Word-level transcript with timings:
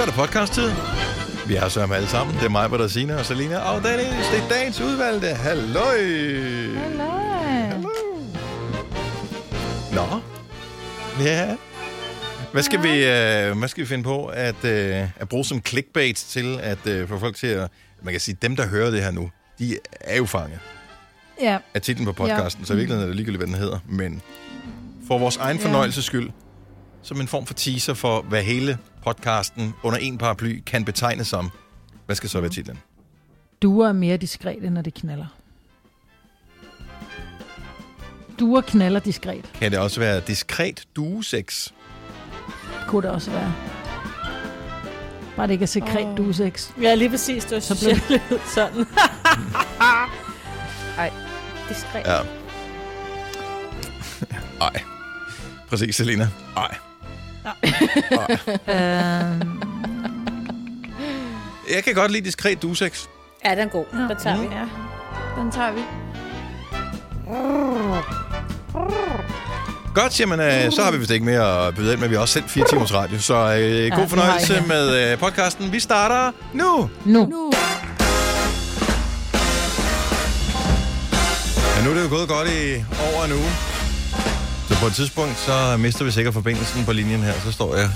Så 0.00 0.04
er 0.04 0.10
der 0.10 0.16
podcast-tid. 0.16 0.70
Vi 1.46 1.54
er 1.54 1.68
så 1.68 1.86
med 1.86 1.96
alle 1.96 2.08
sammen. 2.08 2.36
Det 2.36 2.44
er 2.44 2.48
mig, 2.48 2.70
der 2.70 2.88
Signe 2.88 3.18
og 3.18 3.26
Selina. 3.26 3.58
Og 3.58 3.82
Dennis, 3.82 4.26
det 4.32 4.42
er 4.42 4.48
dagens 4.48 4.80
udvalgte. 4.80 5.26
Halløj! 5.26 5.98
Hallo. 6.74 7.88
Nå. 9.92 10.20
Ja. 11.24 11.56
Hvad 12.52 12.62
skal, 12.62 12.82
vi, 12.82 12.88
øh, 12.88 13.58
hvad 13.58 13.68
skal 13.68 13.80
vi 13.80 13.86
finde 13.86 14.04
på 14.04 14.26
at, 14.26 14.64
øh, 14.64 15.08
at 15.16 15.28
bruge 15.28 15.44
som 15.44 15.62
clickbait 15.66 16.16
til 16.16 16.58
at 16.62 16.86
øh, 16.86 17.08
få 17.08 17.18
folk 17.18 17.36
til 17.36 17.46
at... 17.46 17.70
Man 18.02 18.14
kan 18.14 18.20
sige, 18.20 18.36
dem, 18.42 18.56
der 18.56 18.66
hører 18.66 18.90
det 18.90 19.02
her 19.02 19.10
nu, 19.10 19.30
de 19.58 19.78
er 20.00 20.16
jo 20.16 20.26
fanget 20.26 20.58
Ja, 21.40 21.58
af 21.74 21.82
titlen 21.82 22.06
på 22.06 22.12
podcasten, 22.12 22.62
ja. 22.62 22.66
så 22.66 22.72
i 22.72 22.76
virkeligheden 22.76 23.02
er 23.02 23.06
det 23.06 23.16
ligegyldigt, 23.16 23.40
hvad 23.40 23.46
den 23.46 23.62
hedder. 23.62 23.78
Men 23.88 24.22
for 25.08 25.18
vores 25.18 25.36
egen 25.36 25.58
fornøjelses 25.58 26.04
skyld, 26.04 26.30
som 27.02 27.20
en 27.20 27.28
form 27.28 27.46
for 27.46 27.54
teaser 27.54 27.94
for, 27.94 28.22
hvad 28.22 28.42
hele 28.42 28.78
podcasten 29.02 29.74
under 29.82 29.98
en 29.98 30.18
paraply 30.18 30.62
kan 30.66 30.84
betegnes 30.84 31.26
som. 31.26 31.50
Hvad 32.06 32.16
skal 32.16 32.30
så 32.30 32.40
være 32.40 32.50
titlen? 32.50 32.78
duer 33.62 33.88
er 33.88 33.92
mere 33.92 34.16
diskrete, 34.16 34.70
når 34.70 34.82
de 34.82 34.90
knaller. 34.90 35.26
Duer 38.38 38.60
knaller 38.60 39.00
diskret, 39.00 39.50
Kan 39.54 39.70
det 39.70 39.78
også 39.78 40.00
være 40.00 40.20
diskret 40.20 40.84
duesex? 40.96 41.68
kunne 42.88 43.02
det 43.02 43.10
også 43.10 43.30
være. 43.30 43.54
Bare 45.36 45.46
det 45.46 45.52
ikke 45.52 45.62
er 45.62 45.66
sekret 45.66 46.04
oh. 46.06 46.16
duesex. 46.16 46.70
Ja, 46.82 46.94
lige 46.94 47.10
præcis. 47.10 47.44
Det 47.44 47.52
var 47.52 47.60
Så 47.60 47.84
blev- 47.84 48.20
lidt 48.30 48.48
sådan. 48.54 48.86
Ej, 50.98 51.12
diskret. 51.68 52.02
Ja. 52.06 52.18
Ej. 54.60 54.82
Præcis, 55.68 55.96
Selina. 55.96 56.28
Ej. 56.56 56.76
Øhm, 58.68 59.62
Jeg 61.74 61.84
kan 61.84 61.94
godt 61.94 62.10
lide 62.12 62.24
diskret 62.24 62.62
duesex. 62.62 63.04
Ja, 63.44 63.50
den 63.50 63.58
er 63.58 63.66
god. 63.66 63.84
Den 63.92 64.16
tager 64.22 64.40
vi. 64.40 64.46
Ja, 64.54 64.64
den 65.42 65.50
tager 65.52 65.72
vi. 65.72 65.80
Godt, 69.94 70.20
jamen, 70.20 70.40
øh, 70.40 70.72
så 70.72 70.82
har 70.82 70.90
vi 70.92 70.98
vist 70.98 71.10
ikke 71.10 71.24
mere 71.24 71.66
at 71.66 71.74
byde 71.74 71.92
ind, 71.92 72.00
men 72.00 72.10
vi 72.10 72.14
har 72.14 72.22
også 72.22 72.34
sendt 72.34 72.50
fire 72.50 72.64
timers 72.70 72.94
radio, 72.94 73.18
så 73.20 73.34
øh, 73.34 73.90
god 73.90 73.98
har 74.00 74.06
fornøjelse 74.06 74.54
ikke. 74.56 74.68
med 74.68 75.12
øh, 75.12 75.18
podcasten. 75.18 75.72
Vi 75.72 75.80
starter 75.80 76.32
nu! 76.52 76.90
nu. 77.04 77.26
Nu. 77.26 77.52
Ja, 81.76 81.84
nu 81.84 81.90
er 81.90 81.94
det 81.94 82.02
jo 82.02 82.08
gået 82.08 82.28
godt 82.28 82.48
i 82.48 82.84
over 83.14 83.24
en 83.24 83.32
uge. 83.32 83.50
På 84.80 84.86
et 84.86 84.92
tidspunkt, 84.94 85.38
så 85.38 85.76
mister 85.76 86.04
vi 86.04 86.10
sikkert 86.10 86.34
forbindelsen 86.34 86.84
på 86.84 86.92
linjen 86.92 87.22
her. 87.22 87.40
Så 87.44 87.52
står 87.52 87.76
jeg 87.76 87.90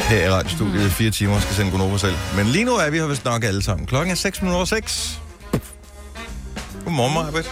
her 0.00 0.26
i 0.26 0.30
radiostudiet 0.30 0.86
i 0.86 0.90
fire 0.90 1.10
timer 1.10 1.34
og 1.34 1.42
skal 1.42 1.54
sende 1.54 1.70
Gunova 1.70 1.98
selv. 1.98 2.14
Men 2.36 2.46
lige 2.46 2.64
nu 2.64 2.72
er 2.74 2.90
vi 2.90 2.98
her 2.98 3.06
vist 3.06 3.24
nok 3.24 3.44
alle 3.44 3.62
sammen. 3.62 3.86
Klokken 3.86 4.10
er 4.10 4.14
6 4.14 4.42
minutter 4.42 4.56
over 4.56 4.64
6. 4.64 5.20
Godmorgen, 6.84 7.14
Marbet. 7.14 7.50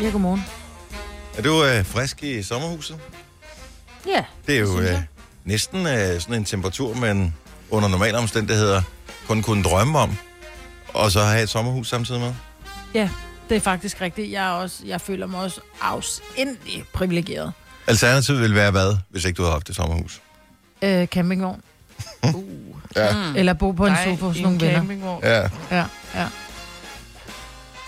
Ja, 0.00 0.08
godmorgen. 0.10 0.44
Er 1.38 1.42
du 1.42 1.64
øh, 1.64 1.84
frisk 1.84 2.22
i 2.22 2.42
sommerhuset? 2.42 2.98
Ja, 4.06 4.24
Det 4.46 4.56
er 4.56 4.60
jo 4.60 4.80
øh, 4.80 4.98
næsten 5.44 5.86
øh, 5.86 6.20
sådan 6.20 6.34
en 6.34 6.44
temperatur, 6.44 6.94
man 6.94 7.34
under 7.70 7.88
normale 7.88 8.18
omstændigheder 8.18 8.82
kun 9.26 9.42
kunne 9.42 9.62
drømme 9.64 9.98
om. 9.98 10.16
Og 10.88 11.10
så 11.12 11.20
have 11.22 11.42
et 11.42 11.48
sommerhus 11.48 11.88
samtidig 11.88 12.20
med. 12.20 12.32
ja, 12.94 13.08
det 13.48 13.56
er 13.56 13.60
faktisk 13.60 14.00
rigtigt. 14.00 14.32
Jeg, 14.32 14.46
er 14.46 14.50
også, 14.50 14.76
jeg 14.86 15.00
føler 15.00 15.26
mig 15.26 15.40
også 15.40 15.60
afsindig 15.80 16.84
privilegeret. 16.92 17.52
Alternativet 17.86 18.40
ville 18.40 18.56
være 18.56 18.70
hvad, 18.70 18.96
hvis 19.10 19.24
ikke 19.24 19.36
du 19.36 19.42
havde 19.42 19.52
haft 19.52 19.68
et 19.68 19.76
sommerhus? 19.76 20.20
Øh, 20.82 21.06
campingvogn. 21.06 21.60
Ja. 22.96 23.12
Mm. 23.12 23.36
Eller 23.36 23.52
bo 23.52 23.72
på 23.72 23.86
en 23.86 23.92
Nej, 23.92 24.04
sofa 24.04 24.24
hos 24.26 24.40
nogle 24.40 24.60
venner. 24.60 25.18
Ja. 25.22 25.40
Ja, 25.70 25.84
ja. 26.14 26.26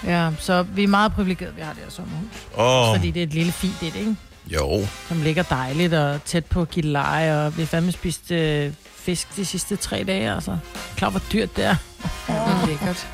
Ja, 0.06 0.30
så 0.38 0.62
vi 0.62 0.84
er 0.84 0.88
meget 0.88 1.12
privilegerede, 1.12 1.54
vi 1.54 1.60
har 1.62 1.72
det 1.72 1.82
her 1.82 1.90
sommerhus. 1.90 2.28
Åh, 2.58 2.96
Fordi 2.96 3.10
det 3.10 3.20
er 3.20 3.26
et 3.26 3.34
lille 3.34 3.52
fint 3.52 3.82
et, 3.82 3.96
ikke? 3.96 4.16
jo. 4.46 4.86
Som 5.08 5.22
ligger 5.22 5.42
dejligt 5.42 5.94
og 5.94 6.24
tæt 6.24 6.44
på 6.44 6.64
Gilleleje, 6.64 7.46
og 7.46 7.56
vi 7.56 7.62
har 7.62 7.66
fandme 7.66 7.92
spist 7.92 8.30
øh, 8.30 8.72
fisk 8.96 9.36
de 9.36 9.44
sidste 9.44 9.76
tre 9.76 10.04
dage, 10.06 10.34
altså. 10.34 10.56
Klar, 10.96 11.10
hvor 11.10 11.22
dyrt 11.32 11.56
det 11.56 11.64
er. 11.64 11.76
Det 12.26 12.34
er 12.34 12.66
lækkert. 12.66 13.06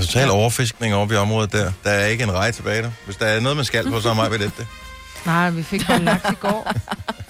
Total 0.00 0.30
overfiskning 0.30 0.94
over 0.94 1.12
i 1.12 1.16
området 1.16 1.52
der. 1.52 1.72
Der 1.84 1.90
er 1.90 2.06
ikke 2.06 2.24
en 2.24 2.32
rej 2.32 2.50
tilbage 2.50 2.82
der. 2.82 2.90
Hvis 3.04 3.16
der 3.16 3.26
er 3.26 3.40
noget, 3.40 3.56
man 3.56 3.64
skal 3.64 3.90
på, 3.90 4.00
så 4.00 4.10
er 4.10 4.14
mig 4.14 4.30
ved 4.30 4.38
det. 4.38 4.66
Det. 5.24 5.26
Nej, 5.26 5.50
vi 5.50 5.62
fik 5.62 5.86
bare 5.86 5.98
laks 6.02 6.30
i 6.30 6.34
går. 6.40 6.72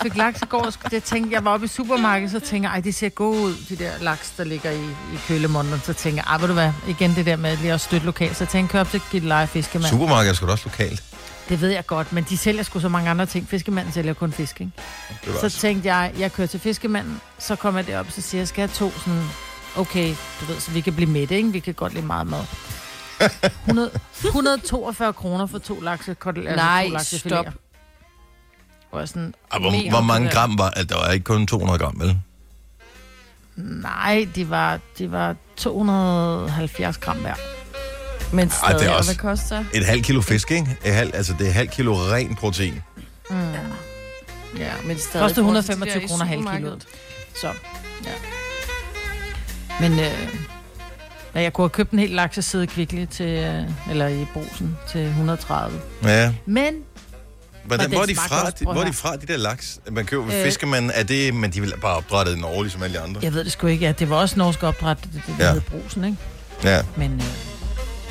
fik 0.03 0.17
laks 0.17 0.43
i 0.43 0.45
går, 0.47 0.61
og 0.67 0.93
jeg 0.93 1.03
tænkte, 1.03 1.35
jeg 1.35 1.45
var 1.45 1.51
oppe 1.55 1.65
i 1.65 1.69
supermarkedet, 1.69 2.31
så 2.31 2.41
tænkte 2.41 2.69
jeg, 2.69 2.75
ej, 2.77 2.81
de 2.81 2.93
ser 2.93 3.09
gode 3.09 3.41
ud, 3.43 3.55
de 3.69 3.77
der 3.77 3.91
laks, 4.01 4.31
der 4.31 4.45
ligger 4.45 4.71
i, 4.71 4.85
i 4.85 5.19
kølemånden. 5.29 5.81
Så 5.85 5.93
tænkte 5.93 6.23
jeg, 6.27 6.33
ej, 6.35 6.39
ved 6.41 6.47
du 6.49 6.55
hvad, 6.55 6.73
igen 6.89 7.15
det 7.15 7.27
der 7.27 7.37
med 7.37 7.57
lige 7.57 7.73
at 7.73 7.81
støtte 7.81 8.07
lokalt. 8.07 8.37
Så 8.37 8.45
jeg 8.45 8.49
tænkte, 8.49 8.73
kør 8.73 8.81
op 8.81 8.91
til 8.91 9.03
Gilleleje 9.11 9.47
Fiskemand. 9.47 9.87
Supermarkedet 9.91 10.31
er 10.31 10.35
sgu 10.37 10.47
da 10.47 10.53
også 10.53 10.69
lokalt. 10.69 11.03
Det 11.49 11.61
ved 11.61 11.69
jeg 11.71 11.87
godt, 11.87 12.13
men 12.13 12.25
de 12.29 12.37
sælger 12.37 12.63
sgu 12.63 12.81
så 12.81 12.89
mange 12.89 13.11
andre 13.11 13.27
ting. 13.27 13.49
Fiskemanden 13.49 13.93
sælger 13.93 14.13
kun 14.15 14.33
fisk, 14.33 14.61
ikke? 14.61 14.73
Det 15.25 15.35
Så 15.41 15.47
også. 15.47 15.59
tænkte 15.59 15.95
jeg, 15.95 16.13
jeg 16.19 16.33
kører 16.33 16.49
til 16.49 16.61
fiskemanden, 16.61 17.21
så 17.39 17.57
kommer 17.57 17.81
jeg 17.81 17.87
derop, 17.87 18.07
så 18.11 18.21
siger 18.21 18.41
jeg, 18.41 18.49
skal 18.49 18.63
jeg 18.63 18.71
have 18.79 18.91
to 18.91 18.99
sådan, 18.99 19.23
okay, 19.77 20.15
du 20.41 20.45
ved, 20.53 20.61
så 20.61 20.71
vi 20.71 20.81
kan 20.81 20.95
blive 20.95 21.11
mætte, 21.11 21.37
ikke? 21.37 21.53
Vi 21.53 21.59
kan 21.59 21.75
godt 21.75 21.95
lide 21.95 22.07
meget 22.07 22.27
mad. 22.27 22.41
100, 23.67 23.91
142 24.25 25.13
kroner 25.13 25.47
for 25.47 25.59
to 25.59 25.81
lakse, 25.81 26.17
altså 26.27 26.43
Nej, 26.57 26.87
to 26.87 26.93
lakse 26.93 27.19
stop. 27.19 27.47
Jeg 28.99 29.09
sådan, 29.09 29.35
Ah, 29.51 29.61
hvor, 29.61 29.91
hvor 29.91 30.01
mange 30.01 30.27
det? 30.27 30.35
gram 30.35 30.59
var 30.59 30.71
altså, 30.71 30.95
Der 30.95 31.01
var 31.07 31.13
ikke 31.13 31.25
kun 31.25 31.47
200 31.47 31.79
gram, 31.79 32.01
vel? 32.01 32.19
nej, 33.57 34.27
de 34.35 34.51
var, 34.51 34.79
de 34.99 35.11
var 35.13 35.37
270 35.57 36.99
gram 36.99 37.17
hver. 37.17 37.35
Men 38.33 38.49
Ej, 38.49 38.55
stadig, 38.55 38.79
det 38.81 38.87
er 38.87 38.91
og 38.91 38.97
også- 38.97 39.11
hvad 39.15 39.31
koster? 39.31 39.65
Et 39.75 39.87
halvt 39.87 40.05
kilo 40.05 40.21
fisk, 40.21 40.51
ikke? 40.51 40.77
Et 40.85 40.95
halv, 40.95 41.11
altså, 41.15 41.33
det 41.39 41.41
er 41.45 41.49
et 41.49 41.55
halvt 41.55 41.71
kilo 41.71 41.95
ren 41.95 42.37
protein. 42.37 42.83
Mm. 43.31 43.37
Ja, 44.59 44.73
men 44.83 44.91
det 44.91 44.97
er 44.97 45.09
stadig... 45.09 45.37
De 45.37 45.41
125 45.41 45.91
der 46.01 46.01
i 46.01 46.07
kroner 46.09 46.25
halv 46.25 46.41
supermarkedet. 46.41 46.87
kiloet. 47.35 47.35
Så, 47.41 47.47
ja. 48.07 48.13
Men 49.81 49.93
øh, 49.93 50.29
ja, 51.35 51.41
jeg 51.41 51.53
kunne 51.53 51.63
have 51.63 51.71
købt 51.71 51.91
en 51.91 51.99
hel 51.99 52.11
lakseside 52.11 52.67
kvickly 52.67 53.05
til, 53.07 53.27
øh, 53.29 53.63
eller 53.91 54.07
i 54.09 54.27
brosen 54.35 54.77
til 54.89 55.01
130. 55.07 55.81
Ja. 56.05 56.33
Men 56.47 56.75
Hvordan, 57.77 57.91
hvor, 57.93 58.03
er 58.03 58.07
de 58.07 58.15
fra, 58.17 58.47
at 58.49 58.59
hvor 58.63 58.75
er 58.81 58.85
de 58.85 58.93
fra, 58.93 59.17
de 59.17 59.27
der 59.27 59.37
laks? 59.37 59.79
Man 59.91 60.07
køber 60.07 60.25
ved 60.25 60.35
Øh. 60.39 60.45
fiskemanden. 60.45 60.91
Er 60.95 61.03
det, 61.03 61.35
men 61.35 61.51
de 61.53 61.61
vil 61.61 61.75
bare 61.83 61.97
opdrættet 61.97 62.37
i 62.37 62.41
Norge, 62.41 62.63
ligesom 62.63 62.83
alle 62.83 62.99
de 62.99 63.01
andre? 63.03 63.21
jeg 63.23 63.35
ved 63.35 63.45
det 63.45 63.53
sgu 63.53 63.67
ikke. 63.67 63.87
Ja, 63.87 63.93
det 63.93 64.11
var 64.11 64.17
også 64.17 64.39
norsk 64.39 64.63
opdræt, 64.63 64.97
det, 65.03 65.11
det, 65.13 65.23
det 65.27 65.35
Ja. 65.39 65.47
ja. 65.47 65.53
hed 65.53 65.61
brosen, 65.61 66.05
ikke? 66.05 66.17
Ja. 66.65 66.83
Men 66.97 67.13
øh, 67.13 67.23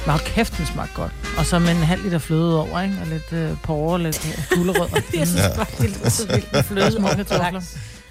meget 0.06 0.22
kæft, 0.24 0.58
den 0.58 0.66
smagte 0.66 0.94
godt. 0.96 1.12
Og 1.38 1.46
så 1.46 1.60
med 1.60 1.70
en 1.72 1.78
halv 1.78 2.04
liter 2.04 2.20
fløde 2.20 2.60
over, 2.62 2.82
ikke? 2.82 2.96
Og 3.02 3.08
lidt 3.08 3.34
øh, 3.34 3.52
porre 3.64 3.94
og 3.94 4.00
lidt 4.00 4.26
øh, 4.52 4.58
gulerødder. 4.58 4.96
Jeg 5.20 5.28
synes 5.28 5.42
Ja. 5.42 5.56
bare, 5.56 5.66
det 5.80 6.00
er 6.04 6.10
så 6.10 6.28
vildt 6.28 6.54
med 6.54 6.64
fløde 6.64 6.92
kartofler. 7.16 7.62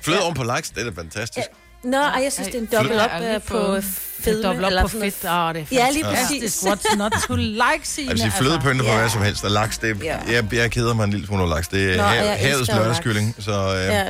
Fløde 0.02 0.20
oven 0.22 0.34
på 0.34 0.42
laks, 0.44 0.70
det 0.70 0.86
er 0.86 0.92
fantastisk. 0.94 1.46
Nå, 1.84 1.96
ej, 1.96 2.20
jeg 2.22 2.32
synes, 2.32 2.48
det 2.48 2.54
er 2.54 2.58
en 2.60 2.68
dobbelt 2.72 3.00
op 3.00 3.10
øh, 3.22 3.42
på 3.42 3.80
fedme. 4.20 4.42
Dobbelt 4.42 4.64
op 4.64 4.68
eller 4.70 4.82
på 4.82 4.88
fedt. 4.88 5.24
Åh, 5.24 5.54
det 5.54 5.60
er 5.60 5.64
Ja, 5.72 5.90
lige 5.90 6.04
præcis. 6.04 6.62
What's 6.62 6.96
not 6.96 7.12
to 7.26 7.34
like, 7.36 7.62
Signe? 7.82 8.18
Sige, 8.18 8.30
flødepønne 8.38 8.82
for 8.84 8.90
ja. 8.90 8.98
hvad 8.98 9.08
som 9.08 9.22
helst. 9.22 9.44
Og 9.44 9.50
laks, 9.50 9.78
det 9.78 9.90
er, 9.90 9.94
Ja. 10.02 10.16
jeg, 10.32 10.54
jeg 10.54 10.70
keder 10.70 10.94
mig 10.94 11.04
en 11.04 11.10
lille 11.10 11.26
smule 11.26 11.42
over 11.42 11.54
laks. 11.54 11.68
Det 11.68 11.92
er 11.92 11.96
Nå, 11.96 12.02
hav, 12.02 12.36
havets 12.38 12.70
lørdagskylling, 12.72 13.34
så 13.38 13.52
øh, 13.52 13.84
Ja. 13.84 14.04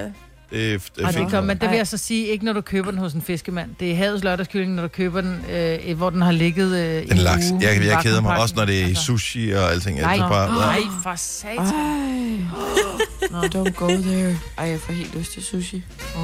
Er 0.53 0.79
Og 1.05 1.15
det, 1.15 1.31
kom, 1.31 1.45
men 1.45 1.59
det 1.59 1.71
vil 1.71 1.77
jeg 1.77 1.87
så 1.87 1.97
sige, 1.97 2.27
ikke 2.27 2.45
når 2.45 2.53
du 2.53 2.61
køber 2.61 2.91
den 2.91 2.99
hos 3.01 3.13
en 3.13 3.23
fiskemand. 3.23 3.71
Det 3.81 3.91
er 3.93 3.97
havets 3.97 4.25
lørdagskylling, 4.25 4.75
når 4.75 4.83
du 4.83 4.89
køber 4.89 5.21
den, 5.21 5.41
øh, 5.53 5.97
hvor 5.97 6.11
den 6.11 6.23
har 6.23 6.33
ligget 6.33 6.77
øh, 6.77 7.03
i 7.03 7.11
En 7.11 7.17
laks. 7.17 7.51
uge 7.53 7.63
Jeg, 7.63 7.83
i 7.85 7.87
jeg 7.87 7.99
keder 8.03 8.21
mig 8.21 8.39
også, 8.39 8.55
når 8.57 8.65
det 8.65 8.83
er 8.83 8.87
Altså. 8.87 9.05
sushi 9.05 9.51
og 9.51 9.71
alting. 9.71 10.01
Nej, 10.01 10.17
synes 10.17 10.29
bare, 10.29 10.55
nej, 10.55 10.81
for 11.03 11.15
satan. 11.17 11.59
Ej. 11.67 13.49
Don't 13.55 13.71
go 13.71 13.89
there. 13.89 14.39
Ej, 14.59 14.65
jeg 14.69 14.81
får 14.81 14.93
helt 14.93 15.15
lyst 15.15 15.33
til 15.33 15.43
sushi. 15.43 15.85
Oh. 16.17 16.21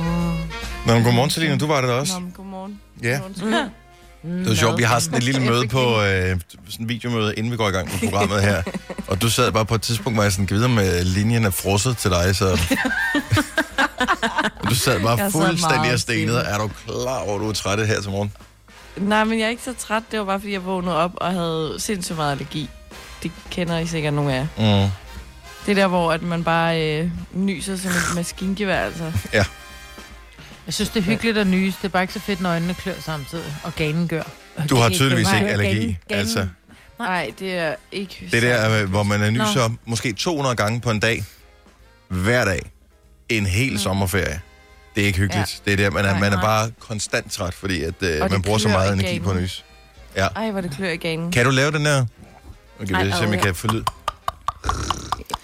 Nå, 0.87 0.95
men 0.95 1.03
godmorgen, 1.05 1.31
Selina. 1.31 1.57
Du 1.57 1.67
var 1.67 1.81
det 1.81 1.89
da 1.91 1.95
også. 1.95 2.13
Nå, 2.15 2.21
men 2.21 2.33
godmorgen. 2.37 2.81
Ja. 3.03 3.19
Godmorgen. 3.23 3.71
Det 4.25 4.49
var 4.49 4.55
sjovt, 4.55 4.79
vi 4.79 4.83
har 4.83 4.99
sådan 4.99 5.19
et 5.19 5.25
lille 5.25 5.41
møde 5.51 5.69
på, 5.69 6.03
øh, 6.03 6.41
sådan 6.69 6.85
en 6.85 6.89
videomøde, 6.89 7.35
inden 7.35 7.53
vi 7.53 7.57
går 7.57 7.69
i 7.69 7.73
gang 7.73 7.89
med 7.93 8.11
programmet 8.11 8.43
her. 8.43 8.63
Og 9.09 9.23
du 9.23 9.31
sad 9.31 9.53
bare 9.53 9.67
på 9.67 9.75
et 9.75 9.83
tidspunkt, 9.83 10.17
hvor 10.17 10.23
jeg 10.23 10.33
sådan, 10.33 10.51
videre 10.51 10.69
med 10.69 11.05
linjen 11.05 11.45
er 11.45 11.51
frosset 11.51 11.97
til 11.97 12.11
dig, 12.11 12.37
så... 12.37 12.59
og 14.59 14.69
du 14.71 14.75
sad 14.75 15.01
bare 15.01 15.19
Jeg 15.19 15.33
sad 15.33 15.41
fuldstændig 15.41 15.81
meget 15.81 15.93
og 15.93 16.01
stenede. 16.01 16.39
Er 16.39 16.59
du 16.59 16.71
klar 16.87 17.19
over, 17.19 17.35
at 17.35 17.41
du 17.41 17.49
er 17.49 17.53
træt 17.53 17.87
her 17.87 18.01
til 18.01 18.11
morgen? 18.11 18.33
Nej, 18.97 19.25
men 19.25 19.39
jeg 19.39 19.47
er 19.47 19.51
ikke 19.51 19.63
så 19.63 19.75
træt. 19.79 20.03
Det 20.11 20.19
var 20.19 20.25
bare, 20.25 20.41
fordi 20.41 20.53
jeg 20.53 20.65
vågnede 20.65 20.97
op 20.97 21.13
og 21.17 21.33
havde 21.33 21.75
sindssygt 21.79 22.17
meget 22.17 22.31
allergi. 22.31 22.71
Det 23.23 23.31
kender 23.51 23.79
I 23.79 23.87
sikkert 23.87 24.15
nogle 24.15 24.35
af 24.35 24.37
jer. 24.59 24.85
Mm. 24.85 24.91
Det 25.67 25.71
er 25.71 25.75
der, 25.75 25.87
hvor 25.87 26.13
at 26.13 26.23
man 26.23 26.45
bare 26.45 26.99
øh, 27.01 27.11
nyser 27.33 27.77
som 27.77 27.91
et 27.91 28.15
maskingevær, 28.15 28.85
altså. 28.85 29.13
Jeg 30.67 30.75
synes, 30.75 30.89
det 30.91 31.01
er 31.01 31.05
hyggeligt 31.05 31.39
at 31.39 31.47
nyse. 31.47 31.77
Det 31.83 31.85
er 31.85 31.89
bare 31.89 32.03
ikke 32.03 32.15
så 32.15 32.21
fedt, 32.21 32.41
når 32.41 32.51
øjnene 32.51 32.75
klør 32.75 32.95
samtidig, 33.01 33.55
og 33.63 33.75
ganen 33.75 34.09
gør. 34.09 34.23
Du 34.71 34.77
har 34.77 34.89
tydeligvis 34.89 35.29
ikke 35.35 35.49
allergi. 35.49 35.79
ganen- 35.81 35.97
Altså, 36.11 36.47
Nej, 36.99 37.33
det 37.39 37.55
er 37.59 37.75
ikke... 37.93 38.29
det 38.33 38.43
der, 38.43 38.83
øh, 38.83 38.91
hvor 38.91 39.03
man 39.03 39.23
er 39.23 39.31
Nå. 39.31 39.45
nyser 39.45 39.71
måske 39.85 40.13
200 40.13 40.57
gange 40.57 40.81
på 40.81 40.91
en 40.91 41.01
dag, 41.01 41.25
hver 42.09 42.45
dag, 42.45 42.73
en 43.29 43.47
hel 43.47 43.79
sommerferie. 43.81 44.41
Det 44.95 45.03
er 45.03 45.07
ikke 45.07 45.19
hyggeligt. 45.19 45.63
Ja. 45.67 45.71
Det 45.71 45.81
er 45.81 45.85
der, 45.85 45.91
man 45.91 46.05
er, 46.05 46.11
Nej, 46.11 46.21
man 46.21 46.33
er 46.33 46.37
nej. 46.37 46.45
bare 46.45 46.71
konstant 46.81 47.33
træt, 47.33 47.55
fordi 47.55 47.83
at, 47.83 47.95
øh, 48.01 48.31
man 48.31 48.43
bruger 48.43 48.59
så 48.59 48.69
meget 48.69 48.93
energi 48.93 49.19
på 49.21 49.29
ganen. 49.29 49.43
nys. 49.43 49.65
Ja. 50.17 50.27
Ej, 50.37 50.51
hvor 50.51 50.61
det 50.61 50.71
klør 50.77 50.89
i 50.91 50.97
ganen. 50.97 51.33
Kan 51.33 51.45
du 51.45 51.51
lave 51.51 51.71
den 51.73 51.85
der? 51.85 52.07
Okay, 52.83 52.95
Ej, 52.95 53.05
vi 53.05 53.11
se, 53.11 53.25
om 53.27 53.33
jeg 53.33 53.43
kan 53.43 53.55
få 53.55 53.67
lyd. 53.73 53.83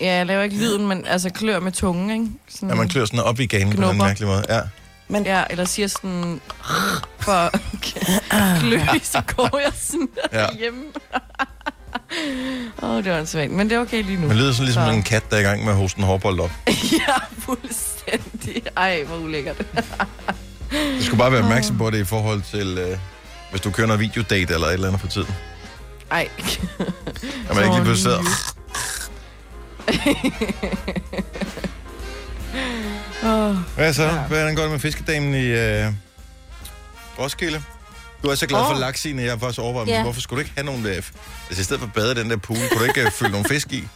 Ja, 0.00 0.12
jeg 0.16 0.26
laver 0.26 0.42
ikke 0.42 0.56
lyden, 0.56 0.86
men 0.88 1.06
altså 1.06 1.30
klør 1.30 1.60
med 1.60 1.72
tungen, 1.72 2.10
ikke? 2.10 2.26
Sådan, 2.48 2.68
Ja, 2.68 2.74
man 2.74 2.88
klør 2.88 3.04
sådan 3.04 3.20
op 3.20 3.40
i 3.40 3.46
ganen 3.46 3.76
på 3.76 3.90
en 3.90 3.98
mærkelig 3.98 4.28
måde. 4.28 4.44
Ja. 4.48 4.60
Men, 5.10 5.24
ja, 5.26 5.44
eller 5.50 5.64
siger 5.64 5.88
sådan... 5.88 6.40
For 7.20 7.50
klø, 8.60 8.80
så 9.02 9.22
går 9.36 9.58
jeg 9.64 9.72
sådan 9.80 10.08
Ja. 10.32 10.46
hjemme. 10.58 10.82
Åh, 12.82 12.90
oh, 12.90 13.04
det 13.04 13.12
var 13.12 13.24
svært. 13.24 13.50
Men 13.50 13.70
det 13.70 13.76
er 13.76 13.80
okay 13.80 14.02
lige 14.02 14.20
nu. 14.20 14.26
Man 14.28 14.36
lyder 14.36 14.52
sådan 14.52 14.64
ligesom 14.64 14.86
Så- 14.86 14.90
en 14.92 15.02
kat, 15.02 15.30
der 15.30 15.36
er 15.36 15.40
i 15.40 15.42
gang 15.44 15.64
med 15.64 15.72
at 15.72 15.78
hoste 15.78 15.98
en 15.98 16.04
hårbold 16.04 16.40
op. 16.40 16.50
ja, 17.08 17.14
fuldstændig. 17.38 18.62
Ej, 18.76 19.02
hvor 19.04 19.16
ulækkert. 19.16 19.56
Du 20.98 21.02
skal 21.04 21.18
bare 21.18 21.32
være 21.32 21.42
opmærksom 21.42 21.78
på 21.78 21.90
det 21.90 21.98
i 21.98 22.04
forhold 22.04 22.42
til, 22.50 22.78
øh, 22.78 22.98
hvis 23.50 23.60
du 23.60 23.70
kører 23.70 23.86
noget 23.86 24.00
videodate 24.00 24.54
eller 24.54 24.66
et 24.66 24.72
eller 24.72 24.86
andet 24.88 25.00
for 25.00 25.08
tiden. 25.08 25.34
Ej. 26.10 26.28
At 27.48 27.54
man 27.56 27.64
ikke 27.64 27.74
lige 27.76 27.84
pludselig. 27.84 28.16
Oh, 33.24 33.56
Hvad 33.76 33.92
så? 33.94 34.08
Hvordan 34.28 34.54
går 34.54 34.62
det 34.62 34.70
med 34.70 34.80
fiskedamen 34.80 35.34
i 35.34 35.46
øh, 35.46 35.86
Roskilde? 37.18 37.62
Du 38.22 38.28
er 38.28 38.34
så 38.34 38.46
glad 38.46 38.60
for 38.60 38.70
Åh. 38.74 38.78
laks 38.80 39.04
i, 39.04 39.16
jeg 39.22 39.30
har 39.32 39.38
faktisk 39.38 39.60
overvejet, 39.60 39.88
Ja. 39.88 39.92
yeah. 39.92 40.02
hvorfor 40.02 40.20
skulle 40.20 40.38
du 40.38 40.40
ikke 40.40 40.52
have 40.56 40.64
nogle... 40.64 40.88
Øh, 40.88 41.02
altså 41.48 41.60
i 41.60 41.64
stedet 41.64 41.80
for 41.80 41.86
at 41.86 41.92
bade 41.92 42.14
den 42.14 42.30
der 42.30 42.36
pool, 42.36 42.56
kunne 42.72 42.80
du 42.80 42.84
ikke 42.84 43.00
øh, 43.04 43.10
fylde 43.12 43.30
nogle 43.30 43.48
fisk 43.48 43.72
i? 43.72 43.88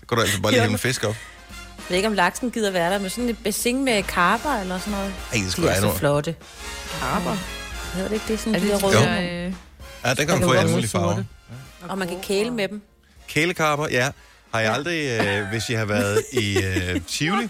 Så 0.00 0.06
kunne 0.06 0.16
du 0.16 0.22
altså 0.22 0.40
bare 0.42 0.52
lige 0.52 0.60
hælde 0.60 0.72
en 0.72 0.78
fisk 0.78 1.04
op. 1.04 1.16
Jeg 1.48 1.84
ved 1.88 1.96
ikke, 1.96 2.08
om 2.08 2.14
laksen 2.14 2.50
gider 2.50 2.70
være 2.70 2.92
der, 2.92 2.98
med 2.98 3.10
sådan 3.10 3.28
et 3.28 3.38
bassin 3.44 3.84
med 3.84 4.02
karper 4.02 4.50
eller 4.60 4.78
sådan 4.78 4.92
noget. 4.92 5.12
Ej, 5.32 5.36
det 5.36 5.44
De 5.46 5.50
skulle 5.50 5.68
er 5.68 5.72
jeg 5.72 5.80
så 5.80 5.86
have 5.88 5.98
flotte. 5.98 6.34
Karper. 7.00 7.36
Hedder 7.94 8.08
det 8.08 8.14
ikke 8.14 8.24
det? 8.28 8.40
Sådan 8.40 8.54
Er 8.54 8.58
de 8.58 8.64
det 8.64 8.72
der 8.72 8.78
de 8.78 8.84
røde. 8.84 8.96
der, 8.96 9.46
øh, 9.46 9.52
Ja, 10.04 10.08
der 10.08 10.14
kan 10.14 10.28
Der 10.28 10.36
du 10.40 10.42
få 10.42 10.52
i 10.52 10.56
alle 10.56 10.66
være 10.68 10.74
mulige 10.74 10.88
farver. 10.90 11.22
Og 11.88 11.98
man 11.98 12.08
kan 12.08 12.20
kæle 12.22 12.50
med 12.50 12.68
dem. 12.68 12.82
Kælekarper, 13.28 13.86
ja. 13.90 14.08
Har 14.54 14.60
jeg 14.60 14.72
aldrig, 14.74 15.20
øh, 15.20 15.48
hvis 15.48 15.68
I 15.68 15.72
har 15.72 15.84
været 15.84 16.22
i 16.32 16.62
øh, 16.64 17.00
Tivoli? 17.08 17.48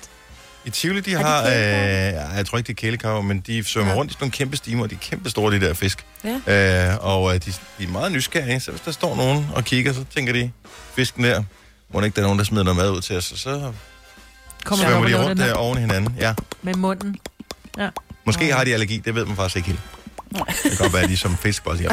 I 0.65 0.71
Tivoli, 0.71 1.01
de 1.01 1.15
har, 1.15 1.43
øh, 1.43 1.53
ja, 1.53 2.29
jeg 2.29 2.47
tror 2.47 2.59
ikke, 2.59 2.67
det 2.67 2.73
er 2.73 2.81
kælekarper, 2.81 3.21
men 3.23 3.41
de 3.41 3.65
svømmer 3.65 3.93
Ja. 3.93 3.99
rundt 3.99 4.11
i 4.11 4.13
sådan 4.13 4.25
nogle 4.25 4.33
kæmpe 4.33 4.57
stimer, 4.57 4.83
og 4.83 4.91
de 4.91 4.95
er 4.95 4.99
kæmpe 5.11 5.31
store, 5.31 5.53
de 5.55 5.61
der 5.61 5.75
fisk. 5.75 6.05
Ja. 6.47 6.91
Øh, 6.93 6.97
og 7.01 7.35
øh, 7.35 7.41
de, 7.45 7.53
de 7.79 7.85
er 7.85 7.89
meget 7.89 8.13
nysgerrige, 8.13 8.61
så 8.61 8.71
hvis 8.71 8.81
der 8.81 8.93
står 8.93 9.17
nogen 9.17 9.47
og 9.55 9.65
kigger, 9.65 9.93
så 9.93 10.05
tænker 10.15 10.33
de, 10.33 10.51
fisken 10.97 11.25
der, 11.25 11.43
må 11.95 12.01
ikke 12.01 12.15
der 12.17 12.21
er 12.23 12.27
nogen, 12.27 12.39
der 12.39 12.45
smider 12.45 12.65
noget 12.65 12.77
mad 12.77 12.91
ud 12.91 13.01
til 13.01 13.17
os, 13.17 13.33
og 13.33 13.39
så 13.39 13.73
Kommer 14.65 14.85
svømmer 14.85 15.09
de 15.09 15.25
rundt 15.25 15.39
der 15.41 15.55
oven 15.55 15.79
hinanden. 15.79 16.15
Ja. 16.19 16.35
med 16.63 16.75
munden. 16.75 17.17
Måske 18.27 18.53
har 18.55 18.65
de 18.65 18.73
allergi, 18.73 18.99
det 19.05 19.15
ved 19.15 19.25
man 19.25 19.37
faktisk 19.37 19.57
ikke 19.57 19.67
helt. 19.69 19.81
Det 20.63 20.71
kan 20.71 20.77
godt 20.79 20.93
være, 20.93 21.03
at 21.03 21.09
de 21.09 21.15
er 21.15 21.19
som 21.19 21.37
fisk 21.37 21.65
bare 21.65 21.77
siger. 21.77 21.91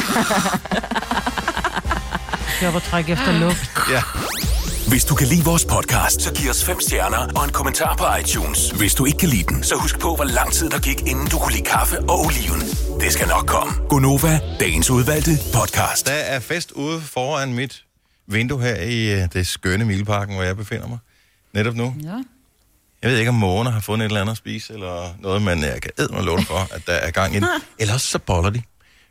Jeg 2.61 2.73
var 2.73 2.79
trække 2.79 3.11
efter 3.11 3.39
luft. 3.39 3.69
Ja. 3.91 4.01
Hvis 4.87 5.05
du 5.05 5.15
kan 5.15 5.27
lide 5.27 5.43
vores 5.43 5.65
podcast, 5.65 6.21
så 6.21 6.33
giv 6.33 6.49
os 6.49 6.65
fem 6.65 6.79
stjerner 6.79 7.17
og 7.35 7.43
en 7.45 7.51
kommentar 7.51 7.95
på 7.95 8.05
iTunes. 8.21 8.69
Hvis 8.71 8.93
du 8.95 9.05
ikke 9.05 9.17
kan 9.17 9.29
lide 9.29 9.43
den, 9.43 9.63
så 9.63 9.75
husk 9.75 9.99
på, 9.99 10.15
hvor 10.15 10.23
lang 10.23 10.51
tid 10.51 10.69
der 10.69 10.79
gik, 10.79 10.99
inden 11.01 11.27
du 11.27 11.37
kunne 11.39 11.53
lide 11.53 11.63
kaffe 11.63 11.99
og 11.99 12.19
oliven. 12.25 12.61
Det 13.01 13.13
skal 13.13 13.27
nok 13.27 13.45
komme. 13.47 13.73
Gonova, 13.89 14.39
dagens 14.59 14.89
udvalgte 14.89 15.31
podcast. 15.53 16.07
Der 16.07 16.13
er 16.13 16.39
fest 16.39 16.71
ude 16.71 17.01
foran 17.01 17.53
mit 17.53 17.83
vindue 18.27 18.61
her 18.61 18.75
i 18.75 19.21
øh, 19.21 19.27
det 19.33 19.47
skønne 19.47 19.85
Mileparken, 19.85 20.35
hvor 20.35 20.43
jeg 20.43 20.57
befinder 20.57 20.87
mig. 20.87 20.97
Netop 21.53 21.75
nu. 21.75 21.95
Ja. 22.03 22.23
Jeg 23.01 23.11
ved 23.11 23.17
ikke, 23.17 23.29
om 23.29 23.35
mågerne 23.35 23.71
har 23.71 23.79
fundet 23.79 24.05
et 24.05 24.09
eller 24.09 24.21
andet 24.21 24.31
at 24.31 24.37
spise, 24.37 24.73
eller 24.73 25.15
noget, 25.19 25.41
men 25.41 25.63
jeg 25.63 25.81
kan 25.81 25.91
æde 25.99 26.13
mig 26.13 26.23
love 26.23 26.43
for, 26.45 26.67
at 26.75 26.87
der 26.87 26.93
er 26.93 27.11
gang 27.11 27.35
i. 27.35 27.41
Ellers 27.79 28.01
så 28.01 28.19
boller 28.19 28.49
de. 28.49 28.61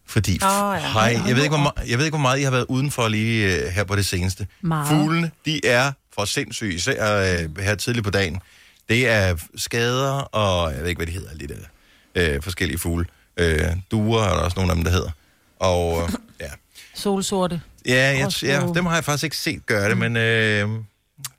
Fordi, 0.08 0.32
oh, 0.32 0.78
ja. 0.82 0.92
hej, 0.92 1.20
jeg 1.26 1.36
ved, 1.36 1.42
ikke, 1.42 1.56
hvor 1.56 1.72
meget, 1.76 1.90
jeg 1.90 1.98
ved 1.98 2.04
ikke, 2.04 2.16
hvor 2.16 2.22
meget 2.22 2.38
I 2.38 2.42
har 2.42 2.50
været 2.50 2.66
udenfor 2.68 3.08
lige 3.08 3.64
uh, 3.66 3.68
her 3.68 3.84
på 3.84 3.96
det 3.96 4.06
seneste. 4.06 4.46
Meget. 4.60 4.88
Fuglene, 4.88 5.30
de 5.44 5.66
er 5.66 5.92
for 6.14 6.24
sindssyge, 6.24 6.74
især 6.74 7.44
uh, 7.44 7.58
her 7.58 7.74
tidligt 7.74 8.04
på 8.04 8.10
dagen. 8.10 8.40
Det 8.88 9.08
er 9.08 9.36
skader, 9.56 10.12
og 10.12 10.72
jeg 10.72 10.80
ved 10.80 10.88
ikke, 10.88 10.98
hvad 10.98 11.06
de 11.06 11.12
hedder, 11.12 11.34
de 11.34 11.46
der 12.14 12.36
uh, 12.36 12.42
forskellige 12.42 12.78
fugle. 12.78 13.06
Uh, 13.40 13.46
duer 13.90 14.22
er 14.22 14.34
der 14.34 14.40
også 14.40 14.56
nogle 14.56 14.70
af 14.72 14.76
dem, 14.76 14.84
der 14.84 14.90
hedder. 14.90 15.10
Og 15.58 15.96
uh, 15.96 16.10
ja, 16.40 16.50
Solsorte. 16.94 17.60
ja, 17.86 18.18
jeg, 18.18 18.42
ja, 18.42 18.66
dem 18.74 18.86
har 18.86 18.94
jeg 18.94 19.04
faktisk 19.04 19.24
ikke 19.24 19.36
set 19.36 19.66
gøre 19.66 19.88
det, 19.88 19.98
men 19.98 20.16
øh, 20.16 20.68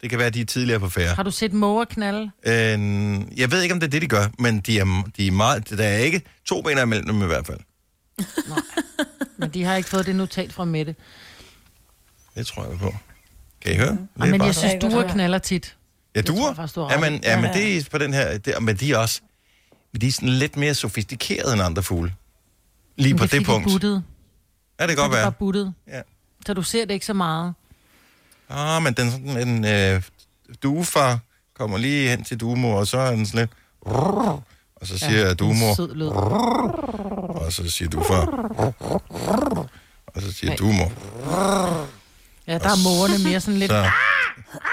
det 0.01 0.09
kan 0.09 0.19
være, 0.19 0.27
at 0.27 0.33
de 0.33 0.41
er 0.41 0.45
tidligere 0.45 0.79
på 0.79 0.89
færre. 0.89 1.15
Har 1.15 1.23
du 1.23 1.31
set 1.31 1.53
måger 1.53 1.85
knalde? 1.85 2.31
Øh, 2.45 3.39
jeg 3.39 3.51
ved 3.51 3.61
ikke, 3.61 3.73
om 3.73 3.79
det 3.79 3.87
er 3.87 3.91
det, 3.91 4.01
de 4.01 4.07
gør, 4.07 4.25
men 4.39 4.59
de 4.59 4.79
er, 4.79 5.03
de 5.17 5.27
er 5.27 5.31
meget, 5.31 5.69
der 5.69 5.83
er 5.83 5.97
ikke 5.97 6.21
to 6.45 6.61
ben 6.61 6.77
imellem 6.77 7.07
dem 7.07 7.21
i 7.21 7.25
hvert 7.25 7.47
fald. 7.47 7.59
Men 9.37 9.49
de 9.49 9.63
har 9.63 9.75
ikke 9.75 9.89
fået 9.89 10.05
det 10.05 10.15
notat 10.15 10.53
fra 10.53 10.65
Mette. 10.65 10.95
Det 12.35 12.47
tror 12.47 12.69
jeg 12.69 12.79
på. 12.79 12.93
Kan 13.61 13.73
I 13.73 13.75
høre? 13.75 13.87
Det 13.91 14.07
Ej, 14.19 14.29
men 14.29 14.41
jeg 14.41 14.55
synes, 14.55 14.73
duer 14.81 14.91
høre. 14.91 15.09
knaller 15.11 15.37
tit. 15.37 15.75
ja, 16.15 16.21
du 16.21 16.35
har 16.35 16.87
ja, 16.91 16.99
men, 16.99 17.19
ja, 17.23 17.35
men 17.41 17.45
Ja, 17.45 17.53
det 17.53 17.77
er 17.77 17.89
på 17.91 17.97
den 17.97 18.13
her, 18.13 18.37
det, 18.37 18.53
men 18.61 18.75
de 18.77 18.91
er 18.93 18.97
også, 18.97 19.21
men 19.93 20.01
de 20.01 20.07
er 20.07 20.11
sådan 20.11 20.29
lidt 20.29 20.57
mere 20.57 20.73
sofistikerede 20.73 21.53
end 21.53 21.61
andre 21.61 21.83
fugle. 21.83 22.13
Lige 22.95 23.13
Men 23.13 23.17
på 23.17 23.23
er, 23.23 23.27
det, 23.27 23.31
fordi, 23.31 23.43
de 23.45 23.51
er 23.51 23.53
punkt. 23.55 23.71
buttede. 23.71 24.03
Ja, 24.79 24.87
det 24.87 24.95
kan 24.95 24.97
er 24.97 25.01
godt 25.03 25.11
være. 25.15 25.23
bare 25.23 25.31
buttet. 25.31 25.73
Ja. 25.87 26.01
Så 26.45 26.53
du 26.53 26.61
ser 26.63 26.85
det 26.85 26.93
ikke 26.93 27.05
så 27.05 27.13
meget. 27.13 27.53
Ah, 28.49 28.83
men 28.83 28.93
den 28.93 29.11
sådan 29.11 29.47
en 29.47 29.65
øh, 29.65 30.01
duefar 30.63 31.19
kommer 31.53 31.77
lige 31.77 32.09
hen 32.09 32.23
til 32.23 32.39
duemor, 32.39 32.79
og 32.79 32.87
så 32.87 32.97
er 32.97 33.11
den 33.11 33.25
sådan 33.25 33.39
lidt... 33.39 33.51
Og 34.81 34.87
så 34.87 34.97
siger 34.97 35.27
ja, 35.27 35.35
sød 35.75 35.95
lyd. 35.95 36.07
og 36.07 37.53
så 37.53 37.69
siger 37.71 37.89
duefar. 37.89 38.25
Og 40.15 40.21
så 40.21 40.33
siger 40.33 40.49
Nej. 40.49 40.57
duemor. 40.57 40.91
Ja, 42.47 42.53
der 42.57 42.69
er 42.69 42.83
mågerne 42.83 43.23
mere 43.23 43.39
sådan 43.41 43.59
lidt... 43.59 43.71
Så, 43.71 43.77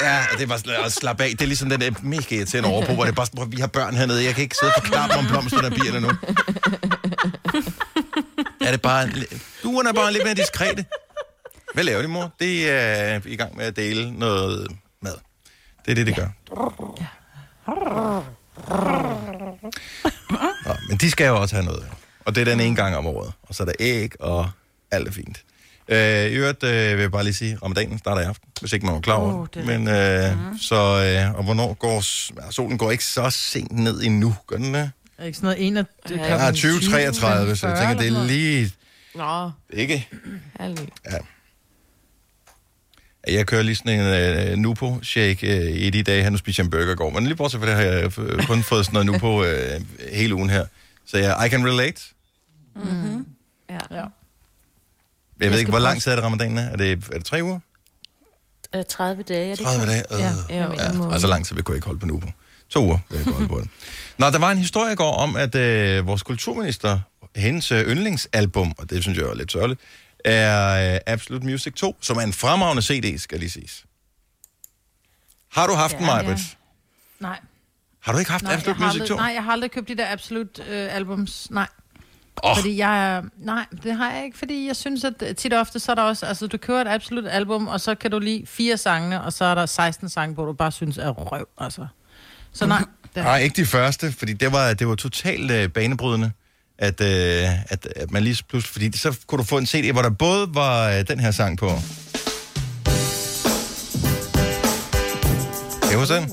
ja, 0.00 0.18
og 0.32 0.38
det 0.38 0.42
er 0.42 0.46
bare 0.46 0.84
at 0.86 0.92
slappe 0.92 1.24
af. 1.24 1.30
Det 1.30 1.40
er 1.42 1.46
ligesom 1.46 1.70
den 1.70 1.80
der 1.80 1.90
mega 2.02 2.36
irriterende 2.36 2.70
overbrug, 2.70 2.94
hvor 2.94 3.04
det 3.04 3.10
er 3.10 3.14
bare 3.14 3.26
sådan, 3.26 3.38
"Prøv, 3.38 3.50
vi 3.52 3.56
har 3.60 3.66
børn 3.66 3.94
hernede. 3.94 4.24
Jeg 4.24 4.34
kan 4.34 4.42
ikke 4.42 4.56
sidde 4.60 4.72
og 4.76 4.82
forklare 4.82 5.08
dem 5.08 5.18
om 5.18 5.26
blomsterne 5.26 5.66
og 5.66 5.72
bierne 5.72 6.00
nu. 6.00 6.08
er 8.60 8.70
det 8.70 8.82
bare... 8.82 9.08
Duerne 9.62 9.88
er 9.88 9.92
bare 9.92 10.12
lidt 10.12 10.24
mere 10.24 10.34
diskrete. 10.34 10.84
Hvad 11.74 11.84
laver 11.84 12.02
de, 12.02 12.08
mor? 12.08 12.30
Det 12.40 12.70
er 12.70 13.20
i 13.26 13.36
gang 13.36 13.56
med 13.56 13.64
at 13.64 13.76
dele 13.76 14.18
noget 14.18 14.68
mad. 15.02 15.14
Det 15.84 15.90
er 15.90 15.94
det, 15.94 16.06
det 16.06 16.16
gør. 16.16 16.28
Nå, 20.66 20.72
men 20.88 20.98
de 21.00 21.10
skal 21.10 21.26
jo 21.26 21.40
også 21.40 21.54
have 21.54 21.64
noget. 21.66 21.84
Og 22.24 22.34
det 22.34 22.40
er 22.40 22.44
den 22.44 22.60
ene 22.60 22.76
gang 22.76 22.96
om 22.96 23.06
året. 23.06 23.32
Og 23.42 23.54
så 23.54 23.62
er 23.62 23.64
der 23.66 23.72
æg, 23.80 24.12
og 24.20 24.50
alt 24.90 25.08
er 25.08 25.12
fint. 25.12 25.44
Øh, 25.88 26.26
I 26.26 26.34
øvrigt 26.34 26.62
øh, 26.62 26.92
vil 26.96 27.00
jeg 27.00 27.10
bare 27.12 27.24
lige 27.24 27.34
sige, 27.34 27.58
ramadanen 27.62 27.98
starter 27.98 28.22
i 28.22 28.24
aften, 28.24 28.48
hvis 28.60 28.72
ikke 28.72 28.86
man 28.86 28.94
var 28.94 29.00
klar 29.00 29.14
over 29.14 29.34
Åh, 29.34 29.46
det. 29.46 29.54
det 29.54 29.66
Men 29.66 29.88
øh, 29.88 30.32
så, 30.60 30.74
øh, 30.76 31.34
og 31.34 31.44
hvornår 31.44 31.74
går... 31.74 32.02
Ja, 32.46 32.50
solen 32.50 32.78
går 32.78 32.90
ikke 32.90 33.04
så 33.04 33.30
sent 33.30 33.72
ned 33.72 34.02
endnu, 34.02 34.36
gør 34.46 34.56
den 34.56 34.74
det? 34.74 34.90
Er 35.18 35.24
ikke 35.24 35.36
sådan 35.38 35.46
noget 35.46 35.66
en 35.66 35.76
af... 35.76 35.84
Ja, 36.10 36.44
Ja, 36.44 36.50
2033, 36.50 37.56
så 37.56 37.68
jeg 37.68 37.78
tænker, 37.78 37.96
det 37.98 38.06
er 38.06 38.26
lige... 38.26 38.72
Nå, 39.14 39.50
Ikke? 39.70 40.08
herlig. 40.60 40.88
Jeg 43.28 43.46
kører 43.46 43.62
lige 43.62 43.76
sådan 43.76 44.00
en 44.00 44.52
uh, 44.52 44.58
Nupo-shake 44.58 45.58
uh, 45.58 45.76
i 45.76 45.90
de 45.90 46.02
dage, 46.02 46.22
han 46.22 46.38
spiser 46.38 46.62
en 46.62 46.70
burger 46.70 46.92
i 46.92 46.96
går. 46.96 47.10
Men 47.10 47.24
lige 47.24 47.36
bortset 47.36 47.60
fra 47.60 47.66
det 47.68 47.74
har 47.76 47.82
jeg 47.82 48.18
øh, 48.18 48.46
kun 48.46 48.62
fået 48.62 48.86
sådan 48.86 48.94
noget 48.94 49.06
Nupo 49.06 49.40
uh, 49.40 49.46
hele 50.12 50.34
ugen 50.34 50.50
her. 50.50 50.66
Så 51.06 51.18
jeg, 51.18 51.46
I 51.46 51.48
can 51.48 51.66
relate. 51.68 52.02
Ja. 53.70 53.78
Ja. 53.90 54.04
Jeg, 55.40 55.50
ved 55.50 55.58
ikke, 55.58 55.70
hvor 55.70 55.78
lang 55.78 56.02
tid 56.02 56.10
er 56.12 56.16
det 56.16 56.24
ramadan? 56.24 56.58
Er 56.58 56.76
det, 56.76 56.92
er 57.12 57.16
det 57.16 57.24
tre 57.24 57.42
uger? 57.42 57.58
Øh, 58.74 58.84
30 58.88 59.22
dage, 59.22 59.50
er 59.50 59.56
det 59.56 59.64
30 59.64 59.82
ikke? 59.82 59.92
dage? 59.92 60.04
Øh. 60.14 60.20
Ja. 60.50 60.56
Ja, 60.56 60.72
Ja, 60.84 60.90
en 60.90 60.98
måned. 60.98 61.12
og 61.14 61.20
så 61.20 61.26
lang 61.26 61.46
tid 61.46 61.56
vi 61.56 61.62
kunne 61.62 61.76
ikke 61.76 61.86
holde 61.86 62.00
på 62.00 62.06
Nupo. 62.06 62.26
To 62.68 62.84
uger 62.84 62.98
vil 63.10 63.16
jeg 63.16 63.24
kunne 63.24 63.34
holde 63.34 63.48
på 63.48 63.60
det. 63.60 63.68
Nå, 64.18 64.30
der 64.30 64.38
var 64.38 64.50
en 64.50 64.58
historie 64.58 64.92
i 64.92 64.96
går 64.96 65.12
om, 65.16 65.36
at 65.36 65.54
øh, 65.54 66.06
vores 66.06 66.22
kulturminister, 66.22 67.00
hendes 67.36 67.72
øh, 67.72 67.80
yndlingsalbum, 67.90 68.74
og 68.78 68.90
det 68.90 69.02
synes 69.02 69.18
jeg 69.18 69.26
er 69.26 69.34
lidt 69.34 69.52
sørgeligt, 69.52 69.80
er 70.24 70.94
øh, 70.94 71.00
Absolute 71.06 71.46
Music 71.46 71.72
2, 71.74 71.96
som 72.00 72.16
er 72.16 72.20
en 72.20 72.32
fremragende 72.32 72.82
CD, 72.82 73.18
skal 73.18 73.38
lige 73.38 73.50
siges. 73.50 73.84
Har 75.52 75.66
du 75.66 75.72
haft 75.74 75.96
den, 75.98 76.06
Ja, 76.06 76.06
Majbrit? 76.14 76.38
ja. 76.38 76.42
Nej, 77.20 77.38
Har 78.00 78.12
du 78.12 78.18
ikke 78.18 78.30
haft 78.30 78.44
nej, 78.44 78.54
Absolute 78.54 78.80
Music 78.80 78.98
2? 78.98 79.02
aldrig, 79.02 79.16
nej, 79.16 79.32
jeg 79.34 79.44
har 79.44 79.52
aldrig 79.52 79.70
købt 79.70 79.88
de 79.88 79.96
der 79.96 80.12
Absolut 80.12 80.58
øh, 80.68 80.94
albums. 80.94 81.50
Nej. 81.50 81.66
Oh. 82.42 82.56
Fordi 82.56 82.76
jeg 82.76 83.22
Nej, 83.36 83.66
det 83.82 83.96
har 83.96 84.12
jeg 84.12 84.24
ikke, 84.24 84.38
fordi 84.38 84.66
jeg 84.66 84.76
synes, 84.76 85.04
at 85.04 85.36
tit 85.36 85.52
og 85.52 85.60
ofte, 85.60 85.78
så 85.78 85.90
er 85.92 85.94
der 85.94 86.02
også... 86.02 86.26
Altså, 86.26 86.46
du 86.46 86.56
køber 86.58 86.80
et 86.80 86.88
absolut 86.88 87.26
album, 87.26 87.68
og 87.68 87.80
så 87.80 87.94
kan 87.94 88.10
du 88.10 88.18
lide 88.18 88.46
fire 88.46 88.76
sange, 88.76 89.20
og 89.20 89.32
så 89.32 89.44
er 89.44 89.54
der 89.54 89.66
16 89.66 90.08
sange, 90.08 90.34
hvor 90.34 90.44
du 90.44 90.52
bare 90.52 90.72
synes 90.72 90.98
er 90.98 91.08
røv, 91.08 91.46
altså. 91.58 91.86
Så 92.52 92.66
nej, 92.66 92.78
det, 93.14 93.24
Nej, 93.24 93.38
ikke 93.38 93.56
de 93.56 93.66
første, 93.66 94.12
fordi 94.12 94.32
det 94.32 94.52
var, 94.52 94.74
det 94.74 94.88
var 94.88 94.94
totalt 94.94 95.50
øh, 95.50 95.68
banebrydende, 95.68 96.32
at, 96.78 97.00
øh, 97.00 97.62
at, 97.68 97.88
at 97.96 98.10
man 98.10 98.22
lige 98.22 98.42
pludselig... 98.48 98.72
Fordi 98.72 98.98
så 98.98 99.18
kunne 99.26 99.38
du 99.38 99.44
få 99.44 99.58
en 99.58 99.66
CD, 99.66 99.92
hvor 99.92 100.02
der 100.02 100.10
både 100.10 100.48
var 100.54 100.90
øh, 100.90 101.08
den 101.08 101.20
her 101.20 101.30
sang 101.30 101.58
på. 101.58 101.68
Kan 105.82 105.98
du 106.00 106.14
den? 106.14 106.24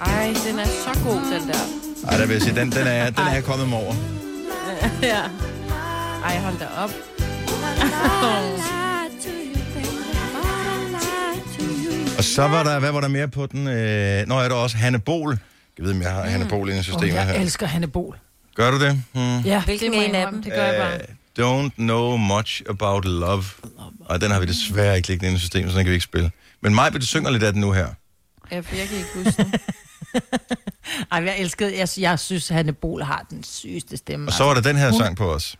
Ej, 0.00 0.34
den 0.46 0.58
er 0.58 0.64
så 0.66 1.00
god, 1.04 1.14
den 1.14 1.48
der. 1.48 1.58
Ej, 2.08 2.16
der 2.18 2.26
vil 2.26 2.32
jeg 2.32 2.42
sige, 2.42 2.54
den, 2.54 2.72
den, 2.72 2.86
er, 2.86 3.10
den 3.10 3.18
er 3.26 3.32
jeg 3.32 3.44
kommet 3.44 3.68
mig 3.68 3.78
over. 3.78 3.94
Ja. 5.02 5.22
Ej, 6.24 6.38
hold 6.38 6.58
da 6.58 6.66
op. 6.78 6.90
Og 12.18 12.24
så 12.24 12.42
var 12.42 12.62
der, 12.62 12.78
hvad 12.78 12.92
var 12.92 13.00
der 13.00 13.08
mere 13.08 13.28
på 13.28 13.46
den? 13.46 13.68
Øh, 13.68 14.28
nå, 14.28 14.38
er 14.38 14.48
der 14.48 14.54
også 14.54 14.76
Hanne 14.76 14.98
Bol. 14.98 15.38
Jeg 15.78 15.84
ved, 15.86 15.92
om 15.94 16.02
jeg 16.02 16.10
har 16.12 16.46
Bol 16.48 16.68
inde 16.68 16.76
i 16.76 16.78
Oh, 16.78 16.84
systemet 16.84 17.14
jeg 17.14 17.26
her. 17.26 17.32
elsker 17.40 17.66
Hanne 17.66 17.86
Bol. 17.86 18.18
Gør 18.54 18.70
du 18.70 18.80
det? 18.80 19.02
Hmm. 19.12 19.40
Ja, 19.40 19.62
Hvilken 19.64 19.92
det 19.92 19.98
jeg 19.98 20.08
en 20.08 20.14
af 20.14 20.26
dem? 20.32 20.42
Det 20.42 20.52
gør 20.52 20.64
jeg 20.64 20.98
bare. 21.38 21.54
Uh, 21.64 21.66
don't 21.66 21.70
know 21.76 22.16
much 22.16 22.62
about 22.68 23.04
love. 23.04 23.44
Og 24.00 24.20
den 24.20 24.30
har 24.30 24.40
vi 24.40 24.46
desværre 24.46 24.96
ikke 24.96 25.08
liggende 25.08 25.28
inde 25.28 25.36
i 25.36 25.40
systemet, 25.40 25.70
så 25.72 25.76
den 25.78 25.84
kan 25.84 25.90
vi 25.90 25.94
ikke 25.94 26.04
spille. 26.04 26.30
Men 26.60 26.74
mig 26.74 26.94
du 26.94 27.06
synger 27.06 27.30
lidt 27.30 27.42
af 27.42 27.52
den 27.52 27.60
nu 27.60 27.72
her. 27.72 27.86
Ja, 28.52 28.60
for 28.60 28.76
jeg 28.76 28.88
kan 28.88 28.96
ikke 28.96 29.08
huske 29.14 29.42
den. 29.42 29.54
Ej, 31.12 31.22
jeg 31.24 31.38
elskede, 31.38 31.78
jeg, 31.78 31.88
jeg 31.98 32.18
synes, 32.18 32.50
at 32.50 32.56
Hanne 32.56 32.72
Bol 32.72 33.02
har 33.02 33.26
den 33.30 33.44
sygeste 33.44 33.96
stemme. 33.96 34.28
Og 34.28 34.32
så 34.32 34.44
var 34.44 34.54
der 34.54 34.60
den 34.60 34.76
her 34.76 34.90
Hun- 34.90 34.98
sang 35.00 35.16
på 35.16 35.32
os. 35.34 35.56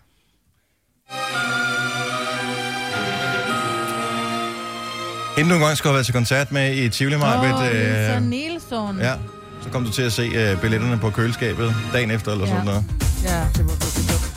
Inden 5.38 5.48
du 5.50 5.54
engang 5.54 5.76
skulle 5.76 5.90
have 5.90 5.94
været 5.94 6.06
til 6.06 6.14
koncert 6.14 6.52
med 6.52 6.74
i 6.76 6.88
Tivoli 6.88 7.14
Åh, 7.14 7.20
Marbet, 7.20 7.54
oh, 7.54 7.62
Lisa 7.62 8.16
øh, 8.16 8.22
Nielsen. 8.22 8.98
ja, 9.00 9.14
så 9.62 9.68
kom 9.72 9.84
du 9.84 9.90
til 9.92 10.02
at 10.02 10.12
se 10.12 10.22
øh, 10.22 10.60
billetterne 10.60 10.98
på 10.98 11.10
køleskabet 11.10 11.74
dagen 11.92 12.10
efter 12.10 12.32
eller 12.32 12.44
Ja. 12.46 12.50
sådan 12.50 12.64
noget. 12.64 12.84
ja, 13.24 13.40
det 13.56 13.64
var 13.64 13.72
virkelig 13.72 14.08
dumt. 14.12 14.28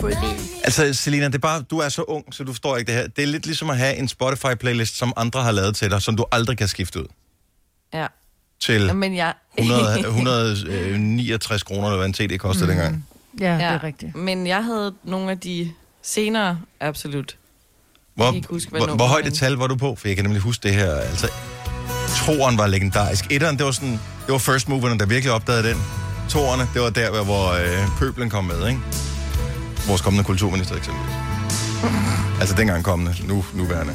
Det. 0.00 0.16
Altså, 0.64 0.94
Selina, 0.94 1.26
det 1.26 1.34
er 1.34 1.38
bare, 1.38 1.62
du 1.62 1.78
er 1.78 1.88
så 1.88 2.02
ung, 2.02 2.34
så 2.34 2.44
du 2.44 2.52
forstår 2.52 2.76
ikke 2.76 2.92
det 2.92 3.00
her. 3.00 3.08
Det 3.08 3.22
er 3.22 3.26
lidt 3.26 3.46
ligesom 3.46 3.70
at 3.70 3.76
have 3.78 3.96
en 3.96 4.08
Spotify-playlist, 4.08 4.96
som 4.98 5.12
andre 5.16 5.42
har 5.42 5.52
lavet 5.52 5.76
til 5.76 5.90
dig, 5.90 6.02
som 6.02 6.16
du 6.16 6.24
aldrig 6.32 6.58
kan 6.58 6.68
skifte 6.68 7.00
ud 7.00 7.06
Ja. 7.94 8.06
til 8.60 8.94
Men 8.96 9.16
jeg... 9.16 9.34
100, 9.58 10.00
169 10.00 11.62
kroner, 11.62 11.86
eller 11.88 11.96
hvad 11.96 12.06
en 12.06 12.14
CD 12.14 12.38
kostede 12.38 12.64
mm. 12.66 12.70
dengang. 12.70 13.06
Ja, 13.40 13.54
det 13.54 13.62
er 13.62 13.84
rigtigt. 13.84 14.16
Men 14.16 14.46
jeg 14.46 14.64
havde 14.64 14.94
nogle 15.04 15.30
af 15.30 15.38
de 15.40 15.72
senere, 16.02 16.58
absolut. 16.80 17.36
Hvor, 18.20 18.26
kan 18.30 18.36
ikke 18.36 18.48
huske, 18.48 18.70
hvor, 18.70 18.86
hvor 18.86 19.06
højt 19.06 19.26
et 19.26 19.34
tal 19.34 19.52
var 19.52 19.66
du 19.66 19.76
på? 19.76 19.94
For 19.94 20.08
jeg 20.08 20.16
kan 20.16 20.24
nemlig 20.24 20.42
huske 20.42 20.62
det 20.62 20.74
her. 20.74 20.94
Altså, 20.94 21.28
toeren 22.26 22.58
var 22.58 22.66
legendarisk. 22.66 23.26
Etteren, 23.30 23.58
det 23.58 23.66
var 23.66 23.72
sådan, 23.72 23.92
det 24.26 24.32
var 24.32 24.38
first 24.38 24.68
moverne, 24.68 24.98
der 24.98 25.06
virkelig 25.06 25.32
opdagede 25.32 25.68
den. 25.68 25.82
Toerne, 26.30 26.68
det 26.74 26.82
var 26.82 26.90
der, 26.90 27.24
hvor 27.24 27.52
øh, 27.52 27.88
pøblen 27.98 28.30
kom 28.30 28.44
med, 28.44 28.68
ikke? 28.68 28.80
Vores 29.86 30.00
kommende 30.00 30.24
kulturminister 30.24 30.76
eksempelvis. 30.76 31.14
Altså 32.40 32.54
dengang 32.56 32.84
kommende, 32.84 33.14
nu 33.26 33.44
nuværende. 33.54 33.94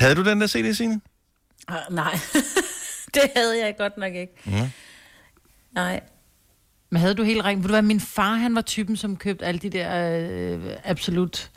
Havde 0.00 0.14
du 0.14 0.24
den 0.24 0.40
der 0.40 0.46
CD, 0.46 0.74
Signe? 0.76 1.00
Ah, 1.68 1.76
nej, 1.90 2.18
det 3.14 3.22
havde 3.36 3.64
jeg 3.64 3.74
godt 3.78 3.96
nok 3.96 4.14
ikke. 4.14 4.32
Mm. 4.44 4.70
Nej. 5.74 6.00
Men 6.90 7.00
havde 7.00 7.14
du 7.14 7.22
helt 7.22 7.44
rent? 7.44 7.58
Ved 7.62 7.68
du 7.68 7.72
hvad, 7.72 7.82
min 7.82 8.00
far, 8.00 8.34
han 8.34 8.54
var 8.54 8.60
typen, 8.60 8.96
som 8.96 9.16
købte 9.16 9.44
alle 9.44 9.58
de 9.58 9.70
der 9.70 10.18
øh, 10.20 10.60
absolut... 10.84 11.50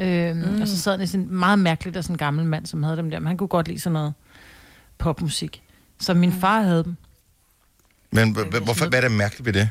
Øh, 0.00 0.36
mm. 0.36 0.60
Og 0.62 0.68
så 0.68 0.78
sad 0.78 0.92
han 0.92 1.00
i 1.00 1.06
sådan 1.06 1.28
meget 1.30 1.58
mærkeligt 1.58 1.96
af 1.96 2.04
sådan 2.04 2.14
en 2.14 2.18
gammel 2.18 2.44
mand, 2.46 2.66
som 2.66 2.82
havde 2.82 2.96
dem 2.96 3.10
der. 3.10 3.18
Men 3.18 3.26
han 3.26 3.36
kunne 3.36 3.48
godt 3.48 3.68
lide 3.68 3.80
sådan 3.80 3.92
noget 3.92 4.14
popmusik. 4.98 5.62
Så 6.00 6.14
min 6.14 6.32
far 6.32 6.60
havde 6.62 6.84
dem. 6.84 6.96
Men 8.10 8.36
hvorfor, 8.64 8.88
hvad 8.88 8.98
er 8.98 9.08
det 9.08 9.12
mærkeligt 9.16 9.46
ved 9.46 9.52
det? 9.52 9.70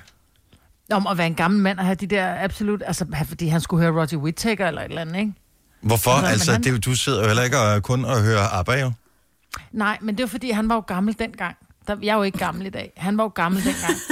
Om 0.91 1.07
at 1.07 1.17
være 1.17 1.27
en 1.27 1.35
gammel 1.35 1.59
mand 1.61 1.79
og 1.79 1.85
have 1.85 1.95
de 1.95 2.07
der 2.07 2.43
absolut... 2.43 2.83
Altså, 2.85 3.05
fordi 3.27 3.47
han 3.47 3.61
skulle 3.61 3.83
høre 3.83 3.91
Roger 4.01 4.17
Whittaker 4.17 4.67
eller 4.67 4.81
et 4.81 4.85
eller 4.89 5.01
andet, 5.01 5.19
ikke? 5.19 5.33
Hvorfor? 5.81 6.15
Men 6.15 6.25
Altså, 6.25 6.51
han- 6.51 6.63
det, 6.63 6.73
er 6.75 6.79
du 6.79 6.95
sidder 6.95 7.21
jo 7.21 7.27
heller 7.27 7.43
ikke 7.43 7.57
og, 7.59 7.83
kun 7.83 8.05
og 8.05 8.21
hører 8.23 8.59
ABBA, 8.59 8.79
jo. 8.81 8.91
Nej, 9.71 9.97
men 10.01 10.17
det 10.17 10.23
var 10.23 10.27
fordi, 10.27 10.51
han 10.51 10.69
var 10.69 10.75
jo 10.75 10.81
gammel 10.81 11.15
dengang. 11.19 11.55
Der, 11.87 11.95
jeg 12.01 12.11
er 12.11 12.15
jo 12.17 12.23
ikke 12.23 12.37
gammel 12.37 12.65
i 12.65 12.69
dag. 12.69 12.93
Han 12.97 13.17
var 13.17 13.23
jo 13.23 13.27
gammel 13.27 13.63
dengang. 13.63 13.93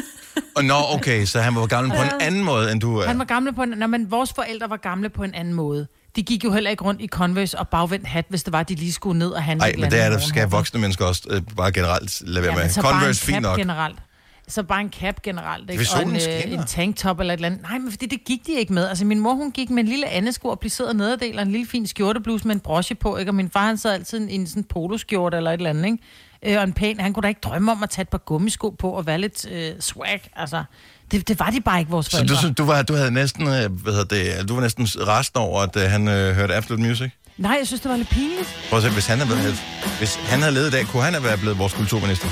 Og 0.56 0.64
nå, 0.66 0.74
okay, 0.94 1.26
så 1.26 1.40
han 1.42 1.56
var 1.56 1.66
gammel 1.66 1.98
på 1.98 2.04
en 2.04 2.10
anden 2.22 2.44
måde, 2.44 2.72
end 2.72 2.82
du 2.82 2.98
er. 2.98 3.08
Han 3.08 3.20
var 3.20 3.26
gamle 3.26 3.54
på 3.54 3.64
en... 3.64 3.70
Nå, 3.70 3.88
men 3.88 4.12
vores 4.12 4.34
forældre 4.34 4.70
var 4.70 4.78
gamle 4.78 5.10
på 5.10 5.24
en 5.24 5.34
anden 5.34 5.54
måde. 5.54 5.88
De 6.16 6.24
gik 6.24 6.44
jo 6.44 6.52
heller 6.54 6.70
ikke 6.72 6.84
rundt 6.84 7.02
i 7.02 7.08
Converse 7.08 7.60
og 7.60 7.68
bagvendt 7.68 8.08
hat, 8.08 8.26
hvis 8.30 8.44
det 8.44 8.54
var, 8.54 8.64
de 8.64 8.76
lige 8.76 8.94
skulle 8.94 9.20
ned 9.20 9.30
og 9.30 9.44
handle 9.44 9.60
Nej, 9.60 9.76
men 9.78 9.92
det 9.92 10.02
er 10.04 10.10
der 10.10 10.20
skal 10.20 10.50
voksne 10.50 10.80
mennesker 10.80 11.06
også 11.06 11.22
øh, 11.30 11.42
bare 11.58 11.72
generelt 11.72 12.22
lade 12.26 12.46
være 12.46 12.54
Ja, 12.54 12.64
med. 12.64 12.78
en 12.78 12.84
Converse, 12.84 13.26
fint 13.26 13.42
nok. 13.42 13.58
generelt. 13.58 14.00
Så 14.48 14.64
bare 14.64 14.82
en 14.82 14.90
cap 15.02 15.22
generelt, 15.22 15.70
ikke? 15.70 15.86
Og 15.96 16.02
en, 16.04 16.16
øh, 16.16 16.54
en 16.54 16.66
tanktop 16.68 17.20
eller 17.20 17.34
et 17.34 17.38
eller 17.38 17.48
andet. 17.48 17.62
Nej, 17.62 17.78
men 17.78 17.92
fordi 17.92 18.06
det 18.06 18.24
gik 18.26 18.48
de 18.48 18.54
ikke 18.54 18.74
med. 18.74 18.88
Altså 18.88 19.06
min 19.06 19.20
mor, 19.20 19.34
hun 19.34 19.52
gik 19.52 19.70
med 19.70 19.84
en 19.84 19.90
lille 19.90 20.08
andesko 20.10 20.48
og 20.48 20.60
plisserede 20.60 20.94
nederdel 20.94 21.36
og 21.36 21.42
en 21.42 21.52
lille 21.52 21.68
fin 21.68 21.88
skjortebluse 21.88 22.48
med 22.48 22.56
en 22.56 22.60
broche 22.62 22.96
på, 22.96 23.18
ikke? 23.18 23.32
Og 23.32 23.36
min 23.36 23.50
far, 23.50 23.66
han 23.66 23.78
sad 23.78 23.94
altid 23.94 24.28
i 24.28 24.36
en 24.36 24.48
sådan 24.48 24.64
poloskjorte 24.64 25.38
eller 25.38 25.52
et 25.52 25.58
eller 25.58 25.70
andet, 25.70 25.86
ikke? 25.86 25.98
Øh, 26.46 26.58
og 26.58 26.64
en 26.64 26.74
pæn, 26.74 27.00
han 27.00 27.14
kunne 27.14 27.22
da 27.24 27.28
ikke 27.28 27.42
drømme 27.44 27.72
om 27.72 27.84
at 27.84 27.90
tage 27.90 28.02
et 28.04 28.10
par 28.10 28.18
gummisko 28.18 28.70
på 28.70 28.90
og 28.90 29.06
være 29.06 29.18
lidt 29.18 29.46
øh, 29.52 29.72
swag. 29.80 30.22
Altså, 30.36 30.64
det, 31.12 31.28
det 31.28 31.40
var 31.40 31.50
de 31.50 31.62
bare 31.62 31.80
ikke, 31.80 31.92
vores 31.92 32.06
Så 32.06 32.12
forældre. 32.12 32.34
du, 32.36 32.40
synes, 32.40 32.56
du, 32.58 32.64
var, 32.66 32.82
du 32.82 32.94
havde 32.96 33.12
næsten, 33.12 33.48
øh, 33.48 33.72
hvad 33.72 33.94
hedder 33.94 34.36
det, 34.38 34.50
du 34.50 34.54
var 34.54 34.62
næsten 34.62 34.86
resten 35.08 35.38
over, 35.40 35.62
at 35.62 35.76
øh, 35.76 35.92
han 35.92 36.08
øh, 36.08 36.36
hørte 36.36 36.56
Absolute 36.56 36.84
Music? 36.90 37.12
Nej, 37.38 37.56
jeg 37.60 37.68
synes, 37.68 37.82
det 37.82 37.92
var 37.92 37.98
lidt 37.98 38.10
pinligt. 38.10 38.68
Prøv 38.70 38.78
at 38.80 38.84
se, 38.84 38.90
hvis 38.92 39.08
han, 39.08 39.20
havde, 39.20 39.54
hvis 39.98 40.16
han 40.16 40.40
havde 40.40 40.54
levet 40.54 40.68
i 40.68 40.72
dag, 40.72 40.86
kunne 40.86 41.04
han 41.04 41.14
have 41.14 41.24
været 41.24 41.40
blevet 41.40 41.58
vores 41.60 41.74
kulturminister? 41.74 42.28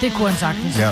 Det 0.00 0.12
kunne 0.12 0.28
han 0.28 0.38
sagtens. 0.38 0.78
Ja. 0.78 0.90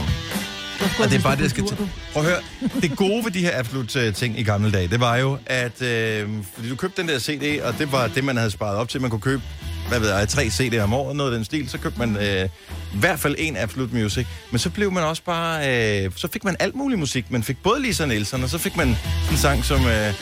Og 0.80 1.10
det 1.10 1.18
er 1.18 1.22
bare 1.22 1.36
det, 1.36 1.42
jeg 1.42 1.50
skal 1.50 1.66
til. 1.66 1.76
Prøv 2.12 2.22
at 2.22 2.28
høre. 2.28 2.40
Det 2.82 2.96
gode 2.96 3.24
ved 3.24 3.30
de 3.30 3.40
her 3.40 3.58
absolut 3.58 3.96
uh, 3.96 4.14
ting 4.14 4.38
i 4.38 4.42
gamle 4.42 4.72
dage, 4.72 4.88
det 4.88 5.00
var 5.00 5.16
jo, 5.16 5.38
at 5.46 5.82
øh, 5.82 6.28
fordi 6.54 6.68
du 6.68 6.76
købte 6.76 7.02
den 7.02 7.08
der 7.08 7.18
CD, 7.18 7.60
og 7.62 7.78
det 7.78 7.92
var 7.92 8.06
det, 8.06 8.24
man 8.24 8.36
havde 8.36 8.50
sparet 8.50 8.76
op 8.76 8.88
til. 8.88 9.00
Man 9.00 9.10
kunne 9.10 9.20
købe, 9.20 9.42
hvad 9.88 10.00
ved 10.00 10.14
jeg, 10.14 10.28
tre 10.28 10.42
CD'er 10.42 10.80
om 10.80 10.94
året, 10.94 11.16
noget 11.16 11.32
af 11.32 11.36
den 11.36 11.44
stil. 11.44 11.68
Så 11.68 11.78
købte 11.78 11.98
man 11.98 12.16
øh, 12.16 12.48
i 12.94 12.98
hvert 12.98 13.20
fald 13.20 13.34
en 13.38 13.56
Absolut 13.56 13.92
Music. 13.92 14.26
Men 14.50 14.58
så 14.58 14.70
blev 14.70 14.92
man 14.92 15.04
også 15.04 15.22
bare, 15.22 15.68
øh, 16.04 16.10
så 16.16 16.28
fik 16.32 16.44
man 16.44 16.56
alt 16.58 16.74
mulig 16.74 16.98
musik. 16.98 17.30
Man 17.30 17.42
fik 17.42 17.62
både 17.62 17.82
Lisa 17.82 18.06
Nielsen, 18.06 18.42
og 18.42 18.48
så 18.48 18.58
fik 18.58 18.76
man 18.76 18.88
en 19.30 19.36
sang 19.36 19.64
som, 19.64 19.86
øh, 19.86 20.14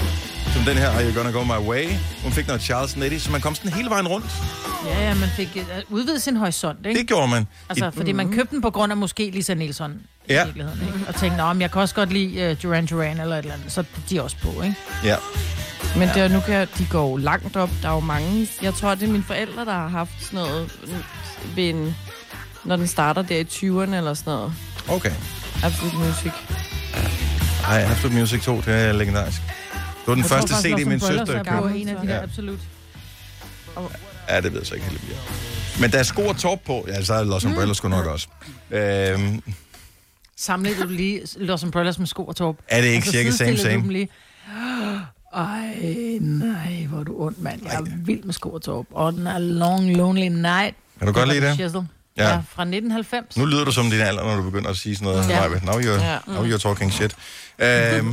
som 0.56 0.64
den 0.64 0.76
her, 0.76 0.88
Are 0.90 1.04
You 1.04 1.14
Gonna 1.14 1.30
Go 1.30 1.44
My 1.44 1.66
Way? 1.68 1.88
Hun 2.22 2.32
fik 2.32 2.46
noget 2.46 2.62
Charles 2.62 2.96
Nettie, 2.96 3.20
så 3.20 3.30
man 3.30 3.40
kom 3.40 3.54
sådan 3.54 3.72
hele 3.72 3.90
vejen 3.90 4.08
rundt. 4.08 4.26
Ja, 4.86 5.08
ja, 5.08 5.14
man 5.14 5.28
fik 5.36 5.48
øh, 5.56 5.62
udvidet 5.88 6.22
sin 6.22 6.36
horisont, 6.36 6.86
ikke? 6.86 7.00
Det 7.00 7.08
gjorde 7.08 7.28
man. 7.28 7.46
Altså, 7.68 7.86
I, 7.86 7.90
fordi 7.96 8.12
man 8.12 8.32
købte 8.32 8.54
den 8.54 8.62
på 8.62 8.70
grund 8.70 8.92
af 8.92 8.96
måske 8.96 9.30
Lisa 9.30 9.54
Nielsen 9.54 10.00
i 10.28 10.32
Ja. 10.32 10.44
virkeligheden, 10.44 10.80
ikke? 10.86 11.08
Og 11.08 11.14
tænkte, 11.14 11.42
men 11.44 11.60
jeg 11.60 11.70
kan 11.70 11.80
også 11.80 11.94
godt 11.94 12.12
lide 12.12 12.50
uh, 12.50 12.62
Duran 12.62 12.86
Duran 12.86 13.20
eller 13.20 13.34
et 13.36 13.38
eller 13.42 13.54
andet, 13.54 13.72
så 13.72 13.80
er 13.80 13.84
de 14.10 14.22
også 14.22 14.36
på, 14.42 14.62
ikke? 14.62 14.76
ja. 15.04 15.16
Men 15.96 16.08
det 16.08 16.16
er, 16.16 16.28
nu 16.28 16.40
kan, 16.40 16.68
de 16.78 16.86
går 16.90 17.18
langt 17.18 17.56
op. 17.56 17.70
Der 17.82 17.88
er 17.88 17.92
jo 17.94 18.00
mange... 18.00 18.48
Jeg 18.62 18.75
tror, 18.75 18.94
det 18.94 19.08
er 19.08 19.12
mine 19.12 19.25
forældre, 19.25 19.64
der 19.64 19.72
har 19.72 19.88
haft 19.88 20.10
sådan 20.20 20.36
noget 20.38 20.72
ved 21.54 21.68
en, 21.68 21.96
når 22.64 22.76
den 22.76 22.86
starter 22.86 23.22
der 23.22 23.36
i 23.36 23.42
20'erne 23.42 23.94
eller 23.96 24.14
sådan 24.14 24.32
noget. 24.32 24.52
Okay. 24.88 25.10
Absolut 25.62 25.94
musik. 25.94 26.32
Nej, 27.62 27.82
Absolut 27.90 28.16
Music 28.18 28.42
2, 28.42 28.56
det 28.56 28.68
er 28.68 28.92
legendarisk. 28.92 29.42
Det 30.06 30.10
var 30.10 30.14
den 30.14 30.22
Jeg 30.22 30.30
første 30.30 30.52
tror 30.54 30.60
CD, 30.78 30.86
min 30.86 31.00
søster 31.00 31.20
er 31.20 31.42
købte. 31.42 31.50
på 31.60 31.66
en 31.68 31.88
af 31.88 31.96
de 32.02 32.06
der 32.06 32.14
Ja. 32.14 32.22
absolut. 32.22 32.58
Ja, 34.28 34.40
det 34.40 34.52
ved 34.52 34.58
jeg 34.60 34.66
så 34.66 34.75
ikke 34.75 34.86
helt. 34.86 35.08
mere. 35.08 35.18
Men 35.80 35.90
der 35.90 35.98
er 35.98 36.02
sko 36.02 36.22
og 36.26 36.36
top 36.36 36.58
på. 36.66 36.84
Ja, 36.88 37.02
så 37.04 37.14
er 37.14 37.25
Los 37.25 37.44
Umbrellas 37.44 37.76
sgu 37.76 37.88
nok 37.88 38.06
også. 38.06 38.28
Øhm, 38.70 39.42
Samlede 40.36 40.82
du 40.82 40.88
lige 40.88 41.20
Los 41.36 41.64
Umbrellas 41.64 41.98
med 41.98 42.06
sko 42.06 42.25
og 42.25 42.36
torp? 42.36 42.56
er 42.68 42.80
det 42.80 42.88
ikke 42.88 43.08
cirka 43.08 43.30
same 43.30 43.56
same? 43.58 43.72
dem 43.82 43.88
lige. 43.88 44.08
Ej, 45.34 46.18
nej, 46.20 46.86
hvor 46.88 47.00
er 47.00 47.04
du 47.04 47.14
ond, 47.22 47.34
mand. 47.38 47.60
Jeg 47.64 47.75
er 47.75 47.82
vild 48.04 48.22
med 48.25 48.32
sko 48.34 48.48
og 48.50 48.62
torp. 48.62 48.86
Og 48.90 49.12
den 49.12 49.26
er 49.26 49.38
Long 49.38 49.96
Lonely 49.96 50.28
Night. 50.28 50.76
Kan 50.98 51.06
du 51.06 51.12
godt 51.12 51.28
lide 51.28 51.46
det? 51.46 51.72
Ja. 52.16 52.23
Ja. 52.23 52.28
ja, 52.28 52.35
fra 52.37 52.62
1990. 52.62 53.37
Nu 53.37 53.44
lyder 53.44 53.64
du 53.64 53.73
som 53.73 53.90
din 53.90 54.00
alder, 54.00 54.25
når 54.25 54.37
du 54.37 54.42
begynder 54.42 54.70
at 54.70 54.76
sige 54.76 54.96
sådan 54.96 55.12
noget. 55.12 55.28
Ja. 55.30 55.42
Ja. 55.42 55.49
Now, 55.49 55.80
you're, 55.80 56.02
Ja. 56.04 56.18
now 56.26 56.44
you're 56.54 56.58
talking 56.58 56.92
shit. 56.92 57.16
Øhm, 57.58 58.08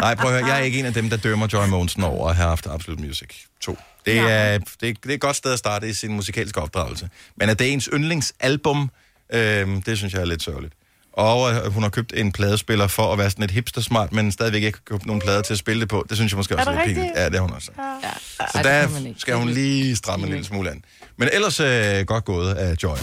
nej, 0.00 0.14
prøv 0.14 0.30
at 0.34 0.38
høre. 0.40 0.46
Jeg 0.46 0.58
er 0.60 0.64
ikke 0.64 0.78
en 0.78 0.86
af 0.86 0.94
dem, 0.94 1.10
der 1.10 1.16
dømmer 1.16 1.48
Joy 1.52 1.66
Monsen 1.68 2.02
over 2.04 2.28
at 2.28 2.36
have 2.36 2.48
haft 2.48 2.66
Absolute 2.66 3.02
Music 3.02 3.28
2. 3.60 3.78
Det 4.06 4.18
er, 4.18 4.58
det, 4.58 4.80
det 4.80 5.10
er 5.10 5.14
et 5.14 5.20
godt 5.20 5.36
sted 5.36 5.52
at 5.52 5.58
starte 5.58 5.88
i 5.88 5.92
sin 5.92 6.12
musikalske 6.12 6.60
opdragelse. 6.60 7.08
Men 7.36 7.48
at 7.50 7.58
det 7.58 7.68
er 7.68 7.72
ens 7.72 7.88
yndlingsalbum, 7.92 8.90
øhm, 9.32 9.82
det 9.82 9.98
synes 9.98 10.12
jeg 10.14 10.20
er 10.20 10.24
lidt 10.24 10.42
sørgeligt. 10.42 10.74
Og 11.18 11.50
at 11.50 11.72
hun 11.72 11.82
har 11.82 11.90
købt 11.90 12.12
en 12.16 12.32
pladespiller 12.32 12.86
for 12.86 13.12
at 13.12 13.18
være 13.18 13.30
sådan 13.30 13.44
et 13.44 13.50
hipster-smart, 13.50 14.12
men 14.12 14.32
stadigvæk 14.32 14.62
ikke 14.62 14.78
har 14.86 14.94
købt 14.94 15.06
nogen 15.06 15.20
plader 15.20 15.42
til 15.42 15.52
at 15.52 15.58
spille 15.58 15.80
det 15.80 15.88
på. 15.88 16.06
Det 16.08 16.16
synes 16.16 16.32
jeg 16.32 16.36
måske 16.36 16.56
også 16.56 16.70
er, 16.70 16.74
det 16.74 16.86
lidt 16.86 16.96
pinligt. 16.96 17.18
Ja, 17.18 17.24
det 17.24 17.34
har 17.34 17.40
hun 17.40 17.52
også. 17.52 17.70
Ja. 17.78 18.46
Så 18.52 18.60
der 18.62 18.88
skal 19.18 19.34
hun 19.34 19.48
lige 19.48 19.96
stramme 19.96 20.26
en 20.26 20.32
lille 20.32 20.44
smule 20.44 20.70
an. 20.70 20.84
Men 21.16 21.28
ellers 21.32 21.60
øh, 21.60 22.06
godt 22.06 22.24
gået 22.24 22.54
af 22.54 22.74
Joy. 22.82 22.96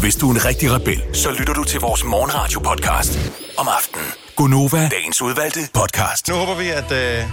Hvis 0.00 0.16
du 0.16 0.30
er 0.30 0.34
en 0.34 0.44
rigtig 0.44 0.72
rebel, 0.72 1.02
så 1.12 1.30
lytter 1.38 1.54
du 1.54 1.64
til 1.64 1.80
vores 1.80 2.04
morgenradio-podcast 2.04 3.18
om 3.58 3.68
aftenen. 3.76 4.06
Gunova, 4.36 4.88
dagens 4.88 5.22
udvalgte 5.22 5.60
podcast. 5.74 6.28
Nu 6.28 6.34
håber 6.34 6.54
vi, 6.54 6.68
at 6.68 6.92
øh, 6.92 7.24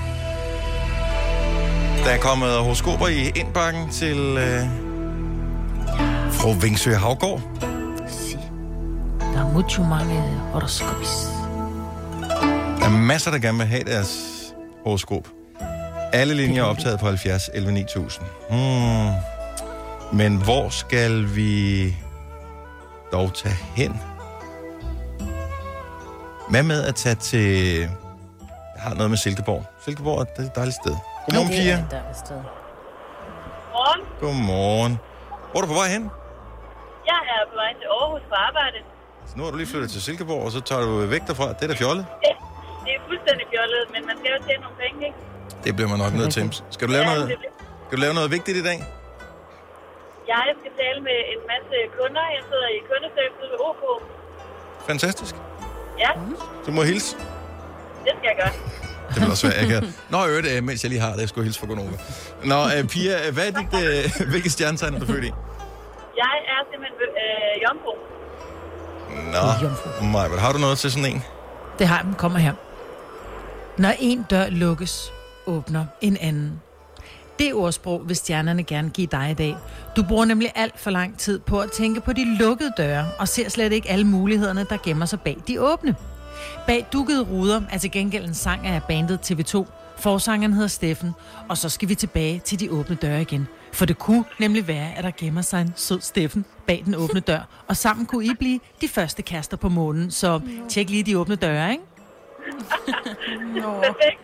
der 2.06 2.12
er 2.12 2.18
kommet 2.18 2.50
horoskoper 2.50 3.08
i 3.08 3.32
indbakken 3.36 3.92
til 3.92 4.18
øh, 4.18 4.62
fru 6.32 6.54
Vingsø 6.54 6.94
Havgård. 6.94 7.65
Der 9.36 9.42
er 9.42 9.52
mucho 9.54 9.84
mange 9.84 10.22
horoskopis. 10.54 11.14
Der 12.80 12.86
er 12.86 12.90
masser, 12.90 13.32
der 13.32 13.40
gerne 13.40 13.58
vil 13.58 13.68
have 13.68 13.84
deres 13.84 14.12
horoskop. 14.84 15.28
Alle 16.14 16.34
linjer 16.34 16.64
er 16.64 16.68
optaget 16.68 17.00
på 17.00 17.06
70 17.06 17.50
11 17.54 17.72
9000. 17.72 18.26
Hmm. 18.50 19.14
Men 20.18 20.44
hvor 20.44 20.70
skal 20.70 21.36
vi 21.36 21.96
dog 23.12 23.34
tage 23.34 23.56
hen? 23.76 24.02
Hvad 26.50 26.64
med 26.64 26.84
at 26.84 26.96
tage 26.96 27.16
til... 27.16 27.80
Jeg 28.76 28.84
har 28.84 28.94
noget 28.94 29.10
med 29.10 29.18
Silkeborg. 29.18 29.66
Silkeborg 29.86 30.18
er 30.20 30.44
et 30.44 30.56
dejligt 30.56 30.78
sted. 30.84 30.96
Godmorgen, 31.26 31.52
Det 31.52 31.58
er 31.58 31.62
Pia. 31.64 31.78
et 31.86 31.92
dejligt 31.92 32.18
sted. 32.18 32.36
Morgen. 33.76 34.02
Godmorgen. 34.22 35.00
Hvor 35.52 35.58
er 35.60 35.66
du 35.66 35.68
på 35.68 35.80
vej 35.82 35.88
hen? 35.96 36.04
Jeg 37.12 37.20
er 37.36 37.42
på 37.52 37.56
vej 37.62 37.72
til 37.80 37.88
Aarhus 37.98 38.24
på 38.32 38.36
arbejde. 38.48 38.78
Nu 39.36 39.44
har 39.44 39.50
du 39.52 39.58
lige 39.62 39.68
flyttet 39.74 39.90
til 39.96 40.02
Silkeborg, 40.08 40.42
og 40.46 40.52
så 40.52 40.60
tager 40.70 40.82
du 40.82 40.92
væk 41.16 41.24
derfra. 41.30 41.48
Det 41.58 41.64
er 41.64 41.68
da 41.74 41.78
fjollet. 41.84 42.06
Det, 42.24 42.32
det 42.86 42.92
er 42.98 43.02
fuldstændig 43.10 43.46
fjollet, 43.54 43.82
men 43.94 44.02
man 44.10 44.16
skal 44.20 44.30
jo 44.36 44.40
tjene 44.48 44.62
nogle 44.66 44.78
penge, 44.84 45.00
ikke? 45.10 45.18
Det 45.64 45.70
bliver 45.76 45.90
man 45.94 46.00
nok 46.06 46.14
nødt 46.20 46.34
til. 46.38 46.44
Skal 46.76 46.84
du 46.88 46.94
lave 46.98 47.06
noget, 47.12 47.26
det, 47.30 47.38
det. 47.46 47.52
skal 47.86 47.96
du 47.98 48.02
lave 48.06 48.14
noget 48.20 48.30
vigtigt 48.38 48.58
i 48.64 48.64
dag? 48.70 48.80
Jeg 50.34 50.46
skal 50.62 50.72
tale 50.82 51.00
med 51.10 51.18
en 51.34 51.42
masse 51.52 51.76
kunder. 52.00 52.24
Jeg 52.38 52.44
sidder 52.50 52.68
i 52.78 52.80
kundeservice 52.90 53.38
ved 53.42 53.52
OK. 53.70 53.84
Fantastisk. 54.90 55.36
Ja, 56.04 56.10
Du 56.66 56.72
må 56.78 56.82
hilse. 56.92 57.12
det 58.06 58.14
skal 58.20 58.28
jeg 58.32 58.38
gøre. 58.44 58.54
Det 59.14 59.18
vil 59.22 59.30
også 59.36 59.48
være 59.48 59.58
akavet. 59.64 59.90
Nå, 60.14 60.18
øvrigt, 60.32 60.48
øh, 60.54 60.64
mens 60.70 60.84
jeg 60.84 60.90
lige 60.94 61.02
har 61.06 61.12
det, 61.16 61.22
jeg 61.26 61.30
skulle 61.30 61.46
hilse 61.48 61.60
fra 61.60 61.68
Gonova. 61.68 61.98
Nå, 62.52 62.60
øh, 62.76 62.82
Pia, 62.94 63.16
øh, 63.28 63.34
hvad 63.36 63.46
er 63.50 63.54
dit, 63.60 63.70
hvilket 64.32 64.52
stjernetegn 64.56 64.94
er 64.96 65.00
du 65.00 65.06
født 65.14 65.26
i? 65.30 65.32
Jeg 66.24 66.34
er 66.54 66.60
simpelthen 66.72 67.12
øh, 67.26 67.54
jomfru. 67.66 67.94
Nå, 69.16 69.70
Maja, 70.08 70.38
har 70.38 70.52
du 70.52 70.58
noget 70.58 70.78
til 70.78 70.92
sådan 70.92 71.14
en? 71.14 71.24
Det 71.80 71.88
har 71.88 72.02
den. 72.02 72.14
Kommer 72.14 72.40
her. 72.40 72.54
Når 73.78 73.94
en 74.00 74.26
dør 74.30 74.50
lukkes, 74.50 75.12
åbner 75.46 75.86
en 76.02 76.18
anden. 76.18 76.62
Det 77.40 77.54
ordsprog 77.54 78.02
vil 78.08 78.16
stjernerne 78.16 78.64
gerne 78.64 78.90
give 78.90 79.08
dig 79.08 79.32
i 79.32 79.34
dag. 79.34 79.56
Du 79.96 80.04
bruger 80.04 80.26
nemlig 80.26 80.52
alt 80.56 80.80
for 80.80 80.92
lang 80.92 81.18
tid 81.18 81.40
på 81.40 81.60
at 81.60 81.72
tænke 81.72 82.02
på 82.02 82.14
de 82.14 82.38
lukkede 82.38 82.72
døre, 82.78 83.06
og 83.20 83.28
ser 83.28 83.50
slet 83.50 83.74
ikke 83.74 83.90
alle 83.90 84.06
mulighederne, 84.06 84.66
der 84.70 84.78
gemmer 84.84 85.06
sig 85.06 85.22
bag 85.22 85.38
de 85.48 85.62
åbne. 85.62 85.96
Bag 86.68 86.88
dukkede 86.94 87.24
ruder 87.24 87.62
er 87.72 87.78
til 87.78 87.92
gengæld 87.92 88.26
en 88.26 88.34
sang 88.34 88.68
af 88.68 88.84
bandet 88.84 89.32
TV2. 89.32 89.66
Forsangeren 89.98 90.54
hedder 90.54 90.68
Steffen, 90.68 91.12
og 91.50 91.58
så 91.58 91.70
skal 91.70 91.90
vi 91.90 91.96
tilbage 91.96 92.40
til 92.40 92.60
de 92.60 92.72
åbne 92.72 92.96
døre 92.96 93.22
igen. 93.22 93.48
For 93.76 93.86
det 93.86 93.98
kunne 94.00 94.24
nemlig 94.40 94.68
være, 94.68 94.88
at 94.98 95.04
der 95.04 95.12
gemmer 95.18 95.42
sig 95.42 95.62
en 95.62 95.74
sød 95.76 96.02
Steffen 96.02 96.46
bag 96.68 96.82
den 96.86 96.96
åbne 96.96 97.20
dør, 97.20 97.40
og 97.68 97.78
sammen 97.78 98.06
kunne 98.06 98.26
I 98.26 98.30
blive 98.40 98.60
de 98.82 98.88
første 98.88 99.22
kaster 99.22 99.58
på 99.58 99.70
månen. 99.70 100.12
Så 100.12 100.40
tjek 100.70 100.90
lige 100.90 101.04
de 101.04 101.18
åbne 101.18 101.36
døre, 101.36 101.72
ikke? 101.72 101.84
Perfekt. 103.84 104.20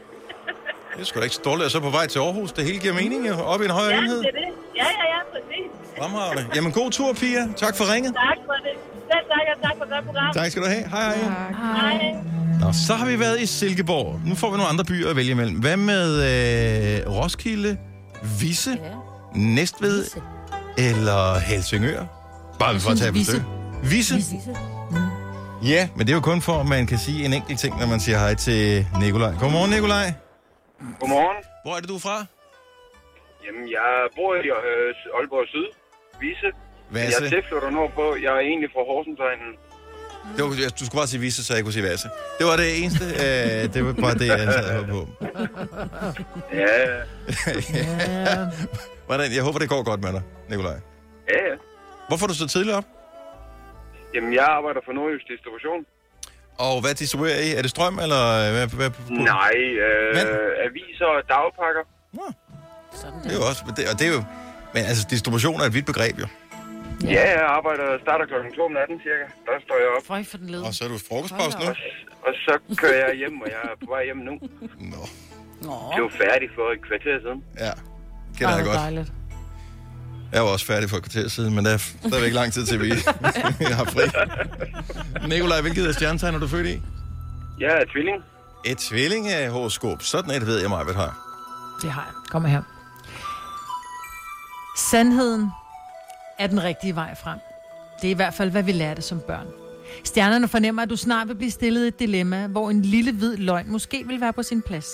Det 0.96 1.02
er 1.02 1.06
sgu 1.06 1.20
da 1.20 1.24
ikke 1.24 1.36
så 1.36 1.42
dårligt. 1.46 1.66
Og 1.66 1.72
så 1.72 1.80
på 1.80 1.90
vej 1.90 2.08
til 2.08 2.20
Aarhus. 2.20 2.52
Det 2.52 2.64
hele 2.66 2.80
giver 2.80 2.94
mening 2.94 3.28
jo. 3.28 3.34
Op 3.34 3.62
i 3.62 3.66
en 3.66 3.72
højere 3.72 3.90
Ja, 3.94 4.00
enhed. 4.00 4.18
det 4.20 4.28
er 4.28 4.32
det. 4.32 4.48
Ja, 4.76 4.84
ja, 4.84 5.06
ja, 5.14 5.20
præcis. 5.34 5.98
Fremragende. 6.00 6.46
Jamen, 6.56 6.72
god 6.72 6.92
tur, 6.92 7.14
Pia. 7.14 7.48
Tak 7.58 7.78
for 7.78 7.94
ringet. 7.94 8.14
Tak 8.14 8.38
for 8.46 8.54
det. 8.54 8.74
Selv 9.12 9.26
tak, 9.30 9.46
og 9.56 9.62
tak 9.64 9.78
for 9.78 9.96
godt 9.96 10.06
program. 10.06 10.34
Tak 10.34 10.52
skal 10.52 10.64
du 10.64 10.68
have. 10.68 10.88
Hej, 10.90 11.16
hej. 11.18 11.52
Hej. 11.82 12.16
Nå, 12.62 12.68
så 12.88 12.94
har 12.94 13.06
vi 13.06 13.20
været 13.20 13.42
i 13.42 13.46
Silkeborg. 13.46 14.20
Nu 14.26 14.36
får 14.36 14.48
vi 14.52 14.58
nogle 14.58 14.70
andre 14.70 14.86
byer 14.86 15.10
at 15.10 15.16
vælge 15.16 15.32
imellem. 15.32 15.60
Hvad 15.60 15.78
med 15.78 16.06
øh, 17.06 17.16
Roskilde, 17.16 17.78
Visse, 18.42 18.72
Ja. 18.72 18.78
Næstved 19.36 19.98
Visse. 20.04 20.22
eller 20.78 21.40
Helsingør? 21.40 22.06
Bare 22.60 22.80
for 22.80 22.92
at 22.92 22.98
tage 22.98 23.14
Visse. 23.14 23.32
besøg. 23.32 23.92
Visse? 23.92 24.16
Visse. 24.16 24.56
Ja, 25.64 25.90
men 25.96 26.02
det 26.08 26.12
er 26.14 26.18
jo 26.22 26.22
kun 26.32 26.42
for, 26.42 26.54
at 26.64 26.68
man 26.76 26.88
kan 26.88 26.98
sige 26.98 27.26
en 27.26 27.34
enkelt 27.34 27.60
ting, 27.60 27.80
når 27.80 27.88
man 27.88 28.00
siger 28.00 28.18
hej 28.20 28.34
til 28.36 28.88
Nikolaj. 29.00 29.34
Godmorgen, 29.40 29.72
Nikolaj. 29.72 30.06
Godmorgen. 31.00 31.38
Hvor 31.64 31.74
er 31.76 31.80
det, 31.80 31.90
du 31.90 31.96
er 31.96 32.00
fra? 32.00 32.18
Jamen, 33.46 33.66
jeg 33.78 33.90
bor 34.18 34.32
i 34.36 34.38
øh, 34.38 35.18
Aalborg 35.18 35.48
Syd, 35.54 35.68
Vise. 36.22 36.50
Jeg 36.94 37.26
er 37.26 37.30
tilflytter 37.36 37.70
nordpå. 37.80 38.06
Jeg 38.26 38.32
er 38.38 38.44
egentlig 38.50 38.70
fra 38.76 38.84
Horsensegnen. 38.92 39.52
Det 40.38 40.44
var, 40.44 40.50
du 40.80 40.86
skulle 40.86 41.00
bare 41.02 41.08
sige 41.08 41.20
Visse, 41.20 41.44
så 41.46 41.54
jeg 41.56 41.64
kunne 41.64 41.74
sige 41.74 41.84
Vasse. 41.90 42.08
Det 42.40 42.46
var 42.48 42.56
det 42.58 42.84
eneste. 42.84 43.06
Øh, 43.06 43.74
det 43.74 43.86
var 43.86 43.94
bare 43.94 44.14
det, 44.14 44.28
jeg 44.28 44.54
sad 44.54 44.88
på. 44.88 45.08
Ja, 46.54 46.66
Ja. 47.84 48.38
Hvordan? 49.08 49.34
Jeg 49.36 49.44
håber, 49.44 49.60
det 49.60 49.70
går 49.70 49.84
godt 49.84 50.02
med 50.04 50.12
dig, 50.14 50.22
Nikolaj. 50.50 50.72
ja, 51.30 51.40
ja. 51.50 51.56
Hvorfor 52.08 52.26
er 52.26 52.28
du 52.28 52.34
så 52.36 52.48
tidligt 52.48 52.76
op? 52.76 52.84
Jamen, 54.16 54.34
jeg 54.34 54.44
arbejder 54.58 54.82
for 54.86 54.92
Nordjysk 54.94 55.26
Distribution. 55.34 55.86
Og 56.58 56.82
hvad 56.82 56.94
distribuerer 56.96 57.40
I? 57.40 57.50
Er 57.58 57.62
det 57.62 57.72
strøm, 57.72 58.00
eller 58.00 58.24
øh, 58.44 58.50
hvad? 58.56 58.68
hvad 58.68 58.90
Nej, 59.10 59.54
øh, 59.88 60.16
aviser 60.68 61.06
og 61.06 61.22
dagpakker. 61.34 61.84
Sådan 63.02 63.20
Det 63.24 63.32
er 63.32 63.36
jo 63.36 63.46
også, 63.50 63.62
det, 63.78 63.84
og 63.94 64.00
det 64.00 64.08
er 64.08 64.14
jo, 64.18 64.24
men 64.74 64.84
altså 64.86 65.08
distribution 65.10 65.62
er 65.62 65.66
et 65.66 65.74
vidt 65.74 65.86
begreb 65.86 66.20
jo. 66.20 66.28
Ja, 67.04 67.24
jeg 67.40 67.46
arbejder 67.58 67.88
starter 68.06 68.26
klokken 68.26 68.54
2 68.54 68.66
om 68.66 68.72
natten 68.72 68.98
cirka. 69.06 69.26
Der 69.48 69.56
står 69.66 69.78
jeg 69.84 69.88
op. 69.98 70.04
Føj 70.08 70.24
for 70.32 70.38
den 70.38 70.50
led. 70.50 70.62
Og 70.62 70.74
så 70.74 70.84
er 70.86 70.90
du 70.90 70.98
frokostpause 71.10 71.58
nu? 71.60 71.66
Og, 71.70 71.76
og 72.28 72.34
så 72.46 72.54
kører 72.82 73.08
jeg 73.08 73.16
hjem, 73.22 73.42
og 73.42 73.48
jeg 73.56 73.60
er 73.64 73.76
på 73.86 73.88
vej 73.96 74.04
hjem 74.06 74.18
nu. 74.18 74.34
Nå, 74.92 75.02
Jeg 75.96 76.02
var 76.04 76.14
færdig 76.26 76.50
for 76.58 76.66
et 76.76 76.82
kvarter 76.88 77.16
siden. 77.24 77.44
ja. 77.66 77.72
Kender 78.38 78.56
jeg 78.56 78.66
godt. 78.66 78.76
dejligt. 78.78 79.12
Jeg 80.34 80.42
var 80.42 80.50
også 80.50 80.66
færdig 80.66 80.90
for 80.90 80.98
et 80.98 81.04
kvarter 81.04 81.28
siden, 81.30 81.56
men 81.56 81.66
der 81.66 81.72
er 81.74 81.78
stadigvæk 81.78 82.34
lang 82.34 82.54
tid 82.54 82.66
til, 82.66 82.82
vi 82.82 82.90
har 83.80 83.86
fri. 83.96 84.06
Nikolaj, 85.28 85.62
hvilket 85.62 85.88
er 85.88 85.92
stjernetegn 85.94 86.36
er 86.36 86.40
du 86.40 86.48
født 86.48 86.68
i? 86.68 86.82
Jeg 87.60 87.72
er 87.82 87.86
tvilling. 87.94 88.24
Et 88.66 88.78
tvillingehoroskop. 88.78 90.02
Sådan 90.02 90.32
et 90.32 90.48
ved 90.48 90.60
jeg 90.62 90.70
mig, 90.70 90.84
hvad 90.84 90.94
har. 90.94 91.14
Det 91.82 91.92
har 91.92 92.02
jeg. 92.02 92.32
Kom 92.32 92.46
her. 92.46 92.62
Sandheden 94.78 95.52
er 96.42 96.48
den 96.48 96.64
rigtige 96.64 96.96
vej 96.96 97.16
frem. 97.16 97.40
Det 98.02 98.08
er 98.08 98.12
i 98.12 98.16
hvert 98.16 98.34
fald, 98.34 98.52
hvad 98.52 98.64
vi 98.64 98.72
lærte 98.72 99.02
som 99.02 99.20
børn. 99.20 99.48
Stjernerne 100.04 100.48
fornemmer, 100.48 100.82
at 100.82 100.90
du 100.90 100.96
snart 100.96 101.28
vil 101.28 101.36
blive 101.36 101.52
stillet 101.52 101.88
et 101.88 102.00
dilemma, 102.00 102.48
hvor 102.48 102.70
en 102.70 102.82
lille 102.82 103.12
hvid 103.12 103.38
løgn 103.38 103.72
måske 103.72 104.04
vil 104.08 104.22
være 104.22 104.34
på 104.34 104.44
sin 104.44 104.62
plads. 104.62 104.88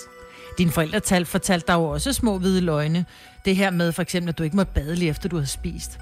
Dine 0.58 0.70
forældretal 0.70 1.24
fortalte 1.24 1.66
dig 1.66 1.74
jo 1.74 1.84
også 1.84 2.12
små 2.12 2.38
hvide 2.38 2.60
løgne. 2.60 3.06
Det 3.44 3.56
her 3.56 3.70
med 3.70 3.92
for 3.92 4.02
eksempel, 4.02 4.28
at 4.28 4.38
du 4.38 4.42
ikke 4.42 4.56
må 4.56 4.64
bade 4.64 4.94
lige 4.94 5.10
efter, 5.10 5.28
du 5.28 5.38
har 5.38 5.44
spist. 5.44 5.98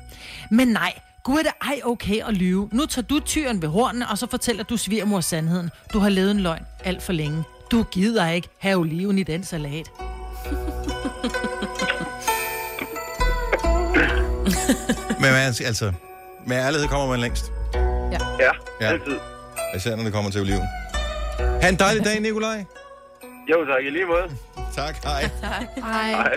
Men 0.51 0.69
nej, 0.69 0.93
Gud 1.23 1.39
er 1.39 1.43
det 1.43 1.53
ej 1.63 1.81
okay 1.85 2.23
at 2.29 2.35
lyve. 2.35 2.69
Nu 2.73 2.87
tager 2.87 3.07
du 3.07 3.21
tyren 3.21 3.63
ved 3.63 3.69
hornene, 3.69 4.09
og 4.09 4.19
så 4.19 4.27
fortæller 4.31 4.65
du 4.65 4.77
svigermor 4.77 5.21
sandheden. 5.21 5.71
Du 5.93 5.99
har 5.99 6.09
levet 6.09 6.31
en 6.31 6.41
løgn 6.41 6.63
alt 6.85 7.03
for 7.03 7.13
længe. 7.13 7.45
Du 7.71 7.83
gider 7.83 8.29
ikke 8.29 8.49
have 8.59 8.77
oliven 8.79 9.19
i 9.19 9.23
den 9.23 9.45
salat. 9.45 9.87
Men 15.27 15.35
man, 15.35 15.55
altså, 15.65 15.93
med 16.47 16.57
ærlighed 16.57 16.89
kommer 16.89 17.07
man 17.07 17.21
længst. 17.21 17.53
Ja, 17.75 18.19
Ja. 18.41 18.51
ja. 18.81 18.87
altid. 18.93 19.17
Især 19.77 19.97
når 19.97 20.05
det 20.05 20.13
kommer 20.13 20.31
til 20.31 20.41
oliven. 20.41 20.63
Ha' 21.63 21.69
en 21.69 21.77
dejlig 21.79 22.05
dag, 22.05 22.21
Nikolaj. 22.21 22.65
Jo, 23.51 23.65
tak 23.65 23.85
i 23.87 23.91
lige 23.91 24.05
måde. 24.07 24.23
Tak, 24.77 25.05
hej. 25.05 25.23
Ej. 25.43 26.11
Hej. 26.11 26.37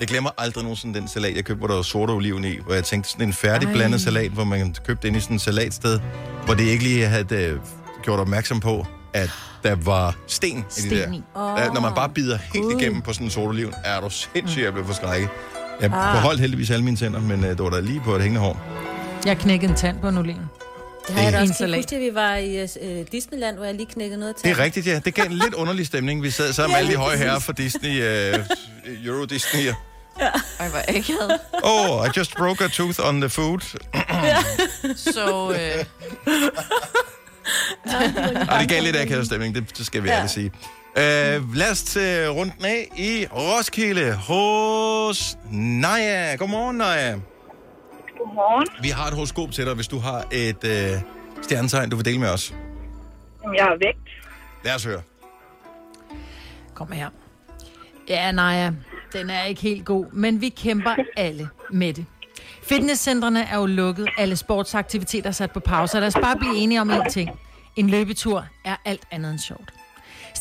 Jeg 0.00 0.08
glemmer 0.08 0.30
aldrig 0.38 0.62
nogensinde 0.64 0.98
den 1.00 1.08
salat, 1.08 1.36
jeg 1.36 1.44
købte, 1.44 1.58
hvor 1.58 1.66
der 1.66 1.74
var 1.74 1.82
sorte 1.82 2.10
oliven 2.10 2.44
i. 2.44 2.58
Hvor 2.64 2.74
jeg 2.74 2.84
tænkte, 2.84 3.10
sådan 3.10 3.26
en 3.26 3.32
færdig 3.32 3.68
blandet 3.68 4.00
salat, 4.00 4.30
hvor 4.30 4.44
man 4.44 4.74
købte 4.86 5.08
ind 5.08 5.16
i 5.16 5.20
sådan 5.20 5.36
et 5.36 5.42
salatsted, 5.42 6.00
hvor 6.44 6.54
det 6.54 6.64
ikke 6.64 6.84
lige 6.84 7.06
havde 7.06 7.34
øh, 7.34 7.58
gjort 8.02 8.20
opmærksom 8.20 8.60
på, 8.60 8.86
at 9.14 9.30
der 9.62 9.74
var 9.74 10.16
sten, 10.26 10.58
i 10.58 10.60
de 10.60 10.64
Sten 10.70 10.90
der. 10.90 11.12
i. 11.12 11.22
Oh, 11.34 11.74
når 11.74 11.80
man 11.80 11.94
bare 11.94 12.08
bider 12.08 12.36
helt 12.36 12.64
Gud. 12.64 12.80
igennem 12.80 13.02
på 13.02 13.12
sådan 13.12 13.26
en 13.26 13.30
sort 13.30 13.48
oliven, 13.48 13.74
er 13.84 14.00
du 14.00 14.10
sindssygt, 14.10 14.64
jeg 14.64 14.72
blev 14.72 14.86
forskrækket. 14.86 15.28
Jeg 15.80 15.90
beholdt 15.90 16.40
heldigvis 16.40 16.70
alle 16.70 16.84
mine 16.84 16.96
tænder, 16.96 17.20
men 17.20 17.44
øh, 17.44 17.50
det 17.50 17.58
var 17.62 17.70
da 17.70 17.80
lige 17.80 18.00
på 18.00 18.14
et 18.16 18.22
hængende 18.22 18.40
hår. 18.40 18.60
Jeg 19.26 19.38
knækkede 19.38 19.70
en 19.70 19.76
tand 19.76 20.00
på 20.00 20.08
en 20.08 20.18
oliven. 20.18 20.50
Det 21.06 21.14
har 21.14 21.22
jeg 21.22 21.32
da 21.32 21.40
også. 21.40 21.54
Kan 21.58 21.74
huske, 21.74 21.94
at 21.96 22.00
vi 22.00 22.10
var 22.14 22.36
i 22.36 22.56
øh, 22.82 23.06
Disneyland, 23.12 23.56
hvor 23.56 23.64
jeg 23.64 23.74
lige 23.74 23.86
knækkede 23.86 24.20
noget 24.20 24.36
til? 24.36 24.44
Det 24.44 24.58
er 24.58 24.62
rigtigt, 24.64 24.86
ja. 24.86 24.98
Det 25.04 25.14
gav 25.14 25.24
en 25.24 25.32
lidt 25.32 25.54
underlig 25.54 25.86
stemning. 25.86 26.22
Vi 26.22 26.30
sad 26.30 26.52
sammen 26.52 26.72
med 26.72 26.78
alle 26.78 26.92
de 26.92 26.96
høje 26.96 27.16
herrer 27.16 27.38
fra 27.38 27.52
Disney, 27.52 27.90
uh, 27.90 29.06
Euro 29.06 29.24
Disney. 29.24 29.60
Ej, 30.60 30.68
hvor 30.68 30.78
akavet. 30.88 31.38
Oh, 31.62 32.06
I 32.06 32.08
just 32.16 32.36
broke 32.36 32.64
a 32.64 32.68
tooth 32.68 33.08
on 33.08 33.20
the 33.20 33.30
food. 33.30 33.60
Så 34.96 35.50
øh, 35.50 35.84
Og 38.48 38.60
det 38.60 38.68
gav 38.68 38.82
lidt 38.82 38.96
akavet 38.96 39.26
stemning, 39.26 39.54
det, 39.54 39.78
det 39.78 39.86
skal 39.86 40.02
vi 40.02 40.08
ja. 40.08 40.14
ærligt 40.14 40.32
sige. 40.32 40.52
Uh, 40.96 41.54
lad 41.54 41.70
os 41.70 41.82
tage 41.82 42.28
runden 42.28 42.64
af 42.64 42.88
i 42.96 43.26
Roskilde 43.32 44.12
hos 44.14 45.36
Naja. 45.50 46.36
Godmorgen, 46.36 46.76
Naja. 46.76 47.14
Godmorgen. 48.18 48.66
Vi 48.82 48.88
har 48.88 49.06
et 49.08 49.14
horoskop 49.14 49.52
til 49.52 49.66
dig, 49.66 49.74
hvis 49.74 49.88
du 49.88 49.98
har 49.98 50.24
et 50.32 50.64
uh, 50.64 51.00
stjernetegn, 51.42 51.90
du 51.90 51.96
vil 51.96 52.04
dele 52.04 52.18
med 52.18 52.28
os. 52.28 52.54
Jamen, 53.42 53.56
Jeg 53.56 53.64
har 53.64 53.76
vægt. 53.86 54.24
Lad 54.64 54.74
os 54.74 54.84
høre. 54.84 55.02
Kom 56.74 56.92
her. 56.92 57.08
Ja, 58.08 58.32
Naja, 58.32 58.70
den 59.12 59.30
er 59.30 59.44
ikke 59.44 59.60
helt 59.62 59.84
god, 59.84 60.06
men 60.12 60.40
vi 60.40 60.48
kæmper 60.48 60.94
alle 61.16 61.48
med 61.70 61.92
det. 61.94 62.06
Fitnesscentrene 62.62 63.44
er 63.44 63.56
jo 63.56 63.66
lukket, 63.66 64.08
alle 64.18 64.36
sportsaktiviteter 64.36 65.28
er 65.28 65.32
sat 65.32 65.50
på 65.52 65.60
pause, 65.60 65.96
og 65.96 66.00
lad 66.00 66.08
os 66.08 66.14
bare 66.22 66.36
blive 66.36 66.56
enige 66.56 66.80
om 66.80 66.90
en 66.90 67.10
ting. 67.10 67.30
En 67.76 67.90
løbetur 67.90 68.46
er 68.64 68.76
alt 68.84 69.02
andet 69.10 69.30
end 69.30 69.38
sjovt. 69.38 69.72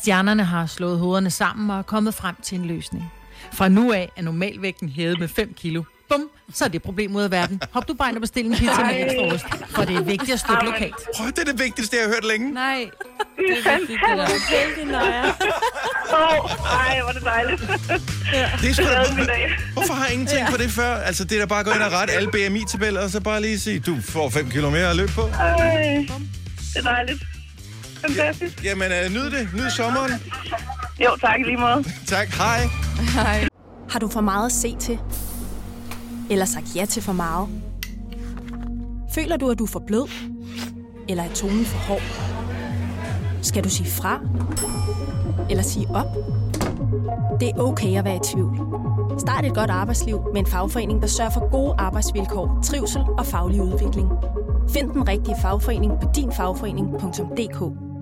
Stjernerne 0.04 0.44
har 0.44 0.66
slået 0.66 1.00
hovederne 1.00 1.32
sammen 1.32 1.70
og 1.70 1.78
er 1.78 1.82
kommet 1.82 2.14
frem 2.14 2.36
til 2.44 2.60
en 2.60 2.66
løsning. 2.66 3.12
Fra 3.54 3.70
nu 3.70 3.94
af 3.94 4.10
er 4.18 4.22
normalvægten 4.22 4.90
hævet 4.90 5.20
med 5.20 5.28
5 5.28 5.54
kilo. 5.54 5.84
Bum, 6.10 6.22
så 6.54 6.66
er 6.66 6.70
det 6.70 6.82
problem 6.82 7.16
ud 7.16 7.22
af 7.22 7.32
verden. 7.32 7.62
Hop 7.72 7.88
du 7.88 7.94
bare 7.94 8.10
ind 8.10 8.18
og 8.18 8.22
bestil 8.22 8.46
en 8.46 8.52
pizza 8.52 8.84
med 8.84 9.04
ekstra 9.04 9.34
ost, 9.34 9.46
for 9.70 9.84
det 9.84 9.96
er 9.96 10.02
vigtigt 10.02 10.34
at 10.34 10.40
støtte 10.40 10.66
lokalt. 10.66 10.96
Prøv, 11.18 11.28
det 11.28 11.40
er 11.40 11.44
det 11.52 11.60
vigtigste, 11.60 11.98
jeg 11.98 12.06
har 12.06 12.14
hørt 12.14 12.26
længe. 12.32 12.54
Nej, 12.54 12.90
Det 13.38 13.58
er 13.66 13.80
vigtigt, 13.80 14.00
det 14.02 14.10
fantastisk. 14.10 14.50
Heldig 14.50 14.92
nøjer. 14.92 15.24
Åh, 15.24 16.52
ej, 16.90 17.00
hvor 17.02 17.10
er 17.10 17.14
det 17.14 17.24
dejligt. 17.24 17.62
Det 18.62 18.70
er 18.70 18.74
sgu 18.74 18.84
da, 18.84 19.06
hvorfor 19.74 19.94
har 19.94 20.06
jeg 20.06 20.14
ingen 20.14 20.28
tænkt 20.28 20.52
på 20.52 20.58
det 20.58 20.72
før? 20.72 20.96
Altså, 20.96 21.24
det 21.24 21.36
er 21.36 21.40
da 21.40 21.46
bare 21.46 21.60
at 21.60 21.66
gå 21.66 21.72
ind 21.72 21.82
og 21.82 21.92
rette 21.92 22.14
alle 22.14 22.30
BMI-tabeller, 22.32 23.02
og 23.02 23.10
så 23.10 23.20
bare 23.22 23.42
lige 23.42 23.60
sige, 23.60 23.80
du 23.80 23.98
får 24.02 24.30
5 24.30 24.50
kilo 24.50 24.70
mere 24.70 24.90
at 24.90 24.96
løbe 24.96 25.12
på. 25.12 25.22
Ej, 25.22 25.56
det 26.74 26.78
er 26.78 26.82
dejligt. 26.82 27.24
Fantastisk. 28.08 28.64
Jamen, 28.64 28.92
øh, 28.92 29.12
nyd 29.12 29.32
det. 29.32 29.50
Nyd 29.54 29.70
sommeren. 29.70 30.12
Jo, 31.04 31.10
tak 31.22 31.40
lige 31.46 31.58
måde. 31.58 31.84
Tak. 32.08 32.28
Hej. 32.28 33.48
Har 33.90 34.00
du 34.00 34.08
for 34.08 34.22
meget 34.22 34.46
at 34.46 34.52
se 34.52 34.76
til? 34.80 35.00
Eller 36.30 36.46
sagt 36.46 36.76
ja 36.76 36.86
til 36.86 37.02
for 37.04 37.14
meget? 37.14 37.48
Føler 39.16 39.38
du, 39.38 39.50
at 39.52 39.60
du 39.60 39.64
er 39.64 39.68
for 39.68 39.84
blød? 39.88 40.10
Eller 41.10 41.24
er 41.24 41.34
tonen 41.34 41.66
for 41.66 41.78
hård? 41.78 42.02
Skal 43.42 43.64
du 43.64 43.70
sige 43.70 43.90
fra? 43.92 44.20
Eller 45.50 45.64
sige 45.64 45.88
op? 45.90 46.08
Det 47.40 47.50
er 47.50 47.58
okay 47.58 47.98
at 47.98 48.06
være 48.06 48.16
i 48.16 48.20
tvivl. 48.34 48.60
Start 49.20 49.46
et 49.46 49.54
godt 49.56 49.70
arbejdsliv 49.70 50.22
med 50.34 50.42
en 50.42 50.48
fagforening, 50.48 51.02
der 51.02 51.08
sørger 51.08 51.32
for 51.32 51.50
gode 51.52 51.76
arbejdsvilkår, 51.78 52.60
trivsel 52.64 53.02
og 53.18 53.26
faglig 53.26 53.62
udvikling. 53.62 54.10
Find 54.74 54.92
den 54.92 55.08
rigtige 55.08 55.36
fagforening 55.42 55.92
på 56.02 56.08
dinfagforening.dk 56.16 57.93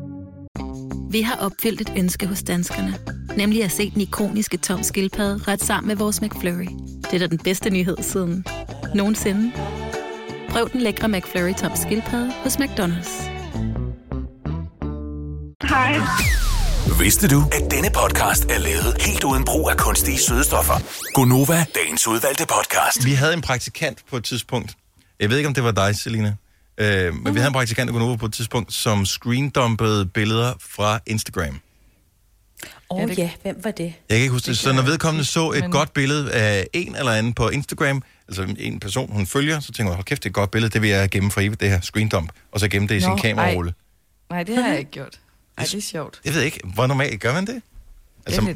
Vi 1.11 1.21
har 1.21 1.35
opfyldt 1.35 1.81
et 1.81 1.93
ønske 1.97 2.27
hos 2.27 2.43
danskerne. 2.43 2.97
Nemlig 3.37 3.63
at 3.63 3.71
se 3.71 3.91
den 3.91 4.01
ikoniske 4.01 4.57
tom 4.57 4.83
skildpadde 4.83 5.43
ret 5.47 5.63
sammen 5.63 5.87
med 5.87 5.95
vores 5.95 6.21
McFlurry. 6.21 6.67
Det 7.03 7.13
er 7.13 7.19
da 7.19 7.27
den 7.27 7.37
bedste 7.37 7.69
nyhed 7.69 7.97
siden 8.01 8.45
nogensinde. 8.95 9.51
Prøv 10.49 10.69
den 10.69 10.81
lækre 10.81 11.09
McFlurry 11.09 11.53
tom 11.53 11.71
skildpadde 11.75 12.31
hos 12.43 12.55
McDonald's. 12.55 13.23
Hej. 15.69 15.99
Vidste 16.99 17.27
du, 17.27 17.43
at 17.51 17.71
denne 17.71 17.89
podcast 17.95 18.45
er 18.45 18.59
lavet 18.59 19.01
helt 19.01 19.23
uden 19.23 19.45
brug 19.45 19.69
af 19.69 19.77
kunstige 19.77 20.17
sødestoffer? 20.17 20.73
Gonova, 21.13 21.65
dagens 21.75 22.07
udvalgte 22.07 22.45
podcast. 22.45 23.05
Vi 23.05 23.11
havde 23.11 23.33
en 23.33 23.41
praktikant 23.41 23.99
på 24.09 24.17
et 24.17 24.23
tidspunkt. 24.23 24.71
Jeg 25.19 25.29
ved 25.29 25.37
ikke, 25.37 25.47
om 25.47 25.53
det 25.53 25.63
var 25.63 25.71
dig, 25.71 25.95
Selina. 25.95 26.35
Øh, 26.77 27.13
men 27.15 27.33
vi 27.33 27.39
havde 27.39 27.47
en 27.47 27.53
praktikant, 27.53 27.87
der 27.87 27.93
kunne 27.99 28.17
på 28.17 28.25
et 28.25 28.33
tidspunkt, 28.33 28.73
som 28.73 29.05
screendumpede 29.05 30.05
billeder 30.05 30.53
fra 30.59 30.99
Instagram. 31.05 31.59
Åh 32.89 32.97
oh, 33.03 33.19
ja, 33.19 33.31
hvem 33.41 33.59
var 33.63 33.71
det? 33.71 33.83
Jeg 33.83 33.93
kan 34.09 34.17
ikke 34.17 34.31
huske 34.31 34.45
det. 34.47 34.57
Så 34.57 34.73
når 34.73 34.81
vedkommende 34.81 35.25
så 35.25 35.51
et 35.51 35.61
men- 35.61 35.71
godt 35.71 35.93
billede 35.93 36.31
af 36.31 36.67
en 36.73 36.95
eller 36.95 37.11
anden 37.11 37.33
på 37.33 37.49
Instagram, 37.49 38.03
altså 38.27 38.55
en 38.57 38.79
person, 38.79 39.11
hun 39.11 39.25
følger, 39.27 39.59
så 39.59 39.71
tænker 39.71 39.89
hun, 39.91 39.95
hold 39.95 40.05
kæft, 40.05 40.23
det 40.23 40.27
er 40.27 40.31
et 40.31 40.33
godt 40.33 40.51
billede, 40.51 40.71
det 40.73 40.81
vil 40.81 40.89
jeg 40.89 41.09
gemme 41.09 41.31
for 41.31 41.41
evigt, 41.41 41.61
det 41.61 41.69
her 41.69 41.81
screendump, 41.81 42.31
og 42.51 42.59
så 42.59 42.67
gemme 42.67 42.87
det 42.87 42.95
i 42.95 42.99
sin 42.99 43.09
Nå, 43.09 43.15
kamerarulle. 43.17 43.73
Nej, 44.29 44.43
det 44.43 44.55
har 44.55 44.67
jeg 44.69 44.79
ikke 44.79 44.91
gjort. 44.91 45.19
Ej, 45.57 45.63
det 45.63 45.73
er 45.73 45.81
sjovt. 45.81 46.21
Jeg 46.25 46.33
ved 46.33 46.41
ikke, 46.41 46.59
hvor 46.73 46.87
normalt 46.87 47.21
gør 47.21 47.33
man 47.33 47.47
det? 47.47 47.61
Altså, 48.25 48.41
Det 48.41 48.47
er 48.47 48.51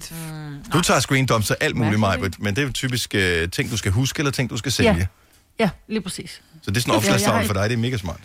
lidt... 0.60 0.74
du 0.74 0.82
tager 0.82 1.00
screendump, 1.00 1.44
så 1.46 1.54
alt 1.54 1.76
muligt. 1.76 2.00
Maja, 2.00 2.18
men 2.40 2.56
det 2.56 2.62
er 2.62 2.66
jo 2.66 2.72
typisk 2.72 3.16
uh, 3.18 3.50
ting, 3.52 3.72
du 3.72 3.78
skal 3.78 3.92
huske, 3.92 4.20
eller 4.20 4.32
ting, 4.32 4.50
du 4.50 4.58
skal 4.58 4.72
sælge. 4.72 4.96
Ja. 4.96 5.06
Ja, 5.60 5.70
lige 5.88 6.02
præcis. 6.02 6.42
Så 6.66 6.72
det 6.72 6.78
er 6.78 6.82
sådan 6.82 6.92
en 6.92 6.94
Ja, 6.94 6.98
opslagstavle 6.98 7.40
har 7.40 7.48
for 7.48 7.54
dig, 7.54 7.70
det 7.70 7.76
er 7.76 7.80
mega 7.80 7.98
smart. 7.98 8.20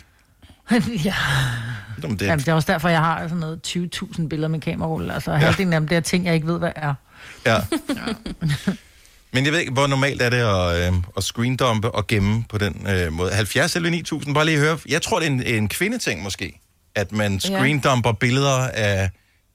ja. 1.05 1.15
Jamen, 2.03 2.19
det, 2.19 2.25
Jamen, 2.25 2.39
det 2.39 2.47
er 2.47 2.53
også 2.53 2.71
derfor, 2.71 2.89
jeg 2.89 2.99
har 2.99 3.21
sådan 3.23 3.37
noget 3.37 3.59
20.000 3.67 4.27
billeder 4.27 4.47
med 4.47 4.59
kamerarulle. 4.59 5.13
Altså, 5.13 5.31
ja. 5.31 5.37
halvdelen 5.37 5.73
af 5.73 5.79
dem, 5.79 5.87
det 5.87 5.95
er 5.97 6.01
ting, 6.01 6.25
jeg 6.25 6.33
ikke 6.35 6.47
ved, 6.47 6.59
hvad 6.59 6.71
er. 6.75 6.93
Ja. 7.45 7.57
Men 9.33 9.45
jeg 9.45 9.53
ved 9.53 9.59
ikke, 9.59 9.71
hvor 9.71 9.87
normalt 9.87 10.21
er 10.21 10.29
det 10.29 10.37
at, 10.37 10.93
øh, 10.93 10.99
at 11.17 11.23
screendumpe 11.23 11.91
og 11.91 12.07
gemme 12.07 12.43
på 12.49 12.57
den 12.57 12.87
øh, 12.89 13.13
måde. 13.13 13.31
70 13.31 13.75
eller 13.75 13.89
9000, 13.89 14.35
bare 14.35 14.45
lige 14.45 14.57
høre. 14.59 14.77
Jeg 14.89 15.01
tror, 15.01 15.19
det 15.19 15.27
er 15.27 15.31
en, 15.31 15.43
en 15.43 15.69
kvindeting 15.69 16.23
måske, 16.23 16.59
at 16.95 17.11
man 17.11 17.39
screendumper 17.39 18.11
billeder 18.11 18.67
af 18.67 19.09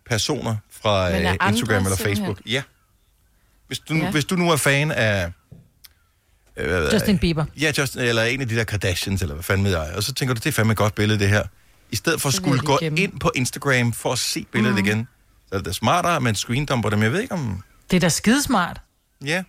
personer 0.08 0.56
fra 0.82 1.10
øh, 1.10 1.16
Instagram 1.48 1.48
eller 1.48 1.56
simpelthen? 1.56 1.96
Facebook. 1.96 2.40
Ja. 2.46 2.62
Hvis 3.66 3.78
du, 3.78 3.94
Ja. 3.94 4.10
hvis 4.10 4.24
du 4.24 4.36
nu 4.36 4.50
er 4.50 4.56
fan 4.56 4.90
af... 4.90 5.32
Øh, 6.56 6.92
Justin 6.92 7.18
Bieber. 7.18 7.44
Ja, 7.60 7.72
Justin, 7.78 8.00
eller 8.00 8.22
en 8.22 8.40
af 8.40 8.48
de 8.48 8.56
der 8.56 8.64
Kardashians, 8.64 9.22
eller 9.22 9.34
hvad 9.34 9.44
fanden 9.44 9.64
ved 9.64 9.70
jeg. 9.72 9.92
Og 9.96 10.02
så 10.02 10.14
tænker 10.14 10.34
du, 10.34 10.38
det 10.38 10.46
er 10.46 10.52
fandme 10.52 10.70
et 10.72 10.76
godt 10.78 10.94
billede, 10.94 11.18
det 11.18 11.28
her. 11.28 11.42
I 11.90 11.96
stedet 11.96 12.20
for 12.20 12.28
at 12.28 12.32
Så 12.34 12.36
skulle 12.36 12.60
gå 12.60 12.78
gemme. 12.80 12.98
ind 12.98 13.20
på 13.20 13.30
Instagram 13.34 13.92
for 13.92 14.12
at 14.12 14.18
se 14.18 14.46
billedet 14.52 14.78
mm. 14.78 14.84
igen. 14.86 15.08
Så 15.48 15.54
er 15.54 15.58
det 15.62 15.74
smartere, 15.74 16.16
at 16.16 16.22
man 16.22 16.34
screendumper 16.34 16.90
dem. 16.90 17.02
Jeg 17.02 17.12
ved 17.12 17.20
ikke 17.20 17.34
om... 17.34 17.62
Det 17.90 17.96
er 17.96 18.00
da 18.00 18.08
skidesmart, 18.08 18.80
Ja, 19.24 19.42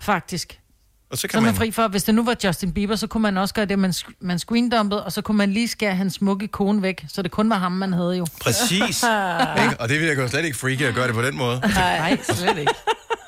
faktisk. 0.00 0.60
og 1.10 1.18
så 1.18 1.20
Så 1.20 1.28
kan 1.28 1.36
er 1.38 1.40
man 1.40 1.46
man... 1.48 1.56
fri 1.56 1.70
for, 1.70 1.88
hvis 1.88 2.04
det 2.04 2.14
nu 2.14 2.24
var 2.24 2.36
Justin 2.44 2.72
Bieber, 2.72 2.96
så 2.96 3.06
kunne 3.06 3.22
man 3.22 3.36
også 3.36 3.54
gøre 3.54 3.64
det, 3.64 3.78
man, 3.78 3.94
man 4.20 4.38
screendumpede, 4.38 5.04
og 5.04 5.12
så 5.12 5.22
kunne 5.22 5.36
man 5.36 5.52
lige 5.52 5.68
skære 5.68 5.94
hans 5.94 6.14
smukke 6.14 6.48
kone 6.48 6.82
væk, 6.82 7.04
så 7.08 7.22
det 7.22 7.30
kun 7.30 7.50
var 7.50 7.58
ham, 7.58 7.72
man 7.72 7.92
havde 7.92 8.16
jo. 8.16 8.26
Præcis. 8.40 8.80
ikke? 9.62 9.76
Og 9.80 9.88
det 9.88 10.00
vil 10.00 10.06
jeg 10.08 10.16
jo 10.18 10.28
slet 10.28 10.44
ikke 10.44 10.56
freaky 10.56 10.82
at 10.82 10.94
gøre 10.94 11.06
det 11.06 11.14
på 11.14 11.22
den 11.22 11.36
måde. 11.36 11.60
Nej, 11.74 12.18
slet 12.22 12.58
ikke. 12.58 12.72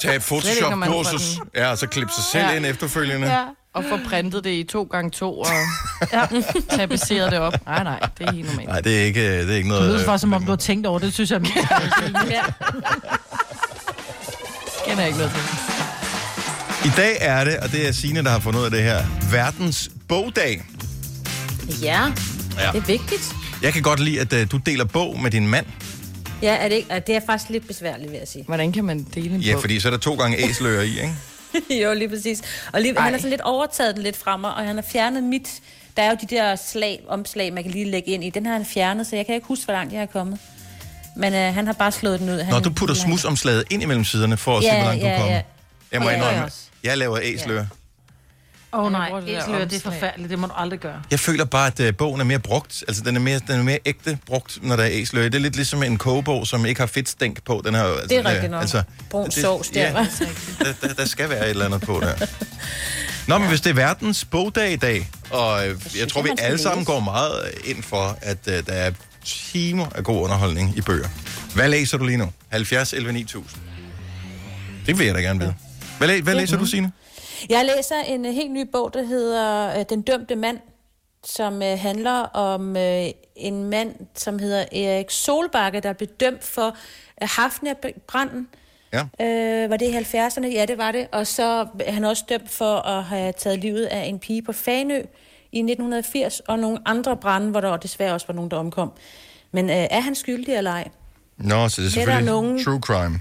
Tag 0.03 0.17
et 0.17 0.23
Photoshop-kursus, 0.23 1.39
ja, 1.55 1.71
og 1.71 1.79
så 1.79 1.87
klippe 1.87 2.13
sig 2.15 2.25
selv 2.33 2.45
ja. 2.45 2.55
Ind 2.57 2.67
efterfølgende. 2.67 3.27
Ja. 3.33 3.45
Og 3.75 3.85
få 3.89 3.99
printet 4.09 4.45
det 4.45 4.51
i 4.51 4.65
to 4.65 4.83
gange 4.83 5.11
to 5.11 5.39
og 5.41 5.47
ja. 6.13 6.27
tapetseret 6.71 7.31
det 7.33 7.39
op. 7.39 7.55
Nej, 7.67 7.85
nej, 7.85 7.99
det 8.19 8.29
er 8.29 8.33
helt 8.33 8.47
normalt. 8.49 8.69
Nej, 8.69 8.81
det 8.81 9.01
er 9.01 9.05
ikke, 9.05 9.39
det 9.47 9.51
er 9.53 9.57
ikke 9.57 9.69
noget... 9.69 9.83
Det 9.85 9.93
lyder 9.93 10.05
faktisk, 10.05 10.21
som 10.21 10.33
om 10.33 10.45
du 10.45 10.51
har 10.51 10.57
tænkt 10.57 10.87
over 10.87 10.99
det, 10.99 11.15
synes 11.15 11.31
jeg. 11.31 11.41
er 11.41 12.27
Ja. 12.31 12.43
Kender 14.87 14.99
jeg 15.03 15.07
ikke 15.07 15.19
noget 15.19 15.33
til. 15.33 16.89
I 16.89 16.93
dag 16.97 17.17
er 17.21 17.45
det, 17.45 17.57
og 17.57 17.73
det 17.73 17.89
er 17.89 17.93
Signe, 17.93 18.25
der 18.25 18.31
har 18.31 18.39
fundet 18.39 18.61
ud 18.61 18.65
af 18.65 18.71
det 18.71 18.83
her, 18.83 19.05
verdens 19.31 19.91
bogdag. 20.09 20.63
ja, 21.83 22.01
Ja. 22.59 22.71
det 22.73 22.79
er 22.81 22.87
vigtigt. 22.87 23.33
Jeg 23.63 23.73
kan 23.73 23.83
godt 23.83 24.01
lide, 24.01 24.21
at 24.21 24.33
uh, 24.33 24.39
du 24.51 24.57
deler 24.57 24.85
bog 24.85 25.21
med 25.21 25.31
din 25.31 25.49
mand. 25.49 25.67
Ja, 26.43 26.55
er 26.57 26.69
det, 26.69 26.77
ikke? 26.77 26.91
Og 26.95 27.07
det 27.07 27.17
er 27.17 27.21
faktisk 27.27 27.51
lidt 27.51 27.67
besværligt, 27.67 28.11
vil 28.11 28.19
jeg 28.19 28.29
sige. 28.29 28.45
Hvordan 28.45 28.73
kan 28.73 28.85
man 28.85 29.07
dele 29.15 29.35
en 29.35 29.41
Ja, 29.41 29.53
bog? 29.53 29.61
fordi 29.61 29.81
så 29.81 29.89
er 29.89 29.91
der 29.91 29.99
to 29.99 30.15
gange 30.15 30.39
æsler 30.39 30.81
i, 30.81 30.89
ikke? 31.01 31.15
jo, 31.85 31.95
lige 31.95 32.09
præcis. 32.09 32.43
Og 32.73 32.81
lige, 32.81 33.01
han 33.01 33.13
har 33.13 33.19
sådan 33.19 33.31
lidt 33.31 33.41
overtaget 33.41 33.95
den 33.95 34.03
lidt 34.03 34.17
fra 34.17 34.37
mig, 34.37 34.55
og 34.55 34.65
han 34.67 34.77
har 34.77 34.85
fjernet 34.93 35.23
mit... 35.25 35.49
Der 35.97 36.03
er 36.03 36.11
jo 36.11 36.17
de 36.21 36.27
der 36.27 36.57
slag, 36.57 37.01
omslag, 37.09 37.53
man 37.53 37.63
kan 37.63 37.73
lige 37.73 37.85
lægge 37.91 38.11
ind 38.11 38.25
i. 38.25 38.31
Den 38.31 38.47
har 38.47 38.53
han 38.53 38.67
fjernet, 38.67 39.07
så 39.07 39.17
jeg 39.17 39.27
kan 39.27 39.35
ikke 39.35 39.47
huske, 39.47 39.65
hvor 39.65 39.75
langt 39.75 39.93
jeg 39.93 40.03
er 40.03 40.07
kommet. 40.07 40.39
Men 41.17 41.35
øh, 41.35 41.55
han 41.55 41.67
har 41.67 41.73
bare 41.73 41.93
slået 41.93 42.21
den 42.21 42.29
ud. 42.31 42.39
Han, 42.39 42.53
Når 42.55 42.61
du 42.61 42.71
putter 42.71 42.95
smusomslaget 42.95 43.65
ind 43.71 43.83
imellem 43.83 44.05
siderne 44.05 44.37
for 44.37 44.57
at 44.59 44.63
se, 44.63 44.69
Ja, 44.69 44.77
hvor 44.77 44.85
langt 44.89 45.03
du 45.03 45.07
ja, 45.09 45.17
kommer. 45.17 45.35
ja. 45.35 45.43
Jeg 45.93 46.01
må 46.03 46.09
Ja, 46.11 46.17
indrømme, 46.17 46.51
jeg 46.85 46.99
laver 46.99 47.19
æsler. 47.23 47.67
Åh 48.73 48.85
oh, 48.85 48.93
nej, 48.93 49.09
bruger 49.09 49.21
det 49.59 49.71
det 49.71 49.77
er 49.77 49.81
forfærdeligt, 49.91 50.31
det 50.31 50.39
må 50.39 50.47
du 50.47 50.53
aldrig 50.57 50.81
gøre. 50.81 51.03
Jeg 51.11 51.21
føler 51.21 51.45
bare, 51.45 51.67
at 51.67 51.81
uh, 51.81 51.95
bogen 51.97 52.21
er 52.21 52.25
mere 52.25 52.39
brugt. 52.39 52.85
Altså, 52.89 53.03
den 53.03 53.17
er 53.17 53.21
mere, 53.21 53.41
den 53.49 53.59
er 53.59 53.63
mere 53.63 53.79
ægte 53.85 54.19
brugt, 54.27 54.59
når 54.63 54.77
der 54.77 54.83
er 54.85 54.89
æsler. 54.93 55.23
Det 55.23 55.35
er 55.35 55.39
lidt 55.39 55.57
ligesom 55.57 55.83
en 55.83 55.99
kogebog, 55.99 56.47
som 56.47 56.67
ikke 56.67 56.81
har 56.81 56.87
fedtstænk 56.87 57.45
på. 57.45 57.63
Den 57.65 57.75
har, 57.75 57.85
jo- 57.87 57.95
altså, 57.95 58.09
Det 58.09 58.19
er 58.19 58.31
rigtigt 58.31 58.51
nok. 58.51 58.85
Brun 59.11 59.31
sovs 59.31 59.69
der, 59.69 59.81
ja, 59.81 60.07
der, 60.59 60.73
der, 60.89 60.95
der, 60.95 61.05
skal 61.05 61.29
være 61.31 61.45
et 61.45 61.51
eller 61.51 61.65
andet 61.65 61.81
på 61.81 62.01
der. 62.03 62.27
Nå, 63.27 63.39
men 63.39 63.49
hvis 63.49 63.61
det 63.61 63.71
er 63.71 63.75
verdens 63.75 64.25
bogdag 64.25 64.73
i 64.73 64.77
dag, 64.77 65.09
og 65.31 65.69
øh, 65.69 65.81
jeg 65.99 66.09
tror, 66.09 66.23
vi 66.23 66.29
alle 66.39 66.59
sammen 66.59 66.85
går 66.85 67.01
meget 67.01 67.51
ind 67.65 67.83
for, 67.83 68.19
at 68.23 68.39
uh, 68.47 68.53
der 68.53 68.73
er 68.73 68.91
timer 69.25 69.87
af 69.95 70.05
god 70.05 70.23
underholdning 70.25 70.77
i 70.77 70.81
bøger. 70.81 71.09
Hvad 71.55 71.69
læser 71.69 71.99
du 71.99 72.05
lige 72.05 72.17
nu? 72.19 72.33
70 72.49 72.93
11 72.93 73.13
9000. 73.13 73.61
Det 74.87 74.99
vil 74.99 75.07
jeg 75.07 75.15
da 75.15 75.21
gerne 75.21 75.41
vide. 75.41 75.55
Hvad, 75.99 76.09
læ- 76.09 76.21
hvad 76.21 76.35
læser 76.35 76.57
du, 76.59 76.67
Signe? 76.67 76.93
Jeg 77.49 77.71
læser 77.77 77.97
en 78.07 78.27
uh, 78.27 78.33
helt 78.33 78.51
ny 78.53 78.69
bog, 78.73 78.95
der 78.95 79.03
hedder 79.03 79.77
uh, 79.79 79.83
Den 79.89 80.03
dømte 80.03 80.37
mand, 80.37 80.59
som 81.25 81.55
uh, 81.55 81.63
handler 81.79 82.21
om 82.23 82.77
en 83.37 83.65
mand, 83.71 83.95
som 84.15 84.39
hedder 84.39 84.65
Erik 84.73 85.11
Solbakke, 85.11 85.81
der 85.81 85.93
blev 85.93 86.09
dømt 86.09 86.45
for 86.45 86.77
Hafnia-branden. 87.23 88.49
Ja. 88.93 89.25
Øh, 89.27 89.71
var 89.71 89.77
det 89.77 89.87
i 89.87 89.97
70'erne? 89.97 90.47
Ja, 90.47 90.65
det 90.67 90.79
var 90.79 90.93
det. 90.93 91.07
Og 91.13 91.27
så 91.27 91.67
er 91.81 91.93
han 91.93 92.05
også 92.05 92.25
dømt 92.29 92.51
for 92.51 92.77
at 92.77 93.05
have 93.05 93.33
taget 93.33 93.59
livet 93.59 93.85
af 93.85 94.05
en 94.05 94.19
pige 94.19 94.43
på 94.43 94.53
Fanø 94.53 95.03
i 95.53 95.59
1980, 95.59 96.41
og 96.41 96.59
nogle 96.59 96.79
andre 96.87 97.17
brænde, 97.17 97.51
hvor 97.51 97.61
der 97.61 97.77
desværre 97.77 98.13
også 98.15 98.27
var 98.27 98.35
nogen, 98.35 98.51
der 98.51 98.57
omkom. 98.57 98.93
Men 99.53 99.71
øh, 99.71 99.77
er 99.77 100.01
han 100.01 100.15
skyldig 100.15 100.55
eller 100.55 100.71
ej? 100.71 100.89
Nå, 101.37 101.69
så 101.69 101.81
det 101.83 101.87
er 101.87 101.91
selvfølgelig 101.91 102.27
nogen- 102.27 102.65
true 102.65 102.81
crime. 102.81 103.21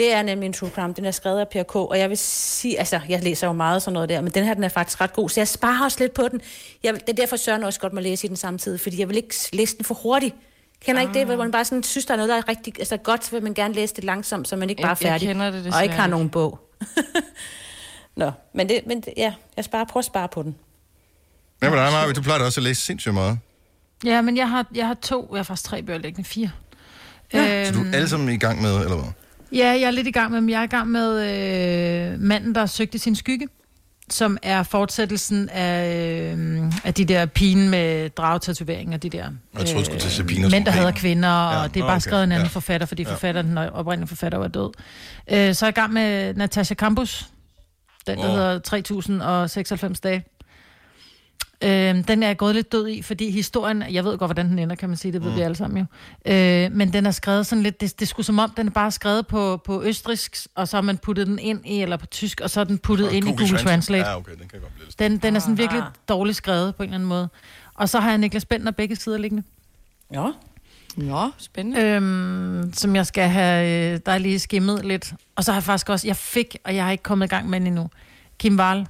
Det 0.00 0.12
er 0.12 0.22
nemlig 0.22 0.46
en 0.46 0.52
true 0.52 0.70
crime. 0.70 0.92
Den 0.96 1.04
er 1.04 1.10
skrevet 1.10 1.40
af 1.40 1.48
Per 1.48 1.62
K. 1.62 1.76
Og 1.76 1.98
jeg 1.98 2.08
vil 2.10 2.18
sige, 2.18 2.78
altså, 2.78 3.00
jeg 3.08 3.22
læser 3.22 3.46
jo 3.46 3.52
meget 3.52 3.82
sådan 3.82 3.92
noget 3.92 4.08
der, 4.08 4.20
men 4.20 4.32
den 4.32 4.44
her, 4.44 4.54
den 4.54 4.64
er 4.64 4.68
faktisk 4.68 5.00
ret 5.00 5.12
god, 5.12 5.28
så 5.28 5.40
jeg 5.40 5.48
sparer 5.48 5.84
også 5.84 5.96
lidt 6.00 6.14
på 6.14 6.28
den. 6.28 6.40
Jeg, 6.82 6.94
det 6.94 7.08
er 7.08 7.12
derfor, 7.12 7.36
Søren 7.36 7.64
også 7.64 7.80
godt 7.80 7.92
må 7.92 8.00
læse 8.00 8.26
i 8.26 8.28
den 8.28 8.36
samtidig, 8.36 8.80
fordi 8.80 9.00
jeg 9.00 9.08
vil 9.08 9.16
ikke 9.16 9.34
læse 9.52 9.76
den 9.76 9.84
for 9.84 9.94
hurtigt. 9.94 10.34
Kender 10.84 11.00
ah. 11.02 11.08
ikke 11.08 11.18
det, 11.18 11.26
hvor 11.26 11.36
man 11.36 11.50
bare 11.52 11.64
sådan 11.64 11.82
synes, 11.82 12.06
der 12.06 12.12
er 12.14 12.16
noget, 12.16 12.28
der 12.28 12.36
er 12.36 12.48
rigtig 12.48 12.72
altså 12.78 12.96
godt, 12.96 13.24
så 13.24 13.30
vil 13.30 13.42
man 13.42 13.54
gerne 13.54 13.74
læse 13.74 13.94
det 13.94 14.04
langsomt, 14.04 14.48
så 14.48 14.56
man 14.56 14.70
ikke 14.70 14.80
Jeg- 14.82 14.86
bare 14.88 14.96
er 15.00 15.06
jeg 15.06 15.12
færdig. 15.12 15.28
kender 15.28 15.50
det 15.50 15.58
og 15.58 15.64
desværre 15.64 15.82
ikke 15.82 15.94
har 15.94 16.04
ikke. 16.04 16.10
nogen 16.10 16.30
bog. 16.30 16.60
Nå, 18.16 18.30
men, 18.54 18.68
det, 18.68 18.80
men 18.86 19.00
det, 19.00 19.14
ja, 19.16 19.34
jeg 19.56 19.64
sparer, 19.64 19.84
prøver 19.84 20.02
at 20.02 20.04
spare 20.04 20.28
på 20.28 20.42
den. 20.42 20.56
Hvad 21.58 21.70
med 21.70 21.78
dig, 21.78 21.92
Marvind? 21.92 22.14
Du 22.16 22.22
plejer 22.22 22.44
også 22.44 22.60
at 22.60 22.64
læse 22.64 22.80
sindssygt 22.80 23.14
meget. 23.14 23.38
Ja, 24.04 24.20
men 24.20 24.36
jeg 24.36 24.50
har, 24.50 24.66
jeg 24.74 24.86
har 24.86 24.94
to, 24.94 25.28
jeg 25.32 25.38
har 25.38 25.42
faktisk 25.42 25.68
tre 25.68 25.82
bøger 25.82 25.98
liggende, 25.98 26.28
fire. 26.28 26.50
Ja. 27.32 27.64
Så 27.64 27.72
du 27.72 27.80
er 27.80 27.94
alle 27.94 28.08
sammen 28.08 28.28
i 28.28 28.38
gang 28.38 28.62
med, 28.62 28.74
eller 28.76 28.96
hvad? 28.96 29.12
Ja, 29.52 29.66
jeg 29.68 29.82
er 29.82 29.90
lidt 29.90 30.06
i 30.06 30.10
gang 30.10 30.30
med 30.30 30.40
dem. 30.40 30.48
Jeg 30.48 30.58
er 30.60 30.64
i 30.64 30.66
gang 30.66 30.88
med 30.88 32.12
øh, 32.12 32.20
manden, 32.20 32.54
der 32.54 32.66
søgte 32.66 32.98
sin 32.98 33.16
skygge, 33.16 33.48
som 34.10 34.38
er 34.42 34.62
fortsættelsen 34.62 35.48
af, 35.48 36.34
øh, 36.36 36.72
af 36.84 36.94
de 36.94 37.04
der 37.04 37.26
pigen 37.26 37.68
med 37.68 38.10
dragtatoveringer, 38.10 38.96
de 38.98 39.10
der 39.10 39.24
Jeg 39.58 39.66
troede, 39.66 39.84
skulle 39.84 40.00
til 40.00 40.24
pigen, 40.24 40.50
mænd, 40.50 40.64
der 40.64 40.70
hedder 40.72 40.90
kvinder, 40.90 41.28
og 41.28 41.62
Ja, 41.62 41.68
det 41.68 41.76
er 41.76 41.84
bare 41.84 41.90
okay, 41.92 42.00
skrevet 42.00 42.24
en 42.24 42.32
anden 42.32 42.46
ja. 42.46 42.48
forfatter, 42.50 42.86
fordi 42.86 43.02
Ja. 43.02 43.12
forfatteren, 43.12 43.46
den 43.46 43.58
oprindelige 43.58 44.08
forfatter 44.08 44.38
var 44.38 44.48
død. 44.48 44.70
Øh, 45.30 45.54
så 45.54 45.66
er 45.66 45.68
jeg 45.68 45.78
i 45.78 45.80
gang 45.80 45.92
med 45.92 46.34
Natasha 46.34 46.74
Campus, 46.74 47.26
den 48.06 48.18
der 48.18 48.24
Åh. 48.28 48.30
hedder 48.34 48.58
3096 48.58 50.00
dage. 50.00 50.24
Øh, 51.64 52.08
den 52.08 52.22
er 52.22 52.26
jeg 52.26 52.36
gået 52.36 52.54
lidt 52.54 52.72
død 52.72 52.88
i, 52.88 53.02
fordi 53.02 53.30
historien, 53.30 53.84
jeg 53.90 54.04
ved 54.04 54.18
godt, 54.18 54.28
hvordan 54.28 54.48
den 54.48 54.58
ender, 54.58 54.76
kan 54.76 54.88
man 54.88 54.98
sige, 54.98 55.12
det 55.12 55.24
ved 55.24 55.30
mm. 55.30 55.36
vi 55.36 55.40
alle 55.40 55.56
sammen 55.56 55.78
jo. 55.78 55.84
Øh, 56.32 56.72
men 56.72 56.92
den 56.92 57.06
er 57.06 57.10
skrevet 57.10 57.46
sådan 57.46 57.62
lidt, 57.62 57.80
det, 57.80 58.00
det 58.00 58.08
sgu 58.08 58.22
som 58.22 58.38
om, 58.38 58.50
den 58.50 58.66
er 58.66 58.70
bare 58.70 58.90
skrevet 58.90 59.26
på, 59.26 59.56
på 59.56 59.82
østrisk, 59.82 60.46
og 60.54 60.68
så 60.68 60.76
har 60.76 60.82
man 60.82 60.98
puttet 60.98 61.26
den 61.26 61.38
ind 61.38 61.66
i, 61.66 61.82
eller 61.82 61.96
på 61.96 62.06
tysk, 62.06 62.40
og 62.40 62.50
så 62.50 62.60
er 62.60 62.64
den 62.64 62.78
puttet 62.78 63.08
Og 63.08 63.14
ind 63.14 63.28
i 63.28 63.30
Google 63.30 63.58
Translate. 63.58 64.08
Ja, 64.08 64.16
okay, 64.16 64.32
den 64.32 64.48
kan 64.48 64.60
godt 64.60 64.74
blive 64.74 64.86
lidt 64.86 64.98
Den, 64.98 65.18
den 65.18 65.36
er 65.36 65.40
sådan 65.40 65.58
virkelig 65.58 65.82
dårligt 66.08 66.36
skrevet 66.36 66.74
på 66.74 66.82
en 66.82 66.88
eller 66.88 66.94
anden 66.94 67.08
måde. 67.08 67.28
Og 67.74 67.88
så 67.88 68.00
har 68.00 68.08
jeg 68.08 68.18
Niklas 68.18 68.44
Bentner 68.44 68.70
begge 68.70 68.96
sider 68.96 69.18
liggende. 69.18 69.42
Ja. 70.12 70.26
Nå, 70.96 71.30
spændende. 71.38 71.80
Øhm, 71.80 72.72
som 72.72 72.96
jeg 72.96 73.06
skal 73.06 73.28
have, 73.28 73.92
øh, 73.92 74.00
der 74.06 74.12
er 74.12 74.18
lige 74.18 74.38
skimmet 74.38 74.84
lidt. 74.84 75.14
Og 75.36 75.44
så 75.44 75.52
har 75.52 75.56
jeg 75.56 75.64
faktisk 75.64 75.88
også, 75.88 76.06
jeg 76.06 76.16
fik, 76.16 76.56
og 76.64 76.74
jeg 76.74 76.84
har 76.84 76.90
ikke 76.90 77.02
kommet 77.02 77.26
i 77.26 77.28
gang 77.28 77.50
med 77.50 77.60
den 77.60 77.66
endnu, 77.66 77.90
Kim 78.38 78.58
Wall. 78.58 78.86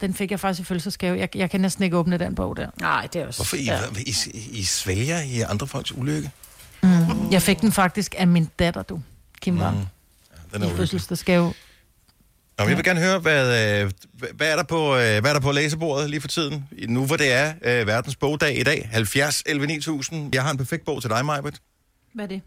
Den 0.00 0.14
fik 0.14 0.30
jeg 0.30 0.40
faktisk 0.40 0.60
i 0.60 0.64
fødselsdagsgave. 0.64 1.18
Jeg, 1.18 1.36
jeg 1.36 1.50
kan 1.50 1.60
næsten 1.60 1.84
ikke 1.84 1.96
åbne 1.96 2.18
den 2.18 2.34
bog 2.34 2.56
der. 2.56 2.66
Nej, 2.80 3.08
det 3.12 3.22
er 3.22 3.26
også... 3.26 3.38
Hvorfor 3.38 3.56
I, 3.56 3.64
ja. 3.64 3.80
I, 4.06 4.14
I 4.52 4.64
svælger 4.64 5.20
i 5.20 5.40
andre 5.40 5.66
folks 5.66 5.92
ulykke? 5.92 6.30
Jeg 7.30 7.42
fik 7.42 7.60
den 7.60 7.72
faktisk 7.72 8.14
af 8.18 8.26
min 8.26 8.48
datter, 8.58 8.82
du. 8.82 9.00
Kim. 9.40 9.54
Mm. 9.54 9.60
Den 10.54 10.62
er 10.62 10.72
I 10.72 10.76
fødselsdagsgave. 10.76 11.54
Nå, 12.58 12.64
jeg 12.66 12.76
vil 12.76 12.84
gerne 12.84 13.00
høre, 13.00 13.18
hvad, 13.18 13.82
øh, 13.82 13.90
hvad, 14.34 14.48
er 14.52 14.56
der 14.56 14.62
på, 14.62 14.96
øh, 14.96 15.20
hvad 15.20 15.26
er 15.26 15.32
der 15.32 15.40
på 15.40 15.52
læsebordet 15.52 16.10
lige 16.10 16.20
for 16.20 16.28
tiden? 16.28 16.64
Nu 16.88 17.06
hvor 17.06 17.16
det 17.16 17.32
er 17.32 17.52
øh, 17.62 17.86
verdens 17.86 18.16
bogdag 18.16 18.60
i 18.60 18.62
dag, 18.62 18.88
70 18.92 19.42
11 19.46 19.66
9000. 19.66 20.34
Jeg 20.34 20.42
har 20.42 20.50
en 20.50 20.56
perfekt 20.56 20.84
bog 20.84 21.00
til 21.00 21.10
dig, 21.10 21.24
Majbert. 21.24 21.60
Hvad 22.14 22.24
er 22.24 22.28
det? 22.28 22.40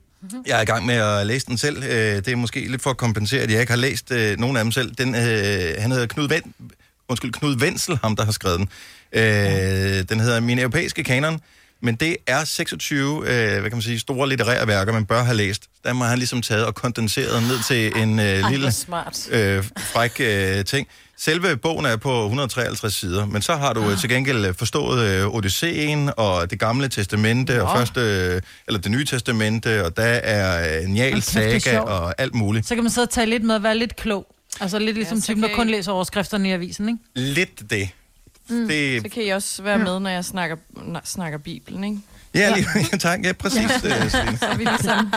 Jeg 0.48 0.58
er 0.58 0.62
i 0.62 0.66
gang 0.66 0.86
med 0.86 0.96
at 0.96 1.28
læse 1.28 1.46
den 1.46 1.58
selv. 1.58 1.84
Øh, 1.84 1.90
Det 1.92 2.28
er 2.28 2.36
måske 2.36 2.68
lidt 2.68 2.82
for 2.82 2.90
at 2.90 2.98
kompensere, 2.98 3.42
at 3.42 3.52
jeg 3.52 3.60
ikke 3.60 3.72
har 3.72 3.78
læst 3.78 4.12
øh, 4.12 4.40
nogen 4.40 4.58
af 4.58 4.64
dem 4.64 4.72
selv. 4.72 4.96
Den, 4.96 5.16
øh, 5.16 5.76
han 5.80 5.92
hedder 5.92 6.06
Knud, 6.06 6.28
Ven, 6.28 6.54
undskyld, 7.10 7.32
Knud 7.32 7.62
Wenzel, 7.62 8.00
ham 8.04 8.16
der 8.16 8.26
har 8.26 8.32
skrevet 8.32 8.60
den. 8.60 8.70
Øh, 9.14 10.10
den 10.10 10.20
hedder 10.20 10.40
Min 10.40 10.60
Europæiske 10.60 11.04
Kanon, 11.04 11.40
men 11.82 11.96
det 11.96 12.18
er 12.28 12.44
26 12.44 13.18
øh, 13.18 13.24
hvad 13.24 13.62
kan 13.62 13.72
man 13.72 13.82
sige, 13.82 14.00
store 14.00 14.30
litterære 14.30 14.68
værker, 14.68 14.94
man 14.94 15.06
bør 15.06 15.24
have 15.24 15.38
læst. 15.38 15.64
Der 15.84 15.94
har 15.94 16.06
han 16.06 16.18
ligesom 16.18 16.42
taget 16.42 16.66
og 16.66 16.76
kondenseret 16.76 17.44
ned 17.44 17.64
til 17.68 18.02
en 18.02 18.20
øh, 18.20 18.26
Ej, 18.26 18.52
lille 18.52 18.72
øh, 19.32 19.64
fræk 19.94 20.20
øh, 20.20 20.66
ting. 20.66 20.88
Selve 21.18 21.58
bogen 21.58 21.86
er 21.86 21.96
på 21.96 22.24
153 22.24 22.94
sider, 22.94 23.26
men 23.26 23.42
så 23.42 23.56
har 23.56 23.74
du 23.74 23.90
øh, 23.90 23.98
til 24.00 24.10
gengæld 24.10 24.46
øh, 24.46 24.54
forstået 24.56 25.08
øh, 25.08 25.36
Odysseen 25.36 26.10
og 26.18 26.52
det 26.52 26.60
gamle 26.60 26.90
testamente 26.90 27.64
og 27.64 27.78
første, 27.78 28.02
øh, 28.02 28.42
eller 28.68 28.80
det 28.80 28.92
nye 28.92 29.06
testamente, 29.06 29.86
og 29.86 29.98
der 29.98 30.04
er 30.04 30.80
øh, 30.82 30.88
Njal 30.88 31.22
saga 31.22 31.80
og 31.80 32.22
alt 32.22 32.36
muligt. 32.36 32.68
Så 32.68 32.76
kan 32.76 32.84
man 32.84 32.92
sidde 32.92 33.06
og 33.06 33.10
tage 33.10 33.28
lidt 33.28 33.44
med 33.44 33.56
at 33.56 33.64
være 33.64 33.78
lidt 33.78 33.96
klog. 33.96 34.33
Altså 34.62 34.80
lidt 34.80 34.96
ligesom 34.96 35.18
så 35.20 35.24
typen, 35.26 35.44
der 35.44 35.50
kan 35.50 35.58
kun 35.58 35.70
I- 35.70 35.72
læser 35.72 35.92
overskrifterne 35.92 36.50
i 36.50 36.52
avisen, 36.52 36.90
ikke? 36.90 37.00
Lidt 37.34 37.70
det. 37.70 37.90
Mm. 38.50 38.68
det 38.68 39.02
Så 39.02 39.10
kan 39.10 39.24
I 39.24 39.30
også 39.30 39.64
være 39.64 39.78
med, 39.78 40.00
når 40.00 40.10
jeg 40.10 40.26
snakker, 40.26 40.56
når, 40.70 41.02
snakker 41.04 41.38
Bibelen, 41.38 41.84
ikke? 41.84 41.98
ja, 42.34 42.56
lige, 42.56 42.68
ja, 42.92 42.98
tak. 43.08 43.20
Ja, 43.26 43.34
præcis. 43.34 43.64
øh, 43.64 44.12
Signe. 44.12 44.38
Så 44.38 44.46
er 44.46 44.58
vi 44.58 44.64
ligesom... 44.64 45.14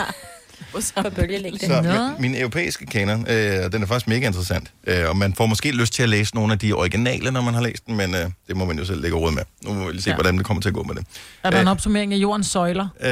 På 0.95 1.09
bølgelængde. 1.09 1.65
Så 1.65 1.81
min, 2.19 2.31
min 2.31 2.41
europæiske 2.41 2.85
kanon, 2.85 3.25
øh, 3.29 3.65
og 3.65 3.71
den 3.71 3.83
er 3.83 3.87
faktisk 3.87 4.07
mega 4.07 4.27
interessant. 4.27 4.71
Øh, 4.87 5.09
og 5.09 5.17
man 5.17 5.33
får 5.33 5.45
måske 5.45 5.71
lyst 5.71 5.93
til 5.93 6.03
at 6.03 6.09
læse 6.09 6.35
nogle 6.35 6.53
af 6.53 6.59
de 6.59 6.73
originale, 6.73 7.31
når 7.31 7.41
man 7.41 7.53
har 7.53 7.61
læst 7.61 7.85
den, 7.85 7.95
men 7.97 8.15
øh, 8.15 8.25
det 8.47 8.57
må 8.57 8.65
man 8.65 8.77
jo 8.79 8.85
selv 8.85 9.01
lægge 9.01 9.17
råd 9.17 9.31
med. 9.31 9.43
Nu 9.63 9.73
må 9.73 9.91
vi 9.91 10.01
se, 10.01 10.09
ja. 10.09 10.15
Hvordan 10.15 10.37
det 10.37 10.45
kommer 10.45 10.61
til 10.61 10.69
at 10.69 10.75
gå 10.75 10.83
med 10.83 10.95
det. 10.95 11.05
Er 11.43 11.49
der 11.49 11.61
en 11.61 11.67
opsummering 11.67 12.13
af 12.13 12.17
jordens 12.17 12.47
søjler? 12.47 12.87
Øh, 13.01 13.09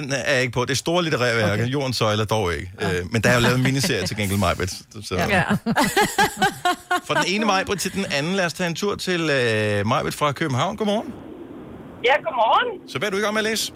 den 0.00 0.12
er 0.12 0.32
jeg 0.32 0.40
ikke 0.40 0.52
på. 0.52 0.62
Det 0.64 0.70
er 0.70 0.74
store 0.74 1.02
litterære 1.02 1.36
værker. 1.36 1.52
Okay. 1.52 1.72
Jordens 1.72 1.96
søjler 1.96 2.24
dog 2.24 2.54
ikke. 2.54 2.70
Ja. 2.80 2.98
Øh, 2.98 3.12
men 3.12 3.22
der 3.22 3.30
er 3.30 3.34
jo 3.34 3.40
lavet 3.40 3.56
en 3.56 3.62
miniserie 3.62 4.06
til 4.06 4.16
gengæld 4.16 4.38
Majbrit. 4.38 4.70
Så 5.02 5.14
ja. 5.14 5.42
Fra 7.06 7.14
den 7.14 7.24
ene 7.26 7.44
Majbrit 7.46 7.80
til 7.80 7.92
den 7.92 8.04
anden, 8.10 8.34
lad 8.34 8.46
os 8.46 8.52
tage 8.52 8.68
en 8.68 8.74
tur 8.74 8.94
til 8.94 9.20
øh, 9.20 9.86
Majbrit 9.86 10.14
fra 10.14 10.32
København. 10.32 10.76
Godmorgen. 10.76 11.12
Ja, 12.04 12.12
godmorgen. 12.24 12.88
Så 12.88 12.98
hvad 12.98 13.08
er 13.08 13.10
du 13.10 13.16
i 13.16 13.20
gang 13.20 13.34
med 13.34 13.40
at 13.40 13.50
læse? 13.50 13.72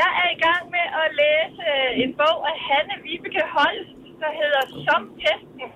Jeg 0.00 0.10
er 0.22 0.28
i 0.36 0.38
gang 0.46 0.62
med 0.76 0.86
at 1.02 1.08
læse 1.22 1.62
øh, 1.74 2.02
en 2.04 2.12
bog 2.20 2.38
af 2.50 2.56
Hanne 2.68 2.96
Vibeke 3.04 3.42
Holst, 3.56 3.96
der 4.22 4.30
hedder 4.40 4.62
Som 4.86 5.02
Pesten. 5.20 5.68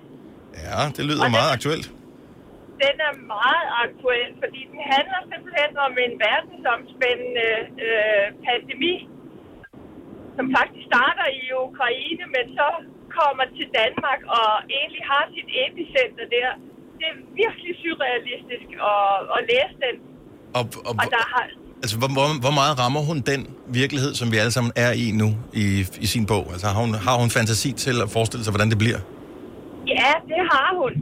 Ja, 0.65 0.81
det 0.95 1.03
lyder 1.09 1.27
meget 1.39 1.51
aktuelt. 1.57 1.87
Den 2.83 2.95
er 3.07 3.13
meget 3.35 3.67
aktuel, 3.85 4.29
fordi 4.41 4.61
den 4.71 4.81
handler 4.93 5.19
simpelthen 5.31 5.71
om 5.87 5.93
en 6.05 6.13
verdensomspændende 6.27 7.49
øh, 7.87 8.25
pandemi, 8.47 8.93
som 10.37 10.45
faktisk 10.57 10.83
starter 10.91 11.27
i 11.41 11.43
Ukraine, 11.67 12.23
men 12.35 12.45
så 12.59 12.67
kommer 13.19 13.45
til 13.57 13.67
Danmark 13.81 14.21
og 14.39 14.49
egentlig 14.77 15.03
har 15.13 15.23
sit 15.35 15.49
epicenter 15.65 16.25
der. 16.35 16.49
Det 16.99 17.05
er 17.13 17.17
virkelig 17.43 17.73
surrealistisk 17.83 18.67
at, 18.93 19.13
at 19.35 19.41
læse 19.51 19.75
den. 19.85 19.95
Og, 20.57 20.63
og, 20.87 20.93
Og 21.01 21.05
der 21.15 21.23
har, 21.33 21.45
altså, 21.85 21.97
hvor, 22.01 22.09
hvor, 22.17 22.27
hvor 22.45 22.55
meget 22.61 22.73
rammer 22.81 23.01
hun 23.09 23.17
den 23.31 23.41
virkelighed, 23.81 24.11
som 24.19 24.27
vi 24.33 24.37
alle 24.43 24.53
sammen 24.57 24.71
er 24.85 24.91
i 25.03 25.05
nu 25.21 25.29
i, 25.63 25.65
i 26.05 26.07
sin 26.13 26.25
bog? 26.31 26.43
Altså, 26.53 26.65
har 26.73 26.79
hun, 26.85 26.91
har 27.07 27.15
hun 27.21 27.29
fantasi 27.37 27.69
til 27.85 27.95
at 28.05 28.09
forestille 28.15 28.43
sig, 28.45 28.51
hvordan 28.53 28.69
det 28.73 28.79
bliver? 28.83 28.99
Ja, 29.95 30.11
det 30.31 30.41
har 30.53 30.69
hun. 30.81 30.93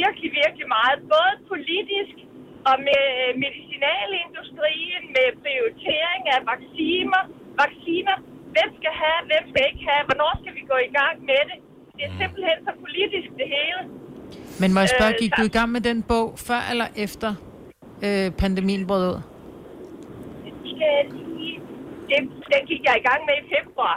Virkelig, 0.00 0.30
virkelig 0.42 0.66
meget. 0.76 0.96
Både 1.14 1.32
politisk 1.52 2.14
og 2.70 2.76
med 2.88 3.04
medicinalindustrien, 3.44 5.02
med 5.16 5.28
prioritering 5.44 6.22
af 6.34 6.40
vacciner, 6.52 7.22
vacciner. 7.62 8.16
Hvem 8.54 8.70
skal 8.78 8.92
have, 9.02 9.20
hvem 9.30 9.44
skal 9.50 9.62
ikke 9.70 9.82
have, 9.90 10.02
hvornår 10.08 10.32
skal 10.40 10.52
vi 10.58 10.62
gå 10.72 10.76
i 10.88 10.90
gang 10.98 11.14
med 11.30 11.40
det? 11.50 11.58
Det 11.96 12.02
er 12.08 12.12
simpelthen 12.22 12.58
så 12.66 12.72
politisk, 12.84 13.28
det 13.40 13.48
hele. 13.56 13.80
Men 14.60 14.68
må 14.74 14.78
jeg 14.84 14.90
spørge, 14.96 15.14
Øh, 15.16 15.20
gik 15.22 15.32
du 15.38 15.44
i 15.50 15.54
gang 15.58 15.68
med 15.76 15.82
den 15.90 15.98
bog 16.10 16.26
før 16.48 16.60
eller 16.72 16.88
efter 17.06 17.30
øh, 18.06 18.26
pandemien 18.42 18.82
brød 18.90 19.04
ud? 19.12 19.20
Skal 20.76 20.88
jeg 20.96 21.04
lige- 21.38 21.60
Det, 22.10 22.18
den 22.52 22.62
gik 22.70 22.82
jeg 22.88 22.94
i 23.02 23.04
gang 23.08 23.20
med 23.28 23.34
i 23.42 23.44
februar. 23.54 23.96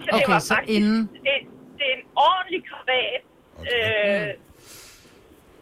Så 0.00 0.06
det 0.06 0.14
Okay, 0.14 0.32
var 0.32 0.38
så 0.38 0.54
faktisk, 0.54 0.76
inden- 0.76 1.06
det, 1.26 1.34
det 1.78 1.84
er 1.90 1.94
en 2.00 2.06
ordentlig 2.28 2.60
krabat. 2.70 3.20
Øh, 3.60 4.28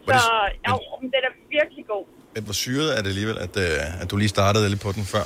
Var 0.06 0.18
så 0.18 0.32
det- 0.48 0.68
jo, 0.68 0.74
men 1.00 1.08
den 1.14 1.22
er 1.28 1.32
virkelig 1.56 1.84
god. 1.92 2.04
Men 2.34 2.42
hvor 2.44 2.52
syret 2.64 2.88
er 2.98 3.00
det 3.02 3.08
alligevel, 3.14 3.38
at, 3.46 3.54
øh, 3.66 4.02
at 4.02 4.10
du 4.10 4.16
lige 4.16 4.28
startede 4.28 4.68
lidt 4.68 4.80
på 4.86 4.92
den 4.92 5.04
før? 5.14 5.24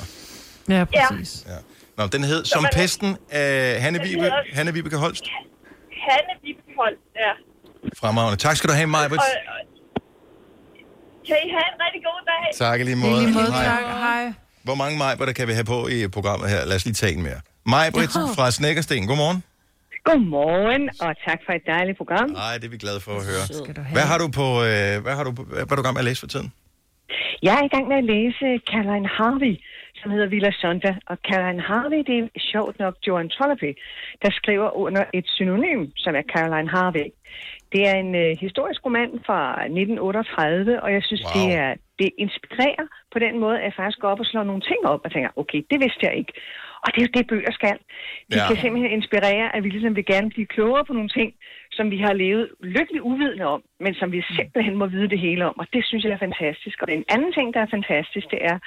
Ja, 0.73 0.85
præcis. 0.93 1.45
Ja. 1.51 1.57
Nå, 1.97 2.07
den 2.07 2.23
hed 2.23 2.45
Som 2.45 2.61
man- 2.63 2.71
Pesten 2.75 3.17
af 3.31 3.81
Hanne, 3.81 3.99
Vibe, 4.05 4.31
Hanne 4.53 4.73
Vibeke 4.73 4.97
Holst. 4.97 5.23
Hanne 6.07 6.33
Vibbehold, 6.43 6.97
ja. 7.15 7.31
Fremragende. 7.99 8.37
Tak 8.37 8.55
skal 8.55 8.69
du 8.69 8.73
have, 8.73 8.87
Majbrit. 8.87 9.19
Og, 9.19 9.25
og, 9.53 9.59
kan 11.27 11.35
I 11.45 11.49
have 11.55 11.67
en 11.73 11.77
rigtig 11.85 12.01
god 12.09 12.19
dag? 12.31 12.43
Tak 12.67 12.79
i 12.79 12.83
lige 12.83 12.91
I 12.93 12.95
måde. 12.95 13.21
lige 13.23 13.33
måde, 13.33 13.51
Hej. 13.51 13.65
tak. 13.65 13.83
Hej. 13.83 14.33
Hvor 14.63 14.75
mange 14.75 14.97
Majbritter 14.97 15.33
kan 15.33 15.47
vi 15.47 15.53
have 15.59 15.65
på 15.75 15.79
i 15.95 16.07
programmet 16.07 16.49
her? 16.49 16.65
Lad 16.65 16.75
os 16.75 16.85
lige 16.85 16.93
tage 16.93 17.13
en 17.17 17.23
mere. 17.23 17.39
Majbrit 17.65 18.09
fra 18.37 18.51
Snækkersten, 18.51 19.07
godmorgen. 19.07 19.43
Godmorgen, 20.09 20.83
og 21.05 21.11
tak 21.27 21.39
for 21.45 21.53
et 21.59 21.65
dejligt 21.75 21.97
program. 21.97 22.29
Nej, 22.29 22.53
det 22.59 22.65
er 22.65 22.69
vi 22.69 22.77
glade 22.85 22.99
for 23.05 23.11
at 23.19 23.23
høre. 23.31 23.43
Hvad 23.95 24.05
har 24.11 24.17
du 24.23 24.27
på, 24.41 24.47
øh, 24.69 24.93
hvad 25.05 25.15
har 25.17 25.23
du, 25.27 25.31
på- 25.31 25.43
hvad 25.43 25.61
er 25.71 25.75
du 25.75 25.81
i 25.81 25.87
gang 25.87 25.95
med 25.97 26.03
at 26.05 26.09
læse 26.11 26.19
for 26.25 26.27
tiden? 26.33 26.49
Jeg 27.47 27.53
er 27.59 27.63
i 27.69 27.71
gang 27.75 27.85
med 27.91 27.97
at 28.03 28.07
læse 28.15 28.47
Caroline 28.71 29.07
Harvey, 29.17 29.53
som 29.99 30.07
hedder 30.13 30.27
Villa 30.33 30.51
Sonda. 30.61 30.91
Og 31.11 31.17
Caroline 31.29 31.61
Harvey, 31.69 32.01
det 32.09 32.17
er 32.23 32.29
sjovt 32.51 32.75
nok 32.83 32.93
Joan 33.07 33.29
Trollope, 33.35 33.71
der 34.21 34.31
skriver 34.39 34.67
under 34.85 35.03
et 35.13 35.25
synonym, 35.37 35.81
som 36.03 36.11
er 36.19 36.23
Caroline 36.33 36.69
Harvey. 36.75 37.07
Det 37.73 37.81
er 37.89 37.95
en 38.05 38.15
øh, 38.23 38.31
historisk 38.45 38.85
roman 38.85 39.11
fra 39.27 39.39
1938, 39.51 40.83
og 40.83 40.93
jeg 40.93 41.03
synes, 41.03 41.23
Wow. 41.23 41.33
det, 41.35 41.45
er, 41.63 41.71
det 41.99 42.09
inspirerer 42.17 42.85
på 43.13 43.19
den 43.25 43.39
måde, 43.43 43.57
at 43.59 43.65
jeg 43.67 43.73
faktisk 43.79 43.99
går 43.99 44.09
op 44.13 44.19
og 44.19 44.25
slår 44.25 44.43
nogle 44.43 44.61
ting 44.61 44.79
op 44.85 45.01
og 45.05 45.11
tænker, 45.11 45.29
okay, 45.41 45.61
det 45.71 45.79
vidste 45.83 46.01
jeg 46.07 46.13
ikke. 46.21 46.33
Og 46.83 46.87
det 46.91 46.99
er 47.01 47.07
jo 47.07 47.13
det, 47.17 47.27
bøger 47.27 47.53
skal. 47.59 47.77
De 48.31 48.37
ja. 48.37 48.47
kan 48.47 48.57
simpelthen 48.63 48.91
inspirere, 48.99 49.55
at 49.55 49.63
vi 49.63 49.69
ligesom 49.69 49.95
vil 49.95 50.05
gerne 50.05 50.29
blive 50.29 50.45
klogere 50.55 50.85
på 50.85 50.93
nogle 50.93 51.09
ting, 51.09 51.29
som 51.71 51.91
vi 51.91 51.97
har 52.05 52.13
levet 52.13 52.49
lykkeligt 52.75 53.03
uvidende 53.11 53.45
om, 53.55 53.61
men 53.79 53.93
som 53.99 54.11
vi 54.11 54.23
simpelthen 54.39 54.75
må 54.81 54.85
vide 54.85 55.09
det 55.13 55.19
hele 55.19 55.45
om. 55.49 55.55
Og 55.59 55.67
det 55.73 55.85
synes 55.85 56.03
jeg 56.03 56.11
er 56.11 56.25
fantastisk. 56.27 56.81
Og 56.81 56.87
en 56.93 57.05
anden 57.09 57.33
ting, 57.33 57.53
der 57.53 57.59
er 57.61 57.73
fantastisk, 57.77 58.27
det 58.31 58.39
er, 58.51 58.57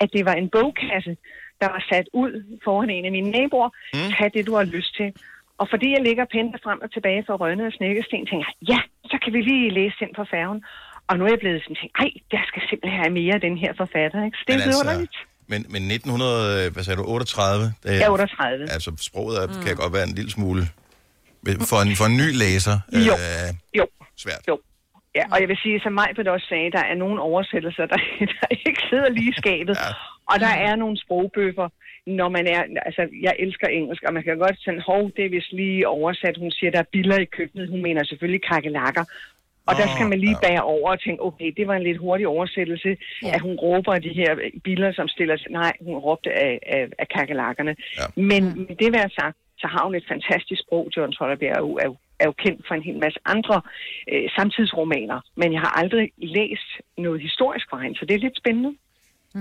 at 0.00 0.08
det 0.12 0.24
var 0.24 0.32
en 0.42 0.48
bogkasse, 0.56 1.16
der 1.60 1.68
var 1.74 1.82
sat 1.92 2.08
ud 2.12 2.32
foran 2.64 2.90
en 2.90 3.04
af 3.04 3.12
mine 3.12 3.30
naboer. 3.30 3.70
Mm. 3.94 4.10
Tag 4.16 4.30
det, 4.34 4.46
du 4.46 4.54
har 4.54 4.64
lyst 4.64 4.96
til. 4.96 5.12
Og 5.60 5.66
fordi 5.72 5.88
jeg 5.96 6.02
ligger 6.08 6.24
pænt 6.34 6.54
frem 6.64 6.78
og 6.84 6.88
tilbage 6.96 7.22
for 7.26 7.34
Rønne 7.42 7.64
og 7.70 7.72
Snækkesten, 7.78 8.26
tænker 8.30 8.46
jeg, 8.48 8.54
ja, 8.72 8.80
så 9.10 9.16
kan 9.22 9.30
vi 9.34 9.40
lige 9.50 9.66
læse 9.78 9.96
den 10.02 10.10
på 10.18 10.24
færgen. 10.34 10.60
Og 11.08 11.14
nu 11.18 11.22
er 11.26 11.30
jeg 11.34 11.40
blevet 11.44 11.60
sådan 11.64 11.76
tænkt, 11.80 11.94
ej, 12.04 12.10
der 12.34 12.42
skal 12.50 12.62
simpelthen 12.70 13.00
have 13.02 13.12
mere 13.20 13.34
af 13.38 13.42
den 13.48 13.56
her 13.62 13.72
forfatter. 13.80 14.18
Ikke? 14.26 14.36
Så 14.38 14.44
det 14.46 14.54
er 14.54 14.60
altså. 14.62 15.06
Men, 15.52 15.60
men 15.74 15.82
1900, 15.90 16.66
øh, 16.66 16.72
hvad 16.74 16.82
sagde 16.86 16.96
du, 17.00 17.04
38? 17.06 17.64
Det 17.82 17.90
er, 17.94 17.98
Ja, 18.02 18.12
38. 18.12 18.70
Altså, 18.76 18.90
sproget 19.08 19.34
er, 19.42 19.46
mm. 19.46 19.62
kan 19.64 19.76
godt 19.82 19.92
være 19.96 20.06
en 20.10 20.14
lille 20.20 20.30
smule... 20.38 20.62
For 21.70 21.78
en, 21.86 21.96
for 22.00 22.06
en 22.12 22.16
ny 22.22 22.28
læser. 22.42 22.76
Jo. 23.08 23.14
Øh, 23.22 23.48
Jo. 23.78 23.86
Svært. 24.24 24.42
Jo. 24.50 24.56
Ja, 25.18 25.24
og 25.32 25.36
jeg 25.40 25.48
vil 25.48 25.58
sige, 25.64 25.76
som 25.84 25.92
Majbert 26.00 26.28
også 26.36 26.46
sagde, 26.52 26.70
der 26.76 26.82
er 26.90 26.96
nogle 27.04 27.18
oversættelser, 27.30 27.86
der, 27.92 28.00
der 28.40 28.46
ikke 28.68 28.82
sidder 28.90 29.08
lige 29.18 29.30
i 29.34 29.36
skabet. 29.42 29.76
Ja. 29.84 29.92
Og 30.30 30.40
der 30.40 30.54
er 30.68 30.76
nogle 30.76 30.96
sprogbøffer, 31.04 31.68
når 32.06 32.28
man 32.28 32.46
er... 32.46 32.62
Altså, 32.86 33.08
jeg 33.22 33.34
elsker 33.38 33.66
engelsk, 33.66 34.02
og 34.02 34.14
man 34.14 34.22
kan 34.22 34.38
godt 34.38 34.58
sådan, 34.58 34.80
hov, 34.80 35.10
det 35.16 35.24
er 35.24 35.30
vist 35.30 35.52
lige 35.52 35.88
oversat. 35.88 36.36
Hun 36.36 36.50
siger, 36.50 36.70
der 36.70 36.78
er 36.78 36.92
biller 36.92 37.18
i 37.18 37.24
køkkenet. 37.24 37.68
Hun 37.68 37.82
mener 37.82 38.04
selvfølgelig 38.04 38.42
kakelakker. 38.42 39.04
Og 39.68 39.74
der 39.80 39.86
skal 39.94 40.06
man 40.08 40.18
lige 40.18 40.36
bære 40.46 40.62
over 40.62 40.90
og 40.90 41.00
tænke, 41.00 41.22
okay, 41.22 41.48
det 41.56 41.66
var 41.68 41.74
en 41.76 41.82
lidt 41.82 41.98
hurtig 41.98 42.26
oversættelse, 42.26 42.96
ja. 43.22 43.34
at 43.34 43.40
hun 43.40 43.54
råber 43.56 43.92
af 43.94 44.02
de 44.02 44.12
her 44.20 44.32
biler, 44.64 44.92
som 44.92 45.08
stiller 45.08 45.36
sig. 45.36 45.50
Nej, 45.50 45.72
hun 45.80 45.96
råbte 45.96 46.30
af, 46.32 46.58
af, 46.66 46.88
af 46.98 47.08
kakelakkerne. 47.08 47.76
Ja. 47.98 48.22
Men 48.22 48.42
med 48.68 48.76
det 48.82 48.92
være 48.92 49.10
sagt, 49.20 49.36
så 49.58 49.66
har 49.66 49.84
hun 49.84 49.94
et 49.94 50.06
fantastisk 50.08 50.60
sprog, 50.62 50.90
John 50.96 51.12
Tollerbjerg 51.12 51.56
er 51.56 51.60
jo, 51.60 51.76
er 51.82 51.86
jo, 51.90 51.96
er 52.20 52.24
jo 52.24 52.32
kendt 52.32 52.66
for 52.68 52.74
en 52.74 52.82
hel 52.82 52.98
masse 52.98 53.20
andre 53.24 53.60
øh, 54.12 54.30
samtidsromaner. 54.36 55.20
Men 55.36 55.52
jeg 55.52 55.60
har 55.60 55.72
aldrig 55.82 56.10
læst 56.16 56.68
noget 56.98 57.20
historisk 57.20 57.66
fra 57.70 57.78
hende, 57.82 57.98
så 57.98 58.04
det 58.04 58.14
er 58.14 58.24
lidt 58.26 58.38
spændende. 58.42 58.72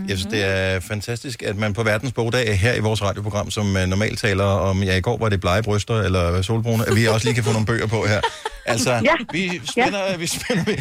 Jeg 0.07 0.17
synes, 0.17 0.25
det 0.33 0.43
er 0.45 0.79
fantastisk, 0.79 1.43
at 1.43 1.55
man 1.57 1.73
på 1.73 1.83
verdens 1.83 2.12
bogdag 2.12 2.60
her 2.60 2.73
i 2.73 2.79
vores 2.79 3.03
radioprogram, 3.03 3.51
som 3.51 3.65
uh, 3.75 3.81
normalt 3.81 4.19
taler 4.19 4.43
om, 4.43 4.83
ja, 4.83 4.95
i 4.95 5.01
går 5.01 5.17
var 5.17 5.29
det 5.29 5.39
blege 5.41 5.63
bryster 5.63 6.01
eller 6.01 6.41
solbrune, 6.41 6.83
at 6.88 6.95
vi 6.95 7.05
også 7.07 7.27
lige 7.27 7.36
kan 7.36 7.43
få 7.43 7.51
nogle 7.51 7.65
bøger 7.65 7.88
på 7.88 8.05
her. 8.05 8.21
Altså, 8.65 8.91
Ja. 8.91 9.15
vi 9.31 9.62
spænder, 9.71 9.99
ja. 9.99 10.17
vi 10.17 10.27
spænder. 10.27 10.63
Vi. 10.65 10.75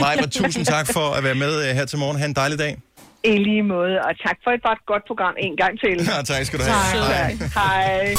Maja, 0.00 0.26
tusind 0.26 0.64
tak 0.66 0.92
for 0.92 1.10
at 1.10 1.24
være 1.24 1.34
med 1.34 1.58
uh, 1.70 1.76
her 1.76 1.84
til 1.84 1.98
morgen. 1.98 2.18
Ha' 2.18 2.24
en 2.26 2.32
dejlig 2.34 2.58
dag. 2.58 2.76
I 3.24 3.36
lige 3.38 3.62
måde, 3.62 3.94
og 4.08 4.12
tak 4.26 4.36
for 4.44 4.50
et 4.50 4.62
godt, 4.62 4.78
godt 4.86 5.02
program 5.06 5.34
en 5.38 5.56
gang 5.56 5.80
til. 5.80 6.08
Ja, 6.16 6.22
tak 6.22 6.46
skal 6.46 6.58
du 6.58 6.64
have. 6.64 7.04
Hej. 7.04 7.36
Hej. 7.54 8.14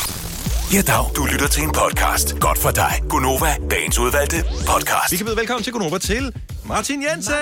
Ja, 0.74 0.82
dag. 0.82 1.06
Du 1.16 1.26
lytter 1.26 1.48
til 1.48 1.64
en 1.64 1.72
podcast. 1.72 2.40
Godt 2.40 2.58
for 2.60 2.72
dig. 2.72 2.94
Gunova, 3.10 3.56
dagens 3.72 4.00
udvalgte 4.00 4.36
podcast. 4.44 5.12
Vi 5.12 5.18
kan 5.18 5.26
byde 5.26 5.38
velkommen 5.38 5.64
til 5.64 5.74
Gunova 5.74 5.98
til 5.98 6.34
Martin 6.66 7.04
Jensen. 7.04 7.34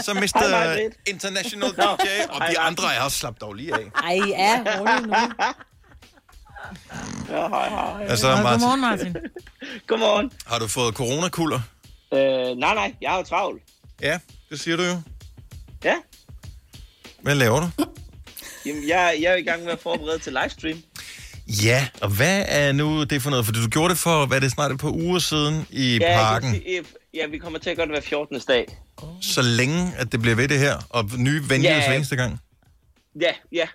Så 0.00 0.14
Mr. 0.14 0.90
International. 1.06 1.70
DJ, 1.70 2.08
og 2.30 2.40
de 2.50 2.58
andre 2.58 2.94
er 2.94 3.00
også 3.00 3.18
slap 3.18 3.40
dog 3.40 3.54
lige 3.54 3.74
af. 3.74 3.90
Ej, 4.04 4.18
ja, 4.28 4.62
rolig 4.78 5.06
nu. 5.06 5.14
Ja, 7.30 7.48
hej, 7.48 7.68
hej. 7.68 8.06
Altså, 8.08 8.26
Martin, 8.26 8.44
Godmorgen, 8.50 8.80
Martin. 8.80 9.16
Godmorgen. 9.86 10.32
har 10.46 10.58
du 10.58 10.66
fået 10.66 10.94
coronakulder? 10.94 11.60
Øh, 12.14 12.20
nej, 12.56 12.74
nej, 12.74 12.94
jeg 13.00 13.10
har 13.10 13.16
jo 13.16 13.22
travlt. 13.24 13.62
Ja, 14.02 14.18
det 14.50 14.60
siger 14.60 14.76
du 14.76 14.82
jo. 14.82 15.00
Ja. 15.84 15.94
Hvad 17.22 17.34
laver 17.34 17.60
du? 17.60 17.84
Jamen, 18.66 18.88
jeg, 18.88 19.18
jeg 19.20 19.32
er 19.32 19.36
i 19.36 19.42
gang 19.42 19.64
med 19.64 19.72
at 19.72 19.78
forberede 19.82 20.18
til 20.18 20.32
livestream. 20.32 20.82
Ja, 21.64 21.88
og 22.00 22.08
hvad 22.08 22.44
er 22.48 22.72
nu 22.72 23.04
det 23.04 23.22
for 23.22 23.30
noget? 23.30 23.44
For 23.44 23.52
du 23.52 23.68
gjorde 23.68 23.88
det 23.88 23.98
for, 23.98 24.26
hvad 24.26 24.36
er 24.36 24.40
det 24.40 24.50
snart 24.50 24.72
et 24.72 24.78
par 24.80 24.90
uger 24.90 25.18
siden 25.18 25.66
i 25.70 25.98
ja, 26.00 26.16
parken. 26.16 26.54
Sige, 26.54 26.84
ja, 27.14 27.26
vi 27.26 27.38
kommer 27.38 27.58
til 27.58 27.70
at 27.70 27.76
det 27.76 27.88
hver 27.88 28.00
14. 28.00 28.40
dag. 28.48 28.66
Så 29.20 29.42
længe, 29.42 29.92
at 29.96 30.12
det 30.12 30.20
bliver 30.20 30.36
ved 30.36 30.48
det 30.48 30.58
her, 30.58 30.76
og 30.90 31.04
nye 31.18 31.42
venues 31.48 31.64
Ja. 31.64 31.86
hver 31.86 31.96
eneste 31.96 32.16
gang. 32.16 32.38
Ja, 33.20 33.32
ja. 33.52 33.66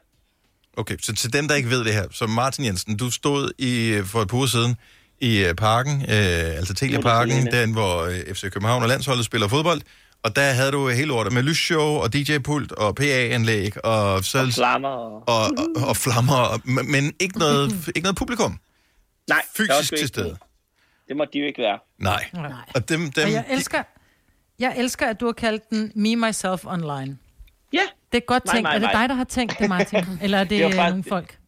Okay, 0.77 0.97
så 1.01 1.15
til 1.15 1.33
dem, 1.33 1.47
der 1.47 1.55
ikke 1.55 1.69
ved 1.69 1.83
det 1.85 1.93
her, 1.93 2.05
så 2.11 2.27
Martin 2.27 2.65
Jensen, 2.65 2.97
du 2.97 3.09
stod 3.11 3.51
i, 3.57 4.01
for 4.05 4.21
et 4.21 4.27
par 4.27 4.37
uger 4.37 4.47
siden 4.47 4.75
i 5.21 5.37
øh, 5.45 5.55
parken, 5.55 6.01
øh, 6.01 6.57
altså 6.57 6.73
Telia 6.73 7.01
Parken, 7.01 7.35
Telia. 7.45 7.61
den 7.61 7.71
hvor 7.71 8.01
øh, 8.03 8.33
FC 8.35 8.41
København 8.41 8.83
og 8.83 8.89
landsholdet 8.89 9.25
spiller 9.25 9.47
fodbold, 9.47 9.81
og 10.23 10.35
der 10.35 10.51
havde 10.51 10.71
du 10.71 10.89
hele 10.89 11.13
ordet 11.13 11.33
med 11.33 11.43
lysshow 11.43 11.81
og 11.85 12.13
DJ-pult 12.13 12.71
og 12.71 12.95
PA-anlæg 12.95 13.85
og, 13.85 14.23
så, 14.23 14.39
Og 14.43 14.47
flammer 14.53 14.89
og... 14.89 15.23
og, 15.27 15.51
og, 15.75 15.87
og 15.87 15.97
flammer, 15.97 16.61
men 16.83 17.13
ikke 17.19 17.39
noget, 17.39 17.71
ikke 17.87 18.01
noget 18.01 18.15
publikum. 18.17 18.59
Nej, 19.29 19.41
Fysisk 19.57 19.93
til 19.97 20.07
stede. 20.07 20.37
Det 21.07 21.17
må 21.17 21.25
de 21.33 21.39
jo 21.39 21.45
ikke 21.45 21.61
være. 21.61 21.79
Nej. 21.97 22.25
Nej. 22.33 22.51
Og 22.75 22.89
dem, 22.89 22.99
dem, 23.11 23.23
Og 23.25 23.31
jeg 23.31 23.45
elsker, 23.49 23.83
jeg 24.59 24.75
elsker, 24.77 25.07
at 25.07 25.19
du 25.19 25.25
har 25.25 25.33
kaldt 25.33 25.69
den 25.69 25.91
Me, 25.95 26.15
Myself 26.15 26.65
Online. 26.65 27.17
Ja. 27.73 27.81
Det 28.11 28.17
er 28.17 28.25
godt 28.25 28.43
tænkt. 28.49 28.67
er 28.69 28.79
det 28.79 28.89
dig, 28.93 29.09
der 29.09 29.15
har 29.15 29.23
tænkt 29.23 29.59
det, 29.59 29.69
Martin? 29.69 29.99
Eller 30.23 30.37
er 30.37 30.43
det, 30.43 30.49
Det 30.49 30.59
det 30.59 30.75
faktisk- 30.75 30.89
nogle 30.89 31.03
folk? 31.03 31.39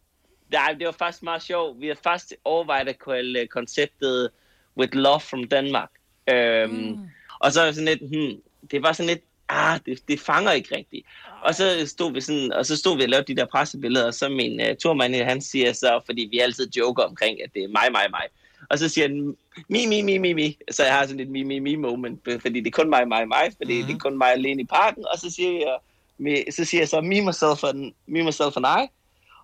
Nej, 0.52 0.74
det 0.78 0.86
var 0.86 0.92
faktisk 0.98 1.22
meget 1.22 1.42
sjovt. 1.42 1.80
Vi 1.80 1.86
har 1.88 1.96
faktisk 2.02 2.32
overvejet 2.44 2.88
at 2.88 2.98
kalde 3.04 3.40
øh, 3.40 3.46
konceptet 3.46 4.30
With 4.76 4.94
Love 4.96 5.20
from 5.20 5.44
Denmark. 5.48 5.90
Øhm, 6.30 6.72
mm. 6.74 7.08
Og 7.40 7.52
så 7.52 7.60
er 7.60 7.66
det 7.66 7.74
sådan 7.74 7.88
lidt, 7.98 8.00
hmm, 8.00 8.40
det 8.70 8.82
var 8.82 8.92
sådan 8.92 9.08
lidt, 9.08 9.20
ah, 9.48 9.80
det, 9.86 10.08
det 10.08 10.20
fanger 10.20 10.52
ikke 10.52 10.76
rigtigt. 10.76 11.06
Og 11.42 11.54
så 11.54 11.86
stod 11.86 12.12
vi 12.12 12.20
sådan, 12.20 12.52
og 12.52 12.66
så 12.66 12.76
stod 12.76 12.96
vi 12.96 13.02
og 13.02 13.08
lavede 13.08 13.26
de 13.34 13.36
der 13.36 13.46
pressebilleder, 13.46 14.06
og 14.06 14.14
så 14.14 14.28
min 14.28 14.60
uh, 14.60 14.66
turmand, 14.82 15.14
han 15.14 15.40
siger 15.40 15.72
så, 15.72 16.00
fordi 16.06 16.28
vi 16.30 16.38
altid 16.38 16.68
joker 16.76 17.02
omkring, 17.02 17.42
at 17.44 17.50
det 17.54 17.62
er 17.64 17.68
mig, 17.68 17.92
mig, 17.92 18.06
mig. 18.10 18.22
Og 18.70 18.78
så 18.78 18.88
siger 18.88 19.08
han, 19.08 19.36
mi, 19.68 19.86
mi, 19.86 20.02
mi, 20.02 20.18
mi, 20.18 20.32
mi. 20.32 20.58
Så 20.70 20.84
jeg 20.84 20.94
har 20.94 21.06
sådan 21.06 21.20
et 21.20 21.28
mi, 21.28 21.42
mi, 21.42 21.58
mi 21.58 21.74
moment, 21.74 22.28
fordi 22.42 22.60
det 22.60 22.66
er 22.66 22.70
kun 22.70 22.90
mig, 22.90 23.08
mig, 23.08 23.28
mig, 23.28 23.52
fordi 23.56 23.80
mm. 23.80 23.86
det 23.86 23.94
er 23.94 23.98
kun 23.98 24.18
mig 24.18 24.32
alene 24.32 24.62
i 24.62 24.66
parken. 24.66 25.04
Og 25.12 25.18
så 25.18 25.30
siger 25.30 25.52
jeg, 25.52 25.76
me- 26.20 26.50
så 26.50 26.64
siger 26.64 26.80
jeg 26.80 26.88
så, 26.88 27.00
me, 27.00 27.20
myself 27.20 27.64
and, 27.64 27.92
me, 28.06 28.22
myself 28.22 28.56
and 28.56 28.66
I. 28.66 28.88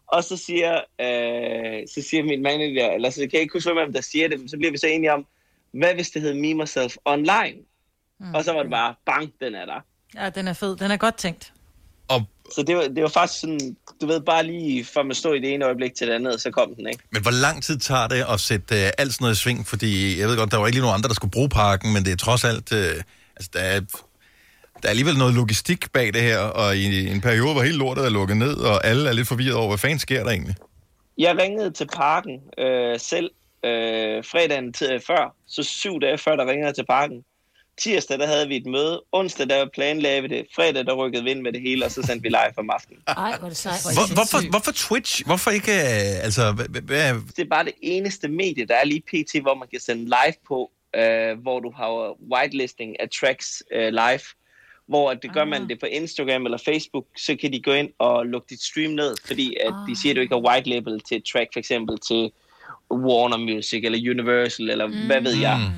Og 0.06 0.24
så 0.24 0.36
siger, 0.36 0.74
øh, 1.00 1.88
så 1.94 2.02
siger 2.08 2.22
min 2.22 2.42
manager, 2.42 2.90
eller 2.90 3.10
så 3.10 3.20
kan 3.20 3.30
jeg 3.32 3.40
ikke 3.40 3.52
huske, 3.52 3.72
hvem 3.72 3.92
der 3.92 4.00
siger 4.00 4.28
det, 4.28 4.40
men 4.40 4.48
så 4.48 4.56
bliver 4.56 4.70
vi 4.70 4.78
så 4.78 4.86
enige 4.86 5.12
om, 5.12 5.26
hvad 5.70 5.94
hvis 5.94 6.10
det 6.10 6.22
hed 6.22 6.34
Me 6.34 6.54
Myself 6.54 6.96
Online? 7.04 7.56
Mm. 8.20 8.34
Og 8.34 8.44
så 8.44 8.52
var 8.52 8.62
det 8.62 8.70
bare, 8.70 8.94
bang, 9.06 9.32
den 9.40 9.54
er 9.54 9.66
der. 9.66 9.80
Ja, 10.14 10.30
den 10.30 10.48
er 10.48 10.52
fed. 10.52 10.76
Den 10.76 10.90
er 10.90 10.96
godt 10.96 11.16
tænkt. 11.16 11.52
Så 12.52 12.62
det 12.62 12.76
var, 12.76 12.82
det 12.82 13.02
var 13.02 13.08
faktisk 13.08 13.40
sådan, 13.40 13.76
du 14.00 14.06
ved, 14.06 14.20
bare 14.20 14.46
lige 14.46 14.84
fra 14.84 15.02
man 15.02 15.14
stod 15.14 15.36
i 15.36 15.40
det 15.40 15.54
ene 15.54 15.64
øjeblik 15.64 15.94
til 15.94 16.06
det 16.06 16.14
andet, 16.14 16.40
så 16.40 16.50
kom 16.50 16.74
den, 16.74 16.88
ikke? 16.88 17.04
Men 17.10 17.22
hvor 17.22 17.30
lang 17.30 17.62
tid 17.62 17.78
tager 17.78 18.08
det 18.08 18.24
at 18.32 18.40
sætte 18.40 18.74
uh, 18.74 18.90
alt 18.98 19.12
sådan 19.12 19.24
noget 19.24 19.34
i 19.34 19.38
sving? 19.38 19.66
Fordi 19.66 20.20
jeg 20.20 20.28
ved 20.28 20.36
godt, 20.36 20.50
der 20.50 20.58
var 20.58 20.66
ikke 20.66 20.76
lige 20.76 20.82
nogen 20.82 20.94
andre, 20.94 21.08
der 21.08 21.14
skulle 21.14 21.30
bruge 21.30 21.48
parken, 21.48 21.92
men 21.92 22.04
det 22.04 22.12
er 22.12 22.16
trods 22.16 22.44
alt... 22.44 22.72
Uh, 22.72 22.78
altså, 23.36 23.50
der 23.52 23.60
er, 23.60 23.80
der 24.82 24.88
er 24.88 24.90
alligevel 24.90 25.18
noget 25.18 25.34
logistik 25.34 25.92
bag 25.92 26.14
det 26.14 26.22
her, 26.22 26.38
og 26.38 26.76
i 26.76 27.08
en 27.08 27.20
periode, 27.20 27.52
hvor 27.52 27.62
hele 27.62 27.78
lortet 27.78 28.04
er 28.04 28.10
lukket 28.10 28.36
ned, 28.36 28.56
og 28.56 28.86
alle 28.86 29.08
er 29.08 29.12
lidt 29.12 29.28
forvirret 29.28 29.54
over, 29.54 29.68
hvad 29.68 29.78
fanden 29.78 29.98
sker 29.98 30.24
der 30.24 30.30
egentlig? 30.30 30.54
Jeg 31.18 31.38
ringede 31.38 31.70
til 31.70 31.86
parken 31.86 32.40
øh, 32.58 33.00
selv 33.00 33.30
øh, 33.64 34.24
fredagen 34.24 34.72
til, 34.72 35.02
før, 35.06 35.34
så 35.46 35.62
syv 35.62 36.00
dage 36.00 36.18
før, 36.18 36.36
der 36.36 36.46
ringede 36.46 36.66
jeg 36.66 36.74
til 36.74 36.86
parken. 36.86 37.24
Tirsdag, 37.78 38.18
der 38.18 38.26
havde 38.26 38.48
vi 38.48 38.56
et 38.56 38.66
møde. 38.66 39.02
Onsdag, 39.12 39.48
der 39.48 39.68
planlagde 39.74 40.22
vi 40.22 40.28
det. 40.28 40.46
Fredag, 40.54 40.86
der 40.86 40.94
rykkede 40.94 41.24
vi 41.24 41.30
ind 41.30 41.40
med 41.40 41.52
det 41.52 41.60
hele, 41.60 41.84
og 41.84 41.90
så 41.90 42.02
sendte 42.02 42.22
vi 42.22 42.28
live 42.28 42.58
om 42.58 42.70
aftenen. 42.70 43.02
Ej, 43.08 43.38
hvor 43.38 43.48
det 43.48 43.56
sejt. 43.56 43.82
Hvor, 43.94 44.14
hvorfor, 44.14 44.50
hvorfor 44.50 44.72
Twitch? 44.72 45.26
Hvorfor 45.26 45.50
ikke... 45.50 45.70
Uh, 45.70 46.24
altså, 46.24 46.52
hvad, 46.52 47.14
Det 47.36 47.38
er 47.38 47.48
bare 47.50 47.64
det 47.64 47.74
eneste 47.82 48.28
medie, 48.28 48.66
der 48.66 48.74
er 48.74 48.84
lige 48.84 49.00
pt, 49.00 49.42
hvor 49.42 49.54
man 49.54 49.68
kan 49.68 49.80
sende 49.80 50.04
live 50.04 50.34
på, 50.48 50.70
øh, 50.96 51.38
hvor 51.42 51.60
du 51.60 51.72
har 51.76 52.16
whitelisting 52.32 53.00
af 53.00 53.08
tracks 53.20 53.62
øh, 53.72 53.88
live. 53.92 54.20
Hvor 54.88 55.10
at 55.10 55.22
det 55.22 55.32
gør 55.32 55.44
man 55.44 55.68
det 55.68 55.80
på 55.80 55.86
Instagram 55.86 56.44
eller 56.44 56.58
Facebook, 56.58 57.04
så 57.16 57.36
kan 57.40 57.52
de 57.52 57.62
gå 57.62 57.72
ind 57.72 57.90
og 57.98 58.26
lukke 58.26 58.46
dit 58.50 58.62
stream 58.62 58.90
ned, 58.90 59.14
fordi 59.26 59.56
at 59.66 59.72
de 59.88 60.00
siger, 60.00 60.12
at 60.12 60.16
du 60.16 60.20
ikke 60.20 60.34
har 60.34 60.48
white 60.48 60.70
label 60.70 61.00
til 61.00 61.16
et 61.16 61.24
track, 61.32 61.48
for 61.52 61.58
eksempel 61.58 61.98
til 61.98 62.30
Warner 62.92 63.36
Music 63.36 63.84
eller 63.84 64.10
Universal, 64.10 64.70
eller 64.70 64.86
mm. 64.86 65.06
hvad 65.06 65.20
ved 65.20 65.36
jeg. 65.36 65.72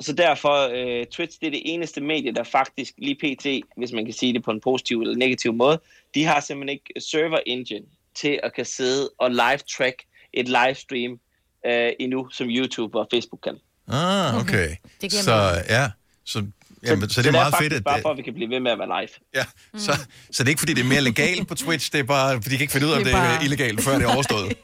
Så 0.00 0.12
derfor, 0.12 0.68
øh, 0.74 1.06
Twitch, 1.06 1.40
det 1.40 1.46
er 1.46 1.50
det 1.50 1.62
eneste 1.64 2.00
medie, 2.00 2.32
der 2.34 2.44
faktisk 2.44 2.94
lige 2.98 3.14
pt, 3.14 3.46
hvis 3.76 3.92
man 3.92 4.04
kan 4.04 4.14
sige 4.14 4.32
det 4.32 4.44
på 4.44 4.50
en 4.50 4.60
positiv 4.60 5.00
eller 5.00 5.16
negativ 5.16 5.52
måde, 5.52 5.80
de 6.14 6.24
har 6.24 6.40
simpelthen 6.40 6.68
ikke 6.68 7.00
server 7.10 7.38
engine 7.46 7.84
til 8.14 8.40
at 8.42 8.54
kan 8.54 8.64
sidde 8.64 9.10
og 9.18 9.30
live 9.30 9.58
track 9.76 9.94
et 10.32 10.48
livestream 10.48 11.18
øh, 11.66 11.92
endnu, 12.00 12.28
som 12.32 12.46
YouTube 12.50 12.98
og 12.98 13.08
Facebook 13.12 13.40
kan. 13.44 13.56
Ah, 13.88 14.40
okay. 14.40 14.68
Det 15.00 15.10
giver 15.10 15.22
Så 15.22 15.50
mening. 15.52 15.66
ja, 15.70 15.90
så, 16.24 16.46
jamen, 16.84 17.08
så, 17.08 17.14
så 17.14 17.22
det 17.22 17.28
er 17.28 17.32
meget 17.32 17.54
fedt, 17.60 17.72
at... 17.72 17.84
bare 17.84 18.00
for, 18.02 18.08
at 18.10 18.16
vi 18.16 18.22
kan 18.22 18.34
blive 18.34 18.50
ved 18.50 18.60
med 18.60 18.70
at 18.72 18.78
være 18.78 19.00
live. 19.00 19.08
Ja, 19.34 19.44
så, 19.78 19.92
så 20.30 20.42
det 20.42 20.48
er 20.48 20.50
ikke, 20.50 20.58
fordi 20.58 20.74
det 20.74 20.80
er 20.84 20.88
mere 20.88 21.00
legalt 21.00 21.48
på 21.48 21.54
Twitch, 21.54 21.92
det 21.92 21.98
er 22.00 22.04
bare, 22.04 22.34
fordi 22.34 22.48
de 22.50 22.56
kan 22.56 22.60
ikke 22.64 22.72
finde 22.72 22.86
ud 22.86 22.92
af, 22.92 22.96
om 22.96 23.04
Det 23.04 23.12
det 23.12 23.18
er 23.20 23.22
er 23.24 23.34
bare- 23.36 23.44
illegalt, 23.44 23.82
før 23.82 23.98
det 23.98 24.04
er 24.08 24.14
overstået. 24.14 24.52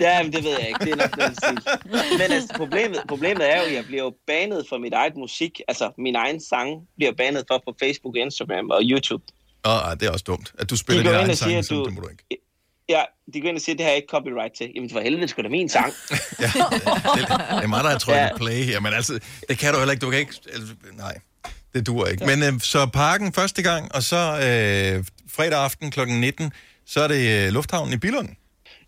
Ja, 0.00 0.22
men 0.22 0.32
det 0.32 0.44
ved 0.44 0.50
jeg 0.50 0.68
ikke. 0.68 0.84
Det 0.84 0.92
er 0.92 0.96
nok 0.96 1.16
den 1.20 1.34
stil. 1.34 1.58
Men 2.18 2.32
altså, 2.32 2.48
problemet, 2.56 3.00
problemet 3.08 3.52
er 3.52 3.56
jo, 3.60 3.62
at 3.66 3.74
jeg 3.74 3.84
bliver 3.84 4.02
jo 4.02 4.14
banet 4.26 4.66
for 4.68 4.78
mit 4.78 4.92
eget 4.92 5.16
musik. 5.16 5.60
Altså, 5.68 5.90
min 5.98 6.16
egen 6.16 6.40
sang 6.40 6.68
bliver 6.96 7.12
banet 7.18 7.44
for 7.50 7.62
på 7.66 7.74
Facebook, 7.82 8.16
Instagram 8.16 8.70
og 8.70 8.80
YouTube. 8.82 9.24
Åh, 9.66 9.72
oh, 9.88 9.92
det 10.00 10.02
er 10.02 10.10
også 10.10 10.24
dumt, 10.26 10.52
at 10.58 10.70
du 10.70 10.76
spiller 10.76 11.02
din 11.02 11.12
egen 11.12 11.36
sang, 11.36 11.68
du- 11.70 11.84
det 11.84 11.94
må 11.94 12.00
du 12.00 12.08
ikke. 12.08 12.42
Ja, 12.88 13.02
de 13.34 13.40
går 13.40 13.48
ind 13.48 13.56
og 13.56 13.62
siger, 13.62 13.74
at 13.74 13.78
det 13.78 13.84
har 13.84 13.90
jeg 13.90 13.96
ikke 13.96 14.08
copyright 14.10 14.54
til. 14.58 14.70
Jamen 14.74 14.90
for 14.90 15.00
helvede, 15.00 15.28
skulle 15.28 15.44
da 15.44 15.50
min 15.50 15.68
sang. 15.68 15.92
Det, 16.10 16.52
det 17.58 17.64
er 17.64 17.66
mig, 17.66 17.84
der 17.84 17.90
har 17.90 17.98
trykket 17.98 18.20
Ja. 18.20 18.26
ja. 18.26 18.36
play 18.36 18.62
her, 18.64 18.80
men 18.80 18.92
altså, 18.92 19.18
det 19.48 19.58
kan 19.58 19.72
du 19.72 19.78
heller 19.78 19.92
ikke. 19.92 20.00
Du 20.06 20.10
kan 20.10 20.18
ikke... 20.18 20.34
Altså, 20.52 20.74
nej, 20.92 21.14
det 21.74 21.86
duer 21.86 22.06
ikke. 22.06 22.26
Men 22.26 22.42
øh, 22.42 22.60
så 22.60 22.86
parken 22.86 23.32
første 23.32 23.62
gang, 23.62 23.94
og 23.94 24.02
så 24.02 24.16
øh, 24.16 25.04
fredag 25.36 25.58
aften 25.64 25.90
kl. 25.90 26.00
19, 26.08 26.52
så 26.86 27.00
er 27.00 27.08
det 27.08 27.46
øh, 27.46 27.52
Lufthavnen 27.52 27.92
i 27.94 27.96
Billund. 27.96 28.28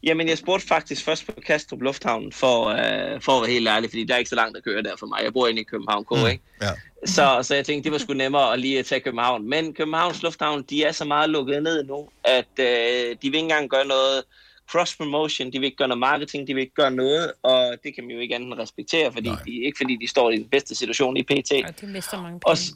Jamen, 0.03 0.29
jeg 0.29 0.39
spurgte 0.39 0.67
faktisk 0.67 1.05
først 1.05 1.27
på 1.27 1.33
Kastrup 1.47 1.81
Lufthavn, 1.83 2.33
for, 2.33 2.67
øh, 2.67 3.21
for 3.21 3.33
at 3.37 3.43
være 3.43 3.51
helt 3.51 3.69
ærlig, 3.69 3.91
fordi 3.91 4.05
der 4.05 4.15
er 4.15 4.19
ikke 4.19 4.29
så 4.29 4.35
langt 4.37 4.57
at 4.57 4.65
køre 4.65 4.83
der 4.83 4.97
for 4.99 5.07
mig. 5.07 5.21
Jeg 5.25 5.33
bor 5.33 5.47
inde 5.49 5.61
i 5.61 5.65
København 5.65 6.05
K, 6.05 6.13
ikke? 6.31 6.43
Ja. 6.63 6.69
Så, 7.07 7.39
så 7.43 7.55
jeg 7.55 7.65
tænkte, 7.67 7.85
det 7.85 7.93
var 7.93 7.99
sgu 7.99 8.13
nemmere 8.13 8.53
at 8.53 8.59
lige 8.61 8.79
at 8.79 8.87
tage 8.87 9.01
København. 9.01 9.49
Men 9.49 9.75
Københavns 9.75 10.23
Lufthavn, 10.23 10.63
de 10.63 10.85
er 10.85 10.93
så 10.93 11.05
meget 11.05 11.31
lukket 11.31 11.63
ned 11.63 11.85
nu, 11.85 12.09
at 12.25 12.49
øh, 12.61 12.67
de 12.67 13.17
vil 13.23 13.25
ikke 13.27 13.39
engang 13.39 13.69
gøre 13.71 13.87
noget 13.87 14.23
cross-promotion, 14.71 15.47
de 15.53 15.59
vil 15.59 15.65
ikke 15.65 15.77
gøre 15.77 15.89
noget 15.89 15.99
marketing, 16.01 16.49
de 16.49 16.55
vil 16.55 16.61
ikke 16.61 16.75
gøre 16.75 16.91
noget, 16.91 17.33
og 17.43 17.75
det 17.85 17.95
kan 17.95 18.05
man 18.05 18.11
jo 18.15 18.21
ikke 18.21 18.35
andet 18.35 18.59
respektere, 18.59 19.13
fordi 19.13 19.31
de, 19.47 19.65
ikke 19.65 19.77
fordi 19.81 19.97
de 20.01 20.09
står 20.09 20.31
i 20.31 20.37
den 20.37 20.45
bedste 20.45 20.75
situation 20.75 21.17
i 21.17 21.23
PT. 21.23 21.53
Og 21.67 21.81
de 21.81 21.87
mister 21.87 22.23
mange 22.23 22.41
Og 22.45 22.57
penge. 22.57 22.57
s- 22.57 22.73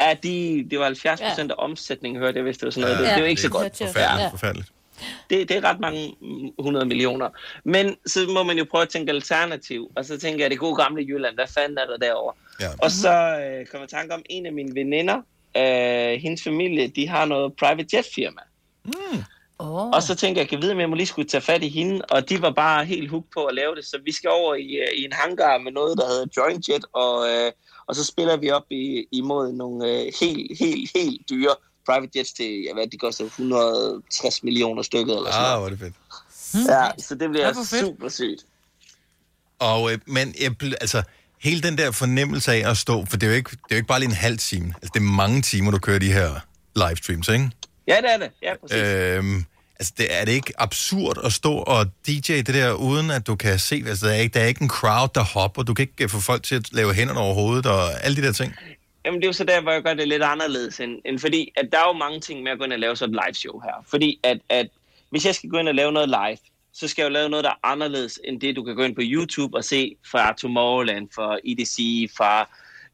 ja, 0.00 0.14
de, 0.22 0.66
det 0.70 0.78
var 0.78 0.84
70 0.84 1.20
procent 1.20 1.50
af 1.50 1.54
omsætningen, 1.58 2.20
hørte 2.22 2.36
jeg, 2.36 2.42
hvis 2.42 2.58
det 2.58 2.64
var 2.64 2.70
sådan 2.70 2.80
noget. 2.82 2.98
Det, 2.98 3.06
det 3.06 3.12
er 3.14 3.18
jo 3.18 3.24
ikke 3.24 3.40
så 3.40 3.46
det 3.48 3.52
godt. 3.52 3.62
hørte 3.62 3.76
jeg. 3.84 3.88
Forfærdeligt, 3.88 4.22
Ja. 4.24 4.28
forfærdeligt. 4.30 4.68
Det, 5.30 5.48
det 5.48 5.56
er 5.56 5.64
ret 5.64 5.80
mange 5.80 6.14
mm, 6.20 6.50
100 6.58 6.86
millioner. 6.86 7.28
Men 7.64 7.96
så 8.06 8.20
må 8.28 8.42
man 8.42 8.58
jo 8.58 8.66
prøve 8.70 8.82
at 8.82 8.88
tænke 8.88 9.12
alternativ, 9.12 9.90
og 9.96 10.04
så 10.04 10.18
tænker 10.18 10.44
jeg, 10.44 10.50
det 10.50 10.58
gode 10.58 10.76
gamle 10.76 11.02
Jylland, 11.02 11.34
hvad 11.34 11.46
fanden 11.54 11.78
er 11.78 11.86
der 11.86 11.96
derovre? 11.96 12.34
Ja. 12.60 12.68
Og 12.82 12.90
så 12.90 13.12
øh, 13.12 13.66
kom 13.66 13.80
jeg 13.80 13.88
i 13.88 13.94
tanke 13.94 14.14
om 14.14 14.22
en 14.30 14.46
af 14.46 14.52
mine 14.52 14.74
veninder, 14.74 15.16
øh, 15.56 16.20
hendes 16.20 16.42
familie, 16.42 16.88
de 16.88 17.08
har 17.08 17.24
noget 17.24 17.52
private 17.56 17.96
jet 17.96 18.06
firma. 18.14 18.40
Oh. 19.58 19.88
Og 19.88 20.02
så 20.02 20.14
tænker 20.14 20.40
jeg, 20.40 20.44
jeg 20.44 20.48
kan 20.48 20.62
vide, 20.62 20.72
om 20.72 20.80
jeg 20.80 20.90
må 20.90 20.94
lige 20.94 21.06
skulle 21.06 21.28
tage 21.28 21.40
fat 21.40 21.62
i 21.62 21.68
hende, 21.68 22.02
og 22.10 22.28
de 22.28 22.42
var 22.42 22.50
bare 22.50 22.84
helt 22.84 23.10
hooked 23.10 23.30
på 23.34 23.44
at 23.44 23.54
lave 23.54 23.74
det, 23.74 23.84
så 23.84 23.98
vi 24.04 24.12
skal 24.12 24.30
over 24.30 24.54
i, 24.54 24.74
øh, 24.74 24.88
i 24.96 25.04
en 25.04 25.12
hangar 25.12 25.58
med 25.58 25.72
noget, 25.72 25.98
der 25.98 26.06
hedder 26.06 26.26
Joint 26.36 26.68
Jet, 26.68 26.84
og, 26.92 27.28
øh, 27.28 27.52
og 27.86 27.96
så 27.96 28.04
spiller 28.04 28.36
vi 28.36 28.50
op 28.50 28.66
i, 28.70 29.04
imod 29.12 29.52
nogle 29.52 29.90
øh, 29.90 30.12
helt, 30.20 30.58
helt, 30.58 30.90
helt 30.94 31.30
dyre 31.30 31.54
private 31.86 32.10
jets 32.18 32.32
til, 32.32 32.64
jeg 32.68 32.76
ved, 32.76 32.90
de 32.90 32.96
koster 32.98 33.24
160 33.24 34.42
millioner 34.42 34.82
stykket 34.82 35.16
eller 35.16 35.32
sådan 35.32 35.46
Ah, 35.46 35.58
hvor 35.58 35.66
er 35.66 35.70
det 35.70 35.78
fedt. 35.78 35.94
Ja, 36.68 36.90
så 36.98 37.14
det 37.14 37.30
bliver 37.30 37.46
Ja, 37.46 37.80
super 37.80 38.08
sygt. 38.08 38.46
Og, 39.58 39.92
øh, 39.92 39.98
men 40.06 40.34
jeg, 40.40 40.54
altså, 40.80 41.02
hele 41.40 41.60
den 41.62 41.78
der 41.78 41.90
fornemmelse 41.90 42.52
af 42.52 42.70
at 42.70 42.76
stå, 42.76 43.04
for 43.04 43.16
det 43.16 43.26
er 43.26 43.30
jo 43.30 43.36
ikke, 43.36 43.50
det 43.50 43.56
er 43.56 43.74
jo 43.74 43.76
ikke 43.76 43.88
bare 43.88 44.00
lige 44.00 44.08
en 44.08 44.14
halv 44.14 44.38
time. 44.38 44.74
Altså, 44.74 44.90
det 44.94 45.00
er 45.00 45.04
mange 45.04 45.42
timer, 45.42 45.70
du 45.70 45.78
kører 45.78 45.98
de 45.98 46.12
her 46.12 46.30
livestreams, 46.76 47.28
ikke? 47.28 47.50
Ja, 47.88 47.96
det 47.96 48.12
er 48.12 48.16
det. 48.18 48.30
Ja, 48.42 48.52
præcis. 48.60 48.76
Øh. 48.76 49.16
Øhm, 49.18 49.44
altså, 49.78 49.92
det, 49.98 50.06
er 50.10 50.24
det 50.24 50.32
ikke 50.32 50.52
absurd 50.58 51.18
at 51.24 51.32
stå 51.32 51.54
og 51.54 51.86
DJ 52.06 52.32
det 52.32 52.46
der, 52.46 52.72
uden 52.72 53.10
at 53.10 53.26
du 53.26 53.36
kan 53.36 53.58
se, 53.58 53.84
altså, 53.86 54.06
der 54.06 54.12
er 54.12 54.16
ikke, 54.16 54.34
der 54.34 54.40
er 54.40 54.46
ikke 54.46 54.62
en 54.62 54.70
crowd, 54.70 55.08
der 55.14 55.24
hopper, 55.24 55.62
du 55.62 55.74
kan 55.74 55.82
ikke 55.82 56.04
øh, 56.04 56.10
få 56.10 56.20
folk 56.20 56.42
til 56.42 56.54
at 56.54 56.72
lave 56.72 56.94
hænderne 56.94 57.20
over 57.20 57.34
hovedet, 57.34 57.66
og 57.66 58.04
alle 58.04 58.16
de 58.16 58.26
der 58.26 58.32
ting. 58.32 58.54
Jamen, 59.04 59.20
det 59.20 59.24
er 59.26 59.28
jo 59.28 59.32
så 59.32 59.44
der, 59.44 59.60
hvor 59.60 59.72
jeg 59.72 59.82
gør 59.82 59.94
det 59.94 60.08
lidt 60.08 60.22
anderledes, 60.22 60.80
end, 60.80 60.98
end 61.04 61.18
fordi, 61.18 61.52
at 61.56 61.68
der 61.72 61.78
er 61.78 61.86
jo 61.86 61.92
mange 61.92 62.20
ting 62.20 62.42
med 62.42 62.52
at 62.52 62.58
gå 62.58 62.64
ind 62.64 62.72
og 62.72 62.78
lave 62.78 62.96
sådan 62.96 63.14
et 63.14 63.20
live 63.26 63.34
show 63.34 63.60
her. 63.60 63.84
Fordi 63.90 64.20
at, 64.22 64.38
at 64.48 64.68
hvis 65.10 65.26
jeg 65.26 65.34
skal 65.34 65.50
gå 65.50 65.58
ind 65.58 65.68
og 65.68 65.74
lave 65.74 65.92
noget 65.92 66.08
live, 66.08 66.38
så 66.72 66.88
skal 66.88 67.02
jeg 67.02 67.08
jo 67.08 67.12
lave 67.12 67.28
noget, 67.28 67.44
der 67.44 67.50
er 67.50 67.66
anderledes 67.66 68.20
end 68.24 68.40
det, 68.40 68.56
du 68.56 68.64
kan 68.64 68.76
gå 68.76 68.82
ind 68.82 68.94
på 68.94 69.00
YouTube 69.04 69.56
og 69.56 69.64
se 69.64 69.96
fra 70.10 70.32
Tomorrowland, 70.32 71.08
fra 71.14 71.38
EDC, 71.44 71.76
fra 72.16 72.48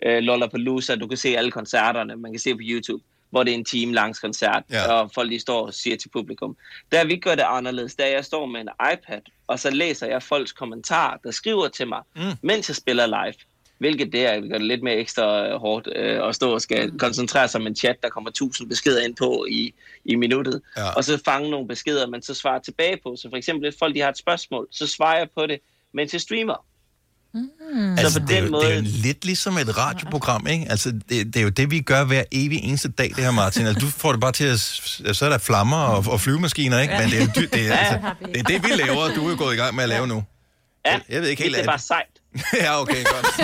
øh, 0.06 0.18
Lollapalooza. 0.18 0.94
Du 0.96 1.06
kan 1.06 1.16
se 1.16 1.28
alle 1.36 1.50
koncerterne, 1.50 2.16
man 2.16 2.32
kan 2.32 2.38
se 2.40 2.54
på 2.54 2.61
YouTube, 2.62 3.04
hvor 3.30 3.42
det 3.42 3.50
er 3.50 3.54
en 3.54 3.64
time 3.64 3.92
langs 3.94 4.18
koncert, 4.18 4.62
Ja. 4.70 4.92
og 4.92 5.11
folk 5.14 5.28
lige 5.28 5.40
står 5.40 5.66
og 5.66 5.74
siger 5.74 5.96
til 5.96 6.09
publikum. 6.09 6.56
Der 6.92 7.04
vi 7.04 7.16
gør 7.16 7.34
det 7.34 7.44
anderledes, 7.46 7.94
der 7.94 8.06
jeg 8.06 8.24
står 8.24 8.46
med 8.46 8.61
en 8.61 8.68
iPad, 8.92 9.20
og 9.46 9.59
så 9.59 9.70
læser 9.70 10.06
jeg 10.06 10.22
folks 10.22 10.52
kommentarer, 10.52 11.16
der 11.24 11.30
skriver 11.30 11.68
til 11.68 11.88
mig, 11.88 12.02
mm. 12.16 12.22
mens 12.42 12.68
jeg 12.68 12.76
spiller 12.76 13.06
live. 13.06 13.34
Hvilket 13.79 14.12
det 14.12 14.26
er, 14.26 14.41
det 14.41 14.51
gør 14.51 14.59
det 14.59 14.66
lidt 14.66 14.83
mere 14.83 14.95
ekstra 14.95 15.49
øh, 15.49 15.61
hårdt 15.61 15.89
øh, 15.97 16.29
at 16.29 16.35
stå 16.35 16.55
og 16.55 16.61
skal 16.61 16.99
koncentrere 16.99 17.49
sig 17.49 17.61
om 17.61 17.66
en 17.66 17.76
chat, 17.76 17.97
der 18.03 18.09
kommer 18.09 18.31
tusind 18.31 18.68
beskeder 18.68 19.05
ind 19.05 19.16
på 19.16 19.47
i, 19.51 19.74
i 20.05 20.14
minuttet. 20.14 20.61
Ja. 20.76 20.91
Og 20.91 21.05
så 21.05 21.20
fange 21.24 21.51
nogle 21.51 21.68
beskeder, 21.68 22.07
man 22.07 22.22
så 22.22 22.35
svarer 22.35 22.59
tilbage 22.59 22.99
på. 23.03 23.16
Så 23.16 23.29
for 23.31 23.37
eksempel, 23.37 23.70
hvis 23.70 23.79
folk 23.79 23.95
de 23.95 24.01
har 24.01 24.09
et 24.09 24.18
spørgsmål, 24.18 24.66
så 24.70 24.87
svarer 24.87 25.18
jeg 25.18 25.29
på 25.37 25.47
det, 25.47 25.59
mens 25.95 26.12
jeg 26.12 26.20
streamer. 26.20 26.64
Altså, 27.99 28.20
på 28.20 28.26
det, 28.29 28.37
er 28.37 28.41
den 28.41 28.45
jo, 28.45 28.51
måde- 28.51 28.64
det 28.66 28.72
er 28.72 28.76
jo 28.76 28.83
lidt 29.03 29.24
ligesom 29.24 29.59
et 29.59 29.79
radioprogram, 29.79 30.47
ikke? 30.47 30.66
Altså, 30.70 30.93
det, 31.09 31.26
det 31.26 31.37
er 31.37 31.43
jo 31.43 31.49
det, 31.49 31.70
vi 31.70 31.81
gør 31.81 32.05
hver 32.05 32.24
evig 32.33 32.59
eneste 32.59 32.89
dag, 32.89 33.09
det 33.16 33.24
her, 33.24 33.31
Martin. 33.31 33.66
Altså, 33.66 33.81
du 33.81 33.87
får 33.87 34.12
det 34.12 34.20
bare 34.20 34.33
til 34.33 34.45
at... 34.45 34.61
Så 35.16 35.24
er 35.24 35.29
der 35.29 35.39
flammer 35.39 35.76
og, 35.76 36.05
og 36.12 36.20
flyvemaskiner, 36.20 36.81
ikke? 36.81 36.95
Men 37.01 37.11
det 37.11 37.16
er, 37.18 37.24
jo 37.43 37.49
det, 37.53 37.68
er, 37.68 37.76
altså, 37.76 38.11
det 38.24 38.37
er 38.37 38.43
det, 38.43 38.64
vi 38.64 38.68
laver, 38.76 38.97
og 39.03 39.11
du 39.16 39.26
er 39.26 39.31
jo 39.31 39.37
gået 39.39 39.55
i 39.55 39.57
gang 39.57 39.74
med 39.74 39.83
at 39.83 39.89
lave 39.89 40.07
nu. 40.07 40.24
Ja, 40.87 41.01
Jeg 41.09 41.22
ved 41.22 41.29
ikke 41.29 41.43
helt 41.43 41.55
det 41.55 41.62
er 41.62 41.66
bare 41.66 41.79
sejt. 41.79 42.07
ja, 42.64 42.80
okay, 42.80 43.05
godt. 43.05 43.26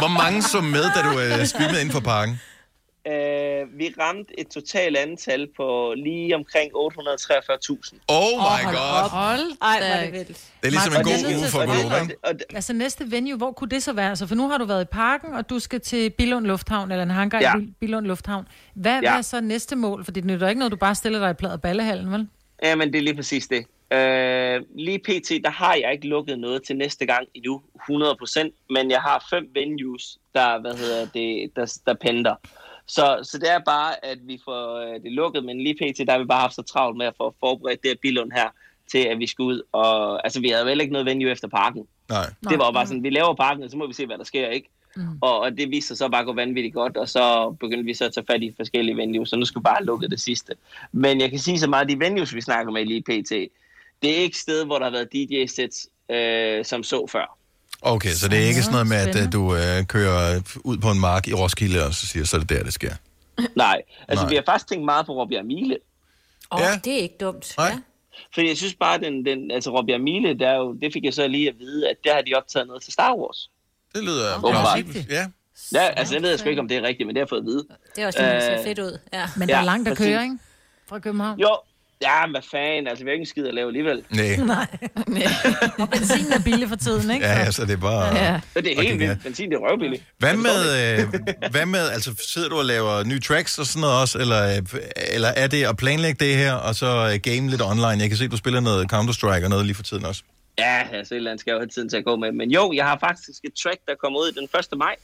Hvor 0.00 0.08
mange 0.22 0.42
så 0.42 0.60
med, 0.60 0.84
da 0.94 1.02
du 1.02 1.20
øh, 1.20 1.46
streamede 1.46 1.80
inden 1.80 1.92
for 1.92 2.00
parken? 2.00 2.40
Øh, 3.06 3.78
vi 3.78 3.94
ramte 4.00 4.40
et 4.40 4.48
totalt 4.48 4.96
antal 4.96 5.48
på 5.56 5.94
lige 5.96 6.34
omkring 6.34 6.70
843.000. 6.76 7.98
Oh 8.08 8.30
my 8.32 8.64
god. 8.64 9.10
Hold 9.10 9.40
Ej, 9.62 9.78
hvor 9.78 9.86
er 9.86 10.04
det 10.04 10.12
vildt. 10.12 10.28
Det 10.28 10.36
er 10.62 10.70
ligesom 10.70 10.92
en 10.92 10.98
Martin, 10.98 11.24
er 11.24 11.32
god 11.32 11.40
uge 11.40 11.48
for 11.50 11.58
at 11.60 11.68
Gunova, 11.68 12.00
ikke? 12.02 12.14
Og 12.22 12.34
Altså 12.54 12.72
næste 12.72 13.10
venue, 13.10 13.36
hvor 13.36 13.52
kunne 13.52 13.70
det 13.70 13.82
så 13.82 13.92
være? 13.92 14.08
Altså, 14.08 14.26
for 14.26 14.34
nu 14.34 14.48
har 14.48 14.58
du 14.58 14.64
været 14.64 14.82
i 14.82 14.88
parken, 14.92 15.34
og 15.34 15.50
du 15.50 15.58
skal 15.58 15.80
til 15.80 16.10
Billund 16.10 16.46
Lufthavn, 16.46 16.90
eller 16.90 17.02
en 17.02 17.10
hangar 17.10 17.40
Ja. 17.40 17.52
i 17.60 17.72
Billund 17.80 18.06
Lufthavn. 18.06 18.48
Hvad, 18.74 18.92
ja. 18.92 18.98
Hvad 19.00 19.10
er 19.18 19.22
så 19.22 19.40
næste 19.40 19.76
mål? 19.76 20.04
For 20.04 20.12
det 20.12 20.24
nytter 20.24 20.48
ikke 20.48 20.58
noget, 20.58 20.72
du 20.72 20.76
bare 20.76 20.94
stiller 20.94 21.18
dig 21.18 21.30
i 21.30 21.34
plader 21.34 21.56
ballehallen, 21.56 22.12
vel? 22.12 22.28
Ja, 22.62 22.74
men 22.74 22.92
det 22.92 22.98
er 22.98 23.02
lige 23.02 23.16
præcis 23.16 23.46
det. 23.46 23.66
Øh, 23.92 24.62
lige 24.74 24.98
pt, 24.98 25.30
der 25.44 25.50
har 25.50 25.74
jeg 25.74 25.92
ikke 25.92 26.08
lukket 26.08 26.38
noget 26.38 26.62
til 26.62 26.76
næste 26.76 27.06
gang 27.06 27.28
endnu, 27.34 27.62
100%, 27.90 28.50
men 28.70 28.90
jeg 28.90 29.00
har 29.00 29.26
fem 29.30 29.50
venues, 29.54 30.18
der, 30.34 30.60
hvad 30.60 30.74
hedder 30.74 31.06
det, 31.14 31.56
der, 31.56 31.78
der 31.86 31.94
penter. 31.94 32.34
Så, 32.86 33.18
så 33.22 33.38
det 33.38 33.50
er 33.50 33.58
bare, 33.58 34.04
at 34.04 34.18
vi 34.22 34.40
får 34.44 34.76
øh, 34.76 35.02
det 35.02 35.12
lukket, 35.12 35.44
men 35.44 35.60
lige 35.60 35.74
pt, 35.74 35.98
der 36.06 36.12
har 36.12 36.18
vi 36.18 36.24
bare 36.24 36.40
haft 36.40 36.54
så 36.54 36.62
travlt 36.62 36.96
med 36.96 37.06
at 37.06 37.14
få 37.16 37.34
forberedt 37.40 37.82
det 37.82 37.90
her 37.90 37.96
Billund 38.02 38.32
her, 38.32 38.48
til 38.92 38.98
at 38.98 39.18
vi 39.18 39.26
skal 39.26 39.42
ud. 39.42 39.62
Og, 39.72 40.24
altså, 40.24 40.40
vi 40.40 40.48
havde 40.48 40.66
vel 40.66 40.80
ikke 40.80 40.92
noget 40.92 41.06
venue 41.06 41.30
efter 41.30 41.48
parken. 41.48 41.86
Nej. 42.08 42.32
Det 42.48 42.58
var 42.58 42.66
jo 42.66 42.72
bare 42.72 42.86
sådan, 42.86 43.02
vi 43.02 43.10
laver 43.10 43.34
parken, 43.34 43.64
og 43.64 43.70
så 43.70 43.76
må 43.76 43.86
vi 43.86 43.92
se, 43.92 44.06
hvad 44.06 44.18
der 44.18 44.24
sker, 44.24 44.48
ikke? 44.48 44.68
Mm. 44.96 45.18
Og, 45.20 45.40
og 45.40 45.58
det 45.58 45.70
viste 45.70 45.88
sig 45.88 45.96
så 45.96 46.08
bare 46.08 46.20
at 46.20 46.26
gå 46.26 46.32
vanvittigt 46.32 46.74
godt, 46.74 46.96
og 46.96 47.08
så 47.08 47.56
begyndte 47.60 47.84
vi 47.84 47.94
så 47.94 48.04
at 48.04 48.12
tage 48.14 48.26
fat 48.30 48.42
i 48.42 48.52
forskellige 48.56 48.96
venues, 48.96 49.28
så 49.28 49.36
nu 49.36 49.44
skal 49.44 49.60
vi 49.60 49.62
bare 49.62 49.76
have 49.78 49.86
lukket 49.86 50.10
det 50.10 50.20
sidste. 50.20 50.54
Men 50.92 51.20
jeg 51.20 51.30
kan 51.30 51.38
sige 51.38 51.58
så 51.58 51.68
meget, 51.68 51.84
at 51.84 51.90
de 51.90 51.98
venues, 51.98 52.34
vi 52.34 52.40
snakker 52.40 52.72
med 52.72 52.84
lige 52.84 53.02
pt., 53.02 53.32
det 54.04 54.12
er 54.12 54.16
ikke 54.16 54.32
et 54.34 54.36
sted, 54.36 54.64
hvor 54.64 54.78
der 54.78 54.84
har 54.84 54.92
været 54.92 55.08
DJ-sets 55.14 55.88
øh, 56.14 56.64
som 56.64 56.82
så 56.82 57.06
før. 57.12 57.38
Okay, 57.82 58.10
så 58.10 58.28
det 58.28 58.38
er 58.38 58.46
ikke 58.48 58.62
sådan 58.62 58.72
noget 58.72 58.86
med, 58.86 58.96
at 58.96 59.16
øh, 59.26 59.32
du 59.32 59.54
øh, 59.54 59.84
kører 59.86 60.40
ud 60.64 60.78
på 60.78 60.90
en 60.90 61.00
mark 61.00 61.28
i 61.28 61.32
Roskilde, 61.34 61.86
og 61.86 61.94
så 61.94 62.06
siger, 62.06 62.24
så 62.24 62.36
er 62.36 62.40
det 62.40 62.48
der, 62.48 62.62
det 62.62 62.72
sker. 62.72 62.94
Nej, 63.56 63.82
altså 64.08 64.24
Nej. 64.24 64.30
vi 64.30 64.34
har 64.34 64.42
faktisk 64.46 64.68
tænkt 64.68 64.84
meget 64.84 65.06
på 65.06 65.12
Robbie 65.12 65.42
Mile. 65.42 65.76
Åh, 66.52 66.60
Ja. 66.60 66.68
ja. 66.70 66.80
det 66.84 66.92
er 66.92 66.98
ikke 66.98 67.16
dumt. 67.20 67.54
Nej. 67.58 67.66
Ja. 67.66 67.78
Fordi 68.34 68.48
jeg 68.48 68.56
synes 68.56 68.74
bare, 68.74 68.98
den, 68.98 69.26
den, 69.26 69.50
altså 69.50 69.70
Robbie 69.78 69.98
Mile, 69.98 70.38
der 70.38 70.48
er 70.48 70.56
jo, 70.56 70.72
det 70.82 70.92
fik 70.92 71.04
jeg 71.04 71.14
så 71.14 71.28
lige 71.28 71.48
at 71.48 71.54
vide, 71.58 71.88
at 71.90 71.96
der 72.04 72.14
har 72.14 72.22
de 72.22 72.34
optaget 72.34 72.66
noget 72.66 72.82
til 72.82 72.92
Star 72.92 73.14
Wars. 73.14 73.50
Det 73.94 74.04
lyder 74.04 74.36
Åbenbart. 74.38 74.74
plausibelt. 74.76 75.10
Ja. 75.10 75.26
Ja, 75.74 75.80
altså 75.96 76.14
jeg 76.14 76.22
ved 76.22 76.38
sgu 76.38 76.48
ikke, 76.48 76.60
om 76.60 76.68
det 76.68 76.76
er 76.76 76.82
rigtigt, 76.82 77.06
men 77.06 77.16
det 77.16 77.20
har 77.20 77.24
jeg 77.24 77.28
fået 77.28 77.40
at 77.40 77.46
vide. 77.46 77.64
Det 77.96 78.02
er 78.02 78.06
også 78.06 78.18
det, 78.22 78.28
der 78.32 78.40
ser 78.40 78.58
Øh, 78.58 78.64
fedt 78.64 78.78
ud. 78.78 78.98
Ja. 79.12 79.28
Men 79.36 79.48
der 79.48 79.54
Ja, 79.54 79.60
er 79.60 79.64
langt 79.64 79.88
at 79.88 79.96
køre, 79.96 80.22
ikke? 80.22 80.38
Fra 80.88 80.98
København. 80.98 81.40
Jo, 81.40 81.56
ja, 82.08 82.30
hvad 82.30 82.40
fanden, 82.50 82.86
altså 82.88 83.04
vi 83.04 83.08
har 83.10 83.12
ikke 83.12 83.22
en 83.22 83.26
skid 83.26 83.46
at 83.46 83.54
lave 83.54 83.66
alligevel. 83.66 84.02
Nej. 84.46 84.66
Og 85.82 85.88
benzin 85.90 86.32
er 86.32 86.42
billig 86.44 86.68
for 86.68 86.76
tiden, 86.76 87.10
ikke? 87.10 87.26
Ja, 87.26 87.38
ja, 87.38 87.50
så 87.50 87.64
det 87.64 87.72
er 87.72 87.76
bare... 87.76 88.16
Ja. 88.16 88.40
Så 88.52 88.60
det 88.60 88.72
er 88.72 88.82
helt 88.82 89.00
ja. 89.00 89.06
vildt. 89.06 89.22
Benzin, 89.22 89.50
det 89.50 89.56
er 89.56 89.70
røvbilligt. 89.70 90.02
Hvad 90.18 90.36
med, 90.36 90.60
øh, 90.80 91.50
hvad 91.50 91.66
med, 91.66 91.88
altså 91.88 92.14
sidder 92.28 92.48
du 92.48 92.56
og 92.58 92.64
laver 92.64 93.04
nye 93.04 93.20
tracks 93.20 93.58
og 93.58 93.66
sådan 93.66 93.80
noget 93.80 94.00
også, 94.00 94.18
eller, 94.18 94.60
eller 95.12 95.28
er 95.28 95.46
det 95.46 95.64
at 95.64 95.76
planlægge 95.76 96.24
det 96.26 96.36
her, 96.36 96.52
og 96.52 96.74
så 96.74 96.86
øh, 96.86 97.20
game 97.32 97.50
lidt 97.50 97.62
online? 97.62 97.86
Jeg 98.02 98.08
kan 98.08 98.16
se, 98.18 98.28
du 98.28 98.36
spiller 98.36 98.60
noget 98.60 98.92
Counter-Strike 98.92 99.44
og 99.44 99.50
noget 99.50 99.66
lige 99.66 99.74
for 99.74 99.82
tiden 99.82 100.04
også. 100.04 100.22
Ja, 100.58 100.82
altså 100.92 101.14
et 101.14 101.16
eller 101.16 101.30
andet 101.30 101.40
skal 101.40 101.50
jeg 101.50 101.54
jo 101.54 101.60
have 101.60 101.68
tiden 101.68 101.88
til 101.88 101.96
at 101.96 102.04
gå 102.04 102.16
med. 102.16 102.32
Men 102.32 102.50
jo, 102.50 102.72
jeg 102.74 102.84
har 102.84 102.98
faktisk 103.00 103.40
et 103.44 103.52
track, 103.62 103.78
der 103.86 103.92
kommer 104.02 104.18
ud 104.18 104.32
den 104.32 104.48
1. 104.72 104.78
maj. 104.78 104.94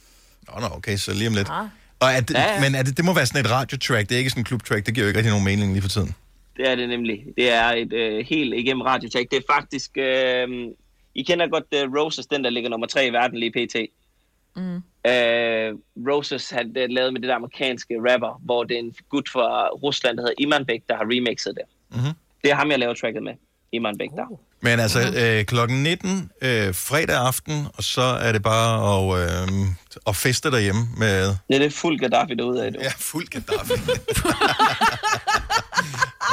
Nå, 0.48 0.60
nå, 0.60 0.66
okay, 0.76 0.96
så 0.96 1.12
lige 1.12 1.28
om 1.28 1.34
lidt. 1.34 1.48
Ah. 1.50 1.66
Og 2.00 2.08
er 2.10 2.20
det, 2.20 2.34
Ja, 2.34 2.54
ja. 2.54 2.60
Men 2.60 2.74
er 2.74 2.82
det, 2.82 2.96
det 2.96 3.04
må 3.04 3.14
være 3.14 3.26
sådan 3.26 3.44
et 3.44 3.50
radiotrack, 3.50 4.08
det 4.08 4.14
er 4.14 4.18
ikke 4.18 4.30
sådan 4.30 4.40
en 4.40 4.44
klubtrack, 4.44 4.86
det 4.86 4.94
giver 4.94 5.04
jo 5.04 5.08
ikke 5.08 5.18
rigtig 5.18 5.30
nogen 5.30 5.44
mening 5.44 5.72
lige 5.72 5.82
for 5.82 5.88
tiden. 5.88 6.14
Det 6.60 6.68
er 6.68 6.74
det 6.74 6.88
nemlig. 6.88 7.24
Det 7.36 7.50
er 7.52 7.64
et 7.64 7.92
øh, 7.92 8.26
helt 8.26 8.54
igennem 8.54 8.80
radiotek. 8.80 9.30
Det 9.30 9.36
er 9.36 9.52
faktisk... 9.54 9.90
Øh, 9.96 10.48
I 11.14 11.22
kender 11.22 11.48
godt 11.48 11.64
uh, 11.86 11.96
Roses, 11.96 12.26
den 12.26 12.44
der 12.44 12.50
ligger 12.50 12.70
nummer 12.70 12.86
tre 12.86 13.06
i 13.06 13.12
verden 13.12 13.38
lige 13.38 13.52
pt. 13.52 13.76
Mm. 14.56 14.76
Øh, 15.10 15.74
Roses 16.08 16.50
har 16.50 16.62
det 16.62 16.92
lavet 16.92 17.12
med 17.12 17.20
det 17.20 17.28
der 17.28 17.34
amerikanske 17.34 17.94
rapper, 18.08 18.40
hvor 18.44 18.64
det 18.64 18.74
er 18.74 18.78
en 18.78 18.94
gut 19.08 19.28
fra 19.28 19.68
Rusland, 19.68 20.16
der 20.16 20.22
hedder 20.22 20.34
Iman 20.38 20.66
Bek, 20.66 20.82
der 20.88 20.96
har 20.96 21.04
remixet 21.04 21.54
det. 21.54 21.64
Mhm. 21.98 22.12
Det 22.44 22.50
er 22.50 22.54
ham, 22.54 22.70
jeg 22.70 22.78
laver 22.78 22.94
tracket 22.94 23.22
med. 23.22 23.32
Iman 23.72 23.98
Bek 23.98 24.10
der. 24.10 24.40
Men 24.62 24.80
altså, 24.80 25.00
øh, 25.16 25.44
klokken 25.44 25.82
19 25.82 26.30
øh, 26.42 26.74
fredag 26.74 27.16
aften, 27.16 27.66
og 27.74 27.84
så 27.84 28.02
er 28.02 28.32
det 28.32 28.42
bare 28.42 28.72
at, 28.92 29.22
øh, 29.22 29.66
at 30.06 30.16
feste 30.16 30.50
derhjemme 30.50 30.88
med... 30.96 31.34
Det 31.48 31.62
er 31.62 31.70
fuld 31.70 31.98
Gaddafi 31.98 32.34
derude 32.34 32.64
af. 32.64 32.72
Du. 32.72 32.80
Ja, 32.82 32.92
fuld 32.98 33.26
Gaddafi. 33.26 33.72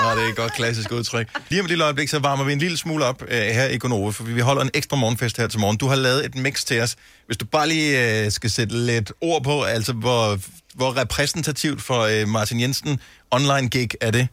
Nå, 0.04 0.16
det 0.16 0.24
er 0.26 0.30
et 0.30 0.36
godt 0.36 0.54
klassisk 0.54 0.92
udtryk. 0.92 1.28
Lige 1.50 1.62
om 1.62 1.66
et 1.66 1.70
lille 1.70 1.84
øjeblik, 1.84 2.10
så 2.10 2.20
varmer 2.20 2.44
vi 2.44 2.54
en 2.54 2.60
lille 2.60 2.78
smule 2.78 3.06
op 3.06 3.24
øh, 3.28 3.30
her 3.30 3.68
i 3.68 3.78
Gonova, 3.78 4.10
for 4.12 4.24
vi 4.24 4.40
holder 4.40 4.62
en 4.62 4.70
ekstra 4.74 4.96
morgenfest 4.98 5.38
her 5.38 5.48
til 5.48 5.60
morgen. 5.60 5.78
Du 5.78 5.88
har 5.88 5.96
lavet 5.96 6.26
et 6.26 6.36
mix 6.36 6.64
til 6.64 6.82
os. 6.82 6.96
Hvis 7.26 7.38
du 7.38 7.46
bare 7.46 7.68
lige 7.68 8.24
øh, 8.26 8.32
skal 8.32 8.50
sætte 8.52 8.76
lidt 8.86 9.12
ord 9.22 9.44
på, 9.44 9.64
altså 9.64 9.94
hvor, 9.94 10.40
hvor 10.76 10.98
repræsentativt 10.98 11.82
for 11.82 12.02
øh, 12.02 12.28
Martin 12.28 12.60
Jensen 12.60 13.00
online 13.32 13.70
gig 13.70 13.90
er 14.02 14.12
det? 14.12 14.28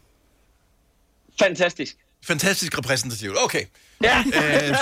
Fantastisk. 1.42 1.96
Fantastisk 2.26 2.78
repræsentativt. 2.78 3.36
Okay. 3.44 3.64
Ja. 4.02 4.24
Øh, 4.26 4.76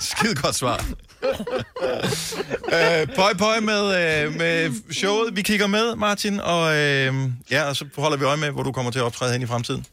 skide 0.00 0.34
godt 0.34 0.54
svar. 0.54 0.84
øh, 2.76 3.06
pøj, 3.16 3.34
pøj 3.38 3.60
med, 3.60 3.84
øh, 3.84 4.36
med 4.36 4.72
showet. 4.92 5.36
Vi 5.36 5.42
kigger 5.42 5.66
med, 5.66 5.96
Martin, 5.96 6.40
og, 6.40 6.76
øh, 6.76 7.14
ja, 7.50 7.68
og 7.68 7.76
så 7.76 7.84
holder 7.98 8.16
vi 8.16 8.24
øje 8.24 8.36
med, 8.36 8.50
hvor 8.50 8.62
du 8.62 8.72
kommer 8.72 8.92
til 8.92 8.98
at 8.98 9.04
optræde 9.04 9.32
hen 9.32 9.42
i 9.42 9.46
fremtiden. 9.46 9.86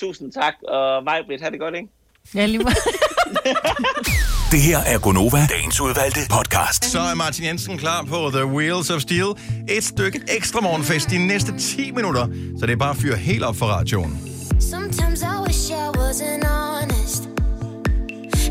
Tusind 0.00 0.32
tak, 0.32 0.54
og 0.68 1.04
mig, 1.04 1.20
Britt, 1.26 1.42
har 1.42 1.50
det 1.50 1.60
godt, 1.60 1.74
ikke? 1.74 1.88
Ja, 2.34 2.46
lige 2.46 2.58
meget. 2.58 2.76
Det 4.52 4.60
her 4.60 4.78
er 4.78 4.98
Gonova, 4.98 5.46
dagens 5.50 5.80
udvalgte 5.80 6.20
podcast. 6.30 6.84
Så 6.84 7.00
er 7.00 7.14
Martin 7.14 7.44
Jensen 7.44 7.78
klar 7.78 8.02
på 8.02 8.30
The 8.32 8.46
Wheels 8.46 8.90
of 8.90 9.00
Steel. 9.00 9.26
Et 9.68 9.84
stykke 9.84 10.20
ekstra 10.28 10.60
morgenfest 10.60 11.10
de 11.10 11.26
næste 11.26 11.58
10 11.58 11.90
minutter, 11.90 12.26
så 12.60 12.66
det 12.66 12.72
er 12.72 12.76
bare 12.76 12.90
at 12.90 12.96
fyre 12.96 13.16
helt 13.16 13.44
op 13.44 13.56
for 13.56 13.66
radioen. 13.66 14.20
Sometimes 14.60 15.22
I 15.22 15.36
wish 15.46 15.70
I 15.70 15.88
wasn't 15.98 16.46
honest 16.46 17.22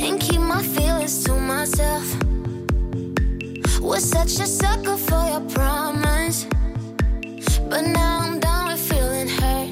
and 0.01 0.21
keep 0.21 0.36
my 0.47 0.63
feelings 0.63 1.23
to 1.25 1.33
myself. 1.33 2.07
Was 3.81 4.03
such 4.09 4.39
a 4.39 4.47
sucker 4.47 4.97
for 4.97 5.23
your 5.31 5.41
promise, 5.49 6.47
but 7.69 7.81
now 7.81 8.19
I'm 8.23 8.39
done 8.39 8.67
with 8.67 8.79
feeling 8.79 9.27
hurt. 9.27 9.69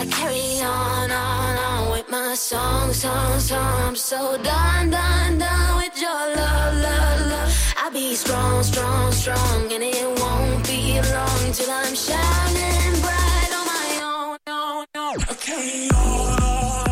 I 0.00 0.04
carry 0.10 0.60
on, 0.62 1.10
on, 1.10 1.56
on 1.68 1.90
with 1.92 2.08
my 2.10 2.34
song, 2.34 2.92
song, 2.92 3.38
song. 3.38 3.82
I'm 3.88 3.96
so 3.96 4.36
done, 4.42 4.90
done, 4.90 5.38
done 5.38 5.76
with 5.76 5.96
your 6.00 6.22
love, 6.36 6.74
love, 6.86 7.20
love. 7.32 7.74
I'll 7.76 7.92
be 7.92 8.14
strong, 8.14 8.62
strong, 8.62 9.12
strong, 9.12 9.72
and 9.72 9.82
it 9.82 10.20
won't 10.20 10.66
be 10.66 11.00
long 11.14 11.52
till 11.52 11.70
I'm 11.70 11.94
shining 11.94 13.00
bright 13.00 13.52
on 13.58 13.64
my 13.74 13.88
own, 14.12 14.38
own, 14.48 14.86
own. 14.96 15.16
I 15.30 15.34
carry 15.46 15.88
on, 15.90 16.87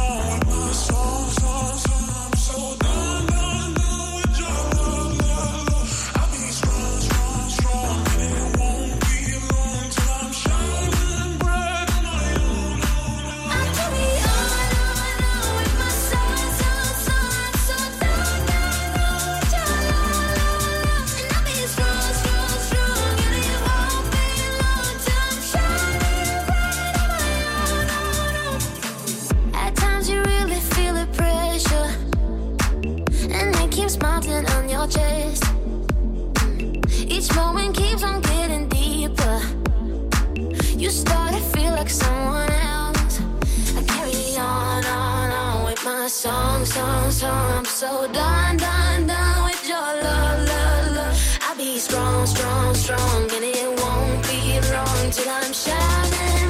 my 46.07 46.11
song, 46.11 46.64
song, 46.64 47.11
song. 47.11 47.52
I'm 47.59 47.64
so 47.64 48.07
done, 48.12 48.57
done, 48.59 49.09
done 49.09 49.44
with 49.44 49.66
your 49.66 49.90
love, 50.04 50.48
love, 50.48 50.94
love. 50.94 51.38
I'll 51.42 51.57
be 51.57 51.78
strong, 51.80 52.24
strong, 52.26 52.74
strong, 52.76 53.22
and 53.34 53.44
it 53.44 53.66
won't 53.80 54.22
be 54.28 54.61
long 54.70 55.11
till 55.11 55.28
I'm 55.28 55.52
shining 55.52 56.45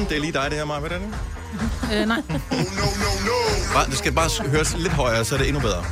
Jensen. 0.00 0.08
Det 0.08 0.16
er 0.16 0.20
lige 0.20 0.32
dig, 0.32 0.50
det 0.50 0.58
her, 0.58 0.64
Maja. 0.64 0.80
Hvordan 0.80 1.02
er 1.02 1.06
det? 1.90 2.00
øh, 2.00 2.08
nej. 2.08 2.22
Bare, 3.74 3.86
det 3.86 3.98
skal 3.98 4.12
bare 4.12 4.48
høres 4.50 4.76
lidt 4.76 4.92
højere, 4.92 5.24
så 5.24 5.34
er 5.34 5.38
det 5.38 5.48
endnu 5.48 5.60
bedre. 5.60 5.84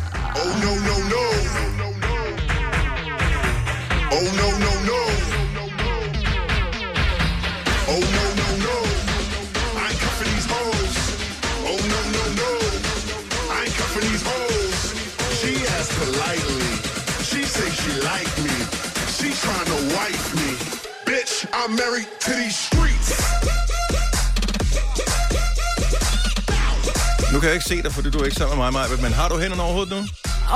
Se 27.69 27.83
dig, 27.83 27.93
fordi 27.93 28.11
du 28.11 28.19
er 28.19 28.25
ikke 28.25 28.37
sammen 28.37 28.59
med 28.59 28.65
mig, 28.65 28.73
Maja, 28.73 29.03
men 29.03 29.13
har 29.13 29.29
du 29.29 29.39
hænderne 29.39 29.63
over 29.63 29.73
hovedet 29.73 29.91
nu? 29.91 30.01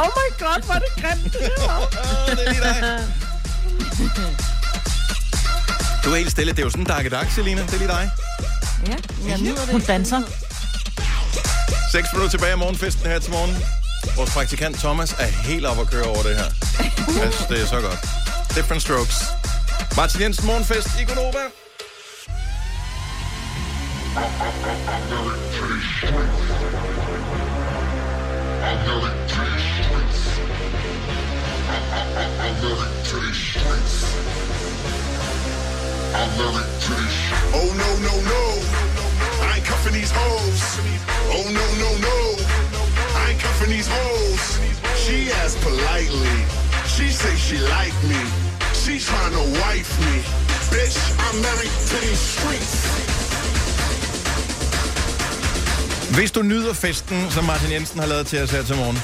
Oh 0.01 0.09
my 0.21 0.29
god, 0.45 0.61
hvor 0.67 0.75
er 0.75 0.79
det 0.79 0.93
grimt, 1.03 1.25
det 1.25 1.33
det 2.37 2.47
er 2.47 2.53
lige 2.53 2.63
dig. 2.63 3.05
Du 6.05 6.11
er 6.13 6.17
helt 6.17 6.31
stille. 6.31 6.53
Det 6.53 6.59
er 6.59 6.63
jo 6.63 6.71
sådan 6.71 7.05
en 7.05 7.11
dag 7.11 7.27
Selina. 7.35 7.63
Det 7.63 7.75
er 7.75 7.79
lige 7.79 7.89
dig. 7.89 8.11
Ja, 8.87 8.97
jeg 9.29 9.39
nyder 9.39 9.61
det. 9.61 9.71
Hun 9.71 9.81
danser. 9.81 10.23
6 11.93 12.09
minutter 12.13 12.31
tilbage 12.31 12.53
af 12.53 12.59
morgenfesten 12.59 13.07
her 13.07 13.19
til 13.19 13.31
morgen. 13.33 13.57
Vores 14.17 14.31
praktikant 14.31 14.77
Thomas 14.77 15.13
er 15.19 15.27
helt 15.27 15.67
op 15.67 15.79
at 15.79 15.91
køre 15.91 16.05
over 16.05 16.23
det 16.23 16.37
her. 16.37 16.49
Jeg 17.23 17.33
synes, 17.33 17.47
det 17.51 17.63
er 17.63 17.67
så 17.67 17.81
godt. 17.81 18.01
Different 18.55 18.83
strokes. 18.83 19.17
Martin 19.97 20.21
Jensen, 20.21 20.47
morgenfest 20.47 20.89
i 21.01 21.05
Gonova. 21.05 21.62
These 43.73 43.89
hoes. 43.97 44.43
She 45.05 45.19
asked 45.43 45.61
politely, 45.69 46.37
she 46.95 47.07
say 47.21 47.35
she 47.47 47.57
like 47.77 47.99
me. 48.11 48.23
She 48.83 48.95
tryna 49.09 49.43
wife 49.63 49.93
me. 50.07 50.17
Bitch, 50.73 50.97
I'm 51.27 51.37
married 51.47 51.75
to 51.91 51.97
these 52.05 52.23
streets. 52.35 52.75
Hvis 56.17 56.31
du 56.31 56.43
nyder 56.43 56.73
festen, 56.73 57.31
som 57.31 57.45
Martin 57.45 57.73
Jensen 57.73 58.01
har 58.01 58.07
lavet 58.07 58.27
til 58.27 58.43
os 58.43 58.51
her 58.51 58.63
til 58.63 58.77
morgen, 58.77 58.99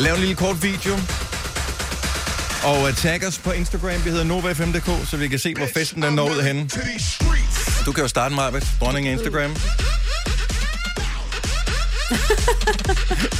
lav 0.00 0.14
en 0.14 0.20
lille 0.20 0.34
kort 0.34 0.62
video, 0.62 0.94
og 2.64 2.82
uh, 2.82 2.94
tag 2.94 3.26
os 3.26 3.38
på 3.38 3.52
Instagram. 3.52 4.04
Vi 4.04 4.10
hedder 4.10 4.24
NovaFM.dk, 4.24 5.08
så 5.10 5.16
vi 5.16 5.28
kan 5.28 5.38
se, 5.38 5.54
hvor 5.54 5.68
festen 5.74 6.02
er 6.02 6.10
nået 6.10 6.44
henne. 6.44 6.68
To 6.68 6.80
these 6.80 7.10
streets. 7.10 7.84
Du 7.86 7.92
kan 7.92 8.02
jo 8.02 8.08
starte 8.08 8.34
med 8.34 8.60
dronning 8.80 9.08
af 9.08 9.12
Instagram. 9.12 9.56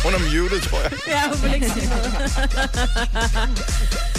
Hun 0.04 0.14
er 0.14 0.18
muted, 0.18 0.60
tror 0.60 0.80
jeg. 0.82 0.92
Ja, 1.08 1.22
hun 1.28 1.42
vil 1.42 1.54
ikke 1.54 1.70
sige 1.70 1.88
noget. 1.88 2.12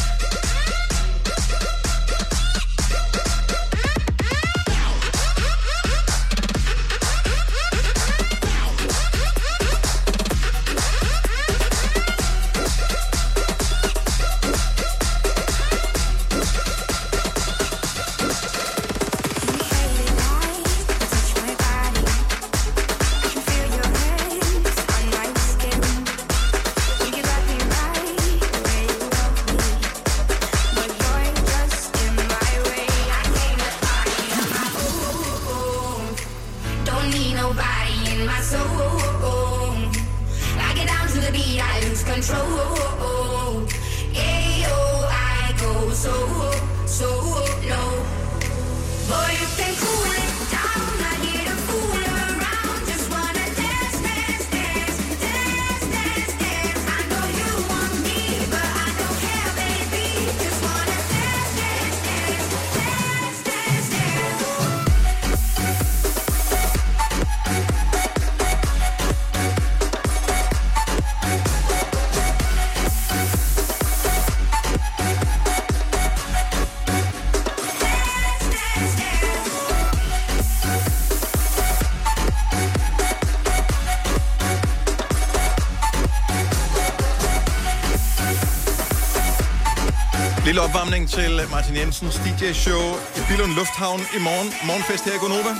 opvarmning 90.71 91.09
til 91.09 91.41
Martin 91.51 91.75
Jensens 91.75 92.15
DJ-show 92.15 92.81
i 93.15 93.19
Billund 93.29 93.51
Lufthavn 93.51 93.99
i 93.99 94.19
morgen. 94.19 94.53
Morgenfest 94.65 95.05
her 95.05 95.13
i 95.13 95.17
Gonova. 95.17 95.53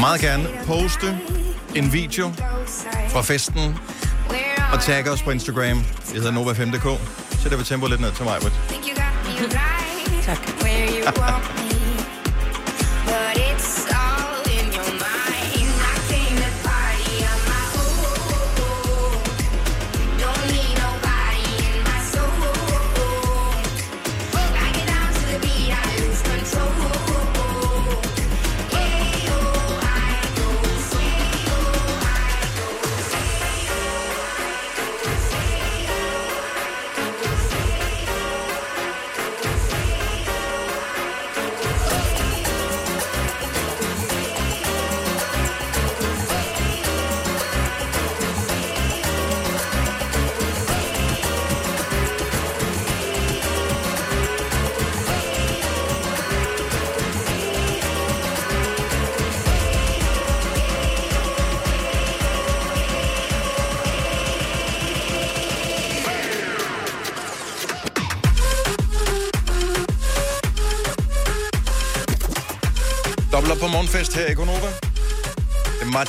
Meget 0.00 0.20
gerne 0.20 0.48
poste 0.66 1.18
en 1.74 1.92
video 1.92 2.32
fra 3.08 3.22
festen 3.22 3.78
og 4.72 4.80
tagge 4.80 5.10
os 5.10 5.22
på 5.22 5.30
Instagram. 5.30 5.84
Vi 6.12 6.18
hedder 6.18 6.32
Nova5.dk. 6.32 7.00
Sætter 7.42 7.58
vi 7.58 7.64
tempo 7.64 7.86
lidt 7.86 8.00
ned 8.00 8.12
til 8.12 8.24
mig. 8.24 8.40
Tak. 10.22 11.63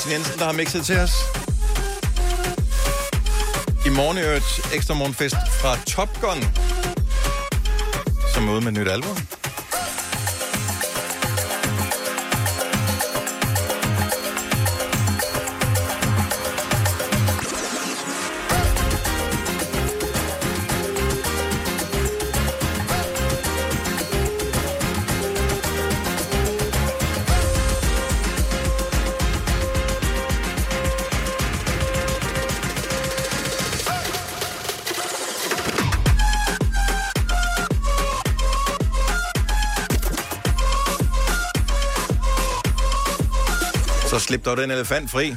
Martin 0.06 0.18
Jensen, 0.18 0.40
der 0.40 0.46
har 0.46 0.52
mixet 0.52 0.86
til 0.86 0.98
os. 0.98 1.12
I 3.86 3.90
morgen 3.90 4.18
er 4.18 4.28
øvrigt 4.28 4.74
ekstra 4.74 4.94
morgenfest 4.94 5.36
fra 5.62 5.78
Top 5.88 6.10
Gun, 6.22 6.44
som 8.34 8.48
er 8.48 8.52
ude 8.52 8.62
med 8.62 8.68
et 8.68 8.74
nyt 8.80 8.88
album. 8.88 9.18
Så 44.46 44.50
slip 44.50 44.58
dog 44.58 44.64
den 44.64 44.72
elefant 44.72 45.12
fri. 45.12 45.28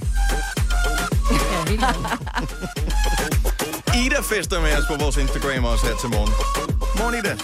Ida 4.07 4.23
fester 4.23 4.61
med 4.61 4.77
os 4.77 4.85
på 4.89 4.97
vores 5.05 5.17
Instagram 5.17 5.65
også 5.65 5.87
her 5.87 5.95
til 6.01 6.09
morgen. 6.09 6.33
Morgen, 6.99 7.15
Ida. 7.15 7.37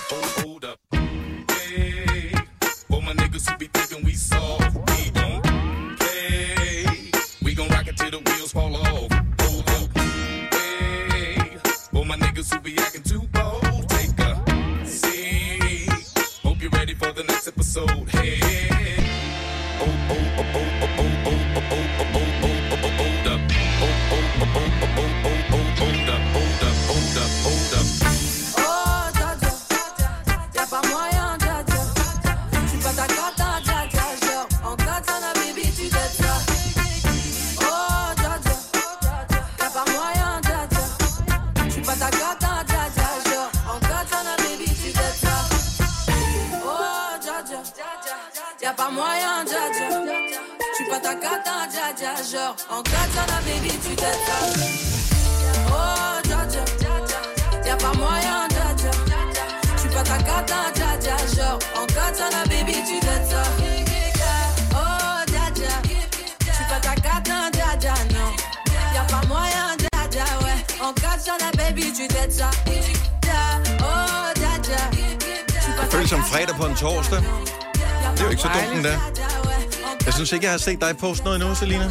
Har 80.55 80.59
set 80.59 80.81
dig 80.81 80.97
poste 80.97 81.25
noget 81.25 81.41
endnu, 81.41 81.55
Selina. 81.55 81.91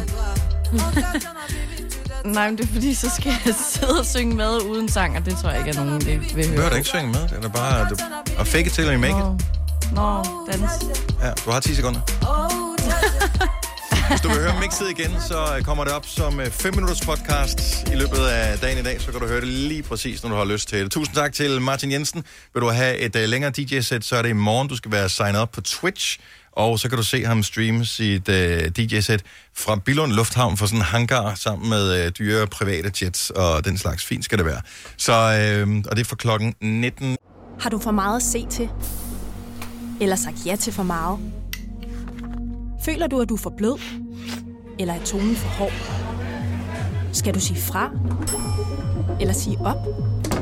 Nej, 2.24 2.48
men 2.50 2.58
det 2.58 2.64
er 2.64 2.72
fordi, 2.72 2.94
så 2.94 3.10
skal 3.10 3.32
jeg 3.44 3.54
sidde 3.72 3.98
og 4.00 4.06
synge 4.06 4.34
med 4.36 4.62
uden 4.62 4.88
sang, 4.88 5.16
og 5.16 5.24
det 5.24 5.36
tror 5.38 5.50
jeg 5.50 5.58
ikke, 5.58 5.70
at 5.70 5.76
nogen 5.76 6.00
det 6.00 6.20
vil 6.20 6.28
Du 6.30 6.34
høre. 6.34 6.46
behøver 6.46 6.68
da 6.70 6.76
ikke 6.76 6.88
synge 6.88 7.06
med. 7.12 7.20
Det 7.28 7.44
er 7.44 7.48
bare 7.48 7.88
du, 7.90 7.96
at 8.38 8.46
fake 8.46 8.66
it 8.66 8.72
till 8.72 8.84
you 8.84 8.98
make 8.98 9.16
it. 9.18 9.46
Nå, 9.92 10.24
dans. 10.52 10.70
Ja, 11.22 11.30
du 11.44 11.50
har 11.50 11.60
10 11.60 11.74
sekunder. 11.74 12.00
Hvis 14.08 14.20
du 14.20 14.28
vil 14.28 14.38
høre 14.38 14.60
mixet 14.60 14.90
igen, 14.98 15.16
så 15.28 15.60
kommer 15.64 15.84
det 15.84 15.92
op 15.92 16.06
som 16.06 16.40
5 16.50 16.74
minutters 16.74 17.00
podcast 17.00 17.88
i 17.92 17.94
løbet 17.94 18.18
af 18.18 18.58
dagen 18.58 18.78
i 18.78 18.82
dag. 18.82 19.00
Så 19.00 19.10
kan 19.12 19.20
du 19.20 19.26
høre 19.26 19.40
det 19.40 19.48
lige 19.48 19.82
præcis, 19.82 20.22
når 20.22 20.30
du 20.30 20.36
har 20.36 20.44
lyst 20.44 20.68
til 20.68 20.78
det. 20.84 20.92
Tusind 20.92 21.16
tak 21.16 21.32
til 21.32 21.60
Martin 21.60 21.92
Jensen. 21.92 22.24
Vil 22.54 22.60
du 22.62 22.68
have 22.70 22.98
et 22.98 23.16
uh, 23.16 23.22
længere 23.22 23.50
DJ-sæt, 23.50 24.04
så 24.04 24.16
er 24.16 24.22
det 24.22 24.28
i 24.28 24.32
morgen. 24.32 24.68
Du 24.68 24.76
skal 24.76 24.92
være 24.92 25.08
signet 25.08 25.40
op 25.40 25.50
på 25.52 25.60
Twitch. 25.60 26.18
Og 26.56 26.78
så 26.78 26.88
kan 26.88 26.98
du 26.98 27.04
se 27.04 27.24
ham 27.24 27.42
streame 27.42 27.84
sit 27.84 28.28
øh, 28.28 28.68
DJ-sæt 28.68 29.22
fra 29.56 29.76
Billund 29.76 30.12
Lufthavn 30.12 30.56
for 30.56 30.66
sådan 30.66 30.78
en 30.78 30.84
hangar 30.84 31.34
sammen 31.34 31.68
med 31.70 32.04
øh, 32.04 32.12
dyre 32.18 32.46
private 32.46 32.92
jets 33.02 33.30
og 33.30 33.64
den 33.64 33.78
slags. 33.78 34.04
Fint 34.04 34.24
skal 34.24 34.38
det 34.38 34.46
være. 34.46 34.60
Så, 34.96 35.12
øh, 35.12 35.82
og 35.90 35.96
det 35.96 36.02
er 36.02 36.08
for 36.08 36.16
klokken 36.16 36.54
19. 36.60 37.16
Har 37.60 37.70
du 37.70 37.78
for 37.78 37.90
meget 37.90 38.16
at 38.16 38.22
se 38.22 38.46
til? 38.50 38.68
Eller 40.00 40.16
sagt 40.16 40.46
ja 40.46 40.56
til 40.56 40.72
for 40.72 40.82
meget? 40.82 41.18
Føler 42.84 43.06
du, 43.06 43.20
at 43.20 43.28
du 43.28 43.34
er 43.34 43.38
for 43.38 43.54
blød? 43.58 43.78
Eller 44.78 44.94
er 44.94 45.04
tonen 45.04 45.36
for 45.36 45.48
hård? 45.48 45.72
Skal 47.12 47.34
du 47.34 47.40
sige 47.40 47.60
fra? 47.60 47.90
Eller 49.20 49.34
sige 49.34 49.58
op? 49.58 50.13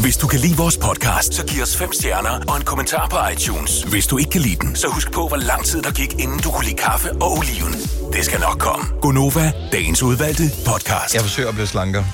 Hvis 0.00 0.16
du 0.16 0.26
kan 0.26 0.40
lide 0.40 0.56
vores 0.56 0.76
podcast, 0.76 1.34
så 1.34 1.46
giv 1.46 1.62
os 1.62 1.76
fem 1.76 1.92
stjerner 1.92 2.30
og 2.48 2.56
en 2.56 2.64
kommentar 2.64 3.08
på 3.08 3.16
iTunes. 3.32 3.82
Hvis 3.82 4.06
du 4.06 4.18
ikke 4.18 4.30
kan 4.30 4.40
lide 4.40 4.56
den, 4.56 4.76
så 4.76 4.88
husk 4.88 5.12
på, 5.12 5.28
hvor 5.28 5.36
lang 5.36 5.64
tid 5.64 5.82
der 5.82 5.92
gik, 5.92 6.12
inden 6.12 6.38
du 6.40 6.50
kunne 6.50 6.64
lide 6.64 6.76
kaffe 6.76 7.12
og 7.12 7.32
oliven. 7.38 7.72
Det 8.12 8.24
skal 8.24 8.40
nok 8.40 8.58
komme. 8.58 8.84
Gonova, 9.02 9.52
dagens 9.72 10.02
udvalgte 10.02 10.42
podcast. 10.66 11.14
Jeg 11.14 11.22
forsøger 11.22 11.48
at 11.48 11.54
blive 11.54 11.66
slankere. 11.66 12.04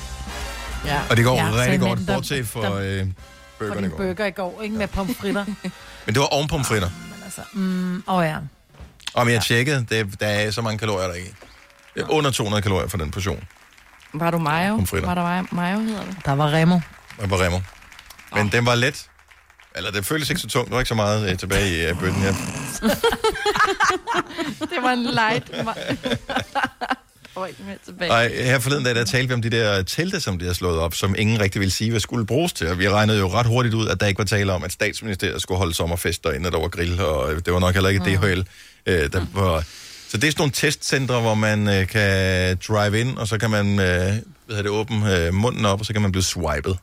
Ja. 0.85 0.99
Og 1.09 1.17
det 1.17 1.25
går 1.25 1.35
Ja, 1.35 1.45
ja, 1.45 1.51
rigtig 1.61 1.79
godt, 1.79 1.99
der- 2.07 2.13
bortset 2.15 2.47
for 2.47 2.61
der- 2.61 2.73
øh, 2.75 3.05
For 3.57 3.65
burgerne 3.65 3.87
i 3.87 3.89
går. 3.89 3.97
burger 3.97 4.25
i 4.25 4.31
går, 4.31 4.61
ikke 4.63 4.75
med 4.77 4.87
pomfritter. 4.87 5.45
Men 6.05 6.15
det 6.15 6.19
var 6.19 6.25
oven 6.27 6.47
pomfritter. 6.47 6.89
Men 6.89 7.23
altså, 7.23 7.41
mm, 7.53 8.03
åh 8.07 8.15
oh 8.15 8.25
ja. 8.25 8.35
Og 9.13 9.25
men 9.25 9.33
jeg 9.33 9.43
tjekkede, 9.43 9.85
det, 9.89 10.19
der 10.19 10.27
er 10.27 10.51
så 10.51 10.61
mange 10.61 10.77
kalorier 10.77 11.07
der 11.07 11.13
ikke. 11.13 11.33
Det 11.95 12.01
er 12.03 12.09
under 12.11 12.31
200 12.31 12.61
kalorier 12.61 12.87
for 12.87 12.97
den 12.97 13.11
portion. 13.11 13.43
Var 14.13 14.31
du 14.31 14.37
mayo? 14.37 14.75
Pomfritter. 14.75 15.07
Var 15.13 15.15
der 15.15 15.43
mayo, 15.51 15.79
hedder 15.79 16.03
det? 16.05 16.15
Der 16.25 16.31
var 16.35 16.53
Remo. 16.53 16.79
Og 17.17 17.29
på 17.29 17.35
Remo. 17.35 17.59
Men 18.35 18.51
den 18.51 18.65
var 18.65 18.75
let. 18.75 19.09
Eller 19.75 19.91
det 19.91 20.05
føltes 20.05 20.29
ikke 20.29 20.41
så 20.41 20.47
tungt. 20.47 20.69
Der 20.69 20.75
var 20.75 20.79
ikke 20.79 20.89
så 20.89 20.95
meget 20.95 21.31
øh, 21.31 21.37
tilbage 21.37 21.69
i 21.69 21.85
øh, 21.85 21.99
bøtten. 21.99 22.21
Ja. 22.21 22.27
det 24.75 24.83
var 24.83 24.91
en 24.91 25.03
light. 25.03 25.49
Og 28.09 28.29
her 28.45 28.59
forleden 28.59 28.83
dag, 28.83 28.95
der 28.95 29.05
talte 29.05 29.27
vi 29.27 29.33
om 29.33 29.41
de 29.41 29.49
der 29.49 29.83
telte, 29.83 30.19
som 30.19 30.39
de 30.39 30.45
har 30.45 30.53
slået 30.53 30.79
op, 30.79 30.95
som 30.95 31.15
ingen 31.17 31.41
rigtig 31.41 31.59
ville 31.59 31.71
sige, 31.71 31.91
hvad 31.91 31.99
skulle 31.99 32.25
bruges 32.25 32.53
til. 32.53 32.67
Og 32.67 32.79
vi 32.79 32.89
regnede 32.89 33.19
jo 33.19 33.29
ret 33.29 33.45
hurtigt 33.45 33.75
ud, 33.75 33.87
at 33.87 33.99
der 33.99 34.07
ikke 34.07 34.17
var 34.17 34.25
tale 34.25 34.53
om, 34.53 34.63
at 34.63 34.71
statsministeriet 34.71 35.41
skulle 35.41 35.57
holde 35.57 35.73
sommerfest 35.73 36.23
derinde, 36.23 36.47
og 36.47 36.51
der 36.51 36.59
var 36.59 36.67
grill, 36.67 37.01
og 37.01 37.33
øh, 37.33 37.41
det 37.45 37.53
var 37.53 37.59
nok 37.59 37.73
heller 37.73 37.89
ikke 37.89 38.05
DHL. 38.05 38.43
Øh, 38.85 39.11
der 39.13 39.25
var... 39.33 39.63
Så 40.09 40.17
det 40.17 40.27
er 40.27 40.31
sådan 40.31 40.41
nogle 40.41 40.51
testcentre, 40.51 41.21
hvor 41.21 41.35
man 41.35 41.67
øh, 41.67 41.87
kan 41.87 42.57
drive 42.67 42.99
ind, 42.99 43.17
og 43.17 43.27
så 43.27 43.37
kan 43.37 43.49
man 43.49 43.79
øh, 43.79 44.13
hvad 44.45 44.63
det, 44.63 44.67
åbne 44.67 45.15
øh, 45.17 45.33
munden 45.33 45.65
op, 45.65 45.79
og 45.79 45.85
så 45.85 45.93
kan 45.93 46.01
man 46.01 46.11
blive 46.11 46.23
swipet. 46.23 46.77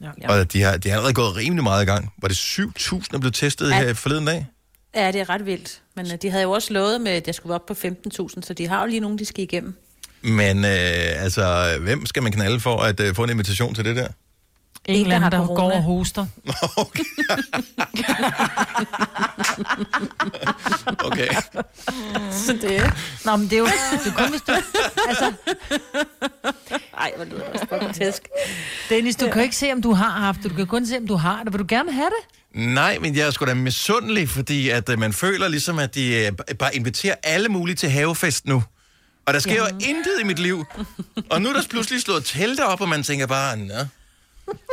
Ja. 0.00 0.08
Og 0.38 0.52
de 0.52 0.62
har, 0.62 0.76
de 0.76 0.88
har 0.88 0.96
allerede 0.96 1.14
gået 1.14 1.36
rimelig 1.36 1.62
meget 1.64 1.82
i 1.82 1.86
gang. 1.86 2.12
Var 2.22 2.28
det 2.28 2.34
7.000, 2.36 3.00
der 3.12 3.18
blev 3.18 3.32
testet 3.32 3.70
Ja. 3.70 3.78
her 3.78 3.94
forleden 3.94 4.26
dag? 4.26 4.46
Ja, 4.94 5.12
det 5.12 5.20
er 5.20 5.28
ret 5.28 5.46
vildt. 5.46 5.80
Men 5.96 6.06
øh, 6.12 6.18
de 6.22 6.30
havde 6.30 6.42
jo 6.42 6.50
også 6.50 6.72
lovet 6.72 7.00
med, 7.00 7.12
at 7.12 7.26
jeg 7.26 7.34
skulle 7.34 7.50
være 7.50 7.58
op 7.58 7.66
på 7.66 7.74
15.000, 7.74 8.42
så 8.42 8.54
de 8.58 8.68
har 8.68 8.80
jo 8.80 8.86
lige 8.86 9.00
nogen, 9.00 9.18
de 9.18 9.24
skal 9.24 9.44
igennem. 9.44 9.74
Men 10.22 10.64
øh, 10.64 11.22
altså, 11.22 11.76
hvem 11.80 12.06
skal 12.06 12.22
man 12.22 12.32
knalde 12.32 12.60
for 12.60 12.76
at 12.80 13.00
øh, 13.00 13.14
få 13.14 13.24
en 13.24 13.30
invitation 13.30 13.74
til 13.74 13.84
det 13.84 13.96
der? 13.96 14.08
En 14.84 15.00
eller 15.02 15.16
anden, 15.16 15.22
har 15.22 15.30
der 15.30 15.46
corona. 15.46 15.60
går 15.60 15.72
og 15.72 15.82
hoster. 15.82 16.26
Okay. 21.04 21.28
Så 22.32 22.52
det 22.62 22.92
Nå, 23.24 23.36
men 23.36 23.46
det 23.50 23.52
er 23.52 23.58
jo, 23.58 23.66
det 23.66 24.06
er 24.06 24.16
kun, 24.16 24.30
hvis 24.30 24.40
du... 24.40 24.52
Altså, 25.08 25.32
Ej, 27.00 27.12
hvor 27.16 27.24
lyder 27.24 27.36
det 27.38 27.46
også 27.52 27.66
grotesk. 27.66 28.22
Dennis, 28.90 29.16
du 29.16 29.26
kan 29.26 29.34
jo 29.36 29.42
ikke 29.42 29.56
se, 29.56 29.72
om 29.72 29.82
du 29.82 29.92
har 29.92 30.10
haft 30.10 30.42
det. 30.42 30.50
Du 30.50 30.56
kan 30.56 30.66
kun 30.66 30.86
se, 30.86 30.96
om 30.96 31.06
du 31.06 31.14
har 31.14 31.42
det. 31.44 31.52
Vil 31.52 31.60
du 31.60 31.66
gerne 31.68 31.92
have 31.92 32.06
det? 32.06 32.38
Nej, 32.54 32.98
men 32.98 33.16
jeg 33.16 33.26
er 33.26 33.30
sgu 33.30 33.44
da 33.44 33.54
misundelig, 33.54 34.28
fordi 34.28 34.68
at 34.68 34.88
øh, 34.88 34.98
man 34.98 35.12
føler 35.12 35.48
ligesom, 35.48 35.78
at 35.78 35.94
de 35.94 36.26
øh, 36.26 36.56
bare 36.58 36.76
inviterer 36.76 37.14
alle 37.22 37.48
mulige 37.48 37.76
til 37.76 37.90
havefest 37.90 38.46
nu. 38.46 38.62
Og 39.26 39.34
der 39.34 39.40
sker 39.40 39.54
jo 39.54 39.66
intet 39.66 40.20
i 40.20 40.24
mit 40.24 40.38
liv. 40.38 40.64
Og 41.30 41.42
nu 41.42 41.48
er 41.48 41.52
der 41.52 41.62
pludselig 41.70 42.00
slået 42.02 42.24
telte 42.24 42.66
op, 42.66 42.80
og 42.80 42.88
man 42.88 43.02
tænker 43.02 43.26
bare, 43.26 43.56
nå. 43.56 43.74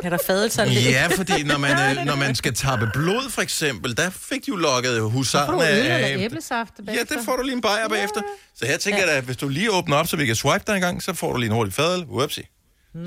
Er 0.03 0.09
der 0.09 0.17
fadelser 0.26 0.65
lidt? 0.65 0.86
Ja, 0.86 1.07
fordi 1.07 1.43
når 1.51 1.57
man, 1.57 1.97
øh, 1.97 2.05
når 2.05 2.15
man 2.15 2.36
skal 2.36 2.53
tappe 2.53 2.89
blod, 2.93 3.30
for 3.30 3.41
eksempel, 3.41 3.97
der 3.97 4.09
fik 4.09 4.45
de 4.45 4.49
jo 4.49 4.55
lukket 4.55 4.91
Så 4.91 4.99
får 4.99 5.05
du 5.05 5.09
husarne 5.09 5.69
øl 5.69 5.78
eller 5.78 5.95
af... 5.95 6.17
æblesaft 6.19 6.73
Ja, 6.88 6.93
det 6.93 7.17
får 7.26 7.36
du 7.36 7.43
lige 7.43 7.55
en 7.55 7.61
bajer 7.61 7.88
bagefter. 7.89 8.21
Så 8.55 8.65
her 8.65 8.78
tænker 8.78 8.99
jeg 8.99 9.07
da, 9.07 9.21
hvis 9.21 9.38
du 9.38 9.47
lige 9.49 9.71
åbner 9.71 9.95
op, 9.95 10.07
så 10.07 10.17
vi 10.17 10.26
kan 10.26 10.36
swipe 10.36 10.63
dig 10.67 10.76
en 10.76 10.82
gang, 10.82 11.03
så 11.03 11.13
får 11.13 11.32
du 11.32 11.38
lige 11.38 11.49
en 11.49 11.55
hurtig 11.55 11.73
fadel. 11.73 12.05
Whoopsie. 12.05 12.43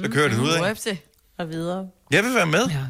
Så 0.02 0.10
kører 0.10 0.28
det 0.28 0.38
ud 0.38 0.50
af. 0.50 0.60
Whoopsie. 0.60 0.98
Og 1.38 1.48
videre. 1.50 1.86
Jeg 2.10 2.24
vil 2.24 2.34
være 2.34 2.46
med. 2.46 2.66
Ja. 2.68 2.84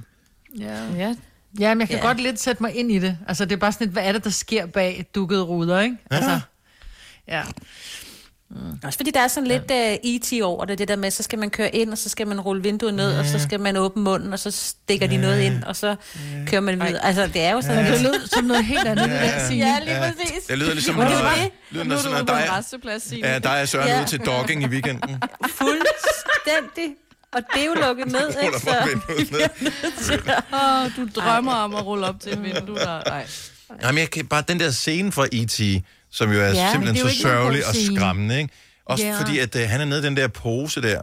Ja. 0.64 0.85
Ja. 0.97 1.14
Ja, 1.61 1.74
men 1.74 1.81
jeg 1.81 1.89
kan 1.89 1.97
Ja. 1.97 2.03
ja. 2.03 2.07
godt 2.07 2.20
lidt 2.20 2.41
sætte 2.41 2.62
mig 2.62 2.74
ind 2.74 2.93
i 2.93 2.99
det. 2.99 3.18
Altså, 3.29 3.45
det 3.45 3.53
er 3.53 3.57
bare 3.57 3.72
sådan 3.72 3.87
lidt, 3.87 3.93
hvad 3.93 4.05
er 4.05 4.12
det, 4.12 4.24
der 4.24 4.31
sker 4.31 4.66
bag 4.66 5.07
dukkede 5.14 5.43
ruder, 5.43 5.81
ikke? 5.81 5.97
Altså, 6.11 6.41
ja. 7.29 7.43
Også 8.85 8.99
fordi 8.99 9.11
der 9.11 9.21
er 9.21 9.29
sådan 9.29 9.47
lidt 9.47 9.71
uh, 9.71 10.11
E.T. 10.11 10.43
over 10.43 10.65
det, 10.65 10.79
det 10.79 10.89
der 10.89 10.97
med, 10.97 11.11
så 11.11 11.23
skal 11.23 11.39
man 11.39 11.51
køre 11.51 11.75
ind, 11.77 11.93
og 11.93 11.99
så 11.99 12.09
skal 12.09 12.27
man 12.27 12.41
rulle 12.41 12.63
vinduet 12.63 12.95
ned, 12.95 13.19
og 13.19 13.27
så 13.27 13.39
skal 13.39 13.61
man 13.61 13.77
åbne 13.77 14.03
munden, 14.03 14.33
og 14.33 14.39
så 14.39 14.51
stikker 14.51 15.07
de 15.07 15.17
noget 15.17 15.41
ind, 15.41 15.65
og 15.65 15.77
så 15.77 15.97
kører 16.47 16.61
man 16.61 16.81
videre. 16.81 17.05
Altså, 17.05 17.27
det 17.27 17.43
er 17.43 17.53
jo 17.53 17.61
sådan 17.61 17.77
Men 17.77 17.93
det 17.93 18.01
lidt... 18.01 18.13
lød 18.13 18.27
som 18.27 18.45
noget 18.45 18.65
helt 18.65 18.89
andet, 18.89 19.09
det 19.11 19.21
der. 19.21 19.55
Ja, 19.55 19.79
lige 19.85 19.97
præcis. 19.99 20.45
Det 20.49 20.59
lyder 20.59 20.73
ligesom, 20.73 20.95
Men 20.95 21.07
det 21.07 21.13
noget, 21.19 21.37
det. 21.37 21.51
lyder 21.71 21.85
Nu 21.85 21.91
er 21.93 21.97
du 21.97 22.03
sådan, 22.03 22.13
ude 22.13 22.21
at 22.21 22.27
på 22.27 22.33
en 22.33 23.01
dig, 23.11 23.19
ja, 23.23 23.39
dig 23.39 23.61
er 23.61 23.65
Søren 23.65 23.89
Ja. 23.89 24.01
ude 24.01 24.09
til 24.09 24.19
dogging 24.19 24.63
i 24.63 24.67
weekenden. 24.67 25.23
Fuldstændig. 25.51 26.95
Og 27.33 27.43
det 27.55 27.63
er 27.63 27.67
jo 27.67 27.75
lukket 27.75 28.07
ned, 28.07 28.29
ikke? 28.43 28.59
ned. 29.63 29.73
Åh, 30.61 30.91
du 30.97 31.21
drømmer 31.21 31.53
om 31.53 31.75
at 31.75 31.87
rulle 31.87 32.07
op 32.07 32.21
til 32.21 32.33
et 32.33 32.43
vindue, 32.43 32.77
der... 32.79 33.03
Nej. 33.09 33.27
Jamen, 33.83 33.99
jeg 33.99 34.11
kan 34.11 34.27
bare 34.27 34.43
den 34.49 34.61
der 34.61 34.71
scene 34.71 35.13
fra 35.13 35.27
E.T., 35.33 35.61
som 36.11 36.33
jo 36.33 36.41
er 36.41 36.45
Ja, 36.45 36.51
ja, 36.51 36.53
men 36.53 36.63
det 36.63 36.67
er 36.67 36.73
simpelthen 36.73 36.97
jo 37.07 37.09
så 37.15 37.23
sørgelig 37.23 37.67
og 37.67 37.75
skræmmende, 37.75 38.39
ikke? 38.39 38.55
Også 38.87 39.05
Ja. 39.05 39.21
fordi, 39.21 39.39
at 39.39 39.55
uh, 39.55 39.61
han 39.63 39.81
er 39.81 39.85
nede 39.85 40.01
i 40.01 40.03
den 40.05 40.17
der 40.17 40.29
pose 40.29 40.83
der. 40.83 41.01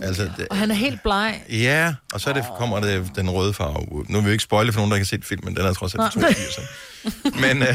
Altså, 0.00 0.30
det, 0.36 0.48
Og 0.50 0.56
han 0.56 0.70
er 0.70 0.74
helt 0.74 1.02
bleg. 1.02 1.42
ja, 1.50 1.94
og 2.12 2.20
så 2.20 2.30
er 2.30 2.34
det, 2.34 2.44
kommer 2.58 2.80
det 2.80 3.10
den 3.16 3.30
røde 3.30 3.54
farve. 3.54 3.92
ud. 3.92 4.04
Nu 4.08 4.18
vil 4.20 4.26
vi 4.26 4.32
ikke 4.32 4.44
spoile 4.44 4.72
for 4.72 4.78
nogen, 4.80 4.90
der 4.90 4.96
har 4.96 5.04
set 5.04 5.24
filmen. 5.24 5.56
Den 5.56 5.64
er 5.66 5.72
trods 5.72 5.94
alt 5.94 6.12
fra 6.12 6.20
Nej. 6.20 6.32
82. 6.32 6.58
ikke? 7.24 7.40
Men, 7.40 7.62
uh, 7.62 7.68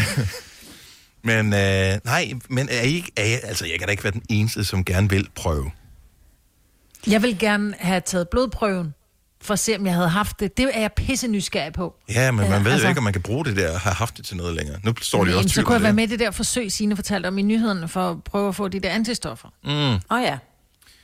men 1.23 1.45
uh, 1.45 2.05
nej, 2.05 2.33
men 2.49 2.69
er 2.71 2.81
I 2.81 2.93
ikke, 2.93 3.11
er 3.15 3.23
I, 3.23 3.31
altså, 3.43 3.65
jeg 3.65 3.79
kan 3.79 3.87
da 3.87 3.91
ikke 3.91 4.03
være 4.03 4.13
den 4.13 4.23
eneste, 4.29 4.65
som 4.65 4.85
gerne 4.85 5.09
vil 5.09 5.27
prøve. 5.35 5.71
Jeg 7.07 7.21
vil 7.21 7.39
gerne 7.39 7.75
have 7.79 8.01
taget 8.05 8.29
blodprøven, 8.29 8.93
for 9.43 9.53
at 9.53 9.59
se, 9.59 9.75
om 9.75 9.85
jeg 9.85 9.93
havde 9.93 10.09
haft 10.09 10.39
det. 10.39 10.57
Det 10.57 10.69
er 10.73 10.79
jeg 10.81 10.91
pisse 10.93 11.27
nysgerrig 11.27 11.73
på. 11.73 11.95
Ja, 12.09 12.31
men 12.31 12.49
man 12.49 12.65
ved 12.65 12.71
altså- 12.71 12.85
jo 12.87 12.89
ikke, 12.89 12.97
om 12.99 13.03
man 13.03 13.13
kan 13.13 13.21
bruge 13.21 13.45
det 13.45 13.55
der 13.57 13.73
og 13.73 13.79
have 13.79 13.93
haft 13.95 14.17
det 14.17 14.25
til 14.25 14.37
noget 14.37 14.55
længere. 14.55 14.77
Nu 14.83 14.93
står 15.01 15.25
de 15.25 15.29
også 15.29 15.39
Men, 15.39 15.49
så 15.49 15.61
kunne 15.63 15.73
jeg 15.73 15.81
være 15.81 15.89
det. 15.89 15.95
med 15.95 16.03
i 16.03 16.07
det 16.07 16.19
der 16.19 16.31
forsøg, 16.31 16.71
Signe 16.71 16.95
fortalte 16.95 17.27
om 17.27 17.37
i 17.37 17.41
nyhederne, 17.41 17.87
for 17.87 18.11
at 18.11 18.23
prøve 18.23 18.47
at 18.49 18.55
få 18.55 18.67
de 18.67 18.79
der 18.79 18.89
antistoffer. 18.89 19.47
Mm. 19.63 19.69
Åh 19.71 19.97
oh, 20.09 20.21
ja. 20.23 20.37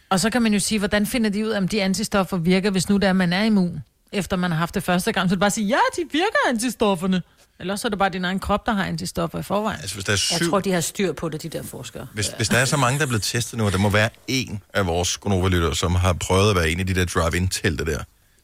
Og 0.09 0.19
så 0.19 0.29
kan 0.29 0.41
man 0.41 0.53
jo 0.53 0.59
sige, 0.59 0.79
hvordan 0.79 1.05
finder 1.05 1.29
de 1.29 1.45
ud 1.45 1.49
af, 1.49 1.57
om 1.57 1.67
de 1.67 1.83
antistoffer 1.83 2.37
virker, 2.37 2.71
hvis 2.71 2.89
nu 2.89 2.97
der 2.97 3.13
man 3.13 3.33
er 3.33 3.43
immun, 3.43 3.79
efter 4.11 4.37
man 4.37 4.51
har 4.51 4.57
haft 4.57 4.75
det 4.75 4.83
første 4.83 5.11
gang. 5.11 5.29
Så 5.29 5.33
er 5.33 5.35
det 5.35 5.39
bare 5.39 5.51
sige, 5.51 5.67
ja, 5.67 5.77
de 5.95 6.01
virker 6.11 6.37
antistofferne. 6.49 7.21
Eller 7.59 7.75
så 7.75 7.87
er 7.87 7.89
det 7.89 7.99
bare 7.99 8.09
din 8.09 8.25
egen 8.25 8.39
krop, 8.39 8.65
der 8.65 8.71
har 8.71 8.83
antistoffer 8.85 9.39
i 9.39 9.43
forvejen. 9.43 9.79
Altså, 9.81 9.95
hvis 9.95 10.05
der 10.05 10.11
er 10.11 10.13
Jeg 10.13 10.19
syv, 10.19 10.49
tror, 10.49 10.59
de 10.59 10.71
har 10.71 10.81
styr 10.81 11.13
på 11.13 11.29
det, 11.29 11.43
de 11.43 11.49
der 11.49 11.63
forskere. 11.63 12.07
hvis, 12.13 12.27
hvis 12.37 12.49
der 12.49 12.57
er 12.57 12.65
så 12.65 12.77
mange, 12.77 12.99
der 12.99 13.03
er 13.05 13.07
blevet 13.07 13.23
testet 13.23 13.57
nu, 13.57 13.65
og 13.65 13.71
der 13.71 13.77
må 13.77 13.89
være 13.89 14.09
en 14.27 14.61
af 14.73 14.85
vores 14.87 15.17
gonova 15.17 15.73
som 15.73 15.95
har 15.95 16.13
prøvet 16.13 16.49
at 16.49 16.55
være 16.55 16.69
en 16.69 16.79
af 16.79 16.87
de 16.87 16.93
der 16.95 17.05
drive-in-telte 17.05 17.85
der, 17.85 17.99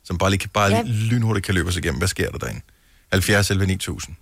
som 0.05 0.17
bare 0.17 0.29
lige, 0.31 0.47
bare 0.47 0.69
lige 0.69 0.79
Ja. 0.85 0.91
lynhurtigt 0.91 1.45
kan 1.45 1.55
løbe 1.55 1.69
os 1.69 1.77
igennem. 1.77 1.97
Hvad 1.97 2.07
sker 2.07 2.31
der 2.31 2.37
derinde? 2.37 2.61
70 3.11 3.51
11 3.51 3.65
9000. 3.67 4.15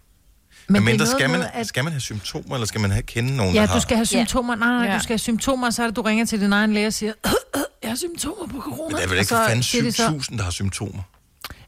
Men 0.67 0.73
Men 0.73 0.75
det 0.75 0.87
er 0.87 0.91
mindre, 0.91 1.05
noget 1.05 1.17
skal, 1.19 1.29
man, 1.29 1.39
med, 1.39 1.47
at- 1.53 1.67
skal 1.67 1.83
man 1.83 1.93
have 1.93 2.01
symptomer, 2.01 2.55
eller 2.55 2.65
skal 2.67 2.81
man 2.81 2.91
have, 2.91 3.03
kende 3.03 3.35
nogen, 3.35 3.55
Ja, 3.55 3.61
der 3.61 3.67
har? 3.67 3.75
du 3.75 3.81
skal 3.81 3.95
have 3.97 4.05
symptomer. 4.05 4.55
Nej, 4.55 4.67
nej, 4.69 4.87
Ja. 4.87 4.93
du 4.97 5.03
skal 5.03 5.13
have 5.13 5.19
symptomer, 5.19 5.69
så 5.69 5.83
er 5.83 5.87
det, 5.87 5.95
du 5.95 6.01
ringer 6.01 6.25
til 6.25 6.41
din 6.41 6.53
egen 6.53 6.73
læge 6.73 6.87
og 6.87 6.93
siger, 6.93 7.13
jeg 7.83 7.89
har 7.91 7.95
symptomer 7.95 8.47
på 8.47 8.59
corona. 8.61 8.87
Men 8.87 8.95
der 8.97 9.03
er 9.03 9.07
vel 9.07 9.17
ikke 9.17 9.29
for 9.29 9.43
fanden 9.47 9.63
siger 9.63 9.83
de 9.83 9.91
så- 9.91 10.03
7000, 10.03 10.37
der 10.37 10.43
har 10.43 10.51
symptomer. 10.51 11.01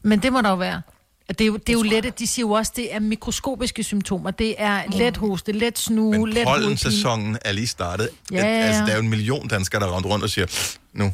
Men 0.02 0.22
det 0.22 0.32
må 0.32 0.40
der 0.42 0.48
jo 0.50 0.56
være. 0.56 0.82
Det 1.28 1.40
er 1.40 1.46
jo, 1.46 1.56
det 1.56 1.68
er 1.68 1.72
jo 1.72 1.82
lette, 1.82 2.10
de 2.18 2.26
siger 2.26 2.46
jo 2.46 2.50
også, 2.52 2.72
det 2.76 2.94
er 2.94 3.00
mikroskopiske 3.00 3.82
symptomer. 3.82 4.30
Det 4.30 4.54
er 4.58 4.82
let 4.92 5.16
hoste, 5.16 5.52
let 5.52 5.78
snue, 5.78 6.10
Men 6.10 6.12
let 6.12 6.20
hovedpine. 6.20 6.44
pollensæsonen 6.44 7.38
er 7.44 7.52
lige 7.52 7.66
startet. 7.66 8.08
Ja, 8.32 8.36
ja, 8.36 8.42
ja. 8.58 8.64
Altså, 8.66 8.82
der 8.82 8.88
er 8.90 8.94
jo 8.96 9.02
en 9.02 9.08
million 9.08 9.48
danskere, 9.48 9.80
der 9.80 9.86
er 9.86 9.90
rundt 9.90 10.06
rundt 10.06 10.24
og 10.24 10.30
siger, 10.30 10.46
nu. 10.92 11.04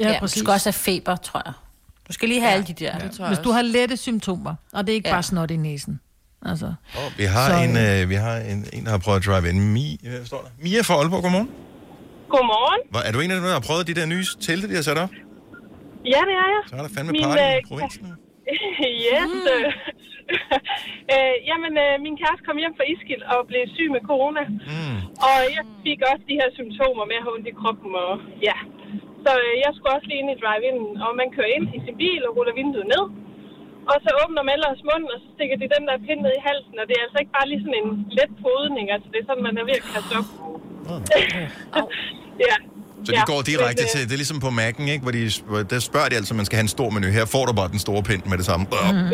Ja, 0.00 0.08
Ja, 0.08 0.14
du 0.14 0.18
præcis. 0.20 0.38
skal 0.42 0.50
også 0.50 0.66
have 0.66 0.72
feber, 0.72 1.16
tror 1.16 1.42
jeg. 1.46 1.52
Du 2.08 2.12
skal 2.12 2.28
lige 2.28 2.40
have 2.40 2.50
ja, 2.50 2.54
alle 2.54 2.66
de 2.66 2.72
der. 2.84 2.98
Det 2.98 3.10
tror 3.12 3.24
jeg 3.24 3.30
Hvis 3.34 3.44
du 3.46 3.50
har 3.50 3.62
lette 3.62 3.96
symptomer, 3.96 4.54
og 4.72 4.80
det 4.86 4.92
er 4.92 4.96
ikke 5.00 5.08
Ja. 5.08 5.12
ja. 5.12 5.16
bare 5.16 5.22
snot 5.32 5.50
i 5.50 5.56
næsen. 5.56 6.00
Altså. 6.50 6.68
Vi 7.20 7.24
har, 7.34 7.46
Så, 7.50 7.56
en, 7.66 7.74
øh, 7.86 8.10
vi 8.12 8.16
har 8.26 8.36
en, 8.52 8.60
en, 8.76 8.82
der 8.86 8.90
har 8.96 9.02
prøvet 9.06 9.18
at 9.20 9.24
drive 9.28 9.44
in. 9.50 9.58
Mi, 9.76 9.86
hvad 10.02 10.24
står 10.32 10.40
der? 10.44 10.50
Mia 10.64 10.80
fra 10.88 10.94
Aalborg, 11.00 11.22
godmorgen. 11.26 11.50
Godmorgen. 12.34 12.80
Hvor, 12.92 13.00
er 13.08 13.12
du 13.14 13.18
en 13.24 13.30
af 13.32 13.36
dem, 13.38 13.44
der 13.50 13.56
har 13.60 13.64
prøvet 13.68 13.82
de 13.90 13.94
der 14.00 14.06
nye 14.14 14.24
telte, 14.46 14.64
de 14.70 14.74
har 14.80 14.86
sat 14.90 14.98
op? 15.04 15.12
Ja, 16.14 16.20
det 16.28 16.34
er 16.44 16.48
jeg. 16.54 16.62
Så 16.70 16.74
er 16.78 16.82
der 16.86 16.92
fandme 16.96 17.12
Min, 17.16 17.22
party 17.24 17.42
i 17.42 17.56
øh, 17.56 17.62
provinsen. 17.70 18.06
yes. 19.12 19.30
øh, 19.54 19.68
øh, 21.14 21.34
jamen, 21.50 21.72
øh, 21.84 21.92
min 22.06 22.14
kæreste 22.20 22.42
kom 22.48 22.56
hjem 22.62 22.74
fra 22.78 22.84
Iskild 22.92 23.22
og 23.32 23.38
blev 23.50 23.62
syg 23.76 23.88
med 23.96 24.02
corona. 24.10 24.42
Mm. 24.72 24.98
Og 25.28 25.36
jeg 25.56 25.64
fik 25.86 25.98
også 26.10 26.24
de 26.30 26.34
her 26.40 26.48
symptomer 26.58 27.04
med 27.10 27.16
at 27.20 27.24
have 27.24 27.34
ondt 27.36 27.48
i 27.52 27.54
kroppen. 27.60 27.90
Og, 28.04 28.12
ja. 28.48 28.56
Så 29.26 29.32
øh, 29.44 29.54
jeg 29.64 29.70
skulle 29.74 29.92
også 29.96 30.08
lige 30.10 30.20
ind 30.22 30.30
i 30.34 30.36
drive-in, 30.42 30.78
og 31.04 31.10
man 31.20 31.28
kører 31.36 31.50
ind 31.56 31.66
i 31.76 31.78
sin 31.84 31.96
bil 32.02 32.20
og 32.26 32.32
ruller 32.36 32.54
vinduet 32.60 32.88
ned. 32.94 33.04
Og 33.90 33.96
så 34.04 34.10
åbner 34.22 34.42
man 34.46 34.54
ellers 34.58 34.80
munden, 34.90 35.08
og 35.14 35.18
så 35.22 35.28
stikker 35.36 35.56
de 35.62 35.66
den 35.74 35.82
der 35.88 35.96
pind 36.06 36.20
ned 36.26 36.32
i 36.40 36.42
halsen. 36.48 36.74
Og 36.80 36.84
det 36.88 36.94
er 36.96 37.02
altså 37.06 37.18
ikke 37.22 37.34
bare 37.38 37.48
lige 37.50 37.60
sådan 37.64 37.78
en 37.82 37.90
let 38.18 38.32
podning, 38.46 38.86
altså 38.94 39.08
det 39.12 39.18
er 39.22 39.26
sådan, 39.28 39.44
man 39.48 39.54
er 39.60 39.64
ved 39.68 39.76
at 39.80 39.86
kaste 39.92 40.12
op. 40.20 40.28
ja. 42.48 42.56
Så 43.06 43.10
de 43.18 43.22
går 43.32 43.40
direkte 43.52 43.84
til, 43.92 44.00
det 44.08 44.14
er 44.16 44.22
ligesom 44.24 44.40
på 44.46 44.50
Mac'en, 44.60 44.86
ikke? 44.94 45.02
Hvor, 45.06 45.14
de, 45.18 45.22
hvor 45.50 45.60
der 45.72 45.80
spørger 45.90 46.08
de 46.10 46.16
altså, 46.20 46.30
om 46.34 46.36
man 46.42 46.46
skal 46.48 46.56
have 46.58 46.66
en 46.70 46.74
stor 46.78 46.88
menu. 46.94 47.06
Her 47.18 47.26
får 47.34 47.44
du 47.48 47.52
bare 47.60 47.70
den 47.74 47.80
store 47.86 48.02
pind 48.08 48.22
med 48.30 48.36
det 48.40 48.46
samme. 48.50 48.64
Mm. 48.92 49.08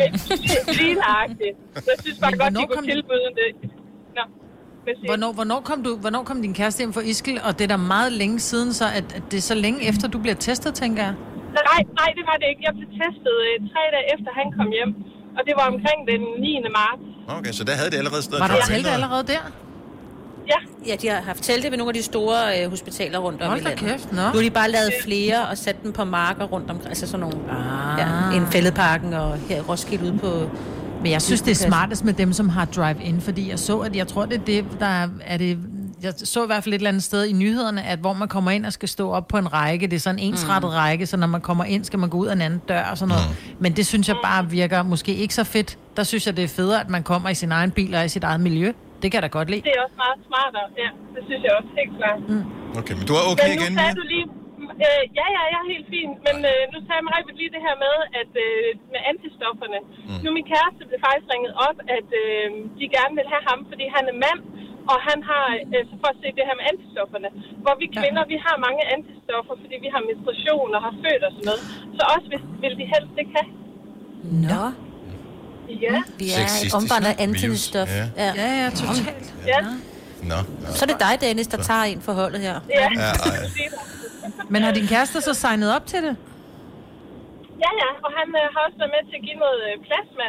Lige 0.79 0.95
nøjagtigt. 1.05 1.55
Jeg 1.75 1.97
synes 2.03 2.17
bare 2.23 2.31
Men 2.31 2.39
godt, 2.39 2.53
de 2.59 2.63
kunne 2.73 2.87
tilbyde 2.93 3.29
det. 3.41 3.49
Nå. 4.17 4.23
Du? 4.85 5.05
Hvornår, 5.05 5.31
hvornår, 5.33 5.59
kom 5.69 5.83
du, 5.83 5.91
hvornår 6.03 6.23
kom 6.23 6.41
din 6.41 6.53
kæreste 6.53 6.79
hjem 6.81 6.93
fra 6.93 7.01
Iskil? 7.01 7.39
Og 7.47 7.51
det 7.59 7.63
er 7.63 7.67
da 7.67 7.77
meget 7.77 8.11
længe 8.11 8.39
siden, 8.39 8.73
så 8.73 8.85
at, 8.85 9.07
at 9.17 9.23
det 9.31 9.37
er 9.37 9.41
så 9.41 9.55
længe 9.55 9.79
efter, 9.89 10.07
du 10.07 10.19
bliver 10.19 10.35
testet, 10.35 10.73
tænker 10.73 11.03
jeg. 11.03 11.13
Nej, 11.53 11.81
nej, 11.99 12.09
det 12.17 12.23
var 12.29 12.35
det 12.41 12.47
ikke. 12.51 12.61
Jeg 12.67 12.73
blev 12.77 12.87
testet 13.03 13.35
øh, 13.47 13.55
tre 13.71 13.81
dage 13.95 14.05
efter, 14.15 14.29
han 14.41 14.47
kom 14.57 14.67
hjem. 14.77 14.91
Og 15.37 15.41
det 15.47 15.53
var 15.59 15.65
omkring 15.73 15.99
den 16.11 16.21
9. 16.41 16.59
marts. 16.79 17.03
Okay, 17.37 17.51
så 17.51 17.63
der 17.63 17.73
havde 17.79 17.89
det 17.91 17.97
allerede 17.97 18.21
stået 18.23 18.39
Var 18.39 18.47
der 18.47 18.75
eller? 18.75 18.91
allerede 18.91 19.23
der? 19.33 19.43
Ja. 20.47 20.59
Ja, 20.87 20.95
de 21.01 21.07
har 21.07 21.21
haft 21.21 21.43
telte 21.43 21.71
ved 21.71 21.77
nogle 21.77 21.89
af 21.89 21.93
de 21.93 22.03
store 22.03 22.37
øh, 22.63 22.69
hospitaler 22.69 23.19
rundt 23.19 23.41
om 23.41 23.47
Hold 23.47 23.59
i 23.59 23.63
da 23.63 23.69
landet. 23.69 23.85
kæft, 23.91 24.11
nå. 24.11 24.17
Nu 24.17 24.21
har 24.33 24.41
de 24.41 24.49
bare 24.49 24.71
lavet 24.71 24.91
flere 25.05 25.47
og 25.47 25.57
sat 25.57 25.83
dem 25.83 25.93
på 25.93 26.03
marker 26.03 26.45
rundt 26.45 26.69
omkring. 26.71 26.87
Altså 26.89 27.07
sådan 27.07 27.19
nogle... 27.19 27.37
Ah. 27.51 27.99
Ja, 27.99 28.37
en 28.37 28.47
fældeparken 28.47 29.13
og 29.13 29.37
her 29.37 29.57
i 29.57 29.61
Roskilde 29.61 30.03
ude 30.05 30.17
på... 30.17 30.49
Men 31.03 31.11
jeg 31.11 31.21
synes, 31.21 31.41
det 31.41 31.51
er 31.51 31.55
smartest 31.55 32.05
med 32.05 32.13
dem, 32.13 32.33
som 32.33 32.49
har 32.49 32.65
drive-in, 32.65 33.21
fordi 33.21 33.49
jeg 33.49 33.59
så, 33.59 33.79
at 33.79 33.95
jeg 33.95 34.07
tror, 34.07 34.25
det 34.25 34.41
er 34.41 34.45
det, 34.45 34.65
der 34.79 34.85
er, 34.85 35.07
er 35.21 35.37
det... 35.37 35.59
Jeg 36.03 36.13
så 36.17 36.43
i 36.43 36.45
hvert 36.45 36.63
fald 36.63 36.73
et 36.73 36.79
eller 36.79 36.89
andet 36.89 37.03
sted 37.03 37.25
i 37.25 37.33
nyhederne, 37.33 37.83
at 37.83 37.99
hvor 37.99 38.13
man 38.13 38.27
kommer 38.27 38.51
ind 38.51 38.65
og 38.65 38.73
skal 38.73 38.89
stå 38.89 39.11
op 39.11 39.27
på 39.27 39.37
en 39.37 39.53
række, 39.53 39.87
det 39.87 39.95
er 39.95 39.99
sådan 39.99 40.19
en 40.19 40.25
ensrettet 40.25 40.71
mm. 40.71 40.75
række, 40.75 41.05
så 41.05 41.17
når 41.17 41.27
man 41.27 41.41
kommer 41.41 41.63
ind, 41.63 41.83
skal 41.83 41.99
man 41.99 42.09
gå 42.09 42.17
ud 42.17 42.27
af 42.27 42.33
en 42.33 42.41
anden 42.41 42.61
dør 42.69 42.83
og 42.83 42.97
sådan 42.97 43.09
noget. 43.09 43.23
Mm. 43.29 43.55
Men 43.63 43.71
det 43.77 43.85
synes 43.87 44.07
jeg 44.07 44.17
bare 44.23 44.49
virker 44.49 44.83
måske 44.83 45.15
ikke 45.15 45.33
så 45.33 45.43
fedt. 45.43 45.77
Der 45.97 46.03
synes 46.03 46.27
jeg, 46.27 46.37
det 46.37 46.43
er 46.43 46.47
federe, 46.47 46.81
at 46.81 46.89
man 46.89 47.03
kommer 47.03 47.29
i 47.29 47.35
sin 47.35 47.51
egen 47.51 47.71
bil 47.71 47.95
og 47.95 48.05
i 48.05 48.09
sit 48.09 48.23
eget 48.23 48.41
miljø. 48.41 48.71
Det 49.01 49.11
kan 49.11 49.13
jeg 49.13 49.21
da 49.21 49.27
godt 49.27 49.49
lide. 49.49 49.61
Det 49.61 49.71
er 49.77 49.81
også 49.83 49.95
meget 49.97 50.17
smartere. 50.27 50.67
Ja, 50.77 50.89
det 51.15 51.21
synes 51.27 51.43
jeg 51.43 51.51
også 51.59 51.69
helt 51.79 51.97
klart. 51.97 52.19
Mm. 52.29 52.77
Okay, 52.79 52.93
men 52.97 53.05
du 53.07 53.13
er 53.13 53.23
okay 53.31 53.49
men 53.49 53.57
nu 53.57 53.63
igen, 53.63 53.73
sagde 53.73 53.93
Mia? 53.93 54.01
du 54.01 54.05
lige... 54.13 54.42
Øh, 54.87 55.01
ja, 55.19 55.25
ja, 55.35 55.41
jeg 55.53 55.59
er 55.63 55.67
helt 55.73 55.87
fin. 55.95 56.09
Men 56.27 56.37
øh, 56.51 56.61
nu 56.73 56.77
sagde 56.87 57.01
Maja 57.07 57.21
lige 57.41 57.51
det 57.55 57.61
her 57.67 57.75
med, 57.85 57.95
at 58.21 58.31
øh, 58.45 58.67
med 58.93 59.01
antistofferne. 59.11 59.79
Mm. 60.09 60.19
Nu 60.23 60.27
min 60.37 60.47
kæreste 60.53 60.81
blev 60.89 60.99
faktisk 61.07 61.27
ringet 61.33 61.53
op, 61.67 61.77
at 61.97 62.09
øh, 62.23 62.45
de 62.79 62.85
gerne 62.97 63.13
vil 63.19 63.27
have 63.33 63.43
ham, 63.51 63.59
fordi 63.71 63.85
han 63.95 64.03
er 64.13 64.17
mand. 64.25 64.41
Og 64.91 64.97
han 65.09 65.19
har, 65.29 65.45
øh, 65.75 65.81
så 65.89 65.95
for 66.03 66.09
at 66.13 66.17
se 66.21 66.27
det 66.37 66.43
her 66.49 66.55
med 66.59 66.65
antistofferne, 66.71 67.29
hvor 67.63 67.75
vi 67.81 67.85
kvinder, 67.97 68.21
vi 68.33 68.37
har 68.45 68.55
mange 68.67 68.81
antistoffer, 68.95 69.53
fordi 69.63 69.75
vi 69.85 69.89
har 69.93 70.01
menstruation 70.09 70.69
og 70.77 70.81
har 70.87 70.93
født 71.03 71.23
og 71.27 71.31
sådan 71.35 71.47
noget. 71.49 71.63
Så 71.97 72.01
også 72.13 72.27
hvis, 72.31 72.43
vil 72.63 72.73
de 72.81 72.85
helst 72.93 73.13
ikke 73.21 73.33
have. 73.37 73.49
Nå. 74.49 74.63
Ja. 75.85 75.97
Vi 76.21 76.25
er 76.39 76.45
omvandret 76.79 77.15
antistof. 77.25 77.89
Ja. 77.99 78.05
Ja. 78.23 78.29
Ja, 78.41 78.49
ja, 78.61 78.67
totalt. 78.81 79.27
Ja. 79.53 79.59
Nå, 80.31 80.35
Så 80.77 80.79
er 80.85 80.89
det 80.93 80.99
dig, 81.07 81.13
Dennis, 81.25 81.47
der 81.53 81.59
tager 81.69 81.83
ind 81.83 82.01
for 82.07 82.13
holdet 82.21 82.41
her. 82.47 82.57
Ja. 82.69 82.87
Ja. 83.03 83.11
Men 84.53 84.59
har 84.65 84.71
din 84.79 84.87
kæreste 84.93 85.17
så 85.27 85.33
signet 85.43 85.69
op 85.77 85.85
til 85.91 85.99
det? 86.07 86.15
Ja, 87.63 87.71
ja, 87.83 87.89
og 88.05 88.11
han 88.19 88.27
øh, 88.41 88.45
har 88.53 88.61
også 88.67 88.77
været 88.81 88.93
med 88.95 89.03
til 89.09 89.15
at 89.19 89.23
give 89.27 89.39
noget 89.45 89.59
øh, 89.69 89.73
plasma, 89.87 90.27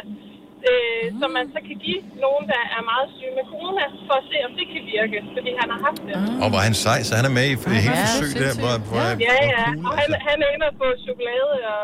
øh, 0.69 1.03
mm. 1.05 1.19
som 1.21 1.29
man 1.37 1.45
så 1.55 1.59
kan 1.67 1.77
give 1.85 2.01
nogen, 2.25 2.43
der 2.53 2.61
er 2.75 2.81
meget 2.91 3.07
syge 3.17 3.33
med 3.39 3.45
corona, 3.53 3.83
for 4.07 4.15
at 4.21 4.25
se, 4.31 4.37
om 4.47 4.51
det 4.59 4.65
kan 4.73 4.81
virke, 4.95 5.17
fordi 5.35 5.49
han 5.61 5.67
har 5.73 5.79
haft 5.87 6.01
det. 6.07 6.15
Og 6.43 6.47
hvor 6.51 6.59
er 6.61 6.65
han 6.69 6.77
sej, 6.85 6.99
så 7.07 7.11
han 7.19 7.25
er 7.29 7.33
med 7.39 7.45
i 7.53 7.55
det 7.73 7.79
hele 7.85 7.97
Ja, 8.01 8.05
forsøg 8.05 8.31
der. 8.43 8.51
Hvor, 8.63 8.73
hvor, 8.89 9.03
Ja, 9.27 9.35
hvor 9.39 9.47
ja, 9.57 9.65
cool, 9.73 9.85
og 9.87 9.93
han, 9.99 10.09
altså. 10.13 10.25
han 10.27 10.37
er 10.45 10.49
inde 10.55 10.67
på 10.81 10.85
chokolade 11.05 11.53
og 11.73 11.83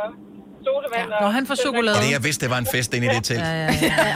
sodavand. 0.65 1.09
Når 1.21 1.29
han 1.29 1.47
får 1.47 1.55
chokolade. 1.55 1.97
Og 1.97 2.03
det, 2.03 2.11
jeg 2.11 2.23
vidste, 2.23 2.41
det 2.45 2.49
var 2.51 2.57
en 2.57 2.67
fest 2.71 2.93
inde 2.93 3.07
i 3.07 3.09
det 3.15 3.23
telt. 3.23 3.39
Ja, 3.39 3.45
ja, 3.53 3.71
ja. 3.81 4.15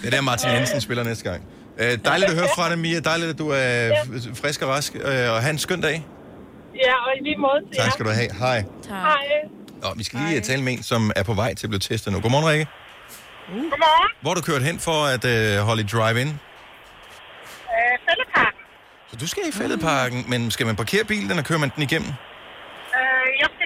Det 0.00 0.06
er 0.06 0.10
der, 0.10 0.20
Martin 0.20 0.50
Jensen 0.50 0.80
spiller 0.80 1.04
næste 1.04 1.30
gang. 1.30 1.42
Øh, 1.78 1.98
dejligt 2.04 2.30
at 2.30 2.36
høre 2.36 2.48
fra 2.56 2.68
dig, 2.70 2.78
Mia. 2.78 3.00
Dejligt, 3.00 3.30
at 3.30 3.38
du 3.38 3.48
er 3.50 3.90
f- 3.90 4.34
frisk 4.42 4.62
og 4.62 4.68
rask. 4.68 4.94
Øh, 4.94 5.02
og 5.04 5.40
have 5.42 5.50
en 5.50 5.58
skøn 5.58 5.80
dag. 5.80 6.06
Ja, 6.74 6.94
og 6.94 7.10
i 7.20 7.24
lige 7.24 7.36
måde 7.36 7.60
til 7.72 7.82
Tak 7.82 7.92
skal 7.92 8.04
du 8.06 8.10
have. 8.10 8.34
Hej. 8.38 8.64
Hej. 8.88 9.26
Og 9.82 9.92
vi 9.96 10.04
skal 10.04 10.18
lige 10.18 10.28
Hej. 10.30 10.40
tale 10.40 10.62
med 10.62 10.72
en, 10.72 10.82
som 10.82 11.12
er 11.16 11.22
på 11.22 11.34
vej 11.34 11.54
til 11.54 11.66
at 11.66 11.70
blive 11.70 11.80
testet 11.80 12.12
nu. 12.12 12.20
Godmorgen, 12.20 12.48
Rikke. 12.48 12.66
Godmorgen. 13.48 14.08
Hvor 14.22 14.30
er 14.30 14.34
du 14.34 14.40
kørt 14.40 14.62
hen 14.62 14.78
for 14.78 15.04
at 15.06 15.24
øh, 15.24 15.58
holde 15.58 15.82
drive-in? 15.84 16.28
Øh, 16.28 16.34
Fældeparken. 18.08 18.60
Så 19.10 19.16
du 19.16 19.26
skal 19.26 19.42
i 19.48 19.52
fældeparken, 19.52 20.24
men 20.28 20.50
skal 20.50 20.66
man 20.66 20.76
parkere 20.76 21.04
bilen, 21.04 21.38
og 21.38 21.44
kører 21.44 21.58
man 21.58 21.72
den 21.76 21.82
igennem? 21.82 22.08
Øh, 22.08 22.14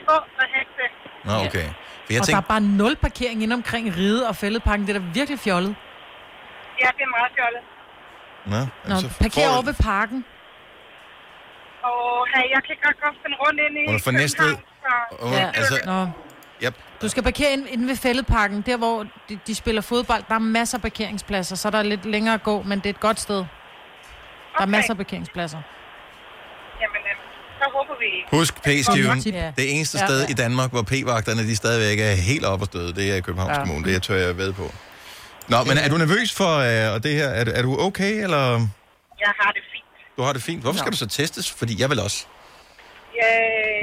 gå 0.06 0.12
og 0.12 0.46
hente. 0.54 0.84
Nå, 1.24 1.32
okay. 1.46 1.68
For 2.04 2.12
jeg 2.12 2.20
og 2.20 2.26
der 2.26 2.32
tænkte, 2.32 2.32
er 2.36 2.40
bare 2.40 2.60
nul 2.60 2.96
parkering 2.96 3.42
ind 3.42 3.52
omkring 3.52 3.96
Ride 3.96 4.28
og 4.28 4.36
Fældeparken. 4.36 4.86
Det 4.86 4.96
er 4.96 5.00
da 5.00 5.04
virkelig 5.14 5.38
fjollet. 5.40 5.74
Ja, 6.82 6.86
det 6.96 7.02
er 7.08 7.12
meget 7.18 7.32
fjollet. 7.36 7.62
Nå, 8.52 8.58
Nå, 8.88 8.94
altså, 8.94 9.18
parker 9.20 9.48
over 9.54 9.62
ved 9.62 9.74
parken. 9.74 10.24
Og 11.82 12.26
hey, 12.34 12.50
jeg 12.54 12.62
kan 12.66 12.76
godt 12.84 12.96
godt 13.04 13.16
finde 13.22 13.36
rundt 13.44 13.60
ind 13.66 13.74
i... 13.78 13.84
Hun 13.90 13.94
er 14.14 14.18
Næstved. 14.22 14.54
København, 14.56 15.32
så- 15.32 15.46
Åh, 15.46 15.58
altså, 15.58 15.80
Nå. 15.86 16.08
Yep. 16.66 16.74
Du 17.02 17.08
skal 17.08 17.22
parkere 17.22 17.52
ind, 17.52 17.68
inde 17.68 17.88
ved 17.88 17.96
Fældeparken, 17.96 18.62
der 18.62 18.76
hvor 18.76 19.06
de, 19.28 19.38
de 19.46 19.54
spiller 19.54 19.82
fodbold. 19.82 20.22
Der 20.28 20.34
er 20.34 20.38
masser 20.38 20.78
af 20.78 20.82
parkeringspladser, 20.82 21.56
så 21.56 21.70
der 21.70 21.78
er 21.78 21.82
lidt 21.82 22.04
længere 22.04 22.34
at 22.34 22.42
gå, 22.42 22.62
men 22.62 22.78
det 22.78 22.86
er 22.86 22.90
et 22.90 23.00
godt 23.00 23.20
sted. 23.20 23.36
Der 23.36 23.42
er 23.42 24.62
Okay. 24.62 24.70
masser 24.70 24.92
af 24.92 24.96
parkeringspladser. 24.96 25.58
Jamen, 26.80 27.02
så 27.66 27.70
håber 27.76 27.94
vi... 28.04 28.10
Husk 28.38 28.54
P-skiven. 28.66 29.18
Det 29.60 29.76
eneste 29.76 29.98
Ja. 29.98 30.06
sted 30.06 30.28
i 30.28 30.32
Danmark, 30.32 30.70
hvor 30.70 30.82
P-vagterne 30.82 31.42
de 31.42 31.56
stadigvæk 31.56 31.98
er 32.10 32.14
helt 32.14 32.44
oppe 32.44 32.62
at 32.62 32.66
støde, 32.66 32.92
det 32.94 33.10
er 33.12 33.16
i 33.16 33.20
Københavns 33.20 33.56
Ja. 33.58 33.64
Kommune. 33.64 33.92
Det 33.92 34.02
tør 34.02 34.14
jeg 34.26 34.36
ved 34.36 34.52
på. 34.52 34.66
Nå, 35.48 35.56
men 35.64 35.78
er 35.78 35.88
du 35.88 35.96
nervøs 35.96 36.32
for 36.34 36.52
øh, 36.68 36.94
og 36.94 37.02
det 37.04 37.12
her? 37.14 37.28
Er, 37.28 37.44
du- 37.44 37.52
er 37.54 37.62
du 37.62 37.80
okay, 37.80 38.12
eller 38.22 38.44
Jeg 39.24 39.32
har 39.40 39.50
det 39.52 39.62
fint. 39.72 39.84
du 40.16 40.22
har 40.22 40.32
det 40.32 40.42
fint? 40.42 40.62
Hvorfor 40.62 40.78
skal 40.78 40.92
du 40.92 40.96
så 40.96 41.06
testes? 41.06 41.50
Fordi 41.50 41.80
jeg 41.80 41.90
vil 41.90 42.00
også. 42.00 42.26
Ja, 43.22 43.28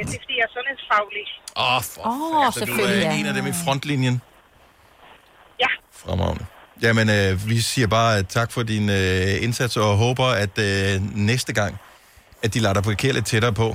det 0.08 0.16
er 0.16 0.20
fordi, 0.24 0.36
jeg 0.38 0.46
er 0.50 0.54
sundhedsfaglig. 0.58 1.26
Åh, 1.58 1.76
oh, 1.76 1.84
for 1.84 2.02
Åh, 2.08 2.48
oh, 2.48 2.54
så 2.54 2.66
du 2.66 2.74
er 2.74 3.12
en 3.12 3.26
af 3.26 3.34
dem 3.34 3.48
i 3.48 3.52
frontlinjen. 3.66 4.22
Ja. 5.60 5.66
Fremragende. 6.06 6.46
Jamen, 6.82 7.10
øh, 7.10 7.50
vi 7.50 7.60
siger 7.62 7.88
bare 7.88 8.18
øh, 8.20 8.24
tak 8.30 8.52
for 8.52 8.64
din 8.64 8.90
øh, 8.90 9.44
indsats, 9.44 9.78
og 9.78 9.98
håber, 9.98 10.26
at 10.26 10.60
øh, 10.60 11.02
næste 11.16 11.54
gang, 11.54 11.78
at 12.44 12.50
de 12.54 12.60
lader 12.64 12.74
dig 12.78 12.84
parkere 12.84 13.14
lidt 13.18 13.26
tættere 13.32 13.54
på. 13.54 13.68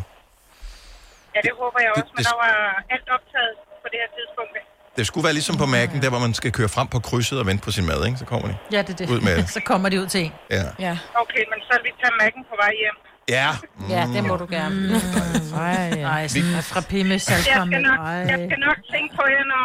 Ja, 1.34 1.40
det 1.46 1.52
håber 1.62 1.78
jeg 1.84 1.90
også, 1.96 2.10
men 2.16 2.22
det- 2.22 2.26
der 2.30 2.36
var 2.44 2.54
alt 2.94 3.08
optaget 3.16 3.52
på 3.82 3.86
det 3.92 3.98
her 4.02 4.10
tidspunkt. 4.18 4.52
Det 4.98 5.06
skulle 5.06 5.24
være 5.28 5.36
ligesom 5.38 5.56
på 5.62 5.66
Mac'en, 5.74 5.98
der 6.04 6.10
hvor 6.14 6.18
man 6.26 6.34
skal 6.40 6.50
køre 6.58 6.68
frem 6.76 6.88
på 6.94 6.98
krydset 7.08 7.36
og 7.42 7.46
vente 7.50 7.62
på 7.64 7.70
sin 7.76 7.86
mad, 7.90 8.00
ikke? 8.06 8.18
Så 8.18 8.26
kommer 8.32 8.46
de. 8.50 8.54
Ja, 8.74 8.80
det 8.86 8.90
er 8.94 8.98
det. 9.00 9.10
Ud 9.14 9.20
med 9.28 9.36
så 9.56 9.60
kommer 9.70 9.88
de 9.88 9.96
ud 10.02 10.06
til 10.14 10.20
en. 10.24 10.32
Ja. 10.50 10.64
Ja. 10.86 10.94
Okay, 11.22 11.42
men 11.50 11.58
så 11.66 11.72
vil 11.76 11.84
vi 11.88 11.92
tage 12.02 12.14
mærken 12.22 12.42
på 12.50 12.54
vej 12.62 12.72
hjem. 12.82 12.96
Ja. 13.36 13.48
Ja, 13.94 14.02
det 14.14 14.22
må 14.30 14.34
du 14.42 14.46
gerne. 14.56 14.74
Mm. 14.74 15.58
Ej, 15.58 15.88
Ej 16.14 16.26
sådan 16.26 16.48
vi... 16.56 16.62
fra 16.70 16.80
nok, 17.90 17.98
jeg 18.32 18.38
skal 18.48 18.58
nok 18.68 18.78
tænke 18.92 19.10
på 19.18 19.22
jer, 19.34 19.44
når... 19.52 19.64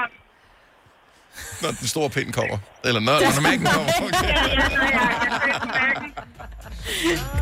Når 1.62 1.72
den 1.72 1.88
store 1.88 2.10
pind 2.10 2.34
kommer. 2.34 2.58
Eller 2.86 3.00
når, 3.00 3.20
når 3.20 3.30
Mac'en 3.30 3.72
kommer. 3.74 3.92
Okay. 4.02 4.34
Mærken. 5.72 6.14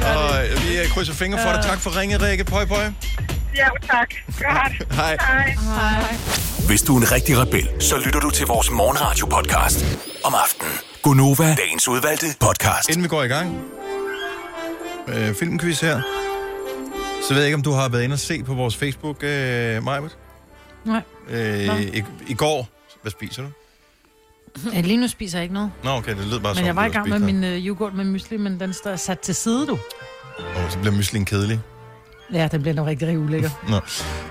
Og 0.06 0.62
vi 0.64 0.90
krydser 0.94 1.14
fingre 1.14 1.40
for 1.46 1.52
dig. 1.52 1.64
Tak 1.64 1.80
for 1.80 2.00
ringet, 2.00 2.22
Rikke. 2.22 2.44
Pøj, 2.44 2.66
pøj. 2.66 2.84
Ja, 3.56 3.68
tak. 3.92 4.14
Godt. 4.28 4.94
Hej. 4.96 5.18
Hej. 5.22 5.56
Hej. 5.76 6.16
Hvis 6.68 6.82
du 6.82 6.98
er 6.98 7.02
en 7.02 7.12
rigtig 7.12 7.38
rebel, 7.38 7.70
så 7.80 7.98
lytter 8.06 8.20
du 8.20 8.30
til 8.30 8.48
vores 8.48 8.72
morgenradio-podcast 8.72 9.86
om 10.24 10.34
aftenen. 10.44 10.74
Gunova, 11.02 11.56
dagens 11.56 11.88
udvalgte 11.88 12.26
podcast. 12.40 12.90
Inden 12.90 13.04
vi 13.04 13.08
går 13.08 13.24
i 13.24 13.28
gang, 13.28 13.62
øh, 15.08 15.36
filmquiz 15.36 15.80
her, 15.80 16.02
så 17.28 17.34
ved 17.34 17.42
jeg 17.42 17.46
ikke, 17.48 17.56
om 17.56 17.64
du 17.64 17.72
har 17.72 17.90
været 17.90 18.04
inde 18.04 18.14
og 18.14 18.20
se 18.20 18.44
på 18.44 18.54
vores 18.54 18.76
Facebook, 18.76 19.24
øh, 19.24 19.84
Majbet? 19.84 20.18
Nej. 20.86 21.02
Øh, 21.30 21.82
i, 21.82 22.04
I 22.28 22.34
går, 22.34 22.68
hvad 23.02 23.12
spiser 23.12 23.42
du? 23.42 23.48
Ja, 24.74 24.82
lige 24.82 24.98
nu 24.98 25.08
spiser 25.08 25.38
jeg 25.38 25.44
ikke 25.44 25.54
noget. 25.54 25.72
Nå, 25.84 25.90
okay, 25.90 26.16
det 26.18 26.28
lød 26.28 26.40
bare 26.40 26.56
Men 26.56 26.66
jeg 26.66 26.76
var 26.76 26.86
i 26.86 26.90
gang 26.90 27.10
med 27.10 27.20
min 27.20 27.44
øh, 27.44 27.66
yoghurt 27.68 27.94
med 27.94 28.06
mysli, 28.06 28.38
men 28.38 28.60
den 28.60 28.74
står 28.74 28.96
sat 28.96 29.20
til 29.20 29.36
side, 29.36 29.68
du. 29.68 29.80
Åh, 30.40 30.70
så 30.70 30.80
bliver 30.80 30.96
myslingen 30.96 31.26
kedelig. 31.26 31.60
Ja, 32.34 32.48
den 32.52 32.62
bliver 32.62 32.76
nok 32.76 32.88
rigtig, 32.88 33.08
rigtig 33.08 33.20
ulækker. 33.20 33.50
Nå. 33.70 33.80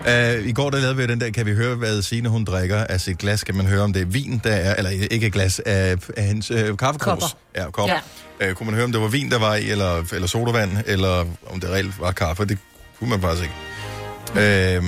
Uh, 0.00 0.48
I 0.48 0.52
går 0.52 0.70
der 0.70 0.78
lavede 0.78 0.96
vi 0.96 1.06
den 1.06 1.20
der, 1.20 1.30
kan 1.30 1.46
vi 1.46 1.54
høre, 1.54 1.76
hvad 1.76 2.02
Signe 2.02 2.28
hun 2.28 2.44
drikker 2.44 2.84
af 2.84 3.00
sit 3.00 3.18
glas? 3.18 3.44
Kan 3.44 3.54
man 3.54 3.66
høre, 3.66 3.82
om 3.82 3.92
det 3.92 4.02
er 4.02 4.06
vin, 4.06 4.40
der 4.44 4.52
er, 4.52 4.74
eller 4.74 4.90
ikke 4.90 5.26
et 5.26 5.32
glas, 5.32 5.58
af, 5.58 5.96
af 6.16 6.24
hendes 6.24 6.50
øh, 6.50 6.76
kaffekros? 6.76 7.20
Kopper. 7.20 7.26
Ja, 7.56 7.70
kopper. 7.70 7.94
Ja. 8.40 8.48
Uh, 8.48 8.54
kunne 8.54 8.66
man 8.66 8.74
høre, 8.74 8.84
om 8.84 8.92
det 8.92 9.00
var 9.00 9.08
vin, 9.08 9.30
der 9.30 9.38
var 9.38 9.54
i, 9.54 9.70
eller, 9.70 10.14
eller 10.14 10.28
sodavand, 10.28 10.70
eller 10.86 11.24
om 11.46 11.60
det 11.60 11.70
reelt 11.70 12.00
var 12.00 12.12
kaffe? 12.12 12.44
Det 12.44 12.58
kunne 12.98 13.10
man 13.10 13.20
faktisk 13.20 13.42
ikke. 13.42 14.78
Uh, 14.78 14.84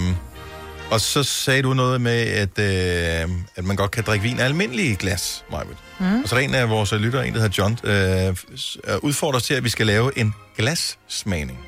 og 0.92 1.00
så 1.00 1.22
sagde 1.22 1.62
du 1.62 1.74
noget 1.74 2.00
med, 2.00 2.20
at, 2.20 2.48
uh, 3.28 3.34
at 3.56 3.64
man 3.64 3.76
godt 3.76 3.90
kan 3.90 4.04
drikke 4.04 4.22
vin 4.22 4.40
af 4.40 4.44
almindelige 4.44 4.96
glas, 4.96 5.44
Majbet. 5.50 5.76
Mm. 6.00 6.22
Og 6.22 6.28
så 6.28 6.34
er 6.36 6.40
der 6.40 6.48
en 6.48 6.54
af 6.54 6.68
vores 6.70 6.92
lyttere, 6.92 7.26
en 7.28 7.34
der 7.34 7.40
hedder 7.40 7.54
John, 7.58 7.72
uh, 8.92 9.04
udfordrer 9.08 9.36
os 9.36 9.42
til, 9.42 9.54
at 9.54 9.64
vi 9.64 9.68
skal 9.68 9.86
lave 9.86 10.18
en 10.18 10.34
glassmagning. 10.56 11.58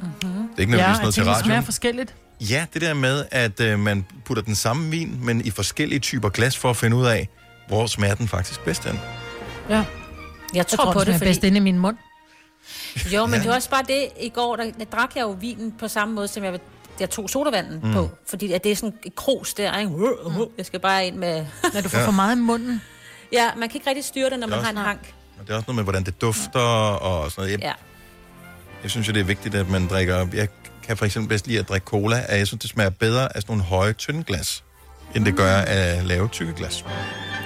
Mm-hmm. 0.00 0.20
Det 0.22 0.56
er 0.56 0.60
ikke 0.60 0.70
nødvendigvis 0.72 0.96
ja, 0.96 1.00
noget 1.02 1.14
til 1.14 1.22
tænker, 1.22 1.32
det 1.34 1.44
smager 1.44 1.56
radioen. 1.56 1.64
forskelligt. 1.64 2.14
Ja, 2.40 2.66
det 2.74 2.82
der 2.82 2.94
med, 2.94 3.24
at 3.30 3.60
øh, 3.60 3.78
man 3.78 4.06
putter 4.24 4.42
den 4.42 4.54
samme 4.54 4.90
vin, 4.90 5.18
men 5.22 5.44
i 5.44 5.50
forskellige 5.50 5.98
typer 5.98 6.28
glas, 6.28 6.56
for 6.56 6.70
at 6.70 6.76
finde 6.76 6.96
ud 6.96 7.06
af, 7.06 7.28
hvor 7.68 7.86
smager 7.86 8.14
den 8.14 8.28
faktisk 8.28 8.60
bedst 8.64 8.84
hen. 8.84 9.00
Ja. 9.68 9.74
Jeg 9.76 9.84
Jeg 10.54 10.66
tror, 10.66 10.84
tror, 10.84 10.92
på 10.92 10.98
den 11.00 11.06
det, 11.06 11.14
er 11.14 11.18
fordi... 11.18 11.28
bedst 11.28 11.44
inde 11.44 11.56
i 11.56 11.60
min 11.60 11.78
mund. 11.78 11.96
Jo, 13.12 13.26
men 13.26 13.34
Ja. 13.34 13.40
det 13.40 13.48
var 13.48 13.54
også 13.54 13.70
bare 13.70 13.82
det, 13.88 14.08
i 14.20 14.28
går, 14.28 14.56
der, 14.56 14.64
der 14.78 14.84
drak 14.84 15.10
jeg 15.16 15.22
jo 15.22 15.36
vinen 15.40 15.72
på 15.80 15.88
samme 15.88 16.14
måde, 16.14 16.28
som 16.28 16.44
jeg, 16.44 16.58
jeg 17.00 17.10
tog 17.10 17.30
sodavanden 17.30 17.80
Mm. 17.82 17.92
på. 17.92 18.10
Fordi 18.26 18.52
at 18.52 18.64
det 18.64 18.72
er 18.72 18.76
sådan 18.76 18.94
et 19.04 19.14
krus 19.14 19.54
der, 19.54 19.78
ikke? 19.78 20.48
Jeg 20.58 20.66
skal 20.66 20.80
bare 20.80 21.06
ind 21.06 21.16
med... 21.16 21.46
Når 21.74 21.80
du 21.80 21.88
får 21.88 21.98
Ja. 21.98 22.06
for 22.06 22.12
meget 22.12 22.36
i 22.36 22.40
munden. 22.40 22.82
Ja, 23.32 23.50
man 23.56 23.68
kan 23.68 23.76
ikke 23.76 23.88
rigtig 23.88 24.04
styre 24.04 24.30
det, 24.30 24.38
når 24.38 24.46
Det 24.46 24.56
man 24.56 24.64
har 24.64 24.70
en 24.70 24.76
hank. 24.76 25.14
Og 25.40 25.46
det 25.46 25.52
er 25.52 25.56
også 25.56 25.64
noget 25.66 25.76
med, 25.76 25.84
hvordan 25.84 26.04
det 26.04 26.20
dufter 26.20 26.60
og 26.60 27.30
sådan 27.30 27.40
noget. 27.42 27.50
Jeg, 27.52 27.60
Ja. 27.60 27.72
jeg 28.82 28.90
synes 28.90 29.08
jo, 29.08 29.12
det 29.12 29.20
er 29.20 29.24
vigtigt, 29.24 29.54
at 29.54 29.68
man 29.68 29.86
drikker... 29.88 30.26
Jeg 30.34 30.48
kan 30.82 30.96
for 30.96 31.04
eksempel 31.04 31.28
bedst 31.28 31.46
lide 31.46 31.58
at 31.58 31.68
drikke 31.68 31.84
cola, 31.84 32.24
at 32.28 32.38
jeg 32.38 32.46
synes, 32.46 32.60
det 32.60 32.70
smager 32.70 32.90
bedre 32.90 33.36
af 33.36 33.42
sådan 33.42 33.52
nogle 33.52 33.62
høje, 33.62 33.92
tynde 33.92 34.24
glas, 34.24 34.64
end 35.16 35.24
det 35.24 35.36
gør 35.36 35.56
af 35.56 36.08
lave, 36.08 36.28
tykke 36.28 36.52
glas. 36.52 36.84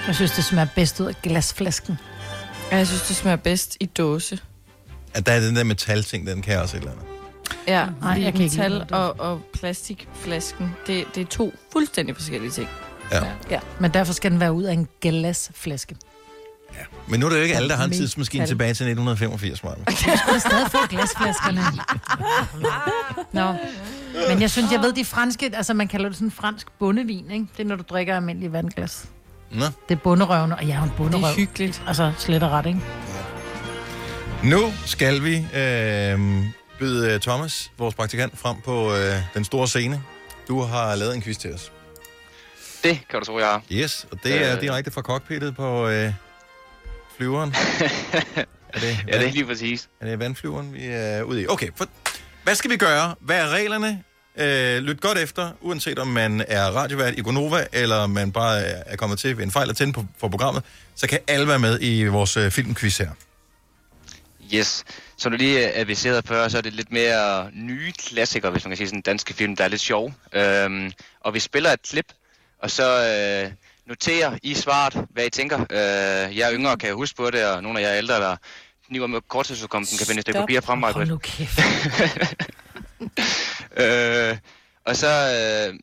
Jeg 0.07 0.15
synes, 0.15 0.31
det 0.31 0.43
smager 0.45 0.67
bedst 0.75 0.99
ud 0.99 1.05
af 1.05 1.15
glasflasken. 1.23 1.97
Jeg 2.71 2.87
synes, 2.87 3.01
det 3.01 3.15
smager 3.15 3.35
bedst 3.37 3.77
i 3.79 3.85
dåse. 3.85 4.39
At 5.13 5.25
der 5.25 5.31
er 5.31 5.39
den 5.39 5.55
der 5.55 5.63
metalting, 5.63 6.27
den 6.27 6.41
kan 6.41 6.53
jeg 6.53 6.61
også 6.61 6.77
et 6.77 6.81
eller 6.81 6.91
andet. 6.91 7.05
Ja, 7.67 7.85
Nej, 7.85 7.93
Nej, 8.01 8.23
jeg 8.23 8.33
kan 8.33 8.41
metal 8.41 8.85
og, 8.91 9.19
og 9.19 9.41
plastikflasken, 9.53 10.75
det, 10.87 11.05
det 11.15 11.21
er 11.21 11.25
to 11.25 11.53
fuldstændig 11.71 12.15
forskellige 12.15 12.51
ting. 12.51 12.69
Ja. 13.11 13.23
ja. 13.49 13.59
Men 13.79 13.93
derfor 13.93 14.13
skal 14.13 14.31
den 14.31 14.39
være 14.39 14.53
ud 14.53 14.63
af 14.63 14.73
en 14.73 14.87
glasflaske. 15.01 15.95
Men 17.07 17.19
nu 17.19 17.25
er 17.25 17.29
det 17.29 17.37
jo 17.37 17.43
ikke 17.43 17.55
alle, 17.55 17.69
der 17.69 17.75
har 17.75 17.85
en 17.85 17.91
tidsmaskine 17.91 18.45
tilbage 18.45 18.73
til 18.73 18.85
1985, 18.87 19.63
Maja. 19.63 19.75
Du 19.75 19.91
skal 19.95 20.41
stadig 20.41 20.71
få 20.71 20.77
glasflaskerne. 20.89 21.61
Nå. 23.33 23.55
Men 24.29 24.41
jeg 24.41 24.51
synes, 24.51 24.71
jeg 24.71 24.81
ved, 24.81 24.93
de 24.93 25.05
franske, 25.05 25.51
altså 25.53 25.73
man 25.73 25.87
kalder 25.87 26.09
det 26.09 26.17
sådan 26.17 26.31
fransk 26.31 26.67
bundevin, 26.79 27.31
ikke? 27.31 27.45
Det 27.57 27.63
er, 27.63 27.67
når 27.67 27.75
du 27.75 27.83
drikker 27.89 28.15
almindelig 28.15 28.53
vandglas. 28.53 29.05
Nå. 29.51 29.65
Det 29.89 29.95
er 29.95 29.99
bunderøvende, 29.99 30.55
og 30.55 30.67
jeg 30.67 30.75
er 30.75 30.83
en 30.83 30.91
bunderøv. 30.97 31.21
Det 31.21 31.29
er 31.31 31.35
hyggeligt. 31.35 31.83
Altså, 31.87 32.11
slet 32.17 32.43
og 32.43 32.51
ret, 32.51 32.65
ikke? 32.65 32.81
Nu 34.43 34.59
skal 34.85 35.23
vi 35.23 35.35
øh, 35.35 36.19
byde 36.79 37.13
øh, 37.13 37.19
Thomas, 37.19 37.71
vores 37.77 37.95
praktikant, 37.95 38.37
frem 38.39 38.61
på 38.61 38.95
øh, 38.95 39.15
den 39.33 39.43
store 39.45 39.67
scene. 39.67 40.03
Du 40.47 40.61
har 40.61 40.95
lavet 40.95 41.15
en 41.15 41.21
quiz 41.21 41.37
til 41.37 41.53
os. 41.53 41.71
Det 42.83 42.99
kan 43.09 43.19
du 43.19 43.25
tro, 43.25 43.39
jeg 43.39 43.47
har. 43.47 43.61
Yes, 43.71 44.05
og 44.11 44.17
det 44.23 44.45
er 44.45 44.55
Øh. 44.55 44.61
direkte 44.61 44.91
fra 44.91 45.01
cockpittet 45.01 45.55
på 45.55 45.87
øh, 45.87 46.13
flyveren. 47.17 47.55
er 48.73 48.79
det, 48.79 48.97
Ja, 49.07 49.17
det 49.19 49.27
er 49.27 49.31
lige 49.31 49.45
præcis. 49.45 49.89
Er 50.01 50.05
det 50.09 50.19
vandflyveren, 50.19 50.73
vi 50.73 50.85
er 50.85 51.21
ude 51.23 51.41
i? 51.41 51.47
Okay, 51.47 51.69
for, 51.75 51.85
hvad 52.43 52.55
skal 52.55 52.71
vi 52.71 52.77
gøre? 52.77 53.15
Hvad 53.21 53.37
er 53.41 53.49
reglerne? 53.49 54.03
Øh, 54.39 54.77
lyt 54.83 55.01
godt 55.01 55.17
efter, 55.17 55.51
uanset 55.61 55.99
om 55.99 56.07
man 56.07 56.45
er 56.47 56.65
radiovært 56.65 57.13
i 57.17 57.21
Gonova, 57.21 57.65
eller 57.73 58.07
man 58.07 58.31
bare 58.31 58.59
er 58.59 58.83
er 58.85 58.95
kommet 58.95 59.19
til 59.19 59.37
ved 59.37 59.43
en 59.43 59.51
fejl 59.51 59.69
at 59.69 59.77
tænde 59.77 59.93
på, 59.93 60.05
for 60.19 60.27
programmet, 60.27 60.63
så 60.95 61.07
kan 61.07 61.19
alle 61.27 61.47
være 61.47 61.59
med 61.59 61.77
i 61.81 62.05
vores 62.07 62.37
øh, 62.37 62.51
filmquiz 62.51 62.97
her. 62.97 63.09
Yes. 64.53 64.83
Som 65.17 65.31
du 65.31 65.37
lige 65.37 65.67
øh, 65.67 65.79
aviserede 65.79 66.21
før, 66.25 66.47
så 66.47 66.57
er 66.57 66.61
det 66.61 66.73
lidt 66.73 66.91
mere 66.91 67.51
nye 67.53 67.91
klassikere, 67.91 68.51
hvis 68.51 68.65
man 68.65 68.69
kan 68.69 68.77
sige 68.77 68.87
sådan 68.87 69.01
danske 69.01 69.33
film, 69.33 69.55
der 69.55 69.63
er 69.63 69.67
lidt 69.67 69.81
sjov. 69.81 70.13
Øhm, 70.33 70.91
og 71.19 71.33
vi 71.33 71.39
spiller 71.39 71.71
et 71.71 71.81
klip, 71.81 72.13
og 72.59 72.71
så 72.71 72.83
øh, 72.83 73.51
noterer 73.85 74.37
i 74.43 74.53
svaret, 74.53 75.07
hvad 75.09 75.25
I 75.25 75.29
tænker. 75.29 75.59
Øh, 75.59 76.37
jeg 76.37 76.49
er 76.49 76.53
yngre, 76.53 76.77
kan 76.77 76.87
jeg 76.87 76.95
huske 76.95 77.17
på 77.17 77.31
det, 77.31 77.45
og 77.45 77.63
nogle 77.63 77.79
af 77.79 77.83
jer 77.83 77.89
er 77.89 77.97
ældre, 77.97 78.15
der 78.15 78.35
kniver 78.87 79.07
med 79.07 79.21
korttidsudkomsten, 79.27 79.97
kan 79.97 80.07
finde 80.07 80.19
et 80.19 80.23
stykke 80.23 80.39
papir 80.39 80.61
frem. 80.61 80.83
Hold 80.83 81.07
nu 81.07 81.17
kæft. 81.17 81.59
øh, 83.83 84.37
og 84.85 84.95
så 84.95 85.07
øh, 85.07 85.79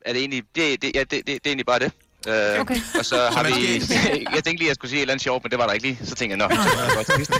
er 0.00 0.12
det 0.12 0.20
egentlig, 0.20 0.42
det, 0.54 0.82
det, 0.82 0.90
ja, 0.94 1.00
det, 1.00 1.10
det, 1.10 1.26
det 1.26 1.34
er 1.34 1.40
egentlig 1.46 1.66
bare 1.66 1.78
det. 1.78 1.92
Øh, 2.26 2.60
Okay. 2.60 2.76
Og 2.98 3.04
så 3.04 3.28
har 3.32 3.42
vi, 3.44 3.50
jeg 4.34 4.44
tænkte 4.44 4.50
lige, 4.50 4.60
at 4.60 4.66
jeg 4.68 4.74
skulle 4.74 4.90
sige 4.90 4.98
et 4.98 5.02
eller 5.02 5.12
andet 5.14 5.22
sjovt, 5.22 5.44
men 5.44 5.50
det 5.50 5.58
var 5.58 5.66
der 5.66 5.72
ikke 5.72 5.86
lige. 5.86 5.98
Så 6.04 6.14
tænkte 6.14 6.36
jeg, 6.38 6.48
nå, 6.48 6.54
så 6.54 6.76
var 6.76 6.86
det 6.86 6.94
godt 6.96 7.06
til 7.10 7.16
sidst. 7.16 7.32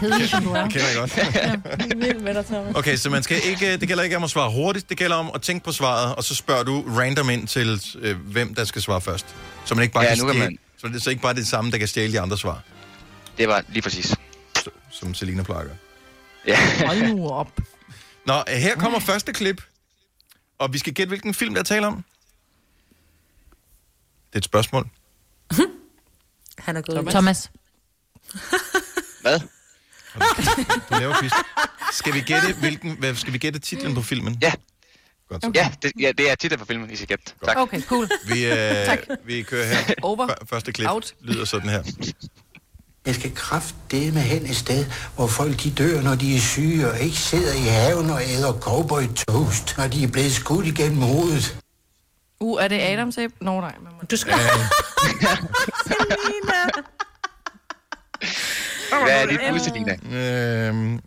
Kedelig, 0.00 0.28
som 0.28 0.44
du 0.44 0.52
er. 0.52 0.62
Kender 0.68 0.86
jeg 0.88 0.96
godt. 0.96 1.96
Vild 2.06 2.18
med 2.20 2.34
dig, 2.34 2.46
Thomas. 2.46 2.76
Okay, 2.76 2.96
så 2.96 3.10
man 3.10 3.22
skal 3.22 3.40
ikke, 3.44 3.76
det 3.76 3.88
gælder 3.88 4.02
ikke 4.04 4.16
om 4.16 4.24
at 4.24 4.30
svare 4.30 4.50
hurtigt, 4.50 4.88
det 4.88 4.96
gælder 4.98 5.16
om 5.16 5.30
at 5.34 5.42
tænke 5.42 5.64
på 5.64 5.72
svaret, 5.72 6.14
og 6.14 6.24
så 6.24 6.34
spørger 6.34 6.62
du 6.62 6.84
random 6.98 7.30
ind 7.30 7.48
til, 7.48 7.82
øh, 8.00 8.16
hvem 8.16 8.54
der 8.54 8.64
skal 8.64 8.82
svare 8.82 9.00
først. 9.00 9.26
Så 9.64 9.74
man 9.74 9.82
ikke 9.82 9.94
bare 9.94 10.04
Ja, 10.04 10.08
kan 10.14 10.18
nu 10.18 10.24
kan 10.24 10.34
stjæle, 10.34 10.48
man- 10.50 10.58
så 10.80 10.88
det 10.88 10.96
er 10.96 11.00
så 11.00 11.10
ikke 11.10 11.22
bare 11.22 11.34
det 11.34 11.46
samme, 11.46 11.70
der 11.70 11.78
kan 11.78 11.88
stjæle 11.88 12.12
de 12.12 12.20
andre 12.20 12.38
svar, 12.38 12.62
Det 13.38 13.48
var 13.48 13.64
lige 13.68 13.82
præcis. 13.82 14.14
som 14.90 15.14
Selina 15.14 15.42
plejer. 15.42 15.64
Ja. 16.46 16.86
Hold 16.86 17.02
nu 17.02 17.28
op. 17.28 17.48
Nå, 18.26 18.34
her 18.48 18.76
kommer 18.76 18.98
første 19.00 19.32
klip, 19.32 19.62
og 20.58 20.72
vi 20.72 20.78
skal 20.78 20.94
gætte, 20.94 21.08
hvilken 21.08 21.34
film, 21.34 21.54
der 21.54 21.62
taler 21.62 21.86
om. 21.86 22.04
Det 24.32 24.36
er 24.36 24.38
et 24.38 24.44
spørgsmål. 24.44 24.88
Han 26.58 26.76
er 26.76 26.80
gået. 26.80 27.06
Thomas. 27.10 27.50
Hvad? 29.22 29.40
Du 30.90 30.94
laver 30.98 31.14
quiz. 31.20 31.32
Skal 31.92 32.14
vi 32.14 32.20
gætte, 32.20 32.52
hvilken, 32.52 32.96
hvad, 32.98 33.14
skal 33.14 33.32
vi 33.32 33.38
gætte 33.38 33.58
titlen 33.58 33.94
på 33.94 34.02
filmen? 34.02 34.38
Ja. 34.42 34.52
Godt. 35.28 35.42
så. 35.44 35.50
Ja, 35.54 35.72
det, 35.82 35.92
ja, 36.00 36.12
det 36.18 36.30
er 36.30 36.34
titlen 36.34 36.58
på 36.58 36.64
filmen, 36.66 36.90
I 36.90 36.96
skal 36.96 37.08
gætte. 37.08 37.24
Tak. 37.44 37.56
Okay, 37.56 37.82
cool. 37.82 38.08
Vi, 38.26 38.44
øh, 38.46 38.88
vi 39.26 39.42
kører 39.42 39.66
her. 39.66 39.94
Over. 40.02 40.26
F- 40.28 40.44
første 40.46 40.72
klip 40.72 40.88
Out. 40.88 41.14
lyder 41.20 41.44
sådan 41.44 41.68
her. 41.70 41.82
Jeg 43.06 43.14
skal 43.14 43.34
kraftedeme 43.34 44.20
hen 44.20 44.46
et 44.46 44.56
sted, 44.56 44.86
hvor 45.14 45.26
folk 45.26 45.62
de 45.62 45.70
dør, 45.70 46.02
når 46.02 46.14
de 46.14 46.36
er 46.36 46.40
syge, 46.40 46.90
og 46.90 47.00
ikke 47.00 47.16
sidder 47.16 47.54
i 47.54 47.66
haven 47.68 48.10
og 48.10 48.22
æder 48.22 48.52
cowboy 48.60 49.02
toast, 49.28 49.74
når 49.78 49.86
de 49.88 50.04
er 50.04 50.08
blevet 50.08 50.32
skudt 50.32 50.66
igennem 50.66 51.00
hovedet. 51.02 51.58
Uh, 52.42 52.62
er 52.64 52.68
det 52.68 52.80
Adams 52.80 53.18
æble? 53.18 53.36
Nå, 53.40 53.60
nej. 53.60 53.74
Man 53.82 53.92
må... 53.92 53.98
Du 54.10 54.16
skal... 54.16 54.34
Hvad 59.04 59.22
er 59.22 59.26
dit 59.26 59.40
bud, 59.50 59.58
Selina? 59.58 59.96
Øhm, 60.68 61.00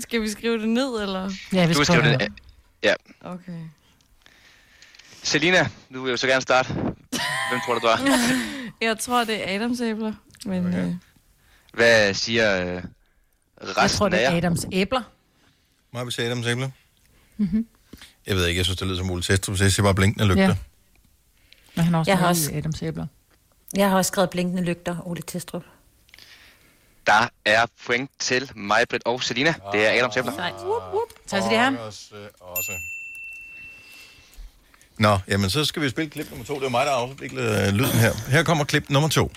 Skal 0.00 0.22
vi 0.22 0.28
skrive 0.28 0.58
det 0.58 0.68
ned, 0.68 1.02
eller? 1.02 1.30
Ja, 1.52 1.72
Du 1.72 1.84
skriver 1.84 2.18
det. 2.18 2.28
Ja. 2.82 2.94
Okay. 3.24 3.52
Selina, 5.22 5.68
du 5.94 6.02
vil 6.02 6.10
jo 6.10 6.16
så 6.16 6.26
gerne 6.26 6.40
starte. 6.42 6.72
Hvem 6.72 7.60
tror 7.66 7.74
du, 7.74 7.80
du 7.80 7.86
er? 7.86 7.96
Jeg 8.86 8.98
tror, 8.98 9.24
det 9.24 9.48
er 9.50 9.54
Adams 9.56 9.80
æbler. 9.80 10.12
Men 10.44 10.66
okay. 10.66 10.86
øh, 10.86 10.94
Hvad 11.72 12.14
siger 12.14 12.76
øh, 12.76 12.82
resten 13.62 13.82
Jeg 13.82 13.90
tror, 13.90 14.08
det 14.08 14.16
af 14.16 14.32
er? 14.32 14.36
Adams 14.36 14.66
æbler. 14.72 15.02
Må 15.92 16.00
jeg 16.00 16.12
sige 16.12 16.26
Adams 16.26 16.46
æble? 16.46 16.72
Mm-hmm. 17.36 17.66
Jeg 18.26 18.36
ved 18.36 18.46
ikke, 18.46 18.58
jeg 18.58 18.64
synes, 18.64 18.78
det 18.78 18.86
lyder 18.88 18.98
som 18.98 19.10
Ole 19.10 19.22
Testrup, 19.22 19.56
så 19.56 19.64
jeg 19.64 19.72
siger 19.72 19.84
bare 19.84 19.94
blinkende 19.94 20.26
lygter. 20.26 20.42
Ja. 20.42 20.54
Men 21.74 21.84
han 21.84 21.92
har 21.94 21.98
også 22.00 22.10
Jeg 22.10 22.18
har 22.18 22.28
også-. 22.28 22.52
Adams 22.54 22.82
æbler. 22.82 23.06
Jeg 23.76 23.90
har 23.90 23.96
også 23.96 24.08
skrevet 24.08 24.30
blinkende 24.30 24.62
lygter, 24.62 24.96
Ole 25.06 25.22
Testrup. 25.22 25.62
Der 27.06 27.28
er 27.44 27.66
point 27.86 28.10
til 28.18 28.50
mig, 28.56 28.84
Britt 28.90 29.02
og 29.06 29.22
Selina. 29.22 29.54
Det 29.72 29.86
er 29.86 29.90
Adams 29.98 30.16
æbler. 30.16 30.32
Sejt. 30.32 30.54
Tak 31.26 31.42
skal 31.42 31.50
det 31.50 31.58
have. 31.58 31.80
Også, 31.80 32.14
også. 32.40 32.72
Nå, 34.98 35.18
jamen 35.28 35.50
så 35.50 35.64
skal 35.64 35.82
vi 35.82 35.88
spille 35.90 36.10
klip 36.10 36.30
nummer 36.30 36.44
to. 36.46 36.54
Det 36.54 36.64
er 36.64 36.68
mig, 36.68 36.86
der 36.86 36.92
har 36.92 36.98
afviklet 36.98 37.66
øh, 37.68 37.74
lyden 37.74 37.98
her. 37.98 38.12
Her 38.30 38.42
kommer 38.42 38.64
klip 38.64 38.90
nummer 38.90 39.08
to. 39.08 39.30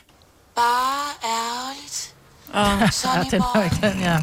Bare 0.55 1.11
ærgerligt. 1.23 2.15
Åh, 2.53 2.89
Sonny 2.91 3.25
den 3.31 3.41
boy. 3.41 3.55
var 3.55 3.63
ikke 3.63 3.87
den, 3.87 3.99
ja. 3.99 4.15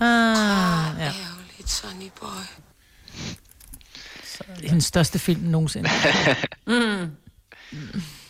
Ah, 0.00 1.00
ja. 1.00 1.04
Ærgerligt, 1.04 1.70
Sonny 1.70 2.10
boy. 2.20 2.63
Hendes 4.62 4.84
største 4.84 5.18
film 5.18 5.40
nogensinde. 5.40 5.90
Mm. 6.66 7.10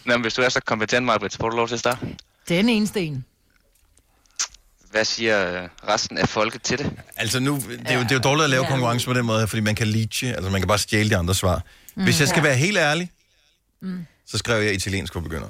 Nå, 0.05 0.12
men 0.16 0.20
hvis 0.20 0.35
du 0.35 0.43
er 0.43 0.49
så 0.49 0.61
kompetent, 0.61 1.07
Maja, 1.07 1.29
så 1.29 1.39
får 1.41 1.51
du 1.51 1.57
lov 1.57 1.68
til 1.68 1.75
at 1.75 1.81
starte. 1.81 2.07
Den 2.49 2.68
eneste 2.68 3.01
en. 3.01 3.25
Hvad 4.91 5.05
siger 5.05 5.62
øh, 5.62 5.68
resten 5.89 6.18
af 6.18 6.29
folket 6.29 6.62
til 6.62 6.79
det? 6.79 6.93
Altså 7.16 7.41
nu, 7.41 7.57
det 7.57 7.81
er, 7.85 7.95
jo, 7.95 8.01
det 8.01 8.11
er 8.11 8.14
jo 8.14 8.20
dårligt 8.20 8.45
at 8.45 8.51
lave 8.51 8.66
konkurrence 8.66 9.07
på 9.07 9.12
den 9.14 9.27
måde, 9.27 9.39
her, 9.39 9.47
fordi 9.47 9.61
man 9.61 9.75
kan 9.75 9.87
leache, 9.87 10.35
altså 10.35 10.51
man 10.51 10.61
kan 10.61 10.68
bare 10.68 10.79
stjæle 10.79 11.11
de 11.11 11.16
andre 11.16 11.35
svar. 11.35 11.62
Mm. 11.95 12.03
Hvis 12.05 12.20
jeg 12.20 12.29
skal 12.29 12.41
Ja. 12.41 12.47
være 12.49 12.57
helt 12.57 12.79
ærlig, 12.79 13.11
Mm. 13.81 14.07
så 14.27 14.39
skrev 14.39 14.62
jeg 14.62 14.75
italiensk 14.75 15.12
for 15.12 15.20
begynder. 15.20 15.49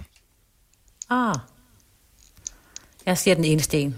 Ah. 1.11 1.35
Jeg 3.07 3.19
siger 3.19 3.35
den 3.35 3.45
eneste 3.45 3.79
en. 3.79 3.95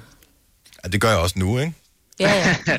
Ja, 0.84 0.88
det 0.88 1.00
gør 1.00 1.08
jeg 1.08 1.18
også 1.18 1.38
nu, 1.38 1.58
ikke? 1.58 1.72
Ja, 2.20 2.54
ja. 2.66 2.76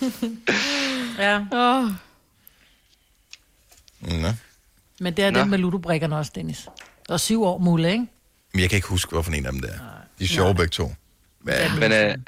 ja. 1.18 1.46
Oh. 1.52 1.90
Nå. 4.00 4.28
Men 5.00 5.16
det 5.16 5.24
er 5.24 5.30
Nå. 5.30 5.40
den 5.40 5.50
med 5.50 5.58
ludobrikkerne 5.58 6.16
også, 6.16 6.32
Dennis. 6.34 6.68
Og 7.08 7.20
syv 7.20 7.42
år 7.42 7.58
mulle, 7.58 7.92
ikke? 7.92 8.06
Men 8.52 8.60
jeg 8.60 8.70
kan 8.70 8.76
ikke 8.76 8.88
huske, 8.88 9.10
hvorfor 9.10 9.32
en 9.32 9.46
af 9.46 9.52
dem 9.52 9.60
det 9.60 9.70
er. 9.70 9.78
De 10.18 10.24
er 10.24 10.28
sjove 10.28 10.54
begge 10.54 10.70
to. 10.70 10.94
Hvad? 11.40 11.78
Men 11.78 11.92
øh, 11.92 12.18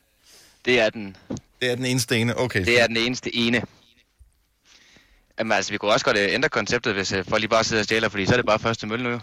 det 0.65 0.81
er 0.81 0.91
den. 0.91 1.17
Det 1.61 1.71
er 1.71 1.75
den 1.75 1.85
eneste 1.85 2.17
ene, 2.17 2.39
okay. 2.39 2.65
Det 2.65 2.81
er 2.81 2.87
den 2.87 2.97
eneste 2.97 3.37
ene. 3.37 3.63
Jamen 5.39 5.53
altså, 5.53 5.73
vi 5.73 5.79
kunne 5.79 5.93
også 5.93 6.05
godt 6.05 6.17
øh, 6.17 6.35
ændre 6.35 6.49
konceptet, 6.49 6.95
hvis 6.95 7.13
øh, 7.13 7.25
folk 7.25 7.41
lige 7.41 7.49
bare 7.49 7.65
sidder 7.65 7.81
og 7.83 7.85
stjæler, 7.85 8.09
fordi 8.09 8.27
så 8.27 8.33
er 8.33 8.37
det 8.37 8.47
bare 8.47 8.59
første 8.59 8.87
mølle 8.87 9.05
nu 9.05 9.11
jo. 9.11 9.21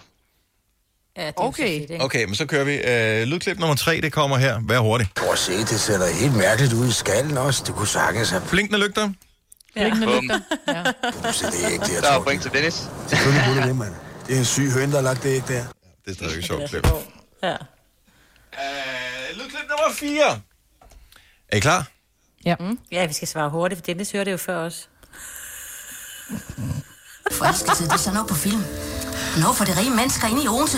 Ja, 1.18 1.26
det 1.28 1.34
okay. 1.38 2.02
Okay, 2.02 2.26
men 2.26 2.36
så 2.36 2.46
kører 2.46 2.64
vi. 2.64 2.74
Øh, 2.74 3.28
lydklip 3.28 3.60
nummer 3.60 3.76
tre, 3.76 4.02
det 4.02 4.12
kommer 4.14 4.38
her. 4.38 4.60
Vær 4.68 4.80
hurtig. 4.80 5.08
Prøv 5.16 5.32
at 5.32 5.38
se, 5.38 5.58
det 5.58 5.80
ser 5.80 5.98
da 6.00 6.14
helt 6.14 6.36
mærkeligt 6.36 6.74
ud 6.74 6.88
i 6.88 6.92
skallen 6.92 7.38
også. 7.38 7.64
Det 7.68 7.76
kunne 7.76 7.88
sagtens 7.88 8.30
have... 8.30 8.44
Blinkende 8.52 8.80
lygter. 8.80 9.10
Blinkende 9.74 10.08
Bum. 10.08 10.24
lygter. 10.24 10.40
Ja. 10.68 10.84
Så 11.32 11.46
det 11.52 11.66
er 11.66 11.70
ikke 11.70 11.86
det, 11.86 11.94
jeg 11.94 12.02
Der 12.04 12.12
er 12.12 12.24
point 12.24 12.42
til 12.42 12.52
Dennis. 12.52 12.84
Selvfølgelig 13.08 13.44
kunne 13.46 13.58
det 13.62 13.68
det, 13.68 13.76
mand. 13.76 13.94
Det 14.28 14.36
er 14.36 14.40
en 14.40 14.46
syg 14.46 14.72
høn, 14.72 14.90
der 14.90 14.96
har 14.96 15.02
lagt 15.04 15.24
det 15.24 15.30
ikke 15.30 15.48
der. 15.54 15.64
Det 16.06 16.12
er 16.12 16.14
stadig 16.14 16.38
et 16.38 16.46
sjovt 16.46 16.70
klip. 16.70 16.88
Ja. 17.44 17.52
Øh, 17.52 17.58
lydklip 19.34 19.66
nummer 19.70 19.94
4. 19.94 20.42
Er 21.50 21.58
I 21.58 21.60
klar? 21.60 21.88
Ja. 22.46 22.56
Mm. 22.60 22.80
Ja, 22.92 23.06
vi 23.06 23.14
skal 23.14 23.28
svare 23.28 23.50
hurtigt, 23.50 23.80
for 23.80 23.86
Dennis 23.86 24.12
hørte 24.12 24.26
det 24.26 24.32
jo 24.32 24.38
før 24.38 24.58
os. 24.58 24.90
Forelskelse, 27.32 27.84
det 27.84 27.92
er 27.92 27.98
sådan 27.98 28.14
noget 28.14 28.30
på 28.30 28.36
film. 28.36 28.62
Noget 29.42 29.58
for 29.58 29.66
de 29.66 29.80
rige 29.80 29.90
mennesker 29.90 30.28
inde 30.28 30.44
i 30.44 30.48
Odense. 30.48 30.78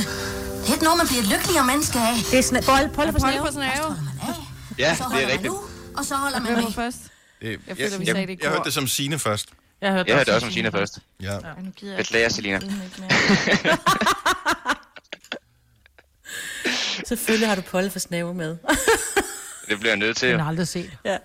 Det 0.68 0.72
er 0.74 0.76
ikke 0.76 0.84
noget, 0.84 0.98
man 0.98 1.08
bliver 1.08 1.22
et 1.22 1.28
lykkeligere 1.28 1.66
menneske 1.66 1.98
af. 2.00 2.14
Det 2.32 2.40
er 2.40 2.44
sådan, 2.44 2.64
bold, 2.66 2.90
bold 2.96 3.12
på 3.12 3.20
snæve. 3.20 3.42
på. 3.42 4.34
Ja, 4.78 4.96
Så 4.96 5.04
det 5.04 5.12
holder 5.12 5.28
er 5.28 5.32
rigtigt. 5.32 5.54
nu, 5.54 5.60
og 5.98 6.06
så 6.06 6.16
holder 6.16 6.40
man 6.40 6.56
var 6.64 6.70
først? 6.70 6.98
Det, 7.02 7.10
Jeg 7.42 7.60
jeg, 7.68 7.78
føler, 7.78 7.98
vi 7.98 8.06
jeg, 8.06 8.14
sagde 8.16 8.28
det 8.28 8.40
jeg 8.40 8.40
kor. 8.42 8.50
hørte 8.50 8.64
det 8.66 8.74
som 8.74 8.88
Sine 8.88 9.20
først. 9.20 9.50
Jeg 9.82 9.92
hørte, 9.92 10.10
Jeg 10.10 10.18
hørte 10.18 10.34
også 10.36 10.48
om 10.48 10.54
Sina 10.54 10.70
først. 10.70 11.00
Ja. 11.22 11.34
Nu 11.34 11.42
jeg 11.82 11.98
Beklager, 11.98 12.30
Selina. 12.30 12.60
Selvfølgelig 17.06 17.48
har 17.50 17.56
du 17.56 17.62
bold 17.72 17.90
for 17.90 18.00
snæve 18.00 18.34
med. 18.34 18.58
Det 19.70 19.80
bliver 19.80 19.92
jeg 19.92 19.98
nødt 19.98 20.18
til. 20.18 20.30
Jo. 20.30 20.38
har 20.38 20.44
jeg 20.44 20.48
aldrig 20.48 20.68
set. 20.68 20.98
ja. 21.06 21.18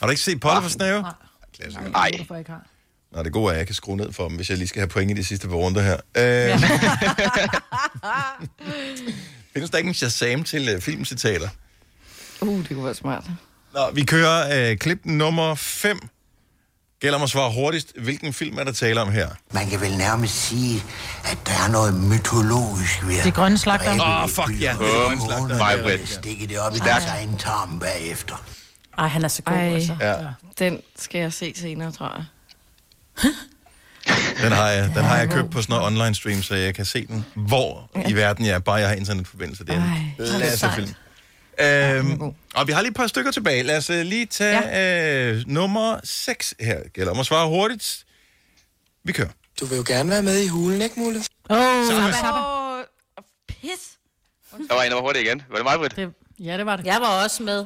Har 0.00 0.06
du 0.06 0.10
ikke 0.10 0.22
set 0.22 0.40
Polle 0.40 0.62
for 0.62 0.68
Snave? 0.68 1.02
Nej. 1.92 2.10
Ikke 2.14 2.50
har? 2.50 2.66
Nå, 3.12 3.22
det 3.22 3.32
gode 3.32 3.46
er, 3.46 3.52
at 3.52 3.58
jeg 3.58 3.66
kan 3.66 3.74
skrue 3.74 3.96
ned 3.96 4.12
for 4.12 4.28
dem, 4.28 4.36
hvis 4.36 4.50
jeg 4.50 4.58
lige 4.58 4.68
skal 4.68 4.80
have 4.80 4.88
point 4.88 5.10
i 5.10 5.14
de 5.14 5.24
sidste 5.24 5.48
par 5.48 5.54
runder 5.54 5.82
her. 5.82 5.96
Øh, 6.16 6.60
findes 9.52 9.70
der 9.70 9.78
ikke 9.78 9.88
en 9.88 9.94
Shazam 9.94 10.44
til 10.44 10.74
uh, 10.76 10.82
filmcitater? 10.82 11.48
Uh, 12.40 12.58
det 12.58 12.68
kunne 12.68 12.84
være 12.84 12.94
smart. 12.94 13.24
Nå, 13.74 13.90
vi 13.94 14.04
kører 14.04 14.70
uh, 14.72 14.76
klip 14.78 15.00
nummer 15.04 15.54
5. 15.54 15.98
Gælder 17.00 17.18
mig 17.18 17.24
at 17.24 17.30
svare 17.30 17.52
hurtigst. 17.52 17.92
Hvilken 17.98 18.32
film 18.32 18.58
er 18.58 18.64
der 18.64 18.72
tale 18.72 19.00
om 19.00 19.12
her? 19.12 19.28
Man 19.52 19.66
kan 19.66 19.80
vel 19.80 19.96
nærmest 19.96 20.34
sige, 20.34 20.82
at 21.24 21.38
der 21.46 21.52
er 21.52 21.70
noget 21.70 21.94
mytologisk 21.94 23.06
ved 23.06 23.22
Det 23.24 23.34
grønne 23.34 23.58
slagter. 23.58 23.90
Åh, 23.92 24.22
oh, 24.22 24.28
fuck 24.28 24.60
ja. 24.60 24.76
Det 24.78 24.86
er 24.86 25.04
Bum. 25.04 25.12
en 25.12 25.20
slagter. 25.20 25.58
Mig, 25.58 25.78
Britt. 25.82 26.08
Stikke 26.08 26.46
det 26.46 26.58
op 26.58 26.76
i 26.76 26.78
deres 26.78 27.04
egen 27.04 27.36
tarm 27.38 27.78
bagefter. 27.78 28.44
Ej, 28.98 29.06
han 29.08 29.24
er 29.24 29.28
så 29.28 29.42
god, 29.42 29.56
Ej. 29.56 29.74
altså. 29.74 29.96
Ja, 30.00 30.16
Den 30.58 30.80
skal 30.98 31.20
jeg 31.20 31.32
se 31.32 31.52
senere, 31.56 31.92
tror 31.92 32.12
jeg. 32.16 32.24
den 34.42 34.52
har 34.52 34.68
jeg, 34.68 34.84
den 34.94 35.04
har 35.04 35.18
jeg 35.18 35.30
købt 35.30 35.50
på 35.50 35.62
sådan 35.62 35.72
noget 35.72 35.86
online 35.86 36.14
stream, 36.14 36.42
så 36.42 36.54
jeg 36.54 36.74
kan 36.74 36.84
se 36.84 37.06
den, 37.06 37.24
hvor 37.34 37.90
i 38.08 38.12
verden 38.12 38.46
jeg 38.46 38.54
er, 38.54 38.58
bare 38.58 38.76
jeg 38.76 38.88
har 38.88 38.94
internetforbindelse. 38.94 39.64
Det 39.64 39.74
er 39.74 40.66
en 40.66 40.72
film. 40.74 40.94
Øhm, 41.60 42.22
og 42.54 42.66
vi 42.66 42.72
har 42.72 42.80
lige 42.80 42.90
et 42.90 42.96
par 42.96 43.06
stykker 43.06 43.30
tilbage. 43.30 43.62
Lad 43.62 43.76
os 43.76 43.90
uh, 43.90 43.96
lige 43.96 44.26
tage 44.26 44.68
ja. 44.68 45.32
øh, 45.32 45.42
nummer 45.46 46.00
6 46.04 46.54
her. 46.60 46.80
Gælder 46.94 47.12
om 47.12 47.20
at 47.20 47.26
svare 47.26 47.48
hurtigt. 47.48 48.04
Vi 49.04 49.12
kører. 49.12 49.28
Du 49.60 49.66
vil 49.66 49.76
jo 49.76 49.84
gerne 49.86 50.10
være 50.10 50.22
med 50.22 50.38
i 50.38 50.48
hulen, 50.48 50.82
ikke, 50.82 51.00
Mulle? 51.00 51.20
Åh, 51.50 51.56
oh, 51.56 51.86
Samme. 51.86 52.40
Åh, 52.46 52.84
pis. 53.48 53.90
Der 54.68 54.74
var 54.74 54.82
en, 54.82 54.90
der 54.90 54.94
var 54.94 55.02
hurtigt 55.02 55.26
igen. 55.26 55.42
Var 55.50 55.56
det 55.56 55.64
mig, 55.64 55.78
Britt? 55.78 55.96
det, 55.96 56.14
ja, 56.40 56.56
det 56.58 56.66
var 56.66 56.76
det. 56.76 56.86
Jeg 56.86 57.00
var 57.00 57.22
også 57.24 57.42
med. 57.42 57.64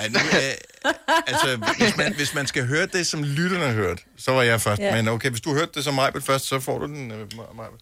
Ja, 0.00 0.08
nu, 0.08 0.18
øh, 0.18 0.92
altså, 1.26 1.56
hvis 1.78 1.96
man, 1.96 2.14
hvis 2.14 2.34
man 2.34 2.46
skal 2.46 2.66
høre 2.66 2.86
det, 2.86 3.06
som 3.06 3.22
lytterne 3.24 3.64
har 3.64 3.72
hørt, 3.72 3.98
så 4.18 4.32
var 4.32 4.42
jeg 4.42 4.60
først. 4.60 4.80
Ja. 4.80 4.94
Men 4.94 5.08
okay, 5.08 5.30
hvis 5.30 5.40
du 5.40 5.54
hørte 5.54 5.70
det 5.74 5.84
som 5.84 5.94
Majbet 5.94 6.24
først, 6.24 6.44
så 6.46 6.60
får 6.60 6.78
du 6.78 6.86
den, 6.86 7.10
øh, 7.10 7.26
Majbet. 7.56 7.80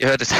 Jeg 0.00 0.08
hørte 0.08 0.24
det, 0.24 0.32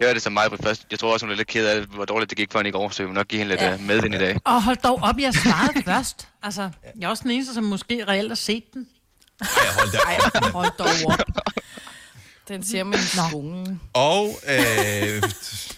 jeg 0.00 0.06
hørte 0.06 0.14
det 0.14 0.22
som 0.22 0.32
mig 0.38 0.50
først. 0.62 0.86
Jeg 0.90 0.98
tror 0.98 1.12
også, 1.12 1.26
hun 1.26 1.32
er 1.32 1.36
lidt 1.36 1.48
ked 1.48 1.66
af, 1.66 1.80
hvor 1.80 2.04
dårligt 2.04 2.30
det 2.30 2.38
gik 2.38 2.52
for 2.52 2.58
hende 2.58 2.68
i 2.68 2.72
går, 2.72 2.88
så 2.90 3.02
jeg 3.02 3.08
vil 3.08 3.14
nok 3.14 3.28
give 3.28 3.38
hende 3.38 3.48
lidt 3.52 3.60
Ja. 3.60 3.70
ja. 3.70 3.76
medvind 3.76 4.14
i 4.14 4.18
dag. 4.18 4.38
Og 4.44 4.62
hold 4.62 4.76
dog 4.76 4.98
op, 5.02 5.18
jeg 5.18 5.34
svarede 5.34 5.82
først. 5.92 6.28
Altså, 6.42 6.70
jeg 7.00 7.06
er 7.06 7.08
også 7.08 7.22
den 7.22 7.30
eneste, 7.30 7.54
som 7.54 7.64
måske 7.64 8.04
reelt 8.08 8.28
har 8.30 8.34
set 8.34 8.64
den. 8.74 8.88
Ja, 9.40 9.46
hold 9.78 9.92
da 9.92 9.98
op. 10.46 10.52
Hold 10.52 10.70
dog 10.78 10.86
op. 11.12 11.18
Den 12.48 12.64
siger 12.64 12.84
man 12.84 12.98
i 12.98 13.02
skolen. 13.02 13.80
Og 13.92 14.38
øh, 14.48 15.22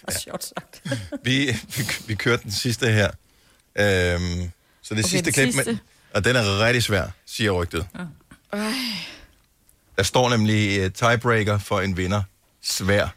sagt. 0.39 0.81
vi, 1.23 1.45
vi, 1.77 1.83
vi 2.07 2.15
kørte 2.15 2.43
den 2.43 2.51
sidste 2.51 2.91
her. 2.91 3.11
Øhm, 3.75 4.51
så 4.81 4.95
det 4.95 5.05
Okay, 5.05 5.09
sidste 5.09 5.31
klip, 5.31 5.53
sidste. 5.53 5.71
Men, 5.71 5.79
og 6.13 6.25
den 6.25 6.35
er 6.35 6.59
rigtig 6.59 6.83
svær, 6.83 7.07
siger 7.25 7.51
rygtet. 7.51 7.87
Ej. 8.53 8.61
Der 9.97 10.03
står 10.03 10.29
nemlig 10.29 10.85
uh, 10.85 10.91
tiebreaker 10.91 11.57
for 11.57 11.81
en 11.81 11.97
vinder. 11.97 12.23
Svær. 12.63 13.07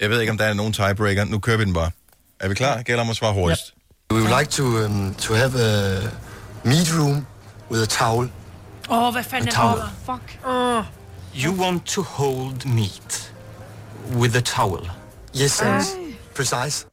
Jeg 0.00 0.10
ved 0.10 0.20
ikke, 0.20 0.30
om 0.30 0.38
der 0.38 0.44
er 0.44 0.52
nogen 0.54 0.72
tiebreaker. 0.72 1.24
Nu 1.24 1.38
kører 1.38 1.56
vi 1.56 1.64
den 1.64 1.74
bare. 1.74 1.90
Er 2.40 2.48
vi 2.48 2.54
klar? 2.54 2.82
Gælder 2.82 3.02
om 3.02 3.10
at 3.10 3.16
svare 3.16 3.32
hurtigst. 3.32 3.74
We 4.12 4.22
would 4.22 4.40
like 4.40 4.50
to, 4.50 4.62
um, 4.64 5.14
to 5.14 5.34
have 5.34 5.60
a 5.60 6.00
meat 6.64 6.98
room 6.98 7.26
with 7.70 7.82
a 7.82 7.86
towel. 7.86 8.30
Åh, 8.90 9.02
oh, 9.02 9.12
hvad 9.12 9.24
fanden 9.24 9.48
er 9.48 9.74
det? 9.74 9.90
Fuck. 10.06 10.46
Oh. 10.46 10.84
You 11.36 11.52
want 11.62 11.86
to 11.86 12.02
hold 12.02 12.66
meat 12.66 13.32
with 14.16 14.36
a 14.36 14.40
towel. 14.40 14.90
Yes, 15.42 15.60
Ej. 15.60 15.80
Precise. 16.36 16.86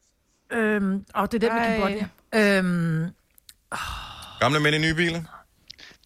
Øhm, 0.53 1.05
og 1.13 1.31
det 1.31 1.43
er 1.43 1.49
den 1.49 1.57
med 1.59 1.67
Ej. 1.67 1.77
Cambodja. 1.77 2.57
Øhm, 2.57 3.07
Gamle 4.39 4.59
mænd 4.59 4.75
i 4.75 4.79
nye 4.79 4.93
biler. 4.93 5.21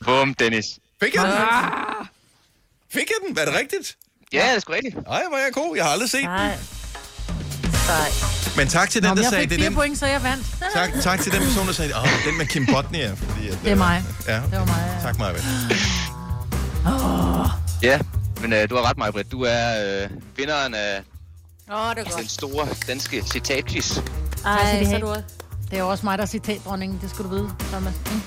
Bum, 0.06 0.34
Dennis. 0.34 0.66
Fik 1.03 1.16
jeg 1.16 1.24
den? 1.24 1.32
Ah. 1.32 2.06
Fik 2.94 3.03
jeg 3.07 3.28
den? 3.28 3.36
Var 3.36 3.45
det 3.45 3.53
rigtigt? 3.60 3.95
Ja, 4.34 4.48
det 4.48 4.56
er 4.56 4.60
sgu 4.60 4.74
rigtigt. 4.74 4.95
Ej, 4.95 5.24
hvor 5.30 5.38
er 5.38 5.44
jeg 5.44 5.53
god. 5.53 5.76
Jeg 5.76 5.86
har 5.86 5.91
aldrig 5.91 6.10
set 6.10 6.20
den. 6.20 6.30
Nej. 6.30 6.57
Nej. 7.88 8.10
Men 8.57 8.68
tak 8.68 8.90
til 8.90 9.02
Nå, 9.03 9.07
den, 9.10 9.16
men 9.16 9.18
der 9.18 9.24
jeg 9.24 9.30
sagde, 9.30 9.44
fik 9.44 9.49
det 9.49 9.56
er 9.56 9.60
fire 9.60 9.70
den. 9.70 9.76
point, 9.76 9.98
så 9.98 10.06
jeg 10.06 10.24
vandt. 10.24 10.45
Tak, 10.74 10.90
tak 11.02 11.20
til 11.22 11.32
den 11.32 11.41
person, 11.41 11.68
der 11.68 11.74
sagde, 11.74 11.94
åh, 11.98 12.26
den 12.26 12.38
med 12.38 12.45
Kim 12.45 12.66
Botnia. 12.66 13.14
Fordi 13.14 13.48
at, 13.48 13.60
Det 13.64 13.72
er 13.72 13.76
mig. 13.76 14.03
Ja. 14.28 14.36
Det 14.36 14.52
var 14.60 14.66
mig, 14.66 14.94
ja. 14.98 15.02
Tak, 15.02 15.20
Maja. 15.20 15.34
Oh. 16.86 17.48
Ja, 17.82 17.99
men 18.50 18.54
øh, 18.54 18.70
du 18.70 18.76
har 18.76 18.90
ret, 18.90 18.98
Majbrit. 18.98 19.32
Du 19.32 19.42
er 19.48 20.02
øh, 20.04 20.10
vinderen 20.38 20.74
af 20.74 21.02
Åh, 21.72 21.90
det 21.90 22.00
er 22.00 22.04
den 22.04 22.12
godt. 22.12 22.32
store 22.32 22.68
danske 22.88 23.24
citatquiz. 23.32 23.98
Ej, 24.46 24.84
så 24.86 24.98
du 25.02 25.16
Det 25.72 25.80
er 25.80 25.84
også 25.84 26.06
mig, 26.06 26.18
der 26.18 26.22
er 26.24 26.28
citatdronningen. 26.28 27.00
Det 27.02 27.10
skal 27.10 27.26
du 27.26 27.30
vide, 27.30 27.50
Thomas. 27.72 27.94
Mm. 28.12 28.22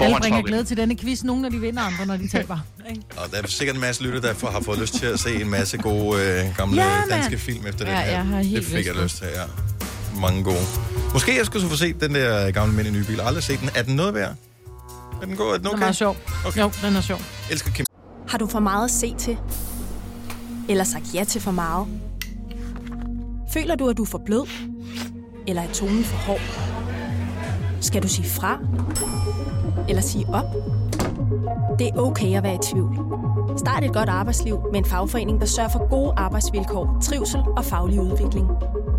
Alle 0.00 0.16
bringer 0.20 0.42
glæde 0.42 0.64
til 0.64 0.76
denne 0.76 0.96
quiz. 0.96 1.22
Nogle, 1.22 1.42
når 1.42 1.48
de 1.48 1.60
vinder, 1.60 1.82
andre, 1.82 2.06
når 2.06 2.16
de 2.16 2.28
taber. 2.28 2.58
Ikke? 2.90 3.02
Og 3.16 3.30
der 3.30 3.42
er 3.42 3.46
sikkert 3.46 3.74
en 3.76 3.80
masse 3.80 4.02
lytter, 4.02 4.20
der 4.20 4.34
får- 4.34 4.50
har 4.50 4.60
fået 4.60 4.78
lyst 4.78 4.94
til 4.94 5.06
at 5.06 5.20
se 5.20 5.40
en 5.40 5.50
masse 5.50 5.78
gode 5.78 6.22
øh, 6.22 6.56
gamle 6.56 6.82
Ja, 6.82 7.00
danske 7.10 7.38
film 7.38 7.66
efter 7.66 7.84
Ja, 7.86 7.90
den 7.90 7.98
her. 8.00 8.10
jeg 8.10 8.24
har 8.26 8.42
helt 8.42 8.56
det 8.56 8.64
fik 8.64 8.74
lyst 8.76 8.86
jeg 8.88 8.96
lyst 9.02 9.16
til, 9.16 9.26
ja. 9.34 9.42
Mange 10.20 10.44
gode. 10.44 10.64
Måske 11.12 11.36
jeg 11.36 11.46
skulle 11.46 11.62
så 11.62 11.68
få 11.68 11.76
set 11.76 12.00
den 12.00 12.14
der 12.14 12.50
gamle 12.50 12.74
mænd 12.74 12.88
i 12.88 12.90
nye 12.90 13.04
bil. 13.04 13.20
Aldrig 13.20 13.44
set 13.44 13.60
den. 13.60 13.70
Er 13.74 13.82
den 13.82 13.96
noget 13.96 14.14
værd? 14.14 14.34
Er 15.24 15.28
den 15.28 15.36
god? 15.36 15.46
Er 15.46 15.52
den 15.52 15.60
Den 15.60 15.66
er 15.66 15.70
okay? 15.70 15.80
meget 15.80 15.96
sjov. 15.96 16.16
Okay. 16.46 16.60
Jo, 16.60 16.70
den 16.82 16.96
er 16.96 17.00
sjov. 17.00 17.18
Elsker 17.50 17.70
Kim. 17.70 17.86
Har 18.28 18.38
du 18.38 18.46
for 18.46 18.58
meget 18.58 18.84
at 18.84 18.90
se 18.90 19.14
til? 19.18 19.38
Eller 20.68 20.84
sagt 20.84 21.14
ja 21.14 21.24
til 21.24 21.40
for 21.40 21.50
meget? 21.50 21.86
Føler 23.52 23.74
du, 23.74 23.88
at 23.88 23.96
du 23.96 24.02
er 24.02 24.06
for 24.06 24.20
blød? 24.26 24.48
Eller 25.46 25.62
er 25.62 25.72
tonen 25.72 26.04
for 26.04 26.16
hård? 26.16 26.40
Skal 27.80 28.02
du 28.02 28.08
sige 28.08 28.28
fra? 28.28 28.58
Eller 29.88 30.02
sige 30.02 30.26
op? 30.28 30.44
Det 31.78 31.88
er 31.88 31.96
okay 31.96 32.36
at 32.36 32.42
være 32.42 32.54
i 32.54 32.58
tvivl. 32.62 32.98
Start 33.58 33.84
et 33.84 33.92
godt 33.92 34.08
arbejdsliv 34.08 34.60
med 34.72 34.78
en 34.78 34.84
fagforening, 34.84 35.40
der 35.40 35.46
sørger 35.46 35.70
for 35.70 35.88
gode 35.90 36.12
arbejdsvilkår, 36.16 36.98
trivsel 37.02 37.40
og 37.56 37.64
faglig 37.64 38.00
udvikling. 38.00 38.48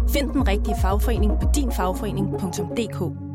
Find 0.09 0.31
den 0.31 0.47
rigtige 0.47 0.75
fagforening 0.81 1.31
på 1.41 1.47
dinfagforening.dk 1.55 3.34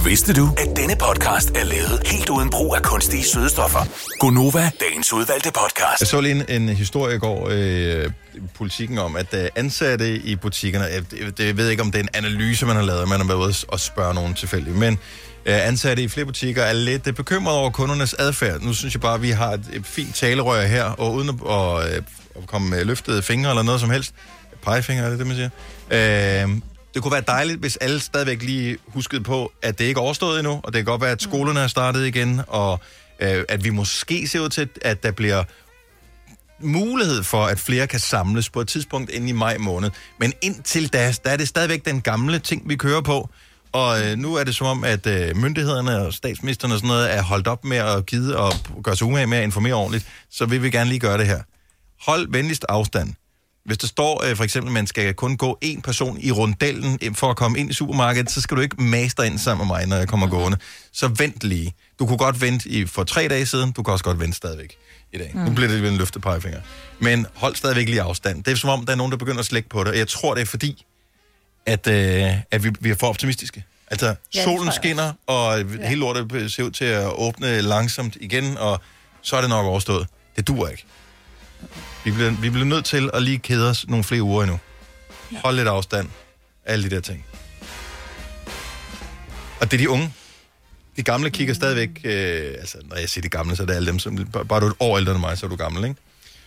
Vidste 0.00 0.32
du, 0.32 0.48
at 0.56 0.76
denne 0.76 0.96
podcast 0.96 1.50
er 1.50 1.64
lavet 1.64 2.02
helt 2.06 2.28
uden 2.28 2.50
brug 2.50 2.76
af 2.76 2.82
kunstige 2.82 3.24
sødestoffer? 3.24 3.78
Gonova, 4.18 4.70
dagens 4.80 5.12
udvalgte 5.12 5.50
podcast. 5.52 6.00
Jeg 6.00 6.08
så 6.08 6.20
lige 6.20 6.50
en, 6.50 6.62
en 6.62 6.76
historie 6.76 7.16
i 7.16 7.18
går 7.18 7.48
øh, 7.50 8.10
politikken 8.54 8.98
om, 8.98 9.16
at 9.16 9.34
øh, 9.34 9.48
ansatte 9.56 10.16
i 10.16 10.36
butikkerne, 10.36 10.86
øh, 10.86 10.92
jeg, 11.20 11.38
det, 11.38 11.46
jeg 11.46 11.56
ved 11.56 11.68
ikke, 11.68 11.82
om 11.82 11.92
det 11.92 11.98
er 11.98 12.02
en 12.02 12.08
analyse, 12.14 12.66
man 12.66 12.76
har 12.76 12.82
lavet, 12.82 13.08
man 13.08 13.20
har 13.20 13.26
været 13.26 13.38
ude 13.38 13.54
og 13.68 13.80
spørge 13.80 14.14
nogen 14.14 14.34
tilfældigt, 14.34 14.76
men 14.76 14.98
øh, 15.46 15.66
ansatte 15.66 16.02
i 16.02 16.08
flere 16.08 16.26
butikker 16.26 16.62
er 16.62 16.72
lidt 16.72 17.06
øh, 17.06 17.14
bekymrede 17.14 17.58
over 17.58 17.70
kundernes 17.70 18.14
adfærd. 18.14 18.60
Nu 18.60 18.74
synes 18.74 18.94
jeg 18.94 19.00
bare, 19.00 19.14
at 19.14 19.22
vi 19.22 19.30
har 19.30 19.50
et, 19.52 19.64
et 19.72 19.86
fint 19.86 20.14
talerør 20.14 20.66
her, 20.66 20.84
og 20.84 21.14
uden 21.14 21.28
at, 21.28 21.34
og, 21.40 21.84
øh, 21.88 21.96
at 22.36 22.46
komme 22.46 22.70
med 22.70 22.84
løftede 22.84 23.22
fingre 23.22 23.50
eller 23.50 23.62
noget 23.62 23.80
som 23.80 23.90
helst, 23.90 24.14
pegefinger 24.62 25.04
er 25.04 25.10
det 25.10 25.18
det, 25.18 25.26
man 25.26 25.36
siger, 25.36 25.50
øh, 26.44 26.50
det 26.94 27.02
kunne 27.02 27.12
være 27.12 27.24
dejligt, 27.26 27.60
hvis 27.60 27.76
alle 27.76 28.00
stadigvæk 28.00 28.42
lige 28.42 28.78
huskede 28.86 29.22
på, 29.22 29.52
at 29.62 29.78
det 29.78 29.84
ikke 29.84 29.98
er 29.98 30.02
overstået 30.02 30.38
endnu, 30.38 30.60
og 30.62 30.72
det 30.72 30.74
kan 30.74 30.84
godt 30.84 31.00
være, 31.00 31.10
at 31.10 31.22
skolerne 31.22 31.60
er 31.60 31.66
startet 31.66 32.06
igen, 32.06 32.40
og 32.46 32.80
øh, 33.20 33.44
at 33.48 33.64
vi 33.64 33.70
måske 33.70 34.28
ser 34.28 34.40
ud 34.40 34.48
til, 34.48 34.68
at 34.82 35.02
der 35.02 35.10
bliver 35.10 35.44
mulighed 36.60 37.22
for, 37.22 37.44
at 37.44 37.58
flere 37.58 37.86
kan 37.86 38.00
samles 38.00 38.50
på 38.50 38.60
et 38.60 38.68
tidspunkt 38.68 39.10
inden 39.10 39.28
i 39.28 39.32
maj 39.32 39.58
måned. 39.58 39.90
Men 40.20 40.32
indtil 40.42 40.92
da, 40.92 41.14
der 41.24 41.30
er 41.30 41.36
det 41.36 41.48
stadigvæk 41.48 41.84
den 41.84 42.00
gamle 42.00 42.38
ting, 42.38 42.68
vi 42.68 42.76
kører 42.76 43.00
på. 43.00 43.28
Og 43.72 44.00
øh, 44.02 44.18
nu 44.18 44.34
er 44.34 44.44
det 44.44 44.54
som 44.54 44.66
om, 44.66 44.84
at 44.84 45.06
øh, 45.06 45.36
myndighederne 45.36 45.98
og 45.98 46.12
statsministeren 46.12 46.72
og 46.72 46.78
sådan 46.78 46.88
noget 46.88 47.14
er 47.14 47.22
holdt 47.22 47.48
op 47.48 47.64
med 47.64 47.76
at 47.76 48.06
gide 48.06 48.38
og 48.38 48.52
gøre 48.82 48.96
sig 48.96 49.06
umage 49.06 49.26
med 49.26 49.38
at 49.38 49.44
informere 49.44 49.74
ordentligt. 49.74 50.06
Så 50.30 50.46
vil 50.46 50.62
vi 50.62 50.70
gerne 50.70 50.88
lige 50.88 51.00
gøre 51.00 51.18
det 51.18 51.26
her. 51.26 51.40
Hold 52.00 52.26
venligst 52.30 52.64
afstand. 52.68 53.14
Hvis 53.64 53.78
der 53.78 53.86
står 53.86 54.24
øh, 54.24 54.36
for 54.36 54.44
eksempel, 54.44 54.68
at 54.68 54.72
man 54.72 54.86
skal 54.86 55.14
kun 55.14 55.36
gå 55.36 55.58
en 55.60 55.82
person 55.82 56.18
i 56.20 56.30
rundellen 56.30 57.14
for 57.14 57.30
at 57.30 57.36
komme 57.36 57.58
ind 57.58 57.70
i 57.70 57.72
supermarkedet, 57.72 58.30
så 58.30 58.40
skal 58.40 58.56
du 58.56 58.62
ikke 58.62 58.82
master 58.82 59.22
ind 59.22 59.38
sammen 59.38 59.66
med 59.66 59.76
mig, 59.76 59.86
når 59.86 59.96
jeg 59.96 60.08
kommer 60.08 60.26
gående. 60.26 60.58
Så 60.92 61.08
vent 61.08 61.44
lige. 61.44 61.74
Du 61.98 62.06
kunne 62.06 62.18
godt 62.18 62.40
vente 62.40 62.68
i, 62.68 62.86
for 62.86 63.04
tre 63.04 63.28
dage 63.28 63.46
siden, 63.46 63.72
du 63.72 63.82
kan 63.82 63.92
også 63.92 64.04
godt 64.04 64.20
vente 64.20 64.36
stadigvæk 64.36 64.76
i 65.12 65.18
dag. 65.18 65.30
Mm. 65.34 65.40
Nu 65.40 65.50
bliver 65.50 65.68
det 65.68 65.80
lidt 65.80 65.92
en 65.92 65.98
løftet 65.98 66.22
pegefinger. 66.22 66.60
Men 66.98 67.26
hold 67.34 67.56
stadigvæk 67.56 67.88
lige 67.88 68.02
afstand. 68.02 68.44
Det 68.44 68.52
er 68.52 68.56
som 68.56 68.70
om, 68.70 68.86
der 68.86 68.92
er 68.92 68.96
nogen, 68.96 69.12
der 69.12 69.18
begynder 69.18 69.40
at 69.40 69.46
slække 69.46 69.68
på 69.68 69.84
det. 69.84 69.88
Og 69.88 69.98
jeg 69.98 70.08
tror, 70.08 70.34
det 70.34 70.40
er 70.40 70.46
fordi, 70.46 70.84
at, 71.66 71.86
øh, 71.86 72.36
at 72.50 72.64
vi, 72.64 72.70
vi 72.80 72.90
er 72.90 72.94
for 72.94 73.06
optimistiske. 73.06 73.64
Altså, 73.90 74.14
ja, 74.34 74.44
solen 74.44 74.72
skinner, 74.72 75.12
og 75.26 75.58
ja. 75.58 75.88
hele 75.88 76.00
lortet 76.00 76.52
ser 76.52 76.62
ud 76.62 76.70
til 76.70 76.84
at 76.84 77.12
åbne 77.14 77.60
langsomt 77.60 78.16
igen, 78.20 78.56
og 78.58 78.80
så 79.22 79.36
er 79.36 79.40
det 79.40 79.50
nok 79.50 79.66
overstået. 79.66 80.06
Det 80.36 80.48
dur 80.48 80.68
ikke. 80.68 80.84
Vi 82.04 82.10
bliver, 82.10 82.30
vi 82.30 82.50
bliver 82.50 82.64
nødt 82.64 82.84
til 82.84 83.10
at 83.14 83.22
lige 83.22 83.38
kede 83.38 83.70
os 83.70 83.88
nogle 83.88 84.04
flere 84.04 84.22
uger 84.22 84.42
endnu. 84.42 84.58
Hold 85.44 85.56
lidt 85.56 85.68
afstand. 85.68 86.08
Alle 86.64 86.90
de 86.90 86.94
der 86.94 87.00
ting. 87.00 87.24
Og 89.60 89.70
det 89.70 89.72
er 89.72 89.78
de 89.78 89.90
unge. 89.90 90.12
De 90.96 91.02
gamle 91.02 91.30
kigger 91.30 91.54
stadigvæk... 91.54 91.90
Øh, 92.04 92.54
altså, 92.58 92.78
når 92.84 92.96
jeg 92.96 93.08
siger 93.08 93.22
de 93.22 93.28
gamle, 93.28 93.56
så 93.56 93.62
er 93.62 93.66
det 93.66 93.74
alle 93.74 93.86
dem, 93.86 93.98
som... 93.98 94.16
Bare 94.48 94.60
du 94.60 94.66
er 94.66 94.70
et 94.70 94.76
år 94.80 94.98
ældre 94.98 95.12
end 95.12 95.20
mig, 95.20 95.38
så 95.38 95.46
er 95.46 95.50
du 95.50 95.56
gammel, 95.56 95.84
ikke? 95.84 95.96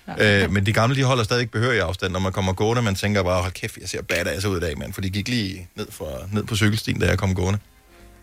Ja. 0.07 0.43
Øh, 0.43 0.51
men 0.51 0.65
de 0.65 0.73
gamle, 0.73 0.95
de 0.95 1.03
holder 1.03 1.23
stadig 1.23 1.51
behørig 1.51 1.81
afstand, 1.81 2.13
når 2.13 2.19
man 2.19 2.31
kommer 2.31 2.53
gående. 2.53 2.81
Man 2.81 2.95
tænker 2.95 3.23
bare, 3.23 3.41
hold 3.41 3.51
kæft, 3.51 3.77
jeg 3.77 3.89
ser 3.89 4.01
badass 4.01 4.45
ud 4.45 4.57
i 4.57 4.59
dag, 4.59 4.77
mand. 4.77 4.93
For 4.93 5.01
de 5.01 5.09
gik 5.09 5.27
lige 5.27 5.67
ned, 5.75 5.87
for, 5.89 6.27
ned 6.31 6.43
på 6.43 6.55
cykelstien, 6.55 6.99
da 6.99 7.07
jeg 7.07 7.17
kom 7.17 7.35
gående. 7.35 7.59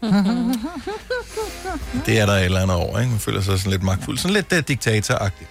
Det 2.06 2.18
er 2.18 2.26
der 2.26 2.32
et 2.32 2.44
eller 2.44 2.60
andet 2.60 2.76
over, 2.76 2.98
ikke? 2.98 3.10
Man 3.10 3.20
føler 3.20 3.40
sig 3.40 3.58
sådan 3.58 3.70
lidt 3.70 3.82
magtfuld. 3.82 4.18
Sådan 4.18 4.34
lidt 4.34 4.52
uh, 4.52 4.58
diktatoragtigt. 4.68 5.50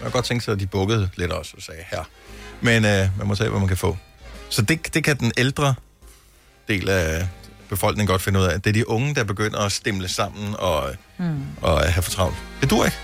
Jeg 0.00 0.04
kan 0.04 0.10
godt 0.10 0.24
tænke 0.24 0.44
sig, 0.44 0.52
at 0.52 0.60
de 0.60 0.66
bukkede 0.66 1.08
lidt 1.16 1.32
også 1.32 1.52
og 1.56 1.62
sagde 1.62 1.80
her. 1.90 2.04
Men 2.60 2.84
uh, 2.84 3.18
man 3.18 3.26
må 3.26 3.34
tage, 3.34 3.50
hvad 3.50 3.58
man 3.58 3.68
kan 3.68 3.76
få. 3.76 3.96
Så 4.48 4.62
det, 4.62 4.94
det 4.94 5.04
kan 5.04 5.16
den 5.16 5.32
ældre 5.38 5.74
del 6.68 6.88
af 6.88 7.28
befolkningen 7.68 8.06
godt 8.06 8.22
finde 8.22 8.40
ud 8.40 8.44
af. 8.44 8.60
Det 8.62 8.70
er 8.70 8.74
de 8.74 8.88
unge, 8.88 9.14
der 9.14 9.24
begynder 9.24 9.58
at 9.58 9.72
stemle 9.72 10.08
sammen 10.08 10.54
og, 10.58 10.90
Mm. 11.18 11.42
og 11.62 11.80
have 11.92 12.02
for 12.02 12.10
travlt. 12.10 12.36
Det 12.60 12.70
dur 12.70 12.84
ikke. 12.84 12.96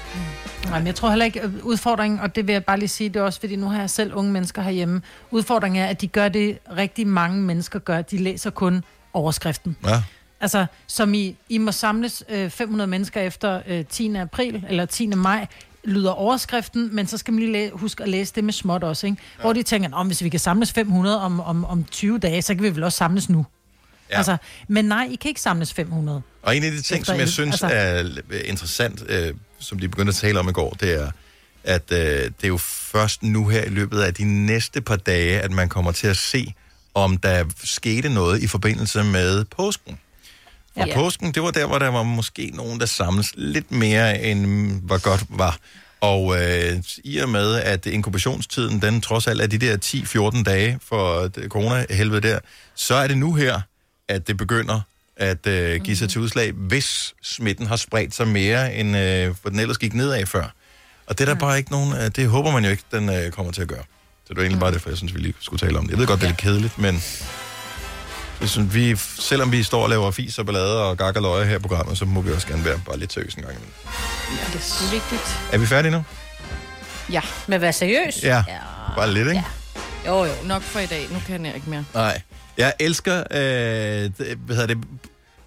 Nej, 0.65 0.79
men 0.79 0.87
jeg 0.87 0.95
tror 0.95 1.09
heller 1.09 1.25
ikke, 1.25 1.41
at 1.43 1.51
udfordringen, 1.63 2.21
og 2.21 2.37
det 2.37 2.47
vil 2.47 2.53
jeg 2.53 2.65
bare 2.65 2.79
lige 2.79 2.89
sige, 2.89 3.09
det 3.09 3.17
er 3.17 3.23
også, 3.25 3.41
fordi 3.41 3.57
nu 3.57 3.69
har 3.69 3.81
jeg 3.81 3.91
selv 3.91 4.15
unge 4.15 4.33
mennesker 4.33 4.63
herhjemme. 4.63 5.03
Udfordringen 5.31 5.83
er, 5.83 5.87
at 5.87 6.01
de 6.01 6.07
gør 6.07 6.29
det, 6.29 6.59
rigtig 6.77 7.07
mange 7.07 7.41
mennesker 7.43 7.79
gør. 7.79 8.03
De 8.03 8.19
læser 8.19 8.51
kun 8.51 8.85
overskriften. 9.13 9.77
Ja. 9.87 10.03
Altså, 10.41 10.67
som 10.87 11.15
I, 11.15 11.37
I 11.49 11.59
må 11.59 11.73
samles 11.73 12.25
øh, 12.29 12.51
500 12.51 12.87
mennesker 12.89 13.21
efter 13.21 13.61
øh, 13.67 13.85
10. 13.87 14.15
april, 14.17 14.65
eller 14.69 14.85
10. 14.85 15.07
maj, 15.07 15.47
lyder 15.87 16.11
overskriften, 16.11 16.95
men 16.95 17.07
så 17.07 17.19
skal 17.19 17.35
man 17.35 17.41
lige 17.41 17.53
læ- 17.53 17.71
huske 17.73 18.03
at 18.03 18.09
læse 18.09 18.33
det 18.35 18.45
med 18.45 18.53
småt 18.53 18.85
også, 18.85 19.07
ikke? 19.07 19.19
Ja. 19.39 19.43
Hvor 19.43 19.53
de 19.53 19.63
tænker, 19.63 19.89
om 19.93 20.07
hvis 20.07 20.23
vi 20.25 20.29
kan 20.29 20.41
samles 20.41 20.73
500 20.73 21.21
om, 21.21 21.41
om, 21.41 21.65
om 21.65 21.85
20 21.85 22.19
dage, 22.19 22.43
så 22.43 22.55
kan 22.55 22.63
vi 22.63 22.71
vel 22.75 22.85
også 22.85 22.97
samles 22.99 23.29
nu. 23.29 23.47
Ja. 24.11 24.17
Altså, 24.17 24.37
men 24.69 24.85
nej, 24.85 25.09
I 25.11 25.15
kan 25.15 25.29
ikke 25.29 25.41
samles 25.41 25.73
500. 25.75 26.23
Og 26.43 26.57
en 26.57 26.65
af 26.65 26.71
de 26.71 26.83
ting, 26.83 27.07
som 27.07 27.19
jeg 27.19 27.29
synes 27.29 27.63
altså- 27.63 27.77
er 28.31 28.43
interessant, 28.45 29.05
øh, 29.09 29.35
som 29.59 29.79
de 29.79 29.89
begyndte 29.89 30.11
at 30.11 30.15
tale 30.15 30.39
om 30.41 30.49
i 30.49 30.53
går, 30.53 30.71
det 30.81 31.03
er, 31.03 31.11
at 31.65 31.93
øh, 31.93 31.99
det 31.99 32.35
er 32.45 32.49
jo 32.49 32.57
først 32.57 33.23
nu 33.23 33.49
her 33.49 33.63
i 33.65 33.69
løbet 33.69 34.01
af 34.01 34.15
de 34.15 34.25
næste 34.47 34.81
par 34.81 34.97
dage, 34.97 35.41
at 35.41 35.51
man 35.51 35.69
kommer 35.69 35.93
til 35.93 36.07
at 36.07 36.17
se, 36.17 36.55
om 36.95 37.17
der 37.17 37.45
skete 37.65 38.09
noget 38.09 38.43
i 38.43 38.47
forbindelse 38.47 39.05
med 39.05 39.45
påsken. 39.45 39.99
Og 40.77 40.87
Ja. 40.87 40.87
ja. 40.87 40.95
påsken, 40.95 41.33
det 41.33 41.43
var 41.43 41.51
der, 41.51 41.67
hvor 41.67 41.79
der 41.79 41.89
var 41.89 42.03
måske 42.03 42.51
nogen, 42.55 42.81
der 42.81 42.87
samles 42.87 43.33
lidt 43.35 43.71
mere, 43.73 44.23
end 44.23 44.47
hvad 44.83 44.99
godt 44.99 45.25
var. 45.29 45.57
Og 46.01 46.43
øh, 46.43 46.77
i 47.05 47.19
og 47.19 47.29
med, 47.29 47.55
at 47.55 47.87
inkubationstiden, 47.87 48.83
den 48.83 49.01
trods 49.01 49.27
alt 49.27 49.41
er 49.41 49.47
de 49.47 49.59
der 49.59 49.77
10-14 50.37 50.43
dage 50.43 50.79
for 50.89 51.21
det 51.29 51.51
corona-helvede 51.51 52.21
der, 52.29 52.39
så 52.75 52.95
er 52.95 53.07
det 53.07 53.19
nu 53.19 53.35
her, 53.35 53.61
at 54.09 54.29
det 54.29 54.37
begynder 54.37 54.81
at 55.17 55.47
øh, 55.47 55.81
give 55.83 55.97
sig 55.97 56.09
til 56.11 56.21
udslag, 56.21 56.53
hvis 56.53 57.15
smitten 57.23 57.67
har 57.67 57.77
spredt 57.77 58.15
sig 58.15 58.29
mere, 58.29 58.75
end 58.75 58.97
øh, 58.97 59.35
hvor 59.43 59.51
den 59.51 59.59
ellers 59.61 59.79
gik 59.79 59.95
nedad 59.95 60.27
før. 60.27 60.55
Og 61.07 61.19
det 61.19 61.29
er 61.29 61.33
der 61.35 61.41
bare 61.41 61.59
ikke 61.59 61.71
nogen, 61.71 61.93
øh, 61.93 62.11
det 62.17 62.29
håber 62.29 62.51
man 62.51 62.65
jo 62.65 62.71
ikke, 62.71 62.83
den 62.93 63.09
øh, 63.09 63.31
kommer 63.31 63.53
til 63.53 63.63
at 63.63 63.69
gøre. 63.69 63.83
Så 64.25 64.29
det 64.29 64.37
var 64.37 64.43
egentlig 64.43 64.61
bare 64.61 64.73
det, 64.73 64.83
for 64.83 64.91
jeg 64.91 64.97
synes, 64.97 65.15
vi 65.15 65.19
lige 65.21 65.35
skulle 65.41 65.67
tale 65.69 65.79
om 65.79 65.85
det. 65.85 65.91
Jeg 65.91 65.99
ved 65.99 66.07
godt, 66.07 66.21
det 66.21 66.27
er 66.27 66.31
lidt 66.31 66.41
kedeligt, 66.41 66.79
men 66.79 67.03
synes, 68.45 68.75
vi, 68.75 68.97
selvom 69.19 69.53
vi 69.53 69.63
står 69.63 69.83
og 69.83 69.89
laver 69.91 70.11
fis 70.11 70.39
og 70.39 70.47
ballade 70.47 70.83
og 70.85 70.97
gak 70.99 71.17
og 71.17 71.23
løje 71.23 71.45
her 71.47 71.57
i 71.57 71.59
programmet, 71.59 71.99
så 71.99 72.05
må 72.05 72.21
vi 72.21 72.33
også 72.33 72.47
gerne 72.47 72.65
være 72.65 72.81
bare 72.87 72.99
lidt 72.99 73.13
seriøse 73.13 73.39
en 73.39 73.45
gang 73.45 73.55
imellem. 73.57 73.73
Ja, 74.31 74.53
det 74.53 74.87
er 74.87 74.91
vigtigt. 74.91 75.39
Er 75.53 75.59
vi 75.59 75.67
færdige 75.67 75.93
nu? 75.93 76.05
Ja. 77.11 77.21
Men 77.47 77.55
at 77.55 77.61
være 77.61 77.73
seriøs? 77.73 78.23
Ja. 78.23 78.45
Bare 78.97 79.13
lidt, 79.13 79.29
ikke? 79.29 79.45
Jo, 80.07 80.25
jo. 80.25 80.33
Nok 80.45 80.63
for 80.63 80.79
i 80.79 80.87
dag. 80.87 81.07
Nu 81.13 81.23
kan 81.27 81.47
jeg 81.47 81.55
ikke 81.55 81.71
mere. 81.71 81.85
Nej. 81.95 82.21
Jeg 82.57 82.73
elsker, 82.81 83.19
øh, 83.31 83.39
det, 83.39 84.39
hvad 84.47 84.57
hedder 84.57 84.75
det, 84.75 84.85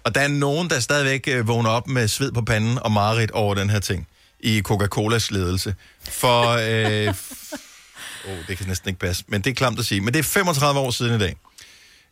og 0.04 0.14
der 0.14 0.20
er 0.20 0.28
nogen, 0.28 0.70
der 0.70 0.80
stadigvæk 0.80 1.24
øh, 1.28 1.48
vågner 1.48 1.70
op 1.70 1.88
med 1.88 2.08
sved 2.08 2.32
på 2.32 2.42
panden 2.42 2.78
og 2.78 2.92
mareridt 2.92 3.30
over 3.30 3.54
den 3.54 3.70
her 3.70 3.78
ting. 3.80 4.06
i 4.40 4.62
Coca-Colas 4.68 5.30
ledelse. 5.30 5.74
For, 6.08 6.42
øh, 6.50 7.08
oh, 8.28 8.38
det 8.48 8.58
kan 8.58 8.66
næsten 8.66 8.88
ikke 8.88 9.00
passe, 9.00 9.24
men 9.28 9.42
det 9.42 9.50
er 9.50 9.54
klamt 9.54 9.78
at 9.78 9.84
sige. 9.84 10.00
Men 10.00 10.14
det 10.14 10.18
er 10.18 10.22
35 10.22 10.80
år 10.80 10.90
siden 10.90 11.14
i 11.14 11.18
dag. 11.18 11.36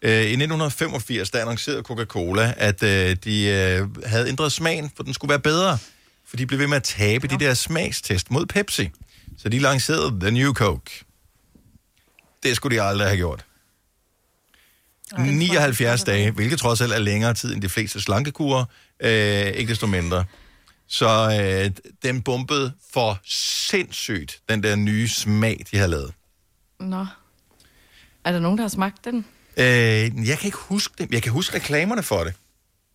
Øh, 0.03 0.11
I 0.11 0.15
1985, 0.15 1.31
der 1.31 1.41
annoncerede 1.41 1.83
Coca-Cola, 1.83 2.55
at 2.57 2.83
øh, 2.83 3.17
de 3.25 3.45
øh, 3.45 4.05
havde 4.07 4.29
ændret 4.29 4.53
smagen, 4.53 4.91
for 4.97 5.03
den 5.03 5.15
skulle 5.15 5.29
være 5.29 5.41
bedre. 5.41 5.79
For 6.27 6.37
de 6.37 6.47
blev 6.47 6.61
ved 6.61 6.67
med 6.67 6.77
at 6.77 6.83
tabe 6.83 7.27
de 7.27 7.39
der 7.39 7.55
smagstest 7.55 8.31
mod 8.31 8.47
Pepsi. 8.47 8.91
Så 9.39 9.49
de 9.49 9.59
lancerede 9.59 10.21
The 10.21 10.31
New 10.31 10.53
Coke. 10.53 11.05
Det 12.43 12.57
skulle 12.57 12.77
de 12.77 12.83
aldrig 12.83 13.09
have 13.09 13.17
gjort. 13.17 13.45
79 15.19 16.05
dage, 16.05 16.31
hvilket 16.31 16.59
trods 16.59 16.81
alt 16.81 16.93
er 16.93 16.99
længere 16.99 17.35
tid 17.35 17.55
end 17.55 17.63
de 17.63 17.69
fleste 17.69 18.01
slankekurer, 18.01 18.65
øh, 19.01 19.47
ikke 19.47 19.71
desto 19.71 19.87
mindre. 19.87 20.25
Så 20.87 21.39
øh, 21.41 21.71
den 22.03 22.23
bumpede 22.23 22.73
for 22.93 23.21
sindssygt, 23.25 24.41
den 24.49 24.63
der 24.63 24.77
nye 24.77 25.09
smag, 25.09 25.65
de 25.71 25.79
har 25.79 25.87
lavet. 25.87 26.13
Nå. 26.81 27.07
Er 28.25 28.33
der 28.33 28.41
nogen, 28.41 28.59
der 28.59 28.65
har 28.65 28.69
smagt 28.69 29.05
den? 29.05 29.25
Øh, 29.59 30.29
jeg 30.29 30.39
kan 30.39 30.47
ikke 30.47 30.59
huske 30.59 30.95
det. 30.99 31.13
Jeg 31.15 31.23
kan 31.23 31.33
huske 31.33 31.57
reklamerne 31.57 32.03
for 32.03 32.25
det. 32.25 32.35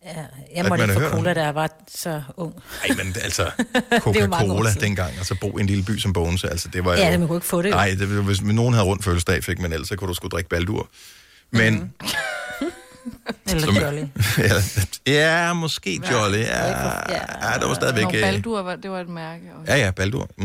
Ja, 0.04 0.10
At 0.10 0.16
jeg 0.54 0.64
måtte 0.68 0.86
man 0.86 0.90
ikke 0.90 1.02
har 1.02 1.10
få 1.10 1.16
cola, 1.16 1.34
da 1.34 1.44
jeg 1.44 1.54
var 1.54 1.70
så 1.94 2.22
ung. 2.36 2.54
Nej, 2.88 2.96
men 2.96 3.16
altså, 3.26 3.42
jo 3.44 3.98
Coca-Cola 3.98 4.70
dengang, 4.80 5.12
altså 5.18 5.34
bo 5.40 5.58
i 5.58 5.60
en 5.60 5.66
lille 5.66 5.84
by 5.84 5.98
som 5.98 6.12
Bogense, 6.12 6.50
altså 6.50 6.68
det 6.68 6.84
var 6.84 6.92
jo... 6.92 6.98
Ja, 7.02 7.10
det, 7.12 7.18
man 7.20 7.28
kunne 7.28 7.36
ikke 7.36 7.46
få 7.46 7.62
det. 7.62 7.70
jo. 7.70 7.74
Nej, 7.74 7.94
det, 7.98 8.16
var- 8.16 8.22
hvis 8.22 8.42
nogen 8.42 8.74
havde 8.74 8.86
rundt 8.86 9.04
fødselsdag, 9.04 9.44
fik 9.44 9.58
man 9.58 9.72
ellers, 9.72 9.88
så 9.88 9.96
kunne 9.96 10.08
du 10.08 10.14
sgu 10.14 10.28
drikke 10.28 10.50
baldur. 10.50 10.88
Men... 11.50 11.74
Mhm. 11.74 11.90
Eller 13.48 13.60
Som- 13.66 13.76
Jolly. 13.76 14.04
ja, 15.06 15.44
ja, 15.46 15.52
måske 15.52 16.00
Jolly. 16.12 16.38
Ja, 16.38 16.66
ja, 16.72 17.58
det 17.58 17.68
var 17.68 17.74
stadigvæk... 17.74 18.04
Nå, 18.04 18.10
øh, 18.14 18.20
Baldur, 18.20 18.62
var, 18.62 18.76
det 18.76 18.90
var 18.90 19.00
et 19.00 19.08
mærke. 19.08 19.42
Også. 19.60 19.72
Ja, 19.72 19.78
ja, 19.84 19.90
baldur. 19.90 20.28
Mm. 20.38 20.44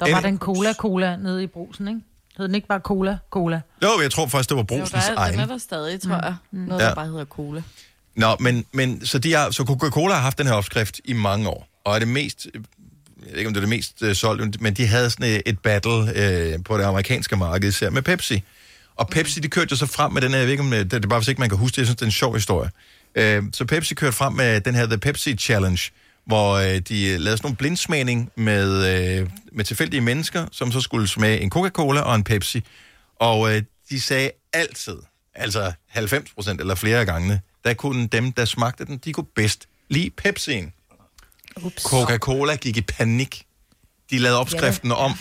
Der 0.00 0.10
var 0.10 0.18
En- 0.18 0.24
den 0.24 0.38
cola-cola 0.38 1.16
nede 1.16 1.42
i 1.42 1.46
brusen, 1.46 1.88
ikke? 1.88 2.00
Hed 2.38 2.46
den 2.46 2.54
ikke 2.54 2.68
bare 2.68 2.80
cola? 2.80 3.18
Cola. 3.30 3.60
Jo, 3.82 3.88
jeg 4.02 4.10
tror 4.10 4.26
faktisk, 4.26 4.48
det 4.48 4.56
var 4.56 4.62
Jo, 4.62 4.66
brusens 4.66 4.90
der 4.90 4.98
er, 4.98 5.08
den 5.08 5.18
egen. 5.18 5.40
er 5.40 5.46
der 5.46 5.58
stadig, 5.58 6.00
tror 6.00 6.14
jeg. 6.24 6.34
Noget, 6.52 6.82
Ja. 6.82 6.88
der 6.88 6.94
bare 6.94 7.06
hedder 7.06 7.24
cola. 7.24 7.62
Nå, 8.16 8.36
men, 8.40 8.64
men 8.72 9.06
så, 9.06 9.18
de 9.18 9.32
har, 9.32 9.50
så 9.50 9.64
Coca-Cola 9.64 10.14
har 10.14 10.20
haft 10.20 10.38
den 10.38 10.46
her 10.46 10.54
opskrift 10.54 11.00
i 11.04 11.12
mange 11.12 11.48
år, 11.48 11.68
og 11.84 11.94
er 11.94 11.98
det 11.98 12.08
mest, 12.08 12.46
øh, 12.54 12.62
jeg 13.22 13.30
ved 13.30 13.38
ikke 13.38 13.48
om 13.48 13.54
det 13.54 13.60
er 13.60 13.66
det 13.66 13.68
mest 13.68 14.02
øh, 14.02 14.14
solgte, 14.14 14.58
men 14.62 14.74
de 14.74 14.86
havde 14.86 15.10
sådan 15.10 15.26
et, 15.26 15.42
et 15.46 15.58
battle 15.58 15.92
øh, 16.18 16.58
på 16.64 16.78
det 16.78 16.84
amerikanske 16.84 17.36
marked, 17.36 17.68
især 17.68 17.90
med 17.90 18.02
Pepsi. 18.02 18.42
Og 18.96 19.08
Pepsi, 19.08 19.40
de 19.40 19.48
kørte 19.48 19.68
jo 19.70 19.76
så 19.76 19.86
frem 19.86 20.12
med 20.12 20.22
den 20.22 20.30
her, 20.30 20.38
jeg 20.38 20.46
ved 20.46 20.52
ikke 20.52 20.62
om 20.62 20.70
det, 20.70 20.90
det 20.90 21.04
er 21.04 21.08
bare 21.08 21.18
hvis 21.18 21.28
ikke 21.28 21.40
man 21.40 21.48
kan 21.48 21.58
huske 21.58 21.74
det, 21.74 21.78
jeg 21.78 21.86
synes, 21.86 21.96
det 21.96 22.02
er 22.02 22.06
en 22.06 22.12
sjov 22.12 22.34
historie. 22.34 22.70
Øh, 23.14 23.42
så 23.52 23.64
Pepsi 23.64 23.94
kørte 23.94 24.16
frem 24.16 24.32
med 24.32 24.60
den 24.60 24.74
her 24.74 24.86
The 24.86 24.98
Pepsi 24.98 25.36
Challenge, 25.36 25.80
hvor 26.26 26.54
øh, 26.54 26.78
de 26.78 27.18
lavede 27.18 27.36
sådan 27.36 27.38
nogle 27.42 27.56
blindsmagning 27.56 28.30
med, 28.36 28.86
øh, 29.20 29.30
med 29.52 29.64
tilfældige 29.64 30.00
mennesker, 30.00 30.46
som 30.52 30.72
så 30.72 30.80
skulle 30.80 31.08
smage 31.08 31.40
en 31.40 31.50
Coca-Cola 31.50 32.00
og 32.00 32.14
en 32.14 32.24
Pepsi. 32.24 32.64
Og 33.16 33.54
øh, 33.54 33.62
de 33.90 34.00
sagde 34.00 34.30
altid, 34.52 34.96
altså 35.34 35.72
90 35.88 36.30
procent 36.34 36.60
eller 36.60 36.74
flere 36.74 37.04
gange, 37.04 37.40
der 37.64 37.74
kunne 37.74 38.06
dem, 38.06 38.32
der 38.32 38.44
smagte 38.44 38.84
den, 38.84 38.98
de 38.98 39.12
kunne 39.12 39.26
bedst 39.34 39.68
lide 39.88 40.10
Pepsien. 40.10 40.72
Ups. 41.62 41.82
Coca-Cola 41.82 42.54
gik 42.56 42.76
i 42.76 42.80
panik. 42.82 43.46
De 44.10 44.18
lavede 44.18 44.38
opskriften 44.38 44.92
om. 44.92 45.12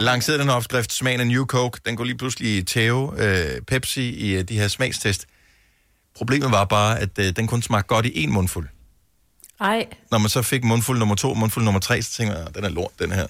Lancerede 0.00 0.42
den 0.42 0.50
opskrift, 0.50 0.92
smagen 0.92 1.20
af 1.20 1.26
New 1.26 1.46
Coke, 1.46 1.80
den 1.86 1.96
går 1.96 2.04
lige 2.04 2.18
pludselig 2.18 2.66
tæve 2.66 3.12
øh, 3.18 3.60
Pepsi 3.62 4.10
i 4.10 4.34
øh, 4.34 4.42
de 4.42 4.58
her 4.58 4.68
smagstest. 4.68 5.26
Problemet 6.16 6.50
var 6.50 6.64
bare, 6.64 7.00
at 7.00 7.18
øh, 7.18 7.36
den 7.36 7.46
kun 7.46 7.62
smagte 7.62 7.88
godt 7.88 8.06
i 8.06 8.22
en 8.22 8.32
mundfuld. 8.32 8.68
Ej. 9.60 9.86
Når 10.10 10.18
man 10.18 10.28
så 10.28 10.42
fik 10.42 10.64
mundfuld 10.64 10.98
nummer 10.98 11.14
to, 11.14 11.34
mundfuld 11.34 11.64
nummer 11.64 11.80
tre, 11.80 12.02
så 12.02 12.10
tænkte 12.10 12.36
"Ah, 12.38 12.54
den 12.54 12.64
er 12.64 12.68
lort, 12.68 12.90
den 12.98 13.12
her. 13.12 13.26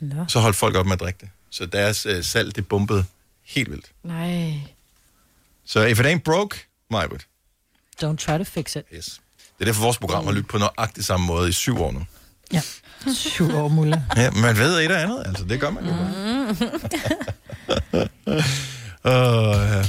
Nå. 0.00 0.24
Så 0.28 0.40
holdt 0.40 0.56
folk 0.56 0.76
op 0.76 0.86
med 0.86 0.92
at 0.92 1.00
drikke 1.00 1.18
det. 1.20 1.28
Så 1.50 1.66
deres 1.66 2.06
øh, 2.06 2.24
salg, 2.24 2.56
det 2.56 2.68
bumpede 2.68 3.04
helt 3.44 3.70
vildt. 3.70 3.86
Nej. 4.04 4.52
Så 5.66 5.80
if 5.84 6.00
it 6.00 6.06
ain't 6.06 6.18
broke, 6.24 6.66
Majbert. 6.90 7.26
Don't 8.04 8.16
try 8.16 8.38
to 8.38 8.44
fix 8.44 8.76
it. 8.76 8.82
Yes. 8.94 9.20
Det 9.58 9.60
er 9.60 9.64
derfor, 9.64 9.82
vores 9.82 9.98
program 9.98 10.24
har 10.24 10.32
lyttet 10.32 10.48
på 10.48 10.58
nøjagtig 10.58 11.04
samme 11.04 11.26
måde 11.26 11.48
i 11.48 11.52
syv 11.52 11.80
år 11.82 11.92
nu. 11.92 12.06
Ja. 12.52 12.62
Syv 13.14 13.54
år, 13.56 13.68
Mulle. 13.68 14.04
Ja, 14.16 14.30
man 14.30 14.56
ved 14.58 14.80
et 14.80 14.90
og 14.90 15.00
andet, 15.02 15.22
altså 15.26 15.44
det 15.44 15.60
gør 15.60 15.70
man 15.70 15.84
jo. 15.86 15.92
Mm. 15.92 16.56
Uh, 19.04 19.12
ja. 19.12 19.84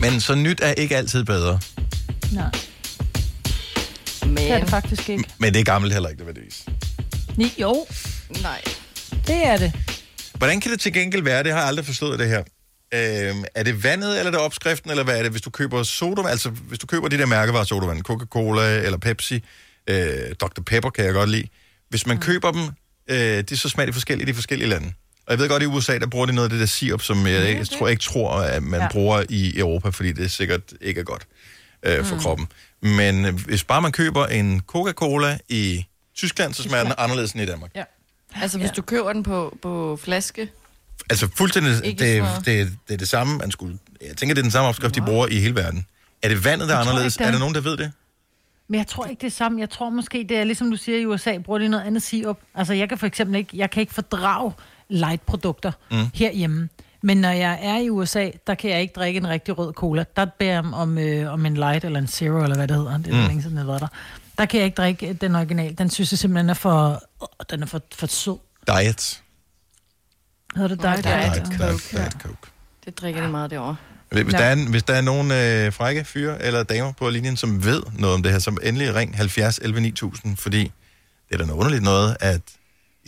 Men 0.00 0.20
så 0.20 0.34
nyt 0.34 0.60
er 0.62 0.72
ikke 0.72 0.96
altid 0.96 1.24
bedre. 1.24 1.60
Nej. 2.32 2.50
Men... 4.28 4.36
Det 4.36 4.52
er 4.52 4.60
det 4.60 4.68
faktisk 4.68 5.08
ikke. 5.08 5.24
Men 5.38 5.54
det 5.54 5.60
er 5.60 5.64
gammelt 5.64 5.92
heller 5.92 6.08
ikke, 6.08 6.20
nødvendigvis. 6.20 6.64
Ni, 7.36 7.52
jo, 7.58 7.86
Nej. 8.42 8.62
det 9.26 9.46
er 9.46 9.56
det. 9.56 9.72
Hvordan 10.34 10.60
kan 10.60 10.72
det 10.72 10.80
til 10.80 10.92
gengæld 10.92 11.22
være? 11.22 11.42
Det 11.42 11.52
har 11.52 11.58
jeg 11.58 11.68
aldrig 11.68 11.86
forstået 11.86 12.18
det 12.18 12.28
her. 12.28 12.42
Øhm, 12.94 13.44
er 13.54 13.62
det 13.62 13.84
vandet, 13.84 14.18
eller 14.18 14.26
er 14.26 14.30
det 14.30 14.40
opskriften, 14.40 14.90
eller 14.90 15.04
hvad 15.04 15.18
er 15.18 15.22
det? 15.22 15.30
Hvis 15.30 15.42
du 15.42 15.50
køber 15.50 15.82
sodavand, 15.82 16.30
altså 16.30 16.50
hvis 16.50 16.78
du 16.78 16.86
køber 16.86 17.08
de 17.08 17.18
der 17.18 17.26
mærkevarer 17.26 17.64
sodavand, 17.64 18.02
Coca-Cola 18.02 18.84
eller 18.84 18.98
Pepsi, 18.98 19.44
øh, 19.90 20.34
Dr. 20.40 20.62
Pepper 20.66 20.90
kan 20.90 21.04
jeg 21.04 21.14
godt 21.14 21.30
lide. 21.30 21.48
Hvis 21.88 22.06
man 22.06 22.16
mm. 22.16 22.22
køber 22.22 22.50
dem, 22.50 22.62
øh, 23.10 23.16
det 23.18 23.52
er 23.52 23.56
så 23.56 23.68
smager 23.68 23.86
de 23.86 23.92
forskellige 23.92 24.28
i 24.28 24.30
de 24.30 24.34
forskellige 24.34 24.68
lande. 24.68 24.92
Og 25.26 25.32
jeg 25.32 25.38
ved 25.38 25.48
godt, 25.48 25.62
at 25.62 25.68
i 25.68 25.72
USA, 25.72 25.98
der 25.98 26.06
bruger 26.06 26.26
de 26.26 26.32
noget 26.32 26.46
af 26.46 26.50
det 26.50 26.60
der 26.60 26.66
sirup, 26.66 27.02
som 27.02 27.26
jeg, 27.26 27.56
jeg, 27.56 27.68
tror, 27.68 27.86
jeg 27.86 27.90
ikke 27.90 28.02
tror, 28.02 28.30
at 28.30 28.62
man. 28.62 28.80
Ja. 28.80 28.88
bruger 28.88 29.24
i 29.28 29.58
Europa, 29.58 29.88
fordi 29.88 30.12
det 30.12 30.30
sikkert 30.30 30.60
ikke 30.80 31.00
er 31.00 31.04
godt 31.04 31.26
øh, 31.82 32.04
for 32.04 32.14
mm. 32.14 32.20
kroppen. 32.20 32.48
Men 32.80 33.24
øh, 33.24 33.44
hvis 33.46 33.64
bare 33.64 33.82
man 33.82 33.92
køber 33.92 34.26
en 34.26 34.62
Coca-Cola 34.66 35.38
i 35.48 35.86
Tyskland, 36.14 36.54
så 36.54 36.62
smager 36.62 36.84
den 36.84 36.92
anderledes 36.98 37.32
end 37.32 37.42
i 37.42 37.46
Danmark. 37.46 37.70
Ja. 37.74 37.84
Altså, 38.34 38.58
hvis 38.58 38.70
du 38.70 38.82
køber 38.82 39.12
den 39.12 39.22
på, 39.22 39.58
på 39.62 39.98
flaske, 40.02 40.48
Altså 41.10 41.28
fuldstændig, 41.36 41.72
det, 41.72 41.98
det, 41.98 42.24
det, 42.44 42.78
det 42.88 42.94
er 42.94 42.98
det 42.98 43.08
samme, 43.08 43.38
man 43.38 43.50
skulle... 43.50 43.78
Jeg 44.00 44.16
tænker, 44.16 44.34
det 44.34 44.40
er 44.40 44.44
den 44.44 44.50
samme 44.50 44.68
opskrift, 44.68 44.94
de 44.94 45.00
bruger 45.00 45.26
i 45.26 45.38
hele 45.38 45.54
verden. 45.54 45.86
Er 46.22 46.28
det 46.28 46.44
vandet, 46.44 46.68
der 46.68 46.74
er 46.74 46.78
anderledes? 46.78 47.14
ikke, 47.14 47.18
det 47.18 47.24
Er 47.24 47.28
er. 47.28 47.32
der 47.32 47.38
nogen, 47.38 47.54
der 47.54 47.60
ved 47.60 47.76
det? 47.76 47.92
Men 48.68 48.78
jeg 48.78 48.86
tror 48.86 49.06
ikke 49.06 49.20
det 49.20 49.26
er 49.26 49.30
samme. 49.30 49.60
Jeg 49.60 49.70
tror 49.70 49.90
måske, 49.90 50.26
det 50.28 50.36
er 50.36 50.44
ligesom 50.44 50.70
du 50.70 50.76
siger 50.76 50.98
i 50.98 51.06
USA, 51.06 51.38
bruger 51.38 51.58
de 51.58 51.68
noget 51.68 51.84
andet 51.84 52.02
sirup. 52.02 52.38
Altså 52.54 52.74
jeg 52.74 52.88
kan 52.88 52.98
for 52.98 53.06
eksempel 53.06 53.36
ikke, 53.36 53.50
jeg 53.54 53.70
kan 53.70 53.80
ikke 53.80 53.94
fordrage 53.94 54.52
light-produkter 54.88 55.72
mm. 55.90 55.96
herhjemme. 56.14 56.68
Men 57.02 57.16
når 57.16 57.30
jeg 57.30 57.58
er 57.62 57.76
i 57.78 57.90
USA, 57.90 58.30
der 58.46 58.54
kan 58.54 58.70
jeg 58.70 58.80
ikke 58.80 58.92
drikke 58.96 59.16
en 59.18 59.28
rigtig 59.28 59.58
rød 59.58 59.72
cola. 59.72 60.04
Der 60.16 60.24
beder 60.38 60.50
jeg 60.52 60.64
om, 60.74 60.98
øh, 60.98 61.32
om 61.32 61.46
en 61.46 61.54
light 61.54 61.84
eller 61.84 61.98
en 61.98 62.06
zero, 62.08 62.42
eller 62.42 62.56
hvad 62.56 62.68
det 62.68 62.76
hedder. 62.76 62.98
Det 62.98 63.14
er 63.14 63.20
Mm. 63.22 63.26
længe 63.26 63.42
siden, 63.42 63.56
jeg 63.56 63.64
har 63.64 63.66
været 63.66 63.80
der. 63.80 63.88
Der 64.38 64.46
kan 64.46 64.58
jeg 64.58 64.64
ikke 64.66 64.74
drikke 64.76 65.12
den 65.12 65.34
original. 65.36 65.78
Den 65.78 65.90
synes 65.90 66.12
jeg 66.12 66.18
simpelthen 66.18 66.50
er 66.50 66.54
for, 66.54 67.02
øh, 67.22 67.28
den 67.50 67.62
er 67.62 67.66
for, 67.66 67.80
for 67.94 68.06
sød. 68.06 68.36
Diet. 68.66 69.22
Hedder 70.56 70.68
det 70.68 70.82
dig? 70.82 70.94
Diet 71.04 71.04
Diet, 71.04 71.46
Coke, 71.60 71.60
diet, 71.60 71.92
diet 71.92 72.12
Coke. 72.22 72.36
det 72.84 73.00
drikker 73.00 73.22
de 73.22 73.28
meget 73.28 73.50
derovre. 73.50 73.76
Hvis, 74.10 74.34
der 74.34 74.38
er, 74.44 74.68
hvis 74.70 74.82
der 74.82 74.94
er 74.94 75.00
nogen 75.00 75.30
øh, 75.30 75.72
frække 75.72 76.04
fyre 76.04 76.42
eller 76.42 76.62
damer 76.62 76.92
på 76.92 77.10
linjen, 77.10 77.36
som 77.36 77.64
ved 77.64 77.82
noget 77.98 78.14
om 78.14 78.22
det 78.22 78.32
her, 78.32 78.38
som 78.38 78.58
endelig 78.62 78.94
ring 78.94 79.16
70 79.16 79.58
11 79.58 79.80
9000, 79.80 80.36
fordi 80.36 80.62
det 81.28 81.34
er 81.34 81.38
da 81.38 81.44
noget 81.44 81.58
underligt 81.58 81.82
noget, 81.82 82.16
at 82.20 82.40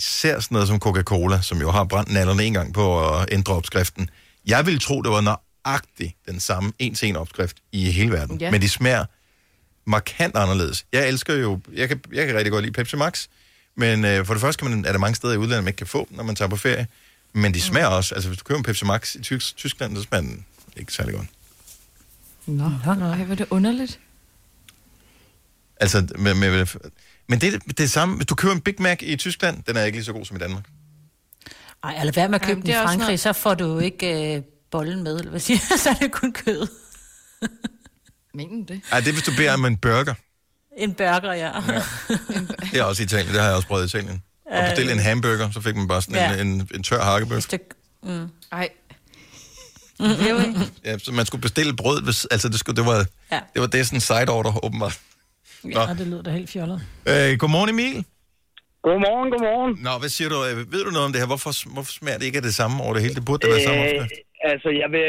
især 0.01 0.41
sådan 0.41 0.55
noget 0.55 0.69
som 0.69 0.79
Coca-Cola, 0.79 1.43
som 1.43 1.61
jo 1.61 1.71
har 1.71 1.85
brændt 1.85 2.13
nallerne 2.13 2.45
en 2.45 2.53
gang 2.55 2.75
på 2.75 3.09
at 3.09 3.29
ændre 3.33 3.55
opskriften. 3.55 4.11
Jeg 4.47 4.67
ville 4.67 4.81
tro, 4.81 5.03
det 5.03 5.11
var 5.11 5.21
nøjagtigt 5.21 6.15
den 6.27 6.41
samme 6.41 6.73
en-til-en 6.79 7.17
opskrift 7.17 7.57
i 7.73 7.91
hele 7.91 8.13
verden. 8.13 8.41
Ja. 8.41 8.51
Men 8.51 8.61
de 8.61 8.69
smager 8.69 9.05
markant 9.87 10.37
anderledes. 10.37 10.87
Jeg 10.93 11.09
elsker 11.09 11.35
jo, 11.35 11.61
jeg 11.73 11.89
kan, 11.89 12.01
jeg 12.13 12.27
kan 12.27 12.37
rigtig 12.37 12.53
godt 12.53 12.65
lide 12.65 12.73
Pepsi 12.73 12.97
Max, 12.97 13.27
men 13.77 14.05
øh, 14.05 14.27
for 14.27 14.35
det 14.35 14.41
første 14.41 14.63
kan 14.63 14.71
man, 14.71 14.85
er 14.85 14.93
der 14.93 14.99
mange 14.99 15.15
steder 15.15 15.35
i 15.35 15.37
udlandet, 15.37 15.65
man 15.65 15.69
ikke 15.69 15.79
kan 15.79 15.87
få, 15.87 16.09
når 16.11 16.25
man 16.25 16.35
tager 16.35 16.49
på 16.49 16.57
ferie. 16.57 16.87
Men 17.33 17.55
de 17.55 17.61
smager 17.61 17.87
også, 17.87 18.15
altså 18.15 18.29
hvis 18.29 18.39
du 18.39 18.45
køber 18.45 18.59
en 18.59 18.65
Pepsi 18.65 18.85
Max 18.85 19.15
i 19.15 19.23
Tysk, 19.23 19.57
Tyskland, 19.57 19.97
så 19.97 20.03
smager 20.03 20.23
den 20.23 20.45
ikke 20.77 20.93
særlig 20.93 21.15
godt. 21.15 21.27
Nå, 22.47 22.65
Ej, 22.65 22.95
hvor 22.95 23.33
er 23.33 23.35
det 23.35 23.47
underligt. 23.51 24.01
Altså, 25.81 26.07
med, 26.19 26.35
med, 26.35 26.67
men 27.31 27.41
det, 27.41 27.53
det 27.53 27.71
er 27.71 27.73
det 27.79 27.91
samme, 27.91 28.17
hvis 28.17 28.27
du 28.27 28.35
køber 28.35 28.55
en 28.55 28.61
Big 28.61 28.75
Mac 28.79 28.99
i 29.03 29.17
Tyskland, 29.17 29.63
den 29.63 29.77
er 29.77 29.85
ikke 29.85 29.99
lige 29.99 30.05
så 30.05 30.13
god 30.13 30.25
som 30.25 30.37
i 30.37 30.41
Danmark. 30.41 30.65
Ej, 31.85 31.97
eller 32.01 32.13
hvad 32.13 32.29
med 32.29 32.35
at 32.35 32.41
købe 32.47 32.51
Jamen, 32.51 32.63
den 32.63 32.67
det 32.67 32.73
i 32.73 32.87
Frankrig, 32.87 32.99
noget- 33.07 33.21
så 33.21 33.33
får 33.33 33.55
du 33.55 33.79
ikke 33.79 34.35
øh, 34.37 34.43
bollen 34.71 35.03
med, 35.03 35.17
eller 35.19 35.31
hvad 35.31 35.41
siger? 35.41 35.59
Så 35.83 35.91
er 35.91 35.95
det 35.95 36.13
kun 36.13 36.33
kød. 36.33 36.67
Mener 38.35 38.67
det? 38.67 38.81
Ej, 38.93 39.01
det 39.01 39.09
er, 39.09 39.13
hvis 39.13 39.23
du 39.25 39.33
beder 39.37 39.53
om 39.55 39.65
en 39.65 39.77
burger. 39.77 40.15
En 40.79 40.95
burger, 40.95 41.33
ja. 41.33 41.51
Det 42.73 42.79
er 42.81 42.85
også 42.85 43.03
i 43.03 43.05
Italien, 43.07 43.33
det 43.33 43.41
har 43.41 43.47
jeg 43.49 43.57
også 43.57 43.69
prøvet 43.69 43.83
i 43.83 43.87
Italien. 43.87 44.23
Og 44.47 44.65
bestille 44.71 44.93
en 44.93 44.99
hamburger, 44.99 45.51
så 45.51 45.61
fik 45.61 45.77
man 45.77 45.89
bare 45.89 46.03
sådan 46.03 46.15
Ja. 46.37 46.41
en, 46.43 46.49
en, 46.49 46.69
en 46.75 46.83
tør 46.83 47.03
hakkebøf. 47.05 47.47
Mm. 48.03 48.29
Ej, 48.53 48.69
Ja, 50.85 50.99
så 50.99 51.13
man 51.13 51.27
skulle 51.27 51.43
bestille 51.43 51.77
brød, 51.77 52.03
hvis, 52.03 52.25
altså 52.25 52.49
det, 52.49 52.59
skulle, 52.61 52.77
det 52.77 52.87
var, 52.87 53.07
Ja. 53.33 53.41
det 53.55 53.61
var 53.61 53.67
det 53.67 53.87
sådan 53.87 53.97
en 53.97 54.01
side 54.01 54.29
order, 54.29 54.65
åbenbart. 54.65 55.01
Nå. 55.65 55.81
Ja, 55.89 55.95
det 56.01 56.07
lyder 56.13 56.25
da 56.27 56.31
helt 56.41 56.51
fjollet. 56.55 56.79
Øh, 57.11 57.31
godmorgen 57.43 57.71
Emil. 57.75 57.97
Godmorgen, 58.87 59.29
godmorgen. 59.35 59.73
Nå, 59.87 59.93
hvad 60.03 60.11
siger 60.17 60.29
du? 60.35 60.39
Øh, 60.49 60.55
Ved 60.73 60.81
du 60.87 60.91
noget 60.97 61.07
om 61.09 61.13
det 61.13 61.21
her? 61.23 61.31
Hvorfor, 61.33 61.53
hvorfor 61.75 61.93
smager 61.99 62.19
det 62.21 62.27
ikke 62.29 62.41
af 62.43 62.47
det 62.51 62.57
samme 62.61 62.75
over 62.85 62.93
det 62.95 63.03
hele? 63.05 63.15
Det 63.19 63.25
burde 63.29 63.41
da 63.43 63.49
være 63.55 63.65
samme 63.69 63.81
opskrift. 63.85 64.17
Altså, 64.53 64.69
jeg 64.83 64.89
vil, 64.95 65.07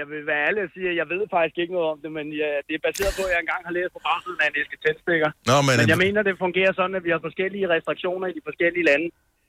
jeg 0.00 0.06
vil 0.12 0.22
være 0.30 0.42
ærlig 0.48 0.60
og 0.66 0.70
sige, 0.74 0.88
at 0.92 0.96
jeg 1.00 1.06
ved 1.12 1.22
faktisk 1.36 1.56
ikke 1.62 1.74
noget 1.76 1.88
om 1.94 1.98
det, 2.04 2.10
men 2.18 2.26
ja, 2.42 2.50
det 2.66 2.74
er 2.78 2.82
baseret 2.88 3.12
på, 3.18 3.22
at 3.26 3.32
jeg 3.34 3.40
engang 3.44 3.62
har 3.68 3.74
læst 3.78 3.90
på 3.96 4.00
bagsiden 4.08 4.40
af 4.42 4.46
en 4.50 4.56
æske 4.60 4.76
tændstikker. 4.84 5.30
Nå, 5.50 5.56
men, 5.66 5.74
men 5.80 5.86
jeg 5.92 5.98
mener, 6.04 6.20
det 6.28 6.42
fungerer 6.46 6.72
sådan, 6.80 6.96
at 6.98 7.04
vi 7.06 7.12
har 7.14 7.20
forskellige 7.28 7.66
restriktioner 7.74 8.26
i 8.30 8.34
de 8.38 8.42
forskellige 8.48 8.86
lande. 8.90 9.08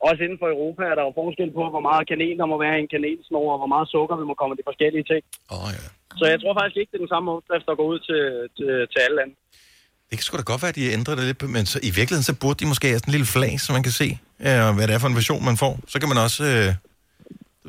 Også 0.09 0.21
inden 0.25 0.39
for 0.41 0.47
Europa 0.55 0.83
er 0.91 0.95
der 0.97 1.03
jo 1.07 1.11
forskel 1.21 1.49
på, 1.57 1.63
hvor 1.73 1.83
meget 1.89 2.03
kanin 2.11 2.35
der 2.41 2.47
må 2.53 2.57
være 2.65 2.75
i 2.77 2.83
en 2.85 2.91
kanelsnor, 2.95 3.45
og 3.53 3.59
hvor 3.61 3.71
meget 3.73 3.87
sukker 3.95 4.15
vi 4.21 4.25
må 4.29 4.35
komme 4.39 4.53
i 4.55 4.59
de 4.61 4.69
forskellige 4.69 5.05
ting. 5.11 5.21
Oh, 5.55 5.69
ja. 5.77 5.83
Så 6.19 6.23
jeg 6.33 6.37
tror 6.39 6.53
faktisk 6.59 6.77
ikke, 6.79 6.91
det 6.91 6.97
er 6.99 7.05
den 7.05 7.15
samme 7.15 7.27
opskrift, 7.35 7.65
der 7.69 7.75
går 7.79 7.87
ud 7.93 7.99
til, 8.09 8.21
til, 8.57 8.69
til 8.91 8.99
alle 9.05 9.15
lande. 9.19 9.33
Det 10.11 10.15
kan 10.19 10.25
sgu 10.27 10.33
da 10.37 10.45
godt 10.53 10.61
være, 10.63 10.73
at 10.75 10.79
de 10.81 10.85
ændrer 10.97 11.13
det 11.17 11.23
lidt, 11.29 11.41
men 11.55 11.63
så, 11.71 11.77
i 11.89 11.91
virkeligheden 11.99 12.27
så 12.31 12.35
burde 12.43 12.57
de 12.61 12.67
måske 12.71 12.85
have 12.91 12.99
sådan 12.99 13.09
en 13.11 13.15
lille 13.17 13.29
flag, 13.35 13.53
så 13.63 13.69
man 13.77 13.83
kan 13.87 13.93
se, 14.01 14.07
øh, 14.47 14.67
hvad 14.75 14.85
det 14.87 14.93
er 14.95 15.01
for 15.03 15.09
en 15.13 15.17
version, 15.21 15.41
man 15.49 15.57
får. 15.63 15.73
Så 15.93 15.95
kan 16.01 16.07
man 16.11 16.19
også 16.27 16.41
øh, 16.53 16.67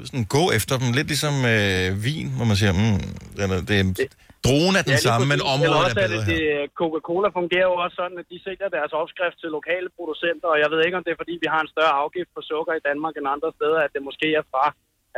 sådan, 0.08 0.24
gå 0.36 0.44
efter 0.58 0.74
dem, 0.80 0.88
lidt 0.98 1.08
ligesom 1.12 1.34
øh, 1.54 1.88
vin, 2.06 2.26
hvor 2.36 2.46
man 2.50 2.56
siger, 2.60 2.72
mm, 2.80 2.98
det, 3.36 3.42
er- 3.44 3.64
det, 3.70 3.76
er- 3.82 4.10
drogen 4.48 4.74
er 4.78 4.82
den 4.86 4.94
lige 4.96 5.06
samme, 5.10 5.24
men 5.32 5.38
området 5.54 5.90
er 5.92 5.96
bedre 6.04 6.20
det, 6.20 6.24
her. 6.28 6.34
det, 6.34 6.70
Coca-Cola 6.80 7.28
fungerer 7.38 7.66
jo 7.70 7.76
også 7.84 7.96
sådan, 8.02 8.16
at 8.22 8.26
de 8.32 8.38
sælger 8.46 8.68
deres 8.76 8.92
opskrift 9.02 9.36
til 9.42 9.48
lokale 9.58 9.88
producenter, 9.98 10.48
og 10.54 10.58
jeg 10.62 10.68
ved 10.72 10.80
ikke, 10.86 10.96
om 10.98 11.04
det 11.06 11.12
er, 11.14 11.20
fordi 11.22 11.34
vi 11.44 11.48
har 11.54 11.60
en 11.66 11.70
større 11.74 11.94
afgift 12.02 12.30
på 12.36 12.40
sukker 12.50 12.72
i 12.80 12.82
Danmark 12.88 13.14
end 13.18 13.26
andre 13.36 13.50
steder, 13.58 13.78
at 13.86 13.90
det 13.94 14.02
måske 14.08 14.28
er 14.40 14.44
fra, 14.52 14.64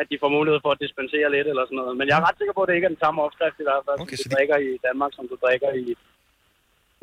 at 0.00 0.06
de 0.10 0.16
får 0.22 0.30
mulighed 0.38 0.58
for 0.64 0.70
at 0.74 0.80
dispensere 0.84 1.28
lidt 1.36 1.46
eller 1.52 1.64
sådan 1.66 1.80
noget. 1.82 1.94
Men 2.00 2.06
jeg 2.08 2.16
er 2.20 2.24
ret 2.28 2.38
sikker 2.40 2.54
på, 2.56 2.62
at 2.64 2.68
det 2.68 2.74
ikke 2.78 2.88
er 2.90 2.94
den 2.96 3.04
samme 3.04 3.18
opskrift 3.26 3.56
i 3.62 3.66
hvert 3.68 3.82
fald, 3.86 3.98
okay, 4.04 4.16
som 4.18 4.24
du 4.24 4.34
drikker 4.36 4.56
i 4.68 4.70
Danmark, 4.88 5.10
som 5.18 5.24
du 5.30 5.36
drikker 5.44 5.70
i 5.82 5.84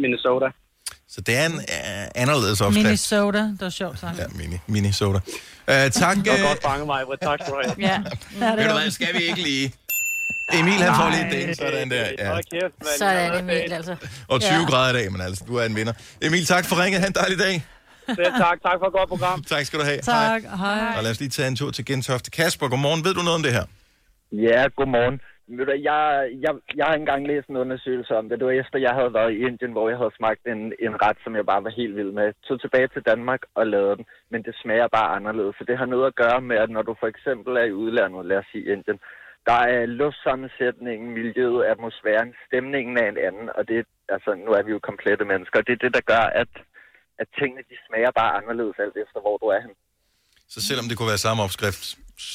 Minnesota. 0.01 0.45
Så 1.09 1.21
det 1.21 1.37
er 1.37 1.45
en 1.45 1.53
øh, 1.53 2.07
anderledes 2.15 2.61
opskrift. 2.61 2.83
Minnesota, 2.85 3.37
det 3.39 3.57
var 3.61 3.69
sjovt 3.69 3.99
sagt. 3.99 4.17
Ja, 4.17 4.25
mini, 4.67 4.91
soda. 4.91 5.19
Uh, 5.67 5.73
tak. 5.91 6.17
Det 6.17 6.27
var 6.27 6.33
øh, 6.33 6.43
godt 6.47 6.61
fanget 6.65 6.85
mig, 6.87 7.01
Britt. 7.05 7.21
Tak 7.21 7.39
skal 7.41 7.53
du 7.53 7.59
have. 7.63 7.75
Ja. 7.89 7.97
Ved 8.55 8.67
du 8.67 8.73
hvad, 8.79 8.91
skal 8.91 9.13
vi 9.13 9.19
ikke 9.23 9.41
lige? 9.41 9.73
Emil, 10.53 10.73
han 10.73 10.95
får 10.95 11.09
lige 11.09 11.25
et 11.27 11.31
ding, 11.47 11.55
sådan 11.57 11.91
der. 11.91 12.05
Ja. 12.19 12.41
Kæft. 12.51 12.97
Sådan, 12.97 13.39
Emil, 13.43 13.73
altså. 13.73 13.95
Og 14.27 14.41
20 14.41 14.53
Ja. 14.53 14.65
grader 14.65 14.89
i 14.99 15.01
dag, 15.01 15.11
men 15.11 15.21
altså, 15.21 15.43
du 15.47 15.55
er 15.55 15.65
en 15.65 15.75
vinder. 15.75 15.93
Emil, 16.21 16.45
tak 16.45 16.65
for 16.65 16.83
ringet. 16.83 17.01
Ha' 17.01 17.07
en 17.07 17.13
dejlig 17.13 17.39
dag. 17.39 17.65
Selv 18.07 18.33
tak. 18.37 18.61
Tak 18.61 18.75
for 18.79 18.87
et 18.87 18.93
godt 18.93 19.09
program. 19.09 19.43
Tak 19.51 19.65
skal 19.65 19.79
du 19.79 19.83
have. 19.85 19.99
Tak, 20.01 20.41
hej. 20.43 20.93
Og 20.97 21.03
lad 21.03 21.11
os 21.11 21.19
lige 21.19 21.29
tage 21.29 21.47
en 21.47 21.55
tur 21.55 21.71
til 21.71 21.85
Gentofte. 21.85 22.31
Kasper, 22.31 22.67
godmorgen. 22.67 23.03
Ved 23.05 23.13
du 23.13 23.21
noget 23.21 23.35
om 23.35 23.43
det 23.43 23.53
her? 23.53 23.65
Ja, 24.31 24.67
godmorgen. 24.77 25.19
Ved 25.57 25.65
du, 25.65 25.71
jeg, 25.71 26.01
jeg, 26.45 26.53
jeg 26.79 26.85
har 26.85 26.95
engang 26.95 27.27
læst 27.27 27.47
en 27.47 27.61
undersøgelse 27.63 28.13
om 28.19 28.29
det. 28.29 28.39
Det 28.39 28.47
var 28.47 28.61
efter, 28.61 28.85
jeg 28.87 28.93
havde 28.99 29.13
været 29.13 29.31
i 29.33 29.41
Indien, 29.47 29.71
hvor 29.71 29.89
jeg 29.89 29.97
havde 29.97 30.17
smagt 30.19 30.43
en, 30.53 30.61
en 30.87 30.95
ret, 31.05 31.17
som 31.23 31.35
jeg 31.35 31.45
bare 31.45 31.63
var 31.63 31.73
helt 31.79 31.95
vild 31.95 32.11
med. 32.19 32.33
Tog 32.47 32.61
tilbage 32.61 32.87
til 32.87 33.01
Danmark 33.11 33.41
og 33.55 33.67
lavede 33.67 33.95
den, 33.97 34.05
men 34.31 34.43
det 34.43 34.55
smager 34.61 34.87
bare 34.97 35.15
anderledes. 35.17 35.55
Så 35.55 35.63
det 35.69 35.77
har 35.77 35.85
noget 35.85 36.07
at 36.07 36.19
gøre 36.23 36.41
med, 36.41 36.57
at 36.63 36.69
når 36.69 36.81
du 36.81 36.93
for 36.99 37.07
eksempel 37.13 37.51
er 37.61 37.67
i 37.67 37.77
udlandet, 37.83 38.25
lad 38.25 38.37
os 38.37 38.49
sige 38.51 38.71
Indien, 38.73 38.99
der 39.49 39.59
er 39.75 39.85
luftsammensætningen, 39.85 41.07
miljøet, 41.19 41.63
atmosfæren, 41.71 42.29
stemningen 42.47 42.95
af 43.01 43.07
en 43.09 43.19
anden, 43.27 43.47
og 43.57 43.67
det, 43.67 43.85
altså, 44.15 44.29
nu 44.45 44.51
er 44.57 44.63
vi 44.63 44.71
jo 44.71 44.79
komplette 44.89 45.25
mennesker, 45.31 45.59
og 45.59 45.67
det 45.67 45.73
er 45.73 45.83
det, 45.85 45.93
der 45.97 46.03
gør, 46.13 46.25
at, 46.41 46.51
at 47.21 47.27
tingene 47.39 47.63
de 47.69 47.77
smager 47.87 48.11
bare 48.11 48.31
anderledes 48.39 48.77
alt 48.83 48.97
efter, 49.03 49.19
hvor 49.25 49.37
du 49.37 49.45
er 49.55 49.61
hen. 49.65 49.73
Så 50.53 50.59
selvom 50.67 50.85
det 50.89 50.95
kunne 50.97 51.11
være 51.13 51.25
samme 51.27 51.43
opskrift, 51.47 51.83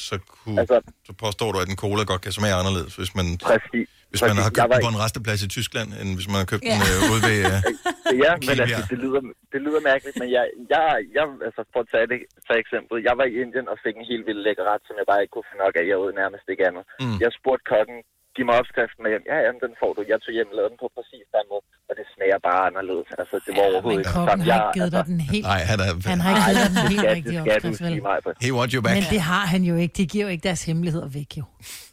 så, 0.08 0.14
kunne, 0.32 0.60
Altså- 0.60 0.80
så 1.08 1.12
påstår 1.24 1.48
du, 1.52 1.56
at 1.62 1.68
en 1.68 1.76
cola 1.84 2.02
godt 2.12 2.22
kan 2.26 2.32
smage 2.38 2.54
anderledes, 2.60 2.92
hvis 3.00 3.12
man, 3.18 3.26
Præcis. 3.50 3.88
hvis 4.10 4.20
man 4.22 4.30
Præcis. 4.30 4.44
har 4.44 4.50
købt 4.58 4.72
den 4.74 4.82
på 4.86 4.92
en 4.94 5.00
resteplads 5.04 5.40
i 5.46 5.48
Tyskland, 5.56 5.88
end 6.00 6.08
hvis 6.18 6.28
man 6.32 6.38
har 6.42 6.48
købt 6.52 6.64
Ja. 6.64 6.74
den 6.74 6.82
øh, 6.92 7.12
ude 7.12 7.20
ved... 7.28 7.38
Øh, 7.52 7.60
Ja, 8.24 8.32
men 8.34 8.42
Kibia. 8.46 8.62
altså, 8.64 8.82
det 8.92 8.98
lyder, 9.04 9.20
det 9.52 9.60
lyder 9.66 9.80
mærkeligt, 9.90 10.16
men 10.22 10.28
jeg, 10.36 10.44
jeg, 10.74 10.82
jeg 11.16 11.24
altså 11.48 11.62
for 11.72 11.80
at 11.84 11.88
tage 11.94 12.06
det 12.12 12.18
tage 12.48 12.60
eksempel, 12.64 12.94
jeg 13.08 13.14
var 13.20 13.26
i 13.32 13.34
Indien 13.42 13.66
og 13.72 13.76
fik 13.84 13.94
en 14.00 14.06
helt 14.12 14.24
vild 14.28 14.40
lækker 14.46 14.64
ret, 14.72 14.82
som 14.88 14.94
jeg 15.00 15.06
bare 15.10 15.20
ikke 15.22 15.34
kunne 15.34 15.48
få 15.52 15.56
nok 15.64 15.74
af. 15.80 15.84
Jeg 15.90 15.96
åd 16.04 16.12
nærmest 16.22 16.46
ikke 16.52 16.64
andet. 16.68 16.84
Mm. 17.02 17.16
Jeg 17.24 17.30
spurgte 17.38 17.64
kokken, 17.74 17.98
giv 18.36 18.44
mig 18.48 18.56
opskriften 18.62 19.00
med 19.04 19.10
hjem. 19.12 19.24
Ja, 19.32 19.38
jamen, 19.46 19.60
den 19.66 19.72
får 19.80 19.90
du. 19.96 20.00
Jeg 20.12 20.18
tog 20.24 20.32
hjem 20.36 20.48
og 20.52 20.56
lavede 20.58 20.70
den 20.72 20.78
på 20.84 20.88
præcis 20.96 21.24
samme 21.32 21.48
måde, 21.52 21.64
og 21.88 21.92
det 21.98 22.04
smager 22.14 22.38
bare 22.48 22.60
anderledes. 22.70 23.08
Altså, 23.20 23.36
det 23.44 23.50
var 23.56 23.64
overhovedet 23.70 24.00
ikke 24.02 24.12
Kokken 24.16 24.40
har 24.40 24.48
Jeg- 24.50 24.60
ikke 24.62 24.74
givet 24.78 24.90
dig 24.96 25.02
den 25.10 25.18
helt... 25.32 25.46
Nej, 25.52 25.60
han 25.70 25.78
er... 25.84 25.88
Han 26.12 26.18
har 26.24 26.30
ikke 26.34 26.44
givet 26.48 26.60
dig 26.62 26.70
den 26.72 26.78
det 26.84 26.90
helt 26.94 27.06
rigtige 27.16 27.38
det 27.38 27.44
skal 27.46 27.62
du 27.64 27.68
opskrift, 27.68 27.80
vel? 27.84 27.92
sige 27.96 28.04
mig 28.10 28.18
på. 28.26 28.30
He 28.46 28.50
wants 28.58 28.72
you 28.76 28.80
back. 28.84 28.94
Men 28.98 29.04
det 29.14 29.20
har 29.32 29.44
han 29.52 29.60
jo 29.70 29.74
ikke. 29.82 29.92
De 30.00 30.04
giver 30.12 30.24
jo 30.26 30.30
ikke 30.34 30.44
deres 30.50 30.62
hemmeligheder 30.68 31.08
væk, 31.18 31.30
jo. 31.40 31.44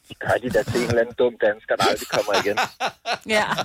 De 0.10 0.14
gør 0.24 0.36
de 0.44 0.50
der 0.56 0.64
til 0.64 0.78
en 0.82 0.88
eller 0.88 1.02
anden 1.04 1.16
dum 1.22 1.34
dansker, 1.48 1.74
der 1.80 1.86
aldrig 1.92 2.10
kommer 2.16 2.34
igen. 2.44 2.58
Ja. 3.36 3.46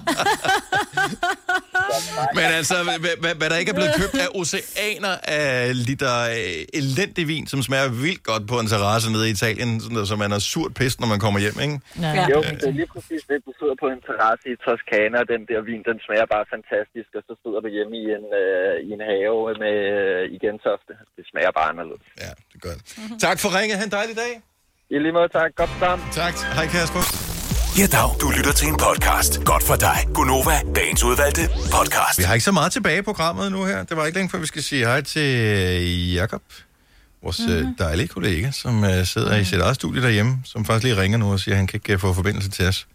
Men 2.39 2.47
altså, 2.59 2.77
hvad, 2.89 2.98
hvad, 3.23 3.35
hvad 3.40 3.48
der 3.51 3.56
ikke 3.62 3.73
er 3.74 3.78
blevet 3.81 3.94
købt 4.01 4.16
af 4.24 4.28
oceaner 4.40 5.15
af 5.40 5.52
liter 5.89 6.16
øh, 6.39 6.81
elendig 6.81 7.24
vin, 7.32 7.44
som 7.52 7.60
smager 7.69 7.89
vildt 8.05 8.23
godt 8.31 8.44
på 8.52 8.56
en 8.62 8.69
terrasse 8.73 9.06
nede 9.15 9.24
i 9.28 9.31
Italien, 9.36 9.69
sådan 9.81 9.94
noget, 9.97 10.09
så 10.12 10.16
man 10.24 10.31
er 10.36 10.40
surt 10.52 10.73
pist, 10.81 10.97
når 11.02 11.09
man 11.15 11.20
kommer 11.24 11.39
hjem, 11.44 11.56
ikke? 11.66 11.77
Ja. 12.05 12.10
Jo, 12.32 12.39
men 12.48 12.55
det 12.60 12.66
er 12.73 12.77
lige 12.82 12.90
præcis 12.94 13.23
det. 13.31 13.39
Du 13.48 13.52
sidder 13.60 13.77
på 13.82 13.86
en 13.94 14.01
terrasse 14.09 14.44
i 14.52 14.55
Toskana, 14.65 15.16
og 15.23 15.27
den 15.35 15.43
der 15.51 15.60
vin, 15.70 15.82
den 15.90 15.98
smager 16.06 16.27
bare 16.35 16.44
fantastisk, 16.55 17.09
og 17.19 17.23
så 17.28 17.32
sidder 17.43 17.60
du 17.65 17.69
hjemme 17.77 17.94
i 18.02 18.05
en, 18.19 18.27
øh, 18.43 18.74
i 18.89 18.90
en 18.97 19.02
have 19.10 19.40
med 19.65 19.77
øh, 19.97 20.35
i 20.35 20.36
Gentofte. 20.44 20.93
Det 21.16 21.24
smager 21.31 21.52
bare 21.59 21.69
anderledes. 21.73 22.05
Ja, 22.24 22.32
det 22.52 22.59
gør 22.65 22.74
det. 22.78 22.82
Tak 23.27 23.39
for 23.43 23.48
ringet. 23.59 23.74
Ha' 23.78 23.85
en 23.90 23.94
dejlig 24.01 24.16
dag. 24.24 24.32
I 24.90 24.98
lige 24.98 25.12
måde, 25.12 25.28
tak. 25.28 25.51
Godt 25.56 25.70
sammen. 25.78 26.09
Tak. 26.12 26.35
Hej 26.55 26.66
Kasper. 26.66 27.02
Ja, 27.78 27.86
dag. 27.86 28.10
Du 28.20 28.31
lytter 28.36 28.52
til 28.52 28.69
en 28.69 28.77
podcast. 28.77 29.44
Godt 29.44 29.62
for 29.62 29.74
dig. 29.74 29.98
Gunova, 30.15 30.56
dagens 30.74 31.05
udvalgte 31.05 31.40
podcast. 31.48 32.19
Vi 32.19 32.23
har 32.23 32.35
ikke 32.35 32.44
så 32.44 32.52
meget 32.52 32.73
tilbage 32.73 32.98
i 32.98 33.02
programmet 33.02 33.52
nu 33.52 33.65
her. 33.65 33.85
Det 33.85 33.97
var 33.97 34.06
ikke 34.06 34.19
længe 34.19 34.31
før, 34.31 34.39
vi 34.39 34.47
skal 34.47 34.62
sige 34.62 34.85
hej 34.85 35.01
til 35.01 35.36
øh, 35.36 36.15
Jakob, 36.15 36.43
vores 37.23 37.40
mm-hmm. 37.48 37.74
dejlige 37.74 38.09
kollega, 38.09 38.51
som 38.51 38.82
uh, 38.82 39.05
sidder 39.05 39.36
i 39.36 39.44
sit 39.44 39.60
eget 39.60 39.74
studie 39.74 40.02
derhjemme, 40.02 40.39
som 40.44 40.65
faktisk 40.65 40.85
lige 40.85 41.02
ringer 41.02 41.19
nu 41.19 41.32
og 41.32 41.40
siger, 41.40 41.55
at 41.55 41.56
han 41.56 41.66
kan 41.66 41.77
ikke 41.77 41.94
uh, 41.94 42.01
få 42.01 42.12
forbindelse 42.12 42.51
til 42.51 42.66
os. 42.69 42.86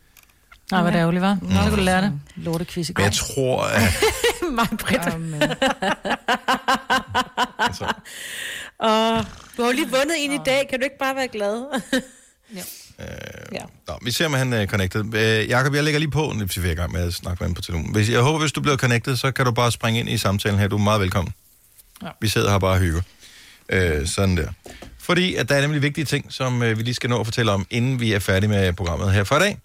Nej, 0.72 0.82
hvad 0.82 0.92
det 0.92 1.00
ærgerligt, 1.00 1.22
var. 1.22 1.38
Nå, 1.42 1.50
så 1.50 1.70
kunne 1.70 1.78
du 1.78 1.84
lære 1.84 2.02
det. 2.02 2.20
Lorte 2.36 2.66
quiz 2.66 2.90
i 2.90 2.94
går. 2.94 3.04
Men 3.04 3.06
jeg 3.06 3.14
tror, 3.14 3.64
at... 3.64 3.82
Mig, 4.58 4.68
Britt. 4.80 5.06
altså, 7.60 7.86
Åh, 8.80 9.24
du 9.58 9.62
har 9.62 9.70
jo 9.70 9.76
lige 9.76 9.90
vundet 9.90 10.16
en 10.18 10.32
i 10.32 10.40
dag. 10.46 10.68
Kan 10.70 10.80
du 10.80 10.84
ikke 10.84 10.98
bare 11.00 11.16
være 11.16 11.28
glad? 11.28 11.82
Ja. 13.52 13.62
Nå, 13.88 13.94
vi 14.02 14.12
ser, 14.12 14.26
om 14.26 14.34
han 14.34 14.54
er 14.54 14.66
connected. 14.66 15.16
Øh, 15.16 15.50
Jakob, 15.50 15.76
jeg 15.76 15.84
lægger 15.84 16.00
lige 16.00 16.12
på, 16.12 16.32
hvis 16.32 16.64
vi 16.64 16.68
er 16.68 16.72
i 16.72 16.76
gang 16.76 16.92
med 16.92 17.02
at 17.08 17.14
snakke 17.14 17.44
med 17.44 17.48
ham 17.48 17.54
på 17.54 17.62
telefonen. 17.62 17.94
Hvis, 17.94 18.10
jeg 18.10 18.20
håber, 18.20 18.40
hvis 18.40 18.52
du 18.52 18.62
bliver 18.62 18.78
connected, 18.78 19.16
så 19.16 19.32
kan 19.32 19.46
du 19.46 19.52
bare 19.52 19.72
springe 19.72 20.00
ind 20.00 20.10
i 20.10 20.18
samtalen 20.18 20.60
her. 20.60 20.68
Du 20.68 20.76
er 20.78 20.82
meget 20.82 21.02
velkommen. 21.02 21.34
Ja. 22.04 22.08
Vi 22.22 22.28
sidder 22.28 22.52
her 22.52 22.60
bare 22.60 22.72
og 22.72 22.80
hygger. 22.80 23.02
Øh, 23.70 24.08
sådan 24.08 24.38
der. 24.38 24.48
Fordi 25.00 25.36
at 25.36 25.50
der 25.50 25.56
er 25.56 25.62
nemlig 25.62 25.82
vigtige 25.82 26.06
ting, 26.06 26.26
som 26.30 26.64
øh, 26.64 26.78
vi 26.78 26.84
lige 26.84 26.94
skal 26.94 27.10
nå 27.10 27.20
at 27.20 27.26
fortælle 27.26 27.52
om, 27.52 27.68
inden 27.70 28.00
vi 28.00 28.14
er 28.14 28.20
færdige 28.20 28.50
med 28.50 28.74
programmet 28.74 29.14
her 29.14 29.24
for 29.24 29.36
i 29.36 29.40
dag. 29.40 29.58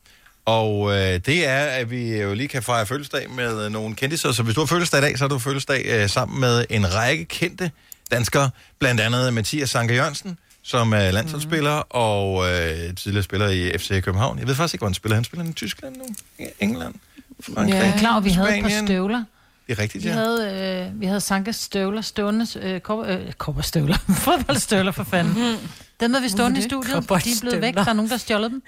Og 0.44 0.90
øh, 0.90 1.20
det 1.26 1.46
er, 1.46 1.64
at 1.64 1.90
vi 1.90 2.16
jo 2.16 2.34
lige 2.34 2.48
kan 2.48 2.62
fejre 2.62 2.86
fødselsdag 2.86 3.30
med 3.30 3.64
øh, 3.64 3.72
nogle 3.72 3.94
kendte. 3.94 4.16
Så 4.16 4.42
hvis 4.42 4.54
du 4.54 4.60
har 4.60 4.66
fødselsdag 4.66 4.98
i 4.98 5.02
dag, 5.02 5.18
så 5.18 5.24
har 5.24 5.28
du 5.28 5.38
fødselsdag 5.38 5.84
øh, 5.86 6.08
sammen 6.08 6.40
med 6.40 6.64
en 6.70 6.94
række 6.94 7.24
kendte 7.24 7.70
danskere. 8.10 8.50
Blandt 8.78 9.00
andet 9.00 9.34
Mathias 9.34 9.70
Sanker 9.70 9.94
Jørgensen, 9.94 10.38
som 10.62 10.92
er 10.92 11.10
landsholdsspiller 11.10 11.76
mm. 11.78 11.84
og 11.90 12.44
øh, 12.50 12.94
tidligere 12.94 13.22
spiller 13.22 13.48
i 13.48 13.78
FC 13.78 14.02
København. 14.02 14.38
Jeg 14.38 14.46
ved 14.48 14.54
faktisk 14.54 14.74
ikke, 14.74 14.80
hvor 14.80 14.88
han 14.88 14.94
spiller. 14.94 15.14
Han 15.14 15.24
spiller 15.24 15.46
i 15.46 15.52
Tyskland 15.52 15.96
nu, 15.96 16.04
I 16.38 16.46
England, 16.60 16.94
Frankrig, 17.40 17.68
Ja. 17.74 17.78
Jeg 17.78 17.88
er 17.94 17.98
klar, 17.98 18.12
over, 18.12 18.20
vi 18.20 18.30
havde 18.30 18.56
et 18.56 18.62
par 18.62 18.68
Spanien. 18.68 18.86
støvler. 18.86 19.24
Det 19.66 19.78
er 19.78 19.82
rigtigt, 19.82 20.04
Vi 20.04 20.08
ja. 20.08 20.14
havde, 20.14 20.88
øh, 20.92 21.00
vi 21.00 21.06
havde 21.06 21.20
Sankas 21.20 21.56
støvler 21.56 22.00
stående, 22.00 22.46
øh, 22.62 22.80
kop, 22.80 23.06
øh, 23.06 23.32
kopperstøvler, 23.32 23.96
fodboldstøvler 24.24 24.92
for 24.92 25.04
fanden. 25.04 25.56
Dem 26.00 26.12
havde 26.12 26.22
vi 26.22 26.28
stående 26.28 26.58
i 26.58 26.62
studiet, 26.62 27.08
de 27.08 27.14
er 27.14 27.38
blevet 27.40 27.60
væk, 27.60 27.74
der 27.74 27.80
er 27.88 27.92
nogen, 27.92 28.08
der 28.08 28.14
har 28.14 28.18
stjålet 28.18 28.50
dem. 28.50 28.62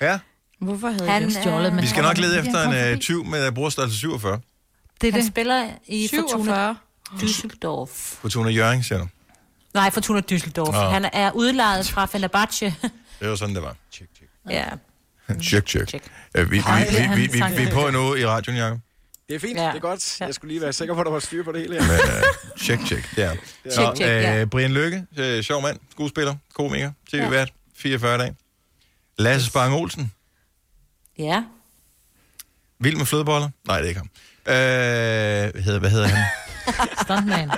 Ja. 0.00 0.18
Hvorfor 0.60 0.88
havde 0.88 1.10
Han 1.10 1.22
dem 1.22 1.30
er- 1.36 1.40
stjålet? 1.40 1.82
Vi 1.82 1.86
skal 1.86 2.02
nok 2.02 2.18
lede 2.18 2.38
efter 2.38 2.62
en 2.62 2.72
forbi. 2.90 3.00
tyv 3.00 3.24
med 3.24 3.52
brugerstørrelse 3.52 3.98
47 3.98 4.40
Det 5.00 5.08
er 5.08 5.12
Han 5.12 5.20
det. 5.20 5.28
spiller 5.28 5.64
i 5.86 6.06
47. 6.06 6.76
Fortuna 7.12 7.22
Düsseldorf. 7.26 8.20
på 8.22 8.28
Tuna 8.28 8.50
Jørgen, 8.50 8.82
siger 8.82 8.98
du. 8.98 9.08
Nej, 9.74 9.90
Fortuna 9.90 10.20
Düsseldorf. 10.32 10.72
Nå. 10.72 10.80
Han 10.90 11.04
er 11.12 11.30
udlejet 11.32 11.88
fra 11.90 12.06
Fenerbahce. 12.06 12.74
Det 13.20 13.28
var 13.30 13.36
sådan, 13.36 13.54
det 13.54 13.62
var. 13.62 13.76
ja. 14.50 14.64
Check, 15.42 15.68
check. 15.68 15.94
Uh, 16.38 16.50
vi, 16.50 16.56
vi, 16.58 16.62
vi, 16.90 17.06
vi, 17.16 17.26
vi, 17.26 17.56
vi 17.56 17.62
er 17.62 17.70
på 17.72 17.90
nu 17.90 18.14
i 18.14 18.26
radioen, 18.26 18.58
Jacob. 18.58 18.78
Det 19.28 19.34
er 19.34 19.40
fint, 19.40 19.56
Ja. 19.58 19.66
det 19.68 19.74
er 19.76 19.78
godt. 19.80 20.20
Jeg 20.20 20.34
skulle 20.34 20.52
lige 20.52 20.60
være 20.62 20.72
sikker 20.72 20.94
på, 20.94 21.00
at 21.00 21.04
der 21.06 21.12
var 21.12 21.18
styr 21.18 21.44
på 21.44 21.52
det 21.52 21.60
hele 21.60 21.74
her. 21.84 21.92
Men, 21.92 22.00
uh, 22.00 22.58
check, 22.60 22.86
check, 22.86 23.16
det 23.16 23.24
er. 23.24 23.36
Check, 23.72 23.96
check, 23.96 24.00
ja. 24.00 24.42
uh, 24.42 24.48
Brian 24.48 24.72
Lykke, 24.72 25.06
uh, 25.18 25.44
sjov 25.44 25.62
mand, 25.62 25.78
skuespiller, 25.90 26.34
komiker, 26.54 26.92
tv-vært, 27.10 27.52
44 27.76 28.18
dage. 28.18 28.36
Lasse 29.18 29.46
Spang 29.46 29.74
Olsen, 29.74 30.12
Ja. 31.18 31.44
vild 32.78 32.96
med 32.96 33.06
flødeboller. 33.06 33.48
Nej, 33.66 33.76
det 33.76 33.84
er 33.84 33.88
ikke 33.88 33.98
ham. 34.00 34.10
Uh, 34.46 34.52
hvad, 35.52 35.62
hedder, 35.62 35.78
hvad 35.80 35.90
hedder 35.90 36.06
han? 36.06 36.24
Stuntman. 37.02 37.50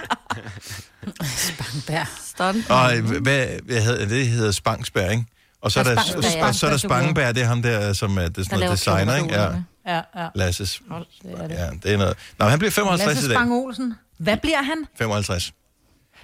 Spangberg. 1.24 2.06
Stunt. 2.26 2.70
Og 2.70 3.00
hvad, 3.20 3.46
hvad 3.64 3.80
hedder, 3.82 4.06
det 4.06 4.26
hedder 4.28 4.50
Spangsberg, 4.52 5.10
ikke? 5.10 5.24
Og 5.62 5.72
så 5.72 5.80
er 5.80 5.84
Ja, 5.88 5.94
der, 5.94 6.02
Spangsberg, 6.02 6.34
ja. 6.46 6.52
så 6.52 6.66
er 6.66 6.70
der 6.70 6.76
Spangenberg, 6.76 7.34
det 7.34 7.42
er 7.42 7.46
ham 7.46 7.62
der, 7.62 7.92
som 7.92 8.18
er, 8.18 8.22
det 8.28 8.38
er 8.38 8.42
sådan 8.42 8.58
noget 8.58 8.78
designer, 8.78 9.16
ikke? 9.16 9.34
Ja, 9.34 9.48
Ja, 9.86 10.00
ja. 10.16 10.28
Lasses. 10.34 10.80
Hold, 10.90 11.06
det 11.22 11.32
er 11.32 11.48
det. 11.48 11.54
Ja, 11.54 11.70
det 11.82 11.92
er 11.92 11.96
noget. 11.96 12.16
Nå, 12.38 12.44
han 12.46 12.58
bliver 12.58 12.70
55 12.70 13.06
Lasse 13.08 13.26
i 13.26 13.28
dag. 13.28 13.36
Spang 13.36 13.52
Olsen. 13.52 13.94
Hvad 14.18 14.36
bliver 14.36 14.62
han? 14.62 14.84
55. 14.98 15.52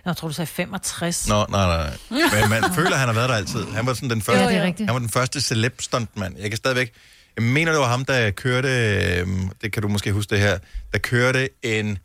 Jeg 0.05 0.17
tror, 0.17 0.29
du 0.29 0.35
sagde 0.35 0.47
65. 0.47 1.29
Nå, 1.29 1.47
nej, 1.49 1.67
nej. 1.67 1.97
nej. 2.11 2.41
Men 2.41 2.51
man 2.51 2.63
føler, 2.75 2.91
at 2.91 2.99
han 2.99 3.09
har 3.09 3.15
været 3.15 3.29
der 3.29 3.35
altid. 3.35 3.65
Han 3.67 3.87
var 3.87 3.95
sådan 3.95 4.11
den 4.11 4.23
første, 4.23 4.43
Ja, 4.43 4.49
det 4.49 4.57
er 4.57 4.63
rigtigt. 4.63 4.87
han 4.89 4.95
var 4.95 4.99
den 4.99 5.09
første 5.09 5.41
celeb 5.41 5.81
stuntmand. 5.81 6.39
Jeg 6.39 6.51
kan 6.51 6.57
stadigvæk... 6.57 6.93
Jeg 7.37 7.45
mener, 7.45 7.73
det 7.73 7.81
var 7.81 7.87
ham, 7.89 8.05
der 8.05 8.31
kørte... 8.31 8.69
Øh, 8.69 9.27
det 9.63 9.73
kan 9.73 9.83
du 9.83 9.89
måske 9.89 10.13
huske 10.13 10.31
det 10.31 10.41
her. 10.41 10.59
Der 10.93 10.99
kørte 10.99 11.49
en... 11.63 11.99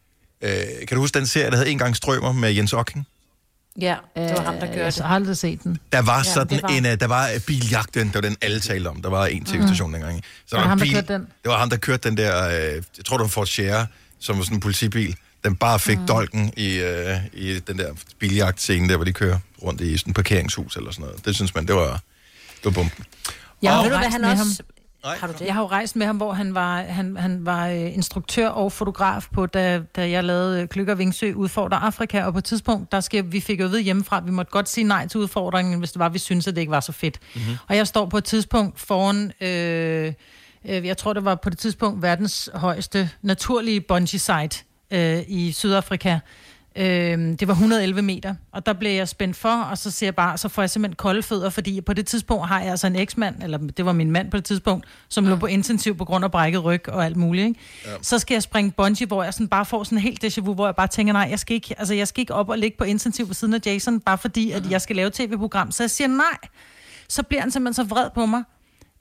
Øh, 0.46 0.88
kan 0.88 0.96
du 0.96 1.02
huske 1.02 1.20
den 1.20 1.28
serie, 1.28 1.52
der 1.52 1.58
hed 1.58 1.68
En 1.68 1.78
gang 1.78 1.96
strømmer 1.96 2.32
med 2.32 2.52
Jens 2.54 2.74
Ocking? 2.74 3.08
Ja, 3.82 3.96
det 4.16 4.32
var 4.38 4.42
ham, 4.44 4.54
der 4.54 4.66
gjorde 4.66 4.80
Jeg 4.84 4.94
det. 4.94 5.06
har 5.06 5.16
aldrig 5.16 5.38
set 5.38 5.64
den. 5.64 5.78
Der 5.92 6.02
var 6.02 6.18
Ja, 6.18 6.24
sådan 6.24 6.60
var- 6.62 6.70
en... 6.70 6.86
øh, 6.86 7.00
Der 7.00 7.08
var 7.08 7.30
biljagten, 7.48 8.08
det 8.08 8.16
var 8.16 8.22
den 8.22 8.38
alle 8.42 8.60
talte 8.60 8.88
om. 8.88 9.02
Der 9.02 9.10
var 9.10 9.26
en 9.26 9.46
tv-station 9.46 9.94
dengang. 9.94 10.16
ikke? 10.16 10.28
Så 10.48 10.56
Var 10.56 10.62
det 10.64 10.70
ham, 10.70 10.78
der 10.78 10.86
bil, 10.86 10.94
kørte 10.94 11.14
den? 11.14 11.22
Det 11.22 11.50
var 11.52 11.58
ham, 11.58 11.70
der 11.70 11.78
kørte 11.78 12.10
den 12.10 12.18
der... 12.18 12.48
Øh, 12.48 12.84
jeg 12.98 13.06
tror, 13.06 13.18
det 13.18 13.22
var 13.24 13.28
Ford 13.28 13.48
Sierra, 13.48 13.86
som 14.20 14.38
var 14.38 14.44
sådan 14.44 14.58
en 14.58 14.62
politibil. 14.62 15.16
Den 15.44 15.56
bare 15.56 15.80
fik 15.80 16.00
mm. 16.00 16.08
dolken 16.08 16.54
i, 16.58 16.76
øh, 16.76 17.18
i 17.34 17.60
den 17.60 17.78
der 17.80 17.94
biljagtscene 18.20 18.90
der, 18.90 18.96
hvor 18.96 19.06
de 19.06 19.14
kører 19.14 19.40
rundt 19.64 19.82
i 19.82 19.98
sådan 19.98 20.12
et 20.12 20.16
parkeringshus 20.16 20.76
eller 20.76 20.92
sådan 20.92 21.06
noget. 21.06 21.26
Det 21.26 21.36
synes 21.36 21.56
man, 21.56 21.68
det 21.68 21.76
var, 21.76 21.92
det 22.56 22.66
var 22.66 22.72
bomben. 22.72 23.04
Jeg 23.62 23.72
har, 23.72 23.78
Og- 23.80 23.86
Ved 23.86 23.92
du, 23.92 23.98
hvad 23.98 24.10
han 24.10 24.24
også- 24.24 24.44
ham. 24.44 24.75
Har 25.06 25.28
du 25.28 25.34
det? 25.34 25.42
Jeg 25.42 25.54
har 25.54 25.62
jo 25.62 25.68
rejst 25.68 25.96
med 25.96 26.06
ham, 26.06 26.18
hvor 26.18 26.34
han 26.34 26.56
var, 26.56 26.82
han, 26.82 27.18
han 27.18 27.46
var 27.46 27.68
øh, 27.68 27.94
instruktør 27.94 28.48
og 28.48 28.72
fotograf 28.72 29.28
på, 29.34 29.46
da, 29.46 29.82
da 29.96 30.10
jeg 30.10 30.24
lavede 30.24 30.62
øh, 30.62 30.68
Klykker 30.68 30.96
Vingsø 30.96 31.34
udfordrer 31.34 31.78
Afrika, 31.78 32.24
og 32.24 32.34
på 32.34 32.38
et 32.38 32.44
tidspunkt, 32.44 32.92
der 32.92 33.00
skal, 33.00 33.32
vi 33.32 33.40
fik 33.40 33.60
jo 33.60 33.68
vide 33.68 33.82
hjemmefra, 33.82 34.18
at 34.18 34.26
vi 34.26 34.32
måtte 34.32 34.52
godt 34.52 34.70
sige 34.70 34.84
nej 34.84 35.08
til 35.08 35.20
udfordringen, 35.20 35.80
hvis 35.80 35.92
det 35.92 36.00
var, 36.00 36.10
vi 36.10 36.20
syntes, 36.20 36.48
at 36.48 36.56
det 36.56 36.62
ikke 36.62 36.72
var 36.72 36.80
så 36.80 36.92
fedt. 36.92 37.20
Mm-hmm. 37.36 37.58
Og 37.68 37.76
jeg 37.76 37.88
står 37.88 38.06
på 38.06 38.18
et 38.18 38.24
tidspunkt 38.24 38.80
foran, 38.80 39.32
øh, 39.42 40.14
øh, 40.66 40.86
jeg 40.86 40.98
tror, 40.98 41.14
det 41.14 41.26
var 41.26 41.36
på 41.36 41.50
det 41.50 41.58
tidspunkt 41.58 42.02
verdens 42.02 42.50
højeste 42.54 43.10
naturlige 43.22 43.82
bungee 43.82 44.20
site 44.20 44.64
øh, 44.92 45.24
i 45.28 45.52
Sydafrika. 45.52 46.20
Øh, 46.78 47.40
det 47.40 47.48
var 47.48 47.54
111 47.54 48.02
meter, 48.02 48.36
og 48.52 48.66
der 48.66 48.74
blev 48.74 48.92
jeg 48.92 49.08
spændt 49.08 49.38
for, 49.38 49.50
og 49.50 49.78
så 49.78 49.92
siger 49.92 50.08
jeg 50.08 50.16
bare, 50.16 50.38
så 50.38 50.50
får 50.50 50.62
jeg 50.62 50.70
simpelthen 50.70 50.96
kolde 50.96 51.24
fødder, 51.24 51.50
fordi 51.50 51.82
på 51.82 51.94
det 51.94 52.06
tidspunkt 52.08 52.48
har 52.48 52.62
jeg 52.62 52.72
altså 52.72 52.88
en 52.88 52.96
eksmand, 52.96 53.44
eller 53.44 53.58
det 53.58 53.86
var 53.86 53.92
min 53.92 54.12
mand 54.12 54.32
på 54.32 54.38
det 54.38 54.46
tidspunkt, 54.46 54.86
som 55.10 55.26
lå 55.26 55.36
på 55.36 55.46
intensiv 55.46 55.98
på 55.98 56.06
grund 56.06 56.26
af 56.26 56.32
brækket 56.32 56.64
ryg 56.64 56.90
og 56.90 57.06
alt 57.06 57.18
muligt. 57.18 57.48
Ikke? 57.48 57.60
Ja. 57.86 57.92
Så 58.02 58.20
skal 58.20 58.36
jeg 58.36 58.44
springe 58.44 58.72
bungee, 58.72 59.08
hvor 59.08 59.24
jeg 59.24 59.34
sådan 59.34 59.48
bare 59.48 59.66
får 59.66 59.84
sådan 59.84 59.98
helt 59.98 60.24
déjà 60.24 60.42
vu, 60.42 60.54
hvor 60.54 60.68
jeg 60.68 60.76
bare 60.76 60.88
tænker, 60.88 61.14
nej, 61.14 61.28
jeg 61.30 61.40
skal 61.40 61.54
ikke, 61.56 61.76
altså, 61.78 61.94
jeg 61.94 62.08
skal 62.08 62.22
ikke 62.22 62.34
op 62.34 62.50
og 62.50 62.58
ligge 62.58 62.78
på 62.78 62.84
intensiv 62.84 63.28
ved 63.28 63.36
siden 63.36 63.54
af 63.54 63.60
Jason, 63.66 64.00
bare 64.00 64.18
fordi, 64.18 64.52
at 64.52 64.72
jeg 64.72 64.82
skal 64.82 64.96
lave 64.96 65.12
tv-program. 65.14 65.72
Så 65.72 65.84
jeg 65.84 65.90
siger 65.90 66.08
nej. 66.08 66.38
Så 67.10 67.24
bliver 67.24 67.42
han 67.42 67.52
simpelthen 67.52 67.74
så 67.74 67.96
vred 67.96 68.10
på 68.16 68.26
mig, 68.26 68.44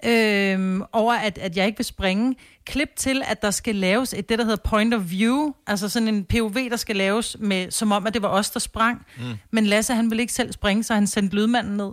øhm, 0.06 0.82
over 0.92 1.12
at, 1.12 1.38
at 1.38 1.56
jeg 1.56 1.66
ikke 1.66 1.78
vil 1.78 1.84
springe. 1.84 2.34
Klip 2.66 2.88
til, 2.96 3.22
at 3.26 3.42
der 3.42 3.50
skal 3.50 3.74
laves 3.74 4.14
et 4.14 4.28
det, 4.28 4.38
der 4.38 4.44
hedder 4.44 4.62
point 4.64 4.94
of 4.94 5.10
view, 5.10 5.52
altså 5.66 5.88
sådan 5.88 6.08
en 6.08 6.24
POV, 6.24 6.54
der 6.70 6.76
skal 6.76 6.96
laves, 6.96 7.36
med, 7.40 7.70
som 7.70 7.92
om, 7.92 8.06
at 8.06 8.14
det 8.14 8.22
var 8.22 8.28
os, 8.28 8.50
der 8.50 8.60
sprang. 8.60 9.06
Mm. 9.18 9.24
Men 9.50 9.66
Lasse, 9.66 9.94
han 9.94 10.10
ville 10.10 10.22
ikke 10.22 10.32
selv 10.32 10.52
springe, 10.52 10.82
så 10.82 10.94
han 10.94 11.06
sendte 11.06 11.36
lydmanden 11.36 11.76
ned. 11.76 11.90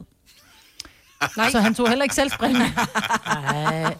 Nej. 1.37 1.51
Så 1.51 1.59
han 1.59 1.75
tog 1.75 1.89
heller 1.89 2.03
ikke 2.03 2.15
selv 2.15 2.29
springe. 2.31 2.59
Nej. 2.59 3.95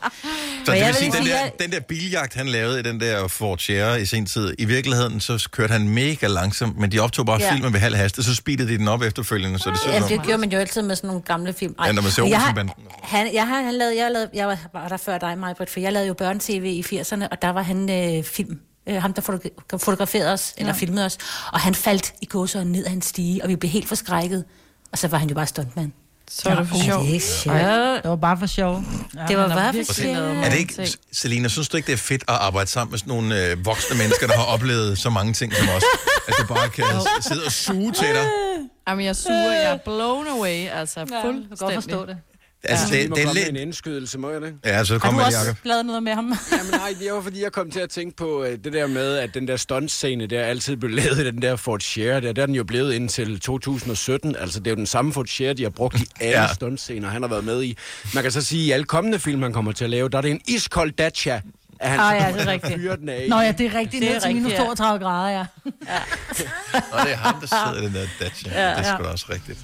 Så 0.65 0.71
det 0.71 0.85
vil 0.85 0.95
sige, 0.95 1.11
den 1.11 1.25
der, 1.25 1.29
jeg- 1.29 1.51
den 1.59 1.71
der 1.71 1.79
biljagt, 1.79 2.33
han 2.33 2.47
lavede 2.47 2.79
i 2.79 2.83
den 2.83 2.99
der 2.99 3.27
Ford 3.27 3.57
Sierra 3.57 3.95
i 3.95 4.05
sin 4.05 4.25
tid, 4.25 4.53
i 4.59 4.65
virkeligheden, 4.65 5.19
så 5.19 5.47
kørte 5.51 5.71
han 5.71 5.89
mega 5.89 6.27
langsomt, 6.27 6.77
men 6.77 6.91
de 6.91 6.99
optog 6.99 7.25
bare 7.25 7.41
Ja. 7.41 7.53
filmen 7.53 7.73
ved 7.73 7.79
halv 7.79 7.95
hast, 7.95 8.17
og 8.17 8.23
så 8.23 8.35
speedede 8.35 8.69
de 8.69 8.77
den 8.77 8.87
op 8.87 9.01
efterfølgende, 9.01 9.59
så 9.59 9.69
det 9.69 9.79
så 9.79 9.89
Ja, 9.89 9.99
som... 9.99 10.07
det 10.09 10.21
gjorde 10.23 10.37
man 10.37 10.51
jo 10.51 10.57
altid 10.57 10.81
med 10.81 10.95
sådan 10.95 11.07
nogle 11.07 11.21
gamle 11.21 11.53
film. 11.53 11.75
Ja, 11.85 11.91
når 11.91 12.01
man 12.01 12.11
ser 12.11 12.25
jeg 12.25 12.41
har, 12.41 12.65
han, 13.03 13.33
jeg 13.33 13.47
har 13.47 13.61
han 13.61 13.73
lavede, 13.73 13.97
jeg, 13.97 14.11
lavede, 14.11 14.29
jeg 14.33 14.57
var, 14.73 14.87
der 14.87 14.97
før 14.97 15.17
dig, 15.17 15.37
Majbrit, 15.37 15.69
for 15.69 15.79
jeg 15.79 15.93
lavede 15.93 16.07
jo 16.07 16.13
børne-tv 16.13 16.63
i 16.65 16.99
80'erne, 17.01 17.27
og 17.31 17.41
der 17.41 17.49
var 17.49 17.61
han 17.61 17.89
øh, 18.17 18.23
film. 18.23 18.59
Øh, 18.89 19.01
ham, 19.01 19.13
der 19.13 19.21
fotogra- 19.21 19.77
fotograferede 19.77 20.33
os, 20.33 20.53
eller 20.57 20.73
filmede 20.73 21.05
os. 21.05 21.17
Og 21.53 21.59
han 21.59 21.75
faldt 21.75 22.13
i 22.21 22.25
gåsøjne 22.25 22.71
ned 22.71 22.85
ad 22.85 22.91
en 22.91 23.01
stige, 23.01 23.43
og 23.43 23.49
vi 23.49 23.55
blev 23.55 23.71
helt 23.71 23.87
forskrækket. 23.87 24.43
Og 24.91 24.97
så 24.97 25.07
var 25.07 25.17
han 25.17 25.27
jo 25.29 25.35
bare 25.35 25.47
stuntmand. 25.47 25.91
Så 26.33 26.49
er 26.49 26.55
det 26.55 26.67
for 26.67 26.75
sjov. 26.85 27.03
Det 27.03 27.15
er 27.15 27.19
sjovt. 27.19 27.57
Det 28.03 28.09
var 28.09 28.15
bare 28.15 28.37
for 28.39 28.45
sjov. 28.45 28.83
Ja, 29.15 29.25
Det 29.27 29.37
var 29.37 29.47
bare 29.47 29.73
for 29.85 29.93
sjov. 29.93 30.15
Er 30.15 30.49
det 30.49 30.57
ikke. 30.57 30.87
Selina, 31.11 31.47
synes 31.47 31.69
du 31.69 31.77
ikke, 31.77 31.87
det 31.87 31.93
er 31.93 31.97
fedt 31.97 32.23
at 32.27 32.35
arbejde 32.35 32.69
sammen 32.69 32.91
med 32.91 32.99
sådan 32.99 33.09
nogle 33.13 33.45
øh, 33.47 33.65
voksne 33.65 33.97
mennesker, 33.97 34.27
der 34.27 34.35
har 34.37 34.43
oplevet 34.45 34.97
så 34.97 35.09
mange 35.09 35.33
ting 35.33 35.55
som 35.55 35.69
os? 35.69 35.83
At 36.27 36.33
du 36.39 36.53
bare 36.53 36.69
kan 36.69 36.85
sidde 37.21 37.41
og 37.45 37.51
suge 37.51 37.91
til 37.91 38.07
dig? 38.07 38.25
Jamen, 38.87 39.05
jeg 39.05 39.15
suger, 39.15 39.51
jeg 39.51 39.71
er 39.71 39.77
blown 39.77 40.27
away, 40.27 40.69
altså 40.69 40.99
Ja, 40.99 41.05
fuldstændig. 41.05 41.47
jeg 41.49 41.57
kan 41.57 41.67
godt 41.67 41.73
forstå 41.73 42.05
det. 42.05 42.17
Altså, 42.63 42.95
Ja. 42.95 43.01
det, 43.01 43.09
må 43.09 43.15
det 43.15 43.23
er 43.25 43.33
lidt... 43.33 43.49
en 43.49 43.55
indskydelse, 43.55 44.17
må 44.17 44.29
jeg 44.29 44.41
det? 44.41 44.53
Ja, 44.65 44.83
så 44.83 44.93
Har 44.93 44.99
kom 44.99 45.09
du 45.13 45.17
med 45.17 45.25
også 45.25 45.37
Jacob. 45.39 45.57
lavet 45.63 45.85
noget 45.85 46.03
med 46.03 46.13
ham? 46.13 46.25
Jamen 46.57 46.71
nej, 46.71 46.95
det 46.99 47.13
var 47.13 47.21
fordi, 47.21 47.43
jeg 47.43 47.51
kom 47.51 47.71
til 47.71 47.79
at 47.79 47.89
tænke 47.89 48.15
på 48.17 48.43
øh, 48.43 48.57
det 48.63 48.73
der 48.73 48.87
med, 48.87 49.17
at 49.17 49.33
den 49.33 49.47
der 49.47 49.57
stuntscene 49.57 50.27
der 50.27 50.43
altid 50.43 50.75
blev 50.77 50.91
lavet 51.03 51.17
i 51.19 51.25
den 51.25 51.41
der 51.41 51.55
Ford 51.55 51.79
Sierra 51.79 52.19
der. 52.19 52.33
Der 52.33 52.41
er 52.41 52.45
den 52.45 52.55
jo 52.55 52.63
blevet 52.63 52.93
indtil 52.93 53.39
2017. 53.39 54.35
Altså, 54.35 54.59
det 54.59 54.67
er 54.67 54.71
jo 54.71 54.75
den 54.75 54.85
samme 54.85 55.13
Ford 55.13 55.25
Sierra, 55.27 55.53
de 55.53 55.63
har 55.63 55.69
brugt 55.69 55.99
i 55.99 56.03
alle 56.19 56.31
Ja. 56.37 56.41
ja. 56.41 56.53
stuntscener, 56.53 57.09
han 57.09 57.21
har 57.21 57.29
været 57.29 57.43
med 57.43 57.63
i. 57.63 57.77
Man 58.13 58.23
kan 58.23 58.31
så 58.31 58.41
sige, 58.41 58.61
at 58.63 58.67
i 58.67 58.71
alle 58.71 58.85
kommende 58.85 59.19
film, 59.19 59.41
han 59.41 59.53
kommer 59.53 59.71
til 59.71 59.83
at 59.83 59.89
lave, 59.89 60.09
der 60.09 60.17
er 60.17 60.21
det 60.21 60.31
en 60.31 60.41
iskold 60.47 60.91
Dacia, 60.91 61.41
at 61.79 61.89
han 61.89 61.99
Ah, 61.99 62.15
ja, 62.21 62.31
det 62.31 62.41
er 62.41 62.51
rigtigt. 62.51 62.73
fyre 62.75 62.95
den 62.97 63.09
af. 63.09 63.25
Nå 63.29 63.39
ja, 63.39 63.51
det 63.51 63.65
er 63.65 63.79
rigtigt. 63.79 64.01
Det 64.01 64.09
er 64.09 64.13
Ned 64.13 64.21
til 64.21 64.33
minus 64.35 64.45
rigtigt, 64.45 64.59
ja. 64.59 64.65
32 64.65 65.05
grader, 65.05 65.29
ja. 65.37 65.45
Og 66.91 67.05
det 67.05 67.11
er 67.11 67.15
ham, 67.17 67.39
der 67.39 67.47
sidder 67.47 67.81
i 67.81 67.85
den 67.85 67.93
der 67.93 68.05
Dacia. 68.19 68.51
Ja. 68.53 68.69
Ja, 68.69 68.75
det 68.77 68.85
er 68.87 68.95
sgu 68.95 69.03
da 69.03 69.09
også 69.09 69.25
rigtigt. 69.29 69.59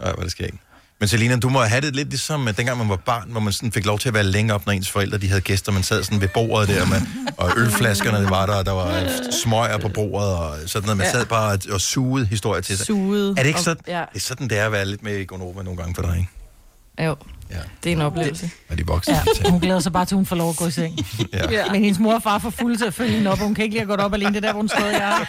Ej, 0.00 0.12
hvad 0.12 0.24
det 0.24 0.30
sker 0.32 0.44
ikke. 0.44 0.58
Men 1.00 1.08
Selina, 1.08 1.36
du 1.36 1.48
må 1.48 1.60
have 1.62 1.80
det 1.80 1.96
lidt 1.96 2.08
ligesom 2.08 2.48
øh, 2.48 2.56
dengang 2.56 2.78
man 2.78 2.88
var 2.88 2.96
barn, 2.96 3.30
hvor 3.30 3.40
man 3.40 3.52
sådan 3.52 3.72
fik 3.72 3.86
lov 3.86 3.98
til 3.98 4.08
at 4.08 4.14
være 4.14 4.22
længe 4.24 4.54
op, 4.54 4.66
når 4.66 4.72
ens 4.72 4.90
forældre 4.90 5.18
de 5.18 5.28
havde 5.28 5.40
gæster. 5.40 5.72
Man 5.72 5.82
sad 5.82 6.02
sådan 6.02 6.20
ved 6.20 6.28
bordet 6.28 6.68
der, 6.68 6.86
med, 6.86 7.00
og 7.36 7.50
ølflaskerne 7.56 8.18
det 8.18 8.30
var 8.30 8.46
der, 8.46 8.54
og 8.54 8.66
der 8.66 8.72
var 8.72 9.08
smøger 9.42 9.78
på 9.78 9.88
bordet 9.88 10.28
og 10.28 10.56
sådan 10.66 10.86
noget. 10.86 10.96
Man 10.96 11.06
Ja. 11.06 11.12
sad 11.12 11.26
bare 11.26 11.52
og, 11.52 11.58
og 11.72 11.80
sugede 11.80 12.26
historier 12.26 12.60
til 12.60 12.76
sig. 12.76 12.86
Suget. 12.86 13.30
Er 13.30 13.34
det 13.34 13.46
ikke 13.46 13.58
og- 13.58 13.64
sådan, 13.64 13.82
Ja, 13.86 14.00
det 14.12 14.16
er 14.16 14.20
sådan, 14.20 14.48
det 14.48 14.58
er 14.58 14.66
at 14.66 14.72
være 14.72 14.84
lidt 14.86 15.02
med 15.02 15.16
i 15.16 15.24
Gonova 15.24 15.62
nogle 15.62 15.78
gange 15.80 15.94
for 15.94 16.02
dig, 16.02 16.16
ikke? 16.18 17.04
jo. 17.08 17.16
Ja. 17.50 17.56
Det 17.84 17.92
er 17.92 17.96
en 17.96 18.02
oplevelse. 18.02 18.50
Og 18.68 18.78
de 18.78 18.86
voksne. 18.86 19.14
ja. 19.44 19.50
Hun 19.50 19.60
glæder 19.60 19.80
sig 19.80 19.92
bare 19.92 20.04
til, 20.04 20.14
hun 20.14 20.26
får 20.26 20.36
lov 20.36 20.50
at 20.50 20.56
gå 20.56 20.66
i 20.66 20.70
seng. 20.70 20.98
Ja. 21.32 21.50
Ja. 21.50 21.72
Men 21.72 21.82
hendes 21.82 21.98
mor 21.98 22.14
og 22.14 22.22
far 22.22 22.38
får 22.38 22.50
fuld 22.50 22.76
til 22.78 22.84
at 22.84 22.94
følge 22.94 23.12
hende 23.12 23.30
op, 23.30 23.38
og 23.40 23.44
hun 23.46 23.54
kan 23.54 23.64
ikke 23.64 23.74
lige 23.74 23.80
have 23.80 23.88
gået 23.88 24.00
op 24.00 24.14
alene. 24.14 24.30
Det 24.30 24.36
er 24.36 24.40
der, 24.40 24.52
hvor 24.52 24.60
hun 24.60 24.68
stod, 24.68 24.86
jeg 24.86 25.26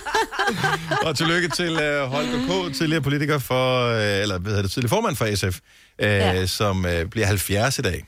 Og 1.06 1.16
tillykke 1.16 1.48
til 1.48 1.72
uh, 1.72 2.10
Holger 2.10 2.68
K., 2.70 2.74
tidligere 2.74 3.02
politiker 3.02 3.38
for, 3.38 3.90
uh, 3.90 3.96
eller 3.98 4.38
hvad 4.38 4.50
hedder 4.50 4.62
det, 4.62 4.70
tidligere 4.70 4.88
formand 4.88 5.16
for 5.16 5.34
SF, 5.36 5.58
uh, 5.98 6.04
ja. 6.04 6.46
som 6.46 6.84
uh, 6.84 7.10
bliver 7.10 7.26
70 7.26 7.78
i 7.78 7.82
dag. 7.82 8.04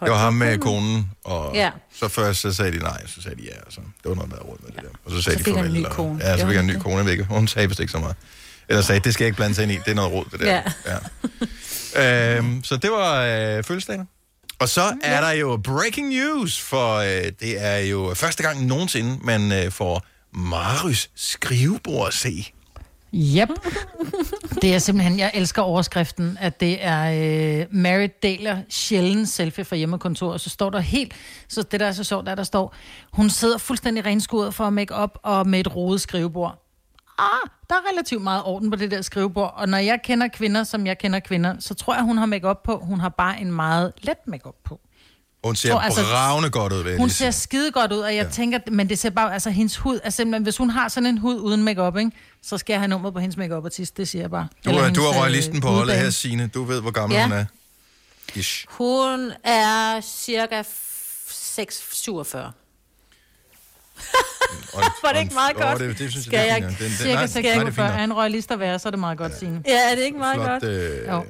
Det 0.00 0.10
var 0.10 0.18
ham 0.18 0.34
med 0.34 0.58
konen, 0.58 1.10
og 1.24 1.54
Ja. 1.54 1.70
så 1.94 2.08
først 2.08 2.40
så 2.40 2.52
sagde 2.52 2.72
de 2.72 2.78
nej, 2.78 3.06
så 3.06 3.22
sagde 3.22 3.36
de 3.36 3.42
ja, 3.42 3.56
og 3.66 3.72
så 3.72 3.80
det 4.02 4.08
var 4.08 4.14
noget, 4.14 4.30
der 4.30 4.36
råd 4.38 4.56
med 4.62 4.70
det 4.72 4.82
der. 4.82 4.88
Og 5.04 5.10
så 5.10 5.22
sagde 5.22 5.38
Så 5.38 5.38
de 5.38 5.44
fik 5.44 5.54
han 5.56 5.64
en 5.64 5.68
farvel. 5.70 5.80
ny 5.82 5.86
og- 5.86 5.92
kone. 5.92 6.20
Ja, 6.24 6.38
så 6.38 6.46
fik 6.46 6.56
han 6.56 6.70
en 6.70 6.76
ny 6.76 6.80
kone, 6.80 7.10
ikke. 7.10 7.24
Hun 7.24 7.48
sagde 7.48 7.68
vist 7.68 7.80
ikke 7.80 7.92
så 7.92 7.98
meget. 7.98 8.16
Eller 8.68 8.82
sagde, 8.82 9.00
det 9.00 9.14
skal 9.14 9.24
jeg 9.24 9.28
ikke 9.28 9.36
blande 9.36 9.54
sig 9.54 9.62
ind 9.62 9.72
i, 9.72 9.76
det 9.76 9.88
er 9.88 9.94
noget 9.94 10.12
råd, 10.12 10.24
det 10.32 10.40
der. 10.40 10.46
Ja. 10.46 10.62
ja. 11.94 12.36
Øhm, 12.36 12.64
så 12.64 12.76
det 12.76 12.90
var 12.90 13.22
øh, 13.22 13.64
fødselsdagen. 13.64 14.08
Og 14.58 14.68
så 14.68 14.96
er 15.02 15.20
der 15.20 15.30
jo 15.30 15.60
breaking 15.64 16.08
news, 16.08 16.60
for 16.60 16.94
øh, 16.96 17.32
det 17.40 17.64
er 17.64 17.76
jo 17.76 18.14
første 18.14 18.42
gang 18.42 18.66
nogensinde, 18.66 19.18
man 19.22 19.52
øh, 19.52 19.70
får 19.70 20.06
Marius 20.32 21.10
skrivebord 21.14 22.06
at 22.06 22.14
se. 22.14 22.52
Yep. 23.14 23.48
Det 24.62 24.74
er 24.74 24.78
simpelthen, 24.78 25.18
jeg 25.18 25.30
elsker 25.34 25.62
overskriften, 25.62 26.38
at 26.40 26.60
det 26.60 26.78
er 26.80 27.60
øh, 27.60 27.66
Mary 27.70 28.08
deler 28.22 28.58
sjældent 28.68 29.28
selfie 29.28 29.64
fra 29.64 29.76
hjemmekontor, 29.76 30.32
og 30.32 30.40
så 30.40 30.50
står 30.50 30.70
der 30.70 30.80
helt, 30.80 31.14
så 31.48 31.62
det 31.62 31.80
der 31.80 31.86
er 31.86 31.92
så 31.92 32.04
sjovt, 32.04 32.26
der, 32.26 32.34
der 32.34 32.42
står, 32.42 32.74
hun 33.12 33.30
sidder 33.30 33.58
fuldstændig 33.58 34.06
renskuret 34.06 34.54
for 34.54 34.70
make 34.70 34.94
op 34.94 35.18
og 35.22 35.48
med 35.48 35.60
et 35.60 35.76
rodet 35.76 36.00
skrivebord. 36.00 36.65
Ah, 37.18 37.48
der 37.70 37.74
er 37.74 37.90
relativt 37.92 38.22
meget 38.22 38.42
orden 38.44 38.70
på 38.70 38.76
det 38.76 38.90
der 38.90 39.02
skrivebord, 39.02 39.54
og 39.56 39.68
når 39.68 39.78
jeg 39.78 40.00
kender 40.04 40.28
kvinder, 40.28 40.64
som 40.64 40.86
jeg 40.86 40.98
kender 40.98 41.20
kvinder, 41.20 41.54
så 41.60 41.74
tror 41.74 41.94
jeg, 41.94 42.02
hun 42.02 42.18
har 42.18 42.26
make 42.26 42.48
op 42.48 42.62
på. 42.62 42.78
Hun 42.78 43.00
har 43.00 43.08
bare 43.08 43.40
en 43.40 43.52
meget 43.52 43.92
let 44.02 44.16
make 44.26 44.46
op 44.46 44.54
på. 44.64 44.80
Hun 45.44 45.56
ser 45.56 45.70
Tror, 45.70 45.80
altså, 45.80 46.00
bravende 46.02 46.50
godt 46.50 46.72
ud, 46.72 46.98
Hun 46.98 47.10
ser 47.10 47.30
skide 47.30 47.70
godt 47.72 47.92
ud, 47.92 47.98
og 47.98 48.16
jeg 48.16 48.24
ja. 48.24 48.30
tænker, 48.30 48.58
men 48.72 48.88
det 48.88 48.98
ser 48.98 49.10
bare, 49.10 49.32
altså 49.34 49.50
hendes 49.50 49.76
hud 49.76 50.00
er 50.04 50.10
simpelthen, 50.10 50.42
hvis 50.42 50.56
hun 50.56 50.70
har 50.70 50.88
sådan 50.88 51.06
en 51.06 51.18
hud 51.18 51.36
uden 51.40 51.62
makeup, 51.62 51.96
ikke, 51.96 52.10
så 52.42 52.58
skal 52.58 52.72
jeg 52.74 52.80
have 52.80 52.88
nummeret 52.88 53.14
på 53.14 53.20
hendes 53.20 53.36
makeup 53.36 53.64
artist, 53.64 53.96
det 53.96 54.08
siger 54.08 54.22
jeg 54.22 54.30
bare. 54.30 54.48
Du, 54.64 54.68
Eller 54.70 54.82
er, 54.82 54.84
du 54.84 55.00
hendes, 55.00 55.04
er 55.04 55.10
øh, 55.10 55.20
royalisten 55.20 55.60
på 55.60 55.68
holdet 55.68 55.96
her, 55.96 56.10
Signe. 56.10 56.46
Du 56.54 56.64
ved, 56.64 56.80
hvor 56.80 56.90
gammel 56.90 57.16
Ja. 57.16 57.22
hun 57.22 57.32
er. 57.32 57.44
Ish. 58.34 58.66
Hun 58.68 59.32
er 59.44 60.00
cirka 60.00 60.62
647. 61.28 62.52
Og, 64.72 64.82
Var 65.02 65.12
det 65.12 65.20
ikke 65.20 65.34
meget 65.34 65.56
godt? 65.56 65.80
Det, 65.80 65.98
det 65.98 66.10
synes 66.10 66.26
Skal 66.26 66.36
jeg, 66.38 66.46
jeg- 66.48 66.56
det 66.56 66.64
er 66.64 66.68
fint. 66.68 66.78
Den, 66.78 66.86
den, 66.88 66.96
Cirka 66.96 67.14
nej, 67.14 67.26
6 67.26 67.78
nej, 67.78 67.88
det 67.90 68.00
er 68.00 68.04
en 68.04 68.12
royalist 68.12 68.50
at 68.50 68.60
være, 68.60 68.78
så 68.78 68.88
er 68.88 68.90
det 68.90 69.00
meget 69.00 69.18
godt, 69.18 69.38
Signe. 69.38 69.62
Ja, 69.66 69.90
er 69.90 69.94
det 69.94 70.02
ikke 70.02 70.18
meget 70.18 70.34
Flot, 70.34 70.48
godt? 70.48 70.64
øh, 70.64 71.08
Jo. 71.08 71.24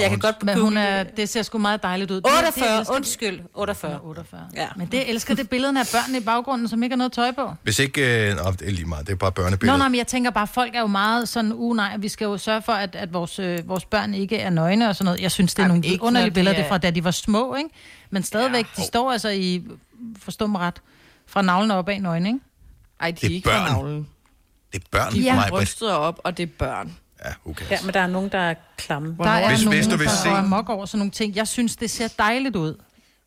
Jeg 0.00 0.10
kan 0.10 0.18
godt 0.18 0.42
Men 0.42 0.58
hun 0.60 0.76
er, 0.76 1.02
det 1.02 1.28
ser 1.28 1.42
sgu 1.42 1.58
meget 1.58 1.82
dejligt 1.82 2.10
ud. 2.10 2.16
Det- 2.16 2.24
det 2.24 2.32
48, 2.38 2.78
elsker- 2.80 2.94
undskyld, 2.94 3.40
48. 3.54 3.98
48. 4.02 4.40
Ja. 4.56 4.66
Men 4.76 4.86
det 4.86 4.96
jeg 4.98 5.06
elsker 5.08 5.34
det 5.34 5.48
billederne 5.50 5.80
af 5.80 5.86
børnene 5.92 6.18
i 6.18 6.20
baggrunden, 6.20 6.68
som 6.68 6.82
ikke 6.82 6.92
har 6.92 6.96
noget 6.98 7.12
tøj 7.12 7.30
på. 7.32 7.50
Hvis 7.62 7.78
ikke... 7.78 8.28
Øh, 8.30 8.36
nå, 8.36 8.50
det 8.50 8.68
er 8.68 8.70
lige 8.70 8.84
meget. 8.84 9.06
Det 9.06 9.12
er 9.12 9.16
bare 9.16 9.30
Nå, 9.30 9.34
børnebilleder. 9.34 9.78
nej, 9.78 9.88
men 9.88 9.98
jeg 9.98 10.06
tænker 10.06 10.30
bare, 10.30 10.46
folk 10.46 10.74
er 10.74 10.80
jo 10.80 10.86
meget 10.86 11.28
sådan, 11.28 11.52
uh 11.52 11.76
nej, 11.76 11.96
vi 11.96 12.08
skal 12.08 12.24
jo 12.24 12.38
sørge 12.38 12.62
for, 12.62 12.72
at, 12.72 12.94
at 12.96 13.12
vores, 13.12 13.38
øh, 13.38 13.68
vores 13.68 13.84
børn 13.84 14.14
ikke 14.14 14.38
er 14.38 14.50
nøgne 14.50 14.88
og 14.88 14.96
sådan 14.96 15.04
noget. 15.04 15.20
Jeg 15.20 15.30
synes, 15.30 15.54
det 15.54 15.58
er 15.58 15.62
Jamen, 15.66 15.80
nogle 15.80 15.92
ikke 15.92 16.04
underlige 16.04 16.30
de 16.30 16.34
billeder, 16.34 16.52
er- 16.56 16.56
det 16.60 16.64
er 16.64 16.68
fra 16.68 16.78
da 16.78 16.90
de 16.90 17.04
var 17.04 17.10
små, 17.10 17.54
ikke? 17.54 17.70
Men 18.10 18.22
stadigvæk, 18.22 18.66
de 18.76 18.82
står 18.82 19.12
altså 19.12 19.28
i, 19.28 19.62
forstå 20.22 20.46
mig 20.46 20.60
ret, 20.60 20.80
fra 21.26 21.42
navlen 21.42 21.70
op 21.70 21.88
af 21.88 22.02
nøgne, 22.02 22.28
ikke? 22.28 22.40
Ej, 23.00 23.10
de 23.10 23.16
Det 23.16 23.24
er 23.24 23.28
er 23.28 23.34
ikke 23.34 23.48
fra 23.48 23.58
børn. 23.58 23.72
navlen. 23.72 24.08
Det 24.72 24.80
er 24.82 24.86
børn, 24.90 25.12
De 25.12 25.22
Britt. 25.38 25.50
brystet 25.50 25.90
op, 25.90 26.20
og 26.24 26.36
det 26.36 26.42
er 26.42 26.52
børn. 26.58 26.96
Ja, 27.24 27.50
okay. 27.50 27.64
Ja, 27.70 27.78
men 27.84 27.94
der 27.94 28.00
er 28.00 28.06
nogen, 28.06 28.28
der 28.32 28.38
er 28.38 28.54
klamme. 28.76 29.16
Der 29.18 29.30
er 29.30 29.48
Hvis- 29.48 29.64
nogen, 29.64 29.78
hvis 29.78 29.86
du 29.86 29.96
vil 29.96 30.06
der 30.06 30.12
se- 30.12 30.28
går 30.28 30.36
amok 30.36 30.68
over 30.68 30.86
sådan 30.86 30.98
nogle 30.98 31.10
ting. 31.10 31.36
Jeg 31.36 31.48
synes, 31.48 31.76
det 31.76 31.90
ser 31.90 32.08
dejligt 32.18 32.56
ud. 32.56 32.80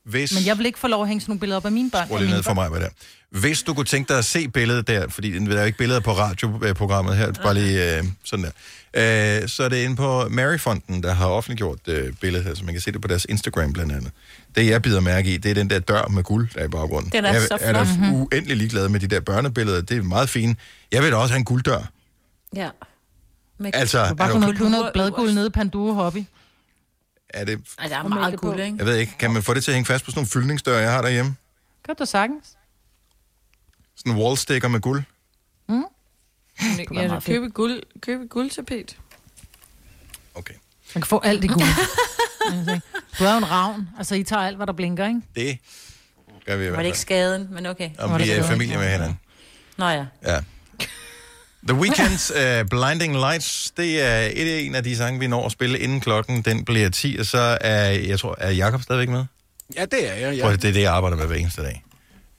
Hvis... 0.08 0.34
Men 0.34 0.46
jeg 0.46 0.58
vil 0.58 0.66
ikke 0.66 0.80
få 0.80 0.88
lov 0.88 1.02
at 1.02 1.08
hænge 1.08 1.22
sådan 1.22 1.32
nogle 1.32 1.40
billeder 1.40 1.58
op 1.58 1.66
af 1.66 1.72
mine 1.72 1.92
børn. 1.92 2.08
Skru 2.08 2.18
lige 2.18 2.30
ned 2.30 2.44
for 2.44 2.54
mig 2.54 2.72
med 2.72 2.80
det. 2.80 2.90
Hvis 3.30 3.64
du 3.64 3.74
kunne 3.74 3.86
tænke 3.86 4.10
dig 4.10 4.18
at 4.18 4.26
se 4.26 4.48
billedet 4.48 4.88
der, 4.88 5.08
fordi 5.10 5.40
der 5.46 5.56
er 5.56 5.60
jo 5.60 5.66
ikke 5.66 5.78
billeder 5.78 6.00
på 6.00 6.12
radioprogrammet 6.12 7.18
her, 7.18 7.32
bare 7.32 7.54
lige 7.54 7.98
øh, 7.98 8.04
sådan 8.24 8.46
der, 8.94 9.42
øh, 9.42 9.48
så 9.50 9.64
er 9.64 9.70
det 9.70 9.78
inde 9.84 9.96
på 9.96 10.28
Maryfonden, 10.30 11.04
der 11.04 11.14
har 11.14 11.28
offentliggjort 11.28 11.80
øh, 11.88 12.14
billedet 12.14 12.46
her, 12.46 12.56
så 12.56 12.64
man 12.64 12.74
kan 12.74 12.82
se 12.82 12.92
det 12.92 13.02
på 13.02 13.08
deres 13.08 13.26
Instagram 13.30 13.74
blandt 13.74 13.92
andet. 13.92 14.12
Det, 14.56 14.68
jeg 14.68 14.82
bider 14.82 15.00
mærke 15.02 15.34
i, 15.34 15.38
det 15.38 15.52
er 15.52 15.56
den 15.56 15.70
der 15.70 15.80
dør 15.80 16.08
med 16.08 16.24
guld, 16.24 16.50
der 16.54 16.60
er 16.60 16.66
i 16.66 16.68
baggrunden. 16.68 17.12
Den 17.12 17.26
er 17.26 17.34
jeg 17.34 17.42
så 17.42 17.58
er 17.62 17.74
da 17.74 17.84
flot. 17.84 17.98
Mhm. 18.00 18.14
uendelig 18.14 18.58
ligeglad 18.58 18.90
med 18.90 19.00
de 19.00 19.08
der 19.08 19.20
børnebilleder. 19.20 19.82
Det 19.82 19.98
er 19.98 20.04
meget 20.04 20.30
fint. 20.30 20.60
Jeg 20.92 21.04
vil 21.04 21.12
da 21.12 21.16
også 21.16 21.34
have 21.34 21.40
en 21.40 21.46
gulddør. 21.46 21.90
Ja. 22.56 22.70
Med 23.60 23.72
Altså, 23.74 24.08
Du 24.10 24.16
bare 24.16 24.42
købe 24.54 24.70
noget 24.70 24.90
bladguld 24.94 25.34
nede 25.34 25.48
i 25.48 25.50
Panduro 25.50 25.94
Hobby. 25.94 26.24
Er 27.30 27.46
det, 27.46 27.60
Ej, 27.80 27.88
der 27.88 27.98
er 27.98 28.08
meget 28.08 28.40
guld, 28.40 28.60
ikke? 28.60 28.78
jeg 28.78 28.86
ved 28.86 28.96
ikke, 28.96 29.18
kan 29.20 29.32
man 29.32 29.44
få 29.44 29.54
det 29.54 29.64
til 29.64 29.72
at 29.72 29.76
hænge 29.76 29.86
fast 29.86 30.06
på 30.06 30.12
sådan 30.12 30.20
nogle 30.20 30.28
fyldningsdøre, 30.28 30.78
jeg 30.78 30.92
har 30.92 31.02
derhjemme? 31.02 31.36
Kan 31.86 31.96
du 31.96 32.06
sagtens. 32.06 32.58
Sådan 33.96 34.12
en 34.12 34.18
wallsticker 34.18 34.68
med 34.68 34.80
guld. 34.80 35.04
Mm. 35.70 35.84
Ja, 36.94 37.08
du 37.08 37.20
købe 37.20 37.50
guld, 37.50 37.84
købe 38.02 38.28
guldtapet. 38.28 38.98
Man 40.96 41.02
kan 41.02 41.08
få 41.08 41.20
alt 41.24 41.44
i 41.44 41.48
guld. 41.48 41.60
du 43.20 43.24
er 43.24 43.32
jo 43.32 43.38
en 43.38 43.52
ravn. 43.52 43.90
Altså, 43.98 44.16
I 44.16 44.24
tager 44.24 44.42
alt, 44.42 44.56
hvad 44.58 44.68
der 44.68 44.74
blinker, 44.74 45.08
ikke? 45.08 45.22
Det 45.36 45.58
gør 46.46 46.56
vi 46.58 46.64
i 46.64 46.68
Var 46.68 46.72
hvert 46.72 46.80
det 46.80 46.86
ikke 46.86 46.96
fald. 46.96 47.02
skaden, 47.02 47.48
men 47.52 47.66
okay. 47.66 47.90
Om 48.00 48.20
vi 48.20 48.30
er 48.30 48.44
familie 48.44 48.78
med 48.78 48.92
hinanden. 48.92 49.20
Nå 49.78 49.88
ja. 49.88 50.06
Ja. 50.24 50.40
The 51.68 51.78
Weeknd's 51.78 52.32
uh, 52.62 52.68
Blinding 52.70 53.16
Lights, 53.16 53.72
det 53.78 54.02
er 54.02 54.30
et, 54.34 54.66
en 54.66 54.76
af 54.76 54.84
de 54.84 54.96
sange, 54.98 55.20
vi 55.20 55.28
når 55.28 55.46
at 55.46 55.52
spille 55.52 55.80
inden 55.80 56.00
klokken, 56.02 56.42
den 56.42 56.66
bliver 56.66 56.90
10, 56.90 57.18
og 57.20 57.26
så 57.26 57.58
er, 57.62 57.90
jeg 57.90 58.20
tror, 58.20 58.36
er 58.38 58.52
Jakob 58.52 58.82
stadigvæk 58.82 59.10
med? 59.10 59.26
Ja, 59.76 59.86
det 59.86 60.10
er 60.10 60.14
jeg. 60.14 60.22
Ja. 60.22 60.32
Ja. 60.32 60.42
Prøv, 60.44 60.52
det 60.54 60.66
er 60.66 60.72
det, 60.74 60.82
jeg 60.82 60.94
arbejder 60.94 61.18
med 61.18 61.28
hver 61.28 61.36
eneste 61.36 61.64
dag. 61.64 61.84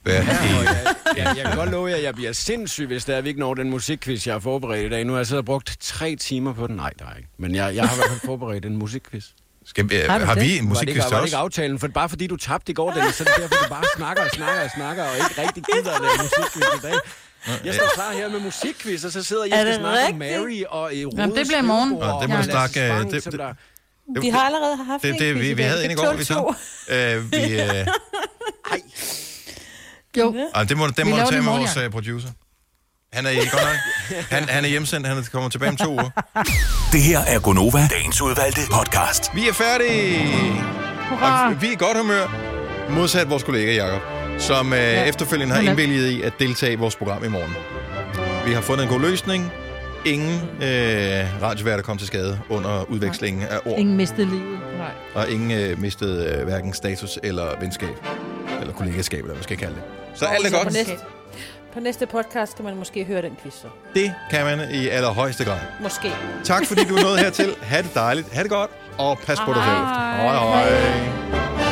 Hver 0.03 0.13
Ja, 0.13 0.19
og 0.19 0.25
eneste- 0.25 0.75
jeg, 0.77 0.95
jeg, 1.17 1.33
jeg 1.37 1.45
kan 1.45 1.55
godt 1.57 1.69
love 1.71 1.89
jer, 1.89 1.95
at 1.95 2.03
jeg 2.03 2.15
bliver 2.15 2.33
sindssyg, 2.33 2.85
hvis 2.87 3.05
der 3.05 3.15
er, 3.15 3.21
vi 3.21 3.29
ikke 3.29 3.39
når 3.39 3.53
den 3.53 3.69
musikquiz, 3.69 4.27
jeg 4.27 4.33
har 4.35 4.39
forberedt 4.39 4.85
i 4.85 4.89
dag. 4.89 5.05
Nu 5.05 5.13
har 5.13 5.19
jeg 5.19 5.27
siddet 5.27 5.39
og 5.39 5.45
brugt 5.45 5.77
tre 5.81 6.15
timer 6.15 6.53
på 6.53 6.67
den. 6.67 6.75
Nej, 6.75 6.91
der 6.99 7.05
er 7.05 7.15
ikke. 7.17 7.29
Men 7.37 7.55
jeg, 7.55 7.75
jeg 7.75 7.83
har 7.87 7.95
i 7.95 7.97
hvert 7.97 8.09
fald 8.09 8.19
forberedt 8.25 8.65
en 8.65 8.77
musikquiz. 8.77 9.25
Skal 9.65 9.89
vi, 9.89 9.95
har, 9.95 10.19
har 10.19 10.35
vi 10.35 10.57
en 10.57 10.65
musikquiz 10.67 10.93
til 10.95 11.03
var 11.03 11.09
det 11.09 11.19
os? 11.19 11.25
ikke 11.25 11.37
aftalen? 11.37 11.79
For 11.79 11.87
bare 11.87 12.09
fordi 12.09 12.27
du 12.27 12.35
tabte 12.35 12.71
i 12.71 12.75
går, 12.75 12.91
Dennis, 12.93 13.15
så 13.15 13.23
er 13.23 13.27
det 13.27 13.35
derfor, 13.51 13.63
du 13.63 13.69
bare 13.69 13.83
snakker 13.95 14.23
og 14.23 14.29
snakker 14.33 14.63
og 14.63 14.69
snakker, 14.75 15.03
og 15.03 15.15
ikke 15.15 15.41
rigtig 15.41 15.63
gider 15.73 15.91
at 15.91 16.01
lave 16.01 16.11
musikquiz 16.23 16.65
i 16.79 16.81
dag. 16.87 16.93
Jeg 17.65 17.73
står 17.73 17.91
klar 17.95 18.11
her 18.13 18.29
med 18.29 18.39
musikquiz, 18.39 19.03
og 19.05 19.11
så 19.11 19.23
sidder 19.23 19.43
jeg 19.43 19.53
og 19.53 19.59
skal 19.59 19.67
det 19.67 19.79
snakke 19.79 20.07
om? 20.13 20.15
Mary 20.19 20.63
og 20.69 20.93
i 20.93 20.99
Jamen, 21.17 21.35
det 21.35 21.47
bliver 21.47 21.59
i 21.59 21.65
morgen. 21.65 21.89
Nå, 21.89 22.21
det 22.21 22.29
må 22.29 22.35
du 22.37 22.43
snakke... 22.43 22.93
øh, 22.93 22.99
Det, 22.99 23.11
det, 23.11 23.33
det, 23.33 24.21
Vi 24.21 24.29
har 24.29 24.39
allerede 24.39 24.83
haft 24.85 25.03
det, 25.03 25.09
en 25.09 25.19
det, 25.19 25.35
quiz 25.35 25.47
vi, 25.47 25.53
vi 25.53 25.61
havde 25.63 25.85
en 25.85 25.91
i 25.91 25.95
Det 25.95 26.03
går, 26.03 26.13
vi 26.13 26.23
så. 26.23 26.53
Uh, 27.19 27.31
vi, 27.31 27.61
uh, 27.61 27.87
Jo. 30.17 30.49
ah, 30.53 30.69
det 30.69 30.77
må, 30.77 30.87
den 30.87 31.09
må 31.09 31.15
du 31.15 31.21
tage 31.21 31.35
det 31.35 31.43
med 31.43 31.53
vores 31.53 31.75
ja. 31.75 31.85
uh, 31.85 31.91
producer. 31.91 32.29
Han 33.13 33.25
er, 33.25 33.31
godt 33.31 33.63
nok, 33.63 33.75
han, 34.31 34.49
han 34.49 34.65
er 34.65 34.69
hjemsendt, 34.69 35.07
han 35.07 35.23
kommer 35.31 35.49
tilbage 35.49 35.69
om 35.69 35.77
to 35.77 35.91
uger. 35.91 36.09
Det 36.91 37.01
her 37.01 37.19
er 37.19 37.39
Gonova, 37.39 37.87
dagens 37.91 38.21
udvalgte 38.21 38.61
podcast. 38.71 39.35
Vi 39.35 39.47
er 39.47 39.53
færdige! 39.53 40.27
Hurra! 41.09 41.49
Og 41.49 41.61
vi 41.61 41.67
er 41.67 41.71
i 41.71 41.75
godt 41.75 41.97
humør, 41.97 42.27
modsat 42.89 43.29
vores 43.29 43.43
kollega 43.43 43.73
Jakob, 43.73 44.01
som 44.39 44.73
øh, 44.73 44.79
ja. 44.79 45.03
efterfølgende 45.03 45.53
har 45.53 45.61
Hun 45.61 45.69
indvilliget 45.69 46.09
i 46.09 46.21
at 46.21 46.33
deltage 46.39 46.71
i 46.73 46.75
vores 46.75 46.95
program 46.95 47.23
i 47.23 47.27
morgen. 47.27 47.55
Vi 48.45 48.53
har 48.53 48.61
fundet 48.61 48.83
en 48.83 48.89
god 48.89 48.99
løsning. 48.99 49.51
Ingen 50.05 50.41
øh, 50.61 51.41
radioværter 51.43 51.83
kom 51.83 51.97
til 51.97 52.07
skade 52.07 52.39
under 52.49 52.83
udvekslingen 52.91 53.43
af 53.43 53.59
ord, 53.65 53.79
Ingen 53.79 53.97
mistede 53.97 54.29
livet. 54.29 54.59
Nej. 54.77 54.91
og 55.13 55.29
ingen 55.29 55.51
øh, 55.51 55.79
mistede 55.81 56.35
øh, 56.35 56.43
hverken 56.43 56.73
status 56.73 57.19
eller 57.23 57.59
venskab, 57.59 57.89
eller 58.61 58.73
kollegaskab, 58.73 59.17
eller 59.17 59.25
hvad 59.25 59.35
man 59.35 59.43
skal 59.43 59.57
kalde 59.57 59.75
det. 59.75 59.83
Så 60.19 60.25
alt 60.25 60.45
er 60.47 60.51
godt. 60.51 60.67
På 60.67 60.73
næste, 60.73 60.93
på 61.73 61.79
næste 61.79 62.05
podcast 62.05 62.55
kan 62.55 62.65
man 62.65 62.75
måske 62.75 63.03
høre 63.05 63.21
den 63.21 63.31
quiz 63.41 63.53
så. 63.53 63.67
Det 63.93 64.13
kan 64.31 64.45
man 64.45 64.59
i 64.73 64.87
allerhøjeste 64.87 65.45
grad. 65.45 65.59
Måske. 65.83 66.11
Tak 66.43 66.65
fordi 66.65 66.81
du 66.83 66.95
er 66.95 67.03
nået 67.03 67.19
hertil. 67.19 67.55
Ha' 67.61 67.81
det 67.81 67.95
dejligt. 67.95 68.33
Ha' 68.33 68.43
det 68.43 68.49
godt. 68.51 68.71
Og 68.97 69.17
pas 69.17 69.39
på 69.39 69.53
dig 69.53 69.63
selv. 69.63 69.75
Hej. 69.77 70.21
Hej 70.21 70.63
hej. 70.63 71.68